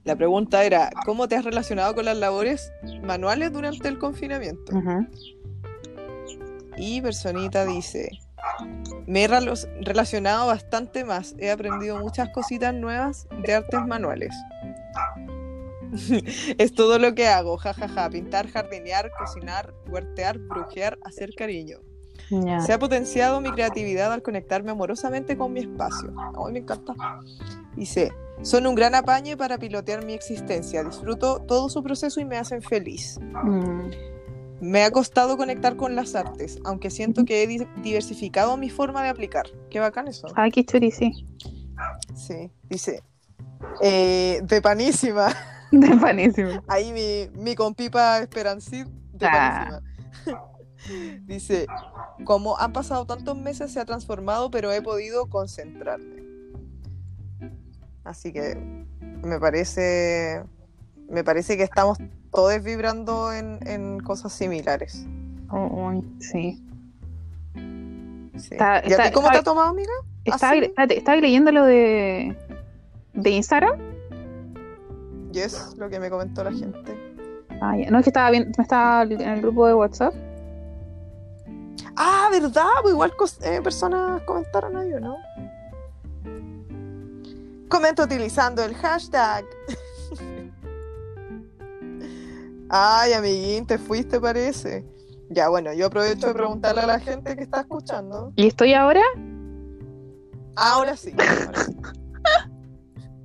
La 0.05 0.17
pregunta 0.17 0.65
era: 0.65 0.91
¿Cómo 1.05 1.29
te 1.29 1.37
has 1.37 1.45
relacionado 1.45 1.95
con 1.95 2.05
las 2.05 2.17
labores 2.17 2.73
manuales 3.03 3.53
durante 3.53 3.89
el 3.89 3.99
confinamiento? 3.99 4.73
Y 6.77 7.01
Personita 7.01 7.65
dice, 7.65 8.11
me 9.07 9.25
he 9.25 9.29
relacionado 9.29 10.47
bastante 10.47 11.05
más, 11.05 11.35
he 11.39 11.51
aprendido 11.51 11.99
muchas 11.99 12.31
cositas 12.31 12.75
nuevas 12.75 13.29
de 13.45 13.55
artes 13.55 13.81
manuales. 13.87 14.35
es 16.59 16.75
todo 16.75 16.99
lo 16.99 17.15
que 17.15 17.27
hago, 17.27 17.57
jajaja, 17.57 18.11
pintar, 18.11 18.49
jardinear, 18.49 19.11
cocinar, 19.19 19.73
huertear, 19.89 20.39
brujear, 20.39 20.99
hacer 21.05 21.35
cariño. 21.35 21.79
Se 22.65 22.73
ha 22.73 22.79
potenciado 22.79 23.41
mi 23.41 23.53
creatividad 23.53 24.13
al 24.13 24.23
conectarme 24.23 24.71
amorosamente 24.71 25.37
con 25.37 25.53
mi 25.53 25.61
espacio. 25.61 26.13
Ay, 26.47 26.53
me 26.53 26.59
encanta. 26.61 26.95
Dice, 27.77 28.13
son 28.43 28.67
un 28.67 28.75
gran 28.75 28.95
apañe 28.95 29.37
para 29.37 29.59
pilotear 29.59 30.05
mi 30.07 30.15
existencia, 30.15 30.83
disfruto 30.85 31.41
todo 31.41 31.69
su 31.69 31.83
proceso 31.83 32.21
y 32.21 32.25
me 32.25 32.39
hacen 32.39 32.63
feliz. 32.63 33.19
Mm. 33.45 33.91
Me 34.61 34.85
ha 34.85 34.91
costado 34.91 35.37
conectar 35.37 35.77
con 35.77 35.95
las 35.95 36.15
artes, 36.15 36.59
aunque 36.65 36.89
siento 36.91 37.25
que 37.25 37.43
he 37.43 37.47
di- 37.47 37.67
diversificado 37.83 38.57
mi 38.57 38.71
forma 38.71 39.03
de 39.03 39.11
aplicar. 39.11 39.47
Qué 39.69 39.79
bacán 39.81 40.09
eso. 40.09 40.27
Ay, 40.35 40.51
qué 40.51 40.65
churi, 40.65 40.91
sí. 40.91 41.27
Sí, 42.15 42.51
dice. 42.71 43.03
eh, 43.83 44.41
de 44.43 44.63
panísima. 44.63 45.29
De 45.81 45.97
panísimo. 45.97 46.51
Ahí 46.69 46.93
mi, 46.93 47.29
mi 47.41 47.55
compipa 47.55 48.19
Esperancid 48.21 48.87
de 49.13 49.27
Ah. 49.27 49.81
panísima. 50.25 50.45
dice, 51.27 51.67
como 52.25 52.59
han 52.59 52.73
pasado 52.73 53.07
tantos 53.07 53.37
meses 53.37 53.73
se 53.73 53.81
ha 53.81 53.85
transformado, 53.85 54.51
pero 54.51 54.71
he 54.73 54.83
podido 54.83 55.27
concentrarme. 55.27 56.23
Así 58.05 58.33
que 58.33 58.57
me 59.23 59.39
parece. 59.41 60.43
Me 61.09 61.23
parece 61.25 61.57
que 61.57 61.63
estamos 61.63 61.99
todos 62.33 62.63
vibrando 62.63 63.33
en, 63.33 63.59
en 63.67 64.01
cosas 64.01 64.33
similares. 64.33 65.07
Oh, 65.51 66.03
sí. 66.19 66.63
Sí. 68.37 68.49
Está- 68.53 68.83
¿Y 68.87 68.93
a 68.93 68.97
ti 69.05 69.13
cómo 69.13 69.29
está- 69.29 69.33
te 69.33 69.39
ha 69.39 69.43
tomado, 69.43 69.69
amiga? 69.69 69.93
Espérate, 70.25 70.99
estaba 70.99 71.17
leyendo 71.21 71.53
lo 71.53 71.65
de, 71.65 72.37
de 73.13 73.31
Instagram. 73.31 73.79
Yes, 75.35 75.75
lo 75.79 75.91
que 75.91 75.99
me 75.99 76.09
comentó 76.09 76.45
la 76.45 76.53
gente. 76.53 76.97
Ah, 77.61 77.77
ya. 77.77 77.91
No, 77.91 77.99
es 77.99 78.05
que 78.05 78.11
estaba 78.11 78.31
bien, 78.31 78.53
me 78.57 78.63
estaba 78.63 79.03
en 79.03 79.21
el 79.21 79.41
grupo 79.41 79.67
de 79.67 79.75
WhatsApp. 79.75 80.15
Ah, 81.97 82.29
¿verdad? 82.31 82.69
Pues 82.83 82.95
igual 82.95 83.13
eh, 83.43 83.61
personas 83.61 84.23
comentaron 84.23 84.77
ahí, 84.77 84.93
¿o 84.93 85.01
no? 85.01 85.17
Comenta 87.69 88.05
utilizando 88.05 88.63
el 88.63 88.77
hashtag. 88.77 89.45
Ay, 92.69 93.15
amiguín, 93.15 93.67
te 93.67 93.77
fuiste, 93.77 94.21
parece. 94.21 94.85
Ya, 95.31 95.49
bueno, 95.49 95.73
yo 95.73 95.87
aprovecho 95.87 96.29
de 96.29 96.35
preguntarle 96.35 96.83
a 96.83 96.87
la 96.87 97.01
gente 97.01 97.35
que 97.35 97.43
está 97.43 97.63
escuchando. 97.63 98.33
¿Y 98.37 98.47
estoy 98.47 98.75
ahora? 98.75 99.03
Ahora 100.55 100.97
sí. 100.97 101.13
ahora 101.19 101.65
sí. 101.65 101.73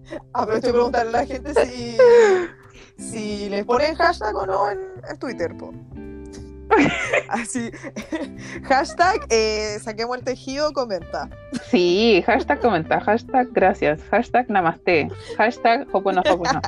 Aprovecho 0.33 0.67
de 0.67 0.73
preguntarle 0.73 1.17
a 1.17 1.21
la 1.21 1.25
gente 1.25 1.53
si, 1.65 1.97
si 2.97 3.49
les 3.49 3.65
ponen 3.65 3.95
hashtag 3.95 4.35
o 4.35 4.45
no 4.45 4.69
en, 4.69 4.79
en 5.09 5.17
Twitter, 5.19 5.55
po. 5.57 5.73
Así. 7.29 7.71
hashtag 8.63 9.19
eh, 9.29 9.77
saquemos 9.81 10.17
el 10.17 10.23
tejido, 10.23 10.71
comenta. 10.73 11.29
Sí, 11.69 12.23
hashtag 12.25 12.59
comenta, 12.59 12.99
hashtag 12.99 13.47
gracias, 13.51 14.01
hashtag 14.09 14.49
namaste, 14.49 15.09
hashtag 15.37 15.87
hopono 15.91 16.21
hopono. 16.21 16.61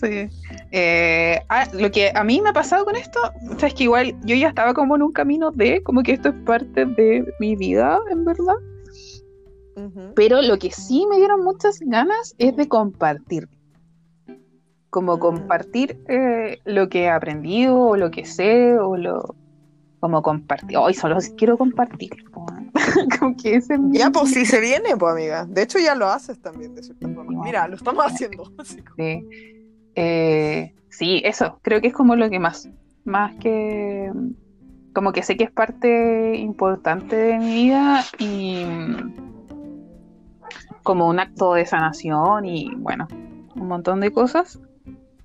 Sí. 0.00 0.30
Eh, 0.72 1.38
ah, 1.50 1.68
lo 1.74 1.90
que 1.90 2.10
a 2.14 2.24
mí 2.24 2.40
me 2.40 2.50
ha 2.50 2.52
pasado 2.54 2.86
con 2.86 2.96
esto, 2.96 3.20
o 3.50 3.58
sea, 3.58 3.68
es 3.68 3.74
que 3.74 3.84
igual 3.84 4.14
yo 4.24 4.34
ya 4.34 4.48
estaba 4.48 4.72
como 4.72 4.96
en 4.96 5.02
un 5.02 5.12
camino 5.12 5.50
de, 5.50 5.82
como 5.82 6.02
que 6.02 6.12
esto 6.12 6.30
es 6.30 6.34
parte 6.46 6.86
de 6.86 7.24
mi 7.38 7.54
vida, 7.54 7.98
en 8.10 8.24
verdad. 8.24 8.54
Pero 10.14 10.42
lo 10.42 10.58
que 10.58 10.70
sí 10.70 11.06
me 11.08 11.16
dieron 11.16 11.42
muchas 11.42 11.78
ganas 11.80 12.34
es 12.38 12.56
de 12.56 12.68
compartir. 12.68 13.48
Como 14.90 15.16
Mm. 15.16 15.20
compartir 15.20 15.98
eh, 16.08 16.58
lo 16.64 16.88
que 16.88 17.02
he 17.04 17.08
aprendido, 17.10 17.78
o 17.78 17.96
lo 17.96 18.10
que 18.10 18.24
sé, 18.24 18.76
o 18.78 18.96
lo. 18.96 19.34
Como 20.00 20.22
compartir. 20.22 20.76
Hoy 20.78 20.94
solo 20.94 21.18
quiero 21.36 21.56
compartir. 21.58 22.10
como 23.20 23.36
que 23.36 23.56
ese 23.56 23.74
es 23.74 23.80
mi- 23.80 23.98
Ya, 23.98 24.10
pues 24.10 24.30
sí 24.30 24.46
se 24.46 24.58
viene, 24.60 24.96
pues 24.98 25.12
amiga. 25.12 25.44
De 25.44 25.62
hecho, 25.62 25.78
ya 25.78 25.94
lo 25.94 26.06
haces 26.08 26.40
también, 26.40 26.74
de 26.74 26.82
cierta 26.82 27.06
forma. 27.08 27.44
Mira, 27.44 27.68
lo 27.68 27.76
estamos 27.76 28.04
haciendo. 28.04 28.44
así 28.58 28.78
como- 28.82 28.96
Sí. 28.96 29.26
Eh, 29.94 30.74
sí, 30.88 31.20
eso, 31.24 31.58
creo 31.62 31.80
que 31.80 31.88
es 31.88 31.92
como 31.94 32.16
lo 32.16 32.30
que 32.30 32.38
más, 32.38 32.68
más 33.04 33.34
que, 33.36 34.10
como 34.94 35.12
que 35.12 35.22
sé 35.22 35.36
que 35.36 35.44
es 35.44 35.50
parte 35.50 36.36
importante 36.36 37.14
de 37.16 37.38
mi 37.38 37.52
vida 37.54 38.02
y 38.18 38.64
mm, 38.64 39.14
como 40.82 41.06
un 41.08 41.20
acto 41.20 41.54
de 41.54 41.66
sanación 41.66 42.44
y 42.44 42.74
bueno, 42.76 43.06
un 43.56 43.68
montón 43.68 44.00
de 44.00 44.12
cosas, 44.12 44.58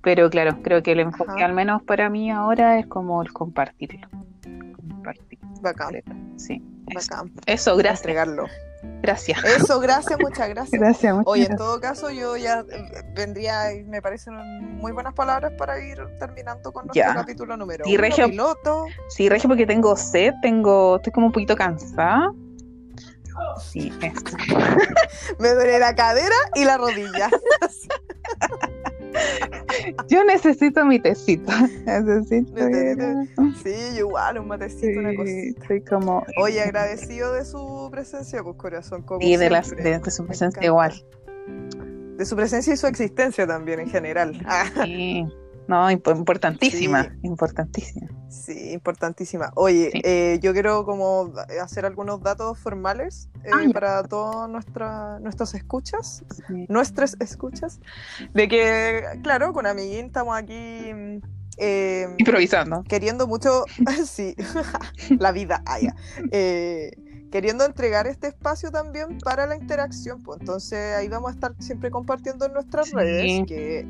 pero 0.02 0.30
claro, 0.30 0.58
creo 0.62 0.82
que 0.82 0.92
el 0.92 1.00
enfoque 1.00 1.32
Ajá. 1.36 1.46
al 1.46 1.52
menos 1.54 1.82
para 1.82 2.08
mí 2.10 2.30
ahora 2.30 2.78
es 2.78 2.86
como 2.86 3.22
el 3.22 3.32
compartirlo. 3.32 4.08
Compartir, 4.76 5.38
Bacán, 5.62 5.94
sí. 6.36 6.62
Eso, 6.88 7.14
bacán. 7.14 7.32
eso, 7.46 7.76
gracias. 7.76 8.00
Entregarlo. 8.02 8.44
Gracias. 9.02 9.42
Eso, 9.44 9.80
gracias, 9.80 10.18
muchas 10.20 10.48
gracias. 10.48 10.80
Gracias, 10.80 11.12
muchas 11.14 11.26
Oye, 11.32 11.42
en 11.42 11.48
gracias. 11.48 11.66
todo 11.68 11.80
caso, 11.80 12.10
yo 12.10 12.36
ya 12.36 12.60
eh, 12.60 13.02
vendría 13.16 13.62
me 13.86 14.00
parecen 14.00 14.34
muy 14.78 14.92
buenas 14.92 15.12
palabras 15.14 15.52
para 15.58 15.80
ir 15.84 15.98
terminando 16.20 16.72
con 16.72 16.86
nuestro 16.86 17.02
Ya. 17.02 17.14
capítulo 17.14 17.56
número 17.56 17.84
Sí, 17.84 17.94
uno, 17.94 18.02
Regio. 18.02 18.28
piloto. 18.28 18.84
Sí, 19.08 19.28
Regio, 19.28 19.48
porque 19.48 19.66
tengo 19.66 19.96
sed, 19.96 20.32
tengo, 20.42 20.96
estoy 20.96 21.12
como 21.12 21.26
un 21.26 21.32
poquito 21.32 21.56
cansada. 21.56 22.30
Sí, 23.60 23.92
eso. 24.02 24.36
Me 25.38 25.50
duele 25.54 25.78
la 25.78 25.94
cadera 25.94 26.34
y 26.54 26.64
la 26.64 26.76
rodilla. 26.78 27.28
Yo 30.08 30.24
necesito 30.24 30.84
mi 30.84 30.98
tecito. 31.00 31.50
Necesito. 31.86 32.52
Necesito- 32.54 33.54
Sí, 33.62 33.96
igual, 33.98 34.38
un 34.38 34.48
matecito, 34.48 35.00
una 35.00 35.10
Sí, 35.10 35.16
cosita. 35.16 35.60
estoy 35.62 35.80
como. 35.82 36.24
Oye, 36.40 36.60
agradecido 36.62 37.32
de 37.32 37.44
su 37.44 37.88
presencia, 37.90 38.42
pues 38.42 38.56
corazón. 38.56 39.02
Como 39.02 39.20
Y 39.22 39.36
de, 39.36 39.48
siempre. 39.48 39.82
de, 39.82 39.98
de 39.98 40.10
su 40.10 40.26
presencia 40.26 40.62
igual. 40.64 40.92
De 42.16 42.24
su 42.26 42.36
presencia 42.36 42.74
y 42.74 42.76
su 42.76 42.86
existencia 42.86 43.46
también 43.46 43.80
en 43.80 43.88
general. 43.90 44.38
Sí. 44.84 45.26
No, 45.68 45.90
imp- 45.90 46.16
importantísima. 46.16 47.04
Sí. 47.04 47.10
Importantísima. 47.22 48.06
sí, 48.28 48.72
importantísima. 48.72 49.50
Oye, 49.56 49.90
Sí. 49.92 50.00
eh, 50.04 50.38
yo 50.42 50.52
quiero 50.52 50.84
como 50.84 51.32
hacer 51.62 51.84
algunos 51.86 52.20
datos 52.22 52.58
formales 52.58 53.28
eh, 53.44 53.50
Ah, 53.52 53.62
para 53.72 54.02
todos 54.04 54.48
nuestra, 54.48 55.18
nuestros 55.20 55.54
escuchas, 55.54 56.24
Sí. 56.46 56.66
nuestras 56.68 57.16
escuchas, 57.20 57.80
de 58.34 58.48
que, 58.48 59.02
claro, 59.22 59.52
con 59.52 59.66
amiguín 59.66 60.06
estamos 60.06 60.36
aquí 60.36 60.92
mm, 60.94 61.18
eh, 61.58 62.08
Improvisando. 62.18 62.82
queriendo 62.84 63.26
mucho, 63.26 63.64
sí, 64.06 64.34
la 65.18 65.32
vida 65.32 65.62
haya, 65.66 65.94
queriendo 67.30 67.64
entregar 67.64 68.06
este 68.06 68.28
espacio 68.28 68.70
también 68.70 69.18
para 69.18 69.46
la 69.46 69.56
interacción, 69.56 70.22
pues 70.22 70.40
entonces 70.40 70.94
ahí 70.96 71.08
vamos 71.08 71.30
a 71.30 71.34
estar 71.34 71.54
siempre 71.58 71.90
compartiendo 71.90 72.46
en 72.46 72.52
nuestras 72.52 72.92
redes, 72.92 73.46
que 73.46 73.86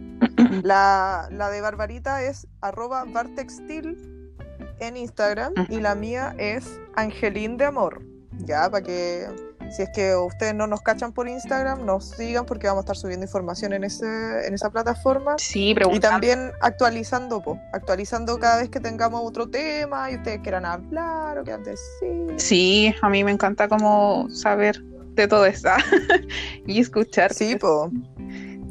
la, 0.62 1.28
la 1.31 1.51
de 1.51 1.60
Barbarita 1.60 2.23
es 2.23 2.47
arroba 2.60 3.05
bartextil 3.05 4.32
en 4.81 4.97
Instagram 4.97 5.52
y 5.68 5.81
la 5.81 5.94
mía 5.94 6.35
es 6.39 6.81
Angelín 6.94 7.56
de 7.56 7.66
Amor, 7.66 8.02
ya, 8.44 8.70
para 8.70 8.85
que 8.85 9.27
si 9.70 9.82
es 9.82 9.90
que 9.90 10.14
ustedes 10.14 10.55
no 10.55 10.66
nos 10.66 10.81
cachan 10.82 11.12
por 11.12 11.28
Instagram, 11.28 11.85
nos 11.85 12.10
sigan 12.10 12.47
porque 12.47 12.66
vamos 12.66 12.82
a 12.82 12.85
estar 12.85 12.97
subiendo 12.97 13.24
información 13.27 13.73
en, 13.73 13.85
ese, 13.85 14.06
en 14.47 14.55
esa 14.55 14.70
plataforma. 14.70 15.35
Sí, 15.39 15.74
Y 15.93 16.01
también 16.01 16.52
actualizando, 16.60 17.43
po, 17.43 17.59
actualizando 17.73 18.39
cada 18.39 18.59
vez 18.59 18.70
que 18.70 18.81
tengamos 18.81 19.23
otro 19.24 19.48
tema 19.48 20.10
y 20.10 20.16
ustedes 20.16 20.40
quieran 20.40 20.64
hablar 20.64 21.39
o 21.39 21.43
quieran 21.43 21.64
decir. 21.64 22.35
Sí, 22.36 22.94
a 23.02 23.09
mí 23.09 23.24
me 23.24 23.32
encanta 23.32 23.68
como 23.68 24.28
saber 24.31 24.82
de 25.14 25.27
todo 25.27 25.47
eso 25.47 25.70
y 26.66 26.81
escuchar. 26.81 27.32
Sí, 27.32 27.56
po. 27.56 27.90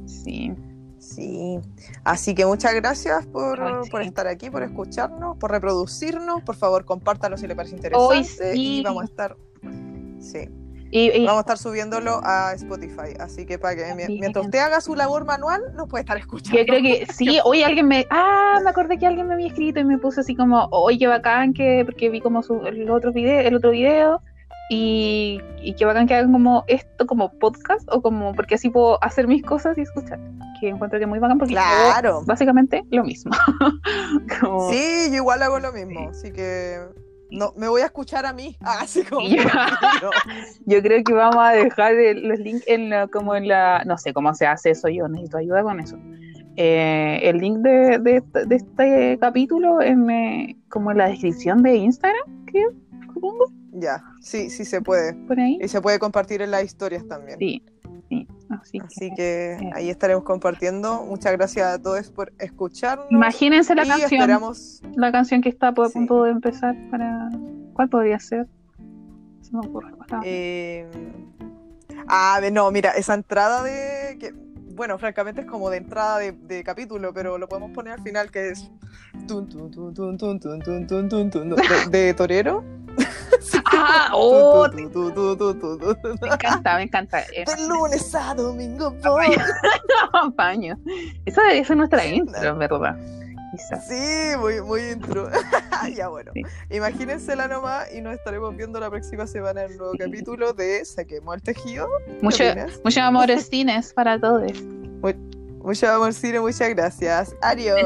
Sí. 0.05 0.53
Sí. 1.15 1.59
Así 2.03 2.35
que 2.35 2.45
muchas 2.45 2.73
gracias 2.75 3.25
por, 3.27 3.61
Ay, 3.61 3.73
sí. 3.83 3.89
por 3.89 4.01
estar 4.01 4.27
aquí, 4.27 4.49
por 4.49 4.63
escucharnos, 4.63 5.37
por 5.37 5.51
reproducirnos. 5.51 6.41
Por 6.43 6.55
favor, 6.55 6.83
compártalo 6.85 7.37
si 7.37 7.47
le 7.47 7.55
parece 7.55 7.75
interesante. 7.75 8.23
Sí. 8.25 8.79
Y 8.79 8.83
vamos 8.83 9.03
a 9.03 9.05
estar. 9.05 9.35
Sí, 10.19 10.49
Y, 10.91 11.11
y- 11.11 11.25
vamos 11.25 11.37
a 11.37 11.41
estar 11.41 11.57
subiéndolo 11.57 12.19
a 12.23 12.53
Spotify. 12.53 13.15
Así 13.19 13.45
que 13.45 13.57
para 13.59 13.75
que 13.75 13.83
Bien. 13.95 14.19
mientras 14.19 14.45
usted 14.45 14.59
haga 14.59 14.81
su 14.81 14.95
labor 14.95 15.25
manual, 15.25 15.61
nos 15.75 15.87
puede 15.87 16.01
estar 16.01 16.17
escuchando. 16.17 16.59
yo 16.59 16.65
creo 16.65 16.81
que 16.81 17.05
sí, 17.13 17.39
hoy 17.43 17.63
alguien 17.63 17.87
me. 17.87 18.05
Ah, 18.09 18.59
me 18.63 18.69
acordé 18.69 18.97
que 18.97 19.05
alguien 19.07 19.27
me 19.27 19.33
había 19.35 19.47
escrito 19.47 19.79
y 19.79 19.83
me 19.85 19.97
puso 19.97 20.21
así 20.21 20.35
como, 20.35 20.67
oye, 20.71 20.99
qué 20.99 21.07
bacán 21.07 21.53
que. 21.53 21.83
Porque 21.85 22.09
vi 22.09 22.19
como 22.21 22.43
su, 22.43 22.65
el 22.65 22.89
otro 22.89 23.11
video, 23.13 23.39
el 23.39 23.55
otro 23.55 23.71
video. 23.71 24.21
Y, 24.69 25.39
y 25.61 25.75
qué 25.75 25.85
bacán 25.85 26.07
que 26.07 26.15
hagan 26.15 26.31
como 26.31 26.63
esto 26.67 27.05
como 27.05 27.31
podcast 27.37 27.87
o 27.91 28.01
como 28.01 28.33
porque 28.33 28.55
así 28.55 28.69
puedo 28.69 29.03
hacer 29.03 29.27
mis 29.27 29.43
cosas 29.43 29.77
y 29.77 29.81
escuchar. 29.81 30.19
Que 30.59 30.69
encuentro 30.69 30.97
que 30.99 31.05
muy 31.05 31.19
bacán 31.19 31.37
porque 31.37 31.53
Claro. 31.53 32.23
básicamente 32.25 32.83
lo 32.89 33.03
mismo. 33.03 33.31
Como- 34.39 34.71
Sí, 34.71 35.07
yo 35.09 35.15
igual 35.17 35.43
hago 35.43 35.59
lo 35.59 35.71
mismo, 35.71 36.09
así 36.09 36.31
que 36.31 36.77
no 37.29 37.51
me 37.57 37.67
voy 37.67 37.81
a 37.81 37.85
escuchar 37.85 38.25
a 38.25 38.33
mí, 38.33 38.55
Ah, 38.61 38.79
así 38.81 39.03
como. 39.03 39.27
No. 39.27 39.35
Yo 40.65 40.81
creo 40.81 41.03
que 41.03 41.13
vamos 41.13 41.37
a 41.39 41.51
dejar 41.51 41.93
el- 41.95 42.27
los 42.27 42.39
links 42.39 42.63
en 42.67 42.89
la, 42.89 43.07
como 43.07 43.35
en 43.35 43.47
la, 43.47 43.83
no 43.85 43.97
sé 43.97 44.13
cómo 44.13 44.33
se 44.33 44.47
hace 44.47 44.71
eso, 44.71 44.87
yo 44.87 45.07
necesito 45.07 45.37
ayuda 45.37 45.61
con 45.63 45.79
eso. 45.79 45.97
Eh, 46.57 47.19
el 47.23 47.37
link 47.39 47.57
de, 47.57 47.99
de, 47.99 48.23
de 48.47 48.55
este 48.55 49.17
capítulo 49.19 49.81
en, 49.81 50.09
eh, 50.09 50.55
como 50.69 50.91
en 50.91 50.99
la 50.99 51.07
descripción 51.09 51.61
de 51.63 51.75
Instagram, 51.75 52.45
creo, 52.45 52.71
supongo, 53.29 53.45
Ya, 53.73 54.03
sí, 54.21 54.49
sí 54.49 54.65
se 54.65 54.81
puede. 54.81 55.13
por 55.27 55.39
ahí. 55.39 55.57
Y 55.61 55.67
se 55.67 55.81
puede 55.81 55.99
compartir 55.99 56.41
en 56.41 56.51
las 56.51 56.63
historias 56.63 57.05
también. 57.07 57.37
Sí, 57.39 57.61
sí, 58.09 58.27
así, 58.49 58.79
Así 58.79 59.09
que, 59.11 59.15
que 59.15 59.51
eh. 59.61 59.71
ahí 59.73 59.89
estaremos 59.89 60.23
compartiendo. 60.23 61.03
Muchas 61.05 61.33
gracias 61.33 61.67
a 61.67 61.81
todos 61.81 62.09
por 62.11 62.31
escucharnos. 62.39 63.07
Imagínense 63.11 63.75
la 63.75 63.85
y 63.85 63.87
canción, 63.89 64.13
esperamos. 64.13 64.81
la 64.95 65.11
canción 65.11 65.41
que 65.41 65.49
está 65.49 65.69
a 65.69 65.73
Sí. 65.87 65.93
punto 65.93 66.23
de 66.23 66.31
empezar 66.31 66.75
para, 66.91 67.29
¿cuál 67.73 67.89
podría 67.89 68.19
ser? 68.19 68.47
Se 69.41 69.51
me 69.51 69.59
ocurre. 69.59 69.91
eh, 70.23 70.87
Ah, 72.07 72.39
no, 72.51 72.69
mira, 72.71 72.91
esa 72.91 73.13
entrada 73.15 73.63
de. 73.63 74.17
Que, 74.19 74.33
bueno, 74.75 74.97
francamente 74.97 75.41
es 75.41 75.47
como 75.47 75.69
de 75.69 75.77
entrada 75.77 76.19
de, 76.19 76.63
capítulo, 76.63 77.13
pero 77.13 77.37
lo 77.37 77.47
podemos 77.47 77.71
poner 77.71 77.93
al 77.93 78.01
final 78.01 78.29
que 78.29 78.49
es 78.49 78.69
de, 81.89 82.13
torero. 82.13 82.63
Ah, 83.65 84.09
oh, 84.13 84.67
me 84.73 84.83
encanta, 86.33 86.75
me 86.75 86.83
encanta. 86.83 87.17
De 87.17 87.67
lunes 87.67 88.13
a 88.15 88.33
domingo 88.33 88.91
voy. 89.03 89.35
Acompaño. 90.07 90.77
Esa 91.25 91.41
debería 91.41 91.65
ser 91.65 91.77
nuestra 91.77 92.05
intro, 92.05 92.57
¿verdad? 92.57 92.97
Sí, 93.57 94.37
muy, 94.37 94.61
muy 94.61 94.81
intro. 94.91 95.29
ya 95.95 96.07
bueno. 96.07 96.31
Sí. 96.33 96.43
Imagínensela 96.69 97.47
nomás 97.47 97.93
y 97.93 98.01
nos 98.01 98.15
estaremos 98.15 98.55
viendo 98.55 98.79
la 98.79 98.89
próxima 98.89 99.27
semana 99.27 99.63
en 99.63 99.71
el 99.71 99.77
nuevo 99.77 99.93
capítulo 99.97 100.53
de 100.53 100.83
Saquemos 100.85 101.35
el 101.35 101.41
tejido. 101.41 101.87
¿Qué 102.05 102.17
Mucho, 102.21 102.43
opinas? 102.43 102.81
mucho 102.83 103.01
amor 103.01 103.29
cines 103.39 103.93
para 103.93 104.19
todos. 104.19 104.51
Mucho 105.61 105.91
amor, 105.91 106.13
Cine, 106.13 106.39
muchas 106.39 106.69
gracias. 106.69 107.35
Adiós. 107.41 107.79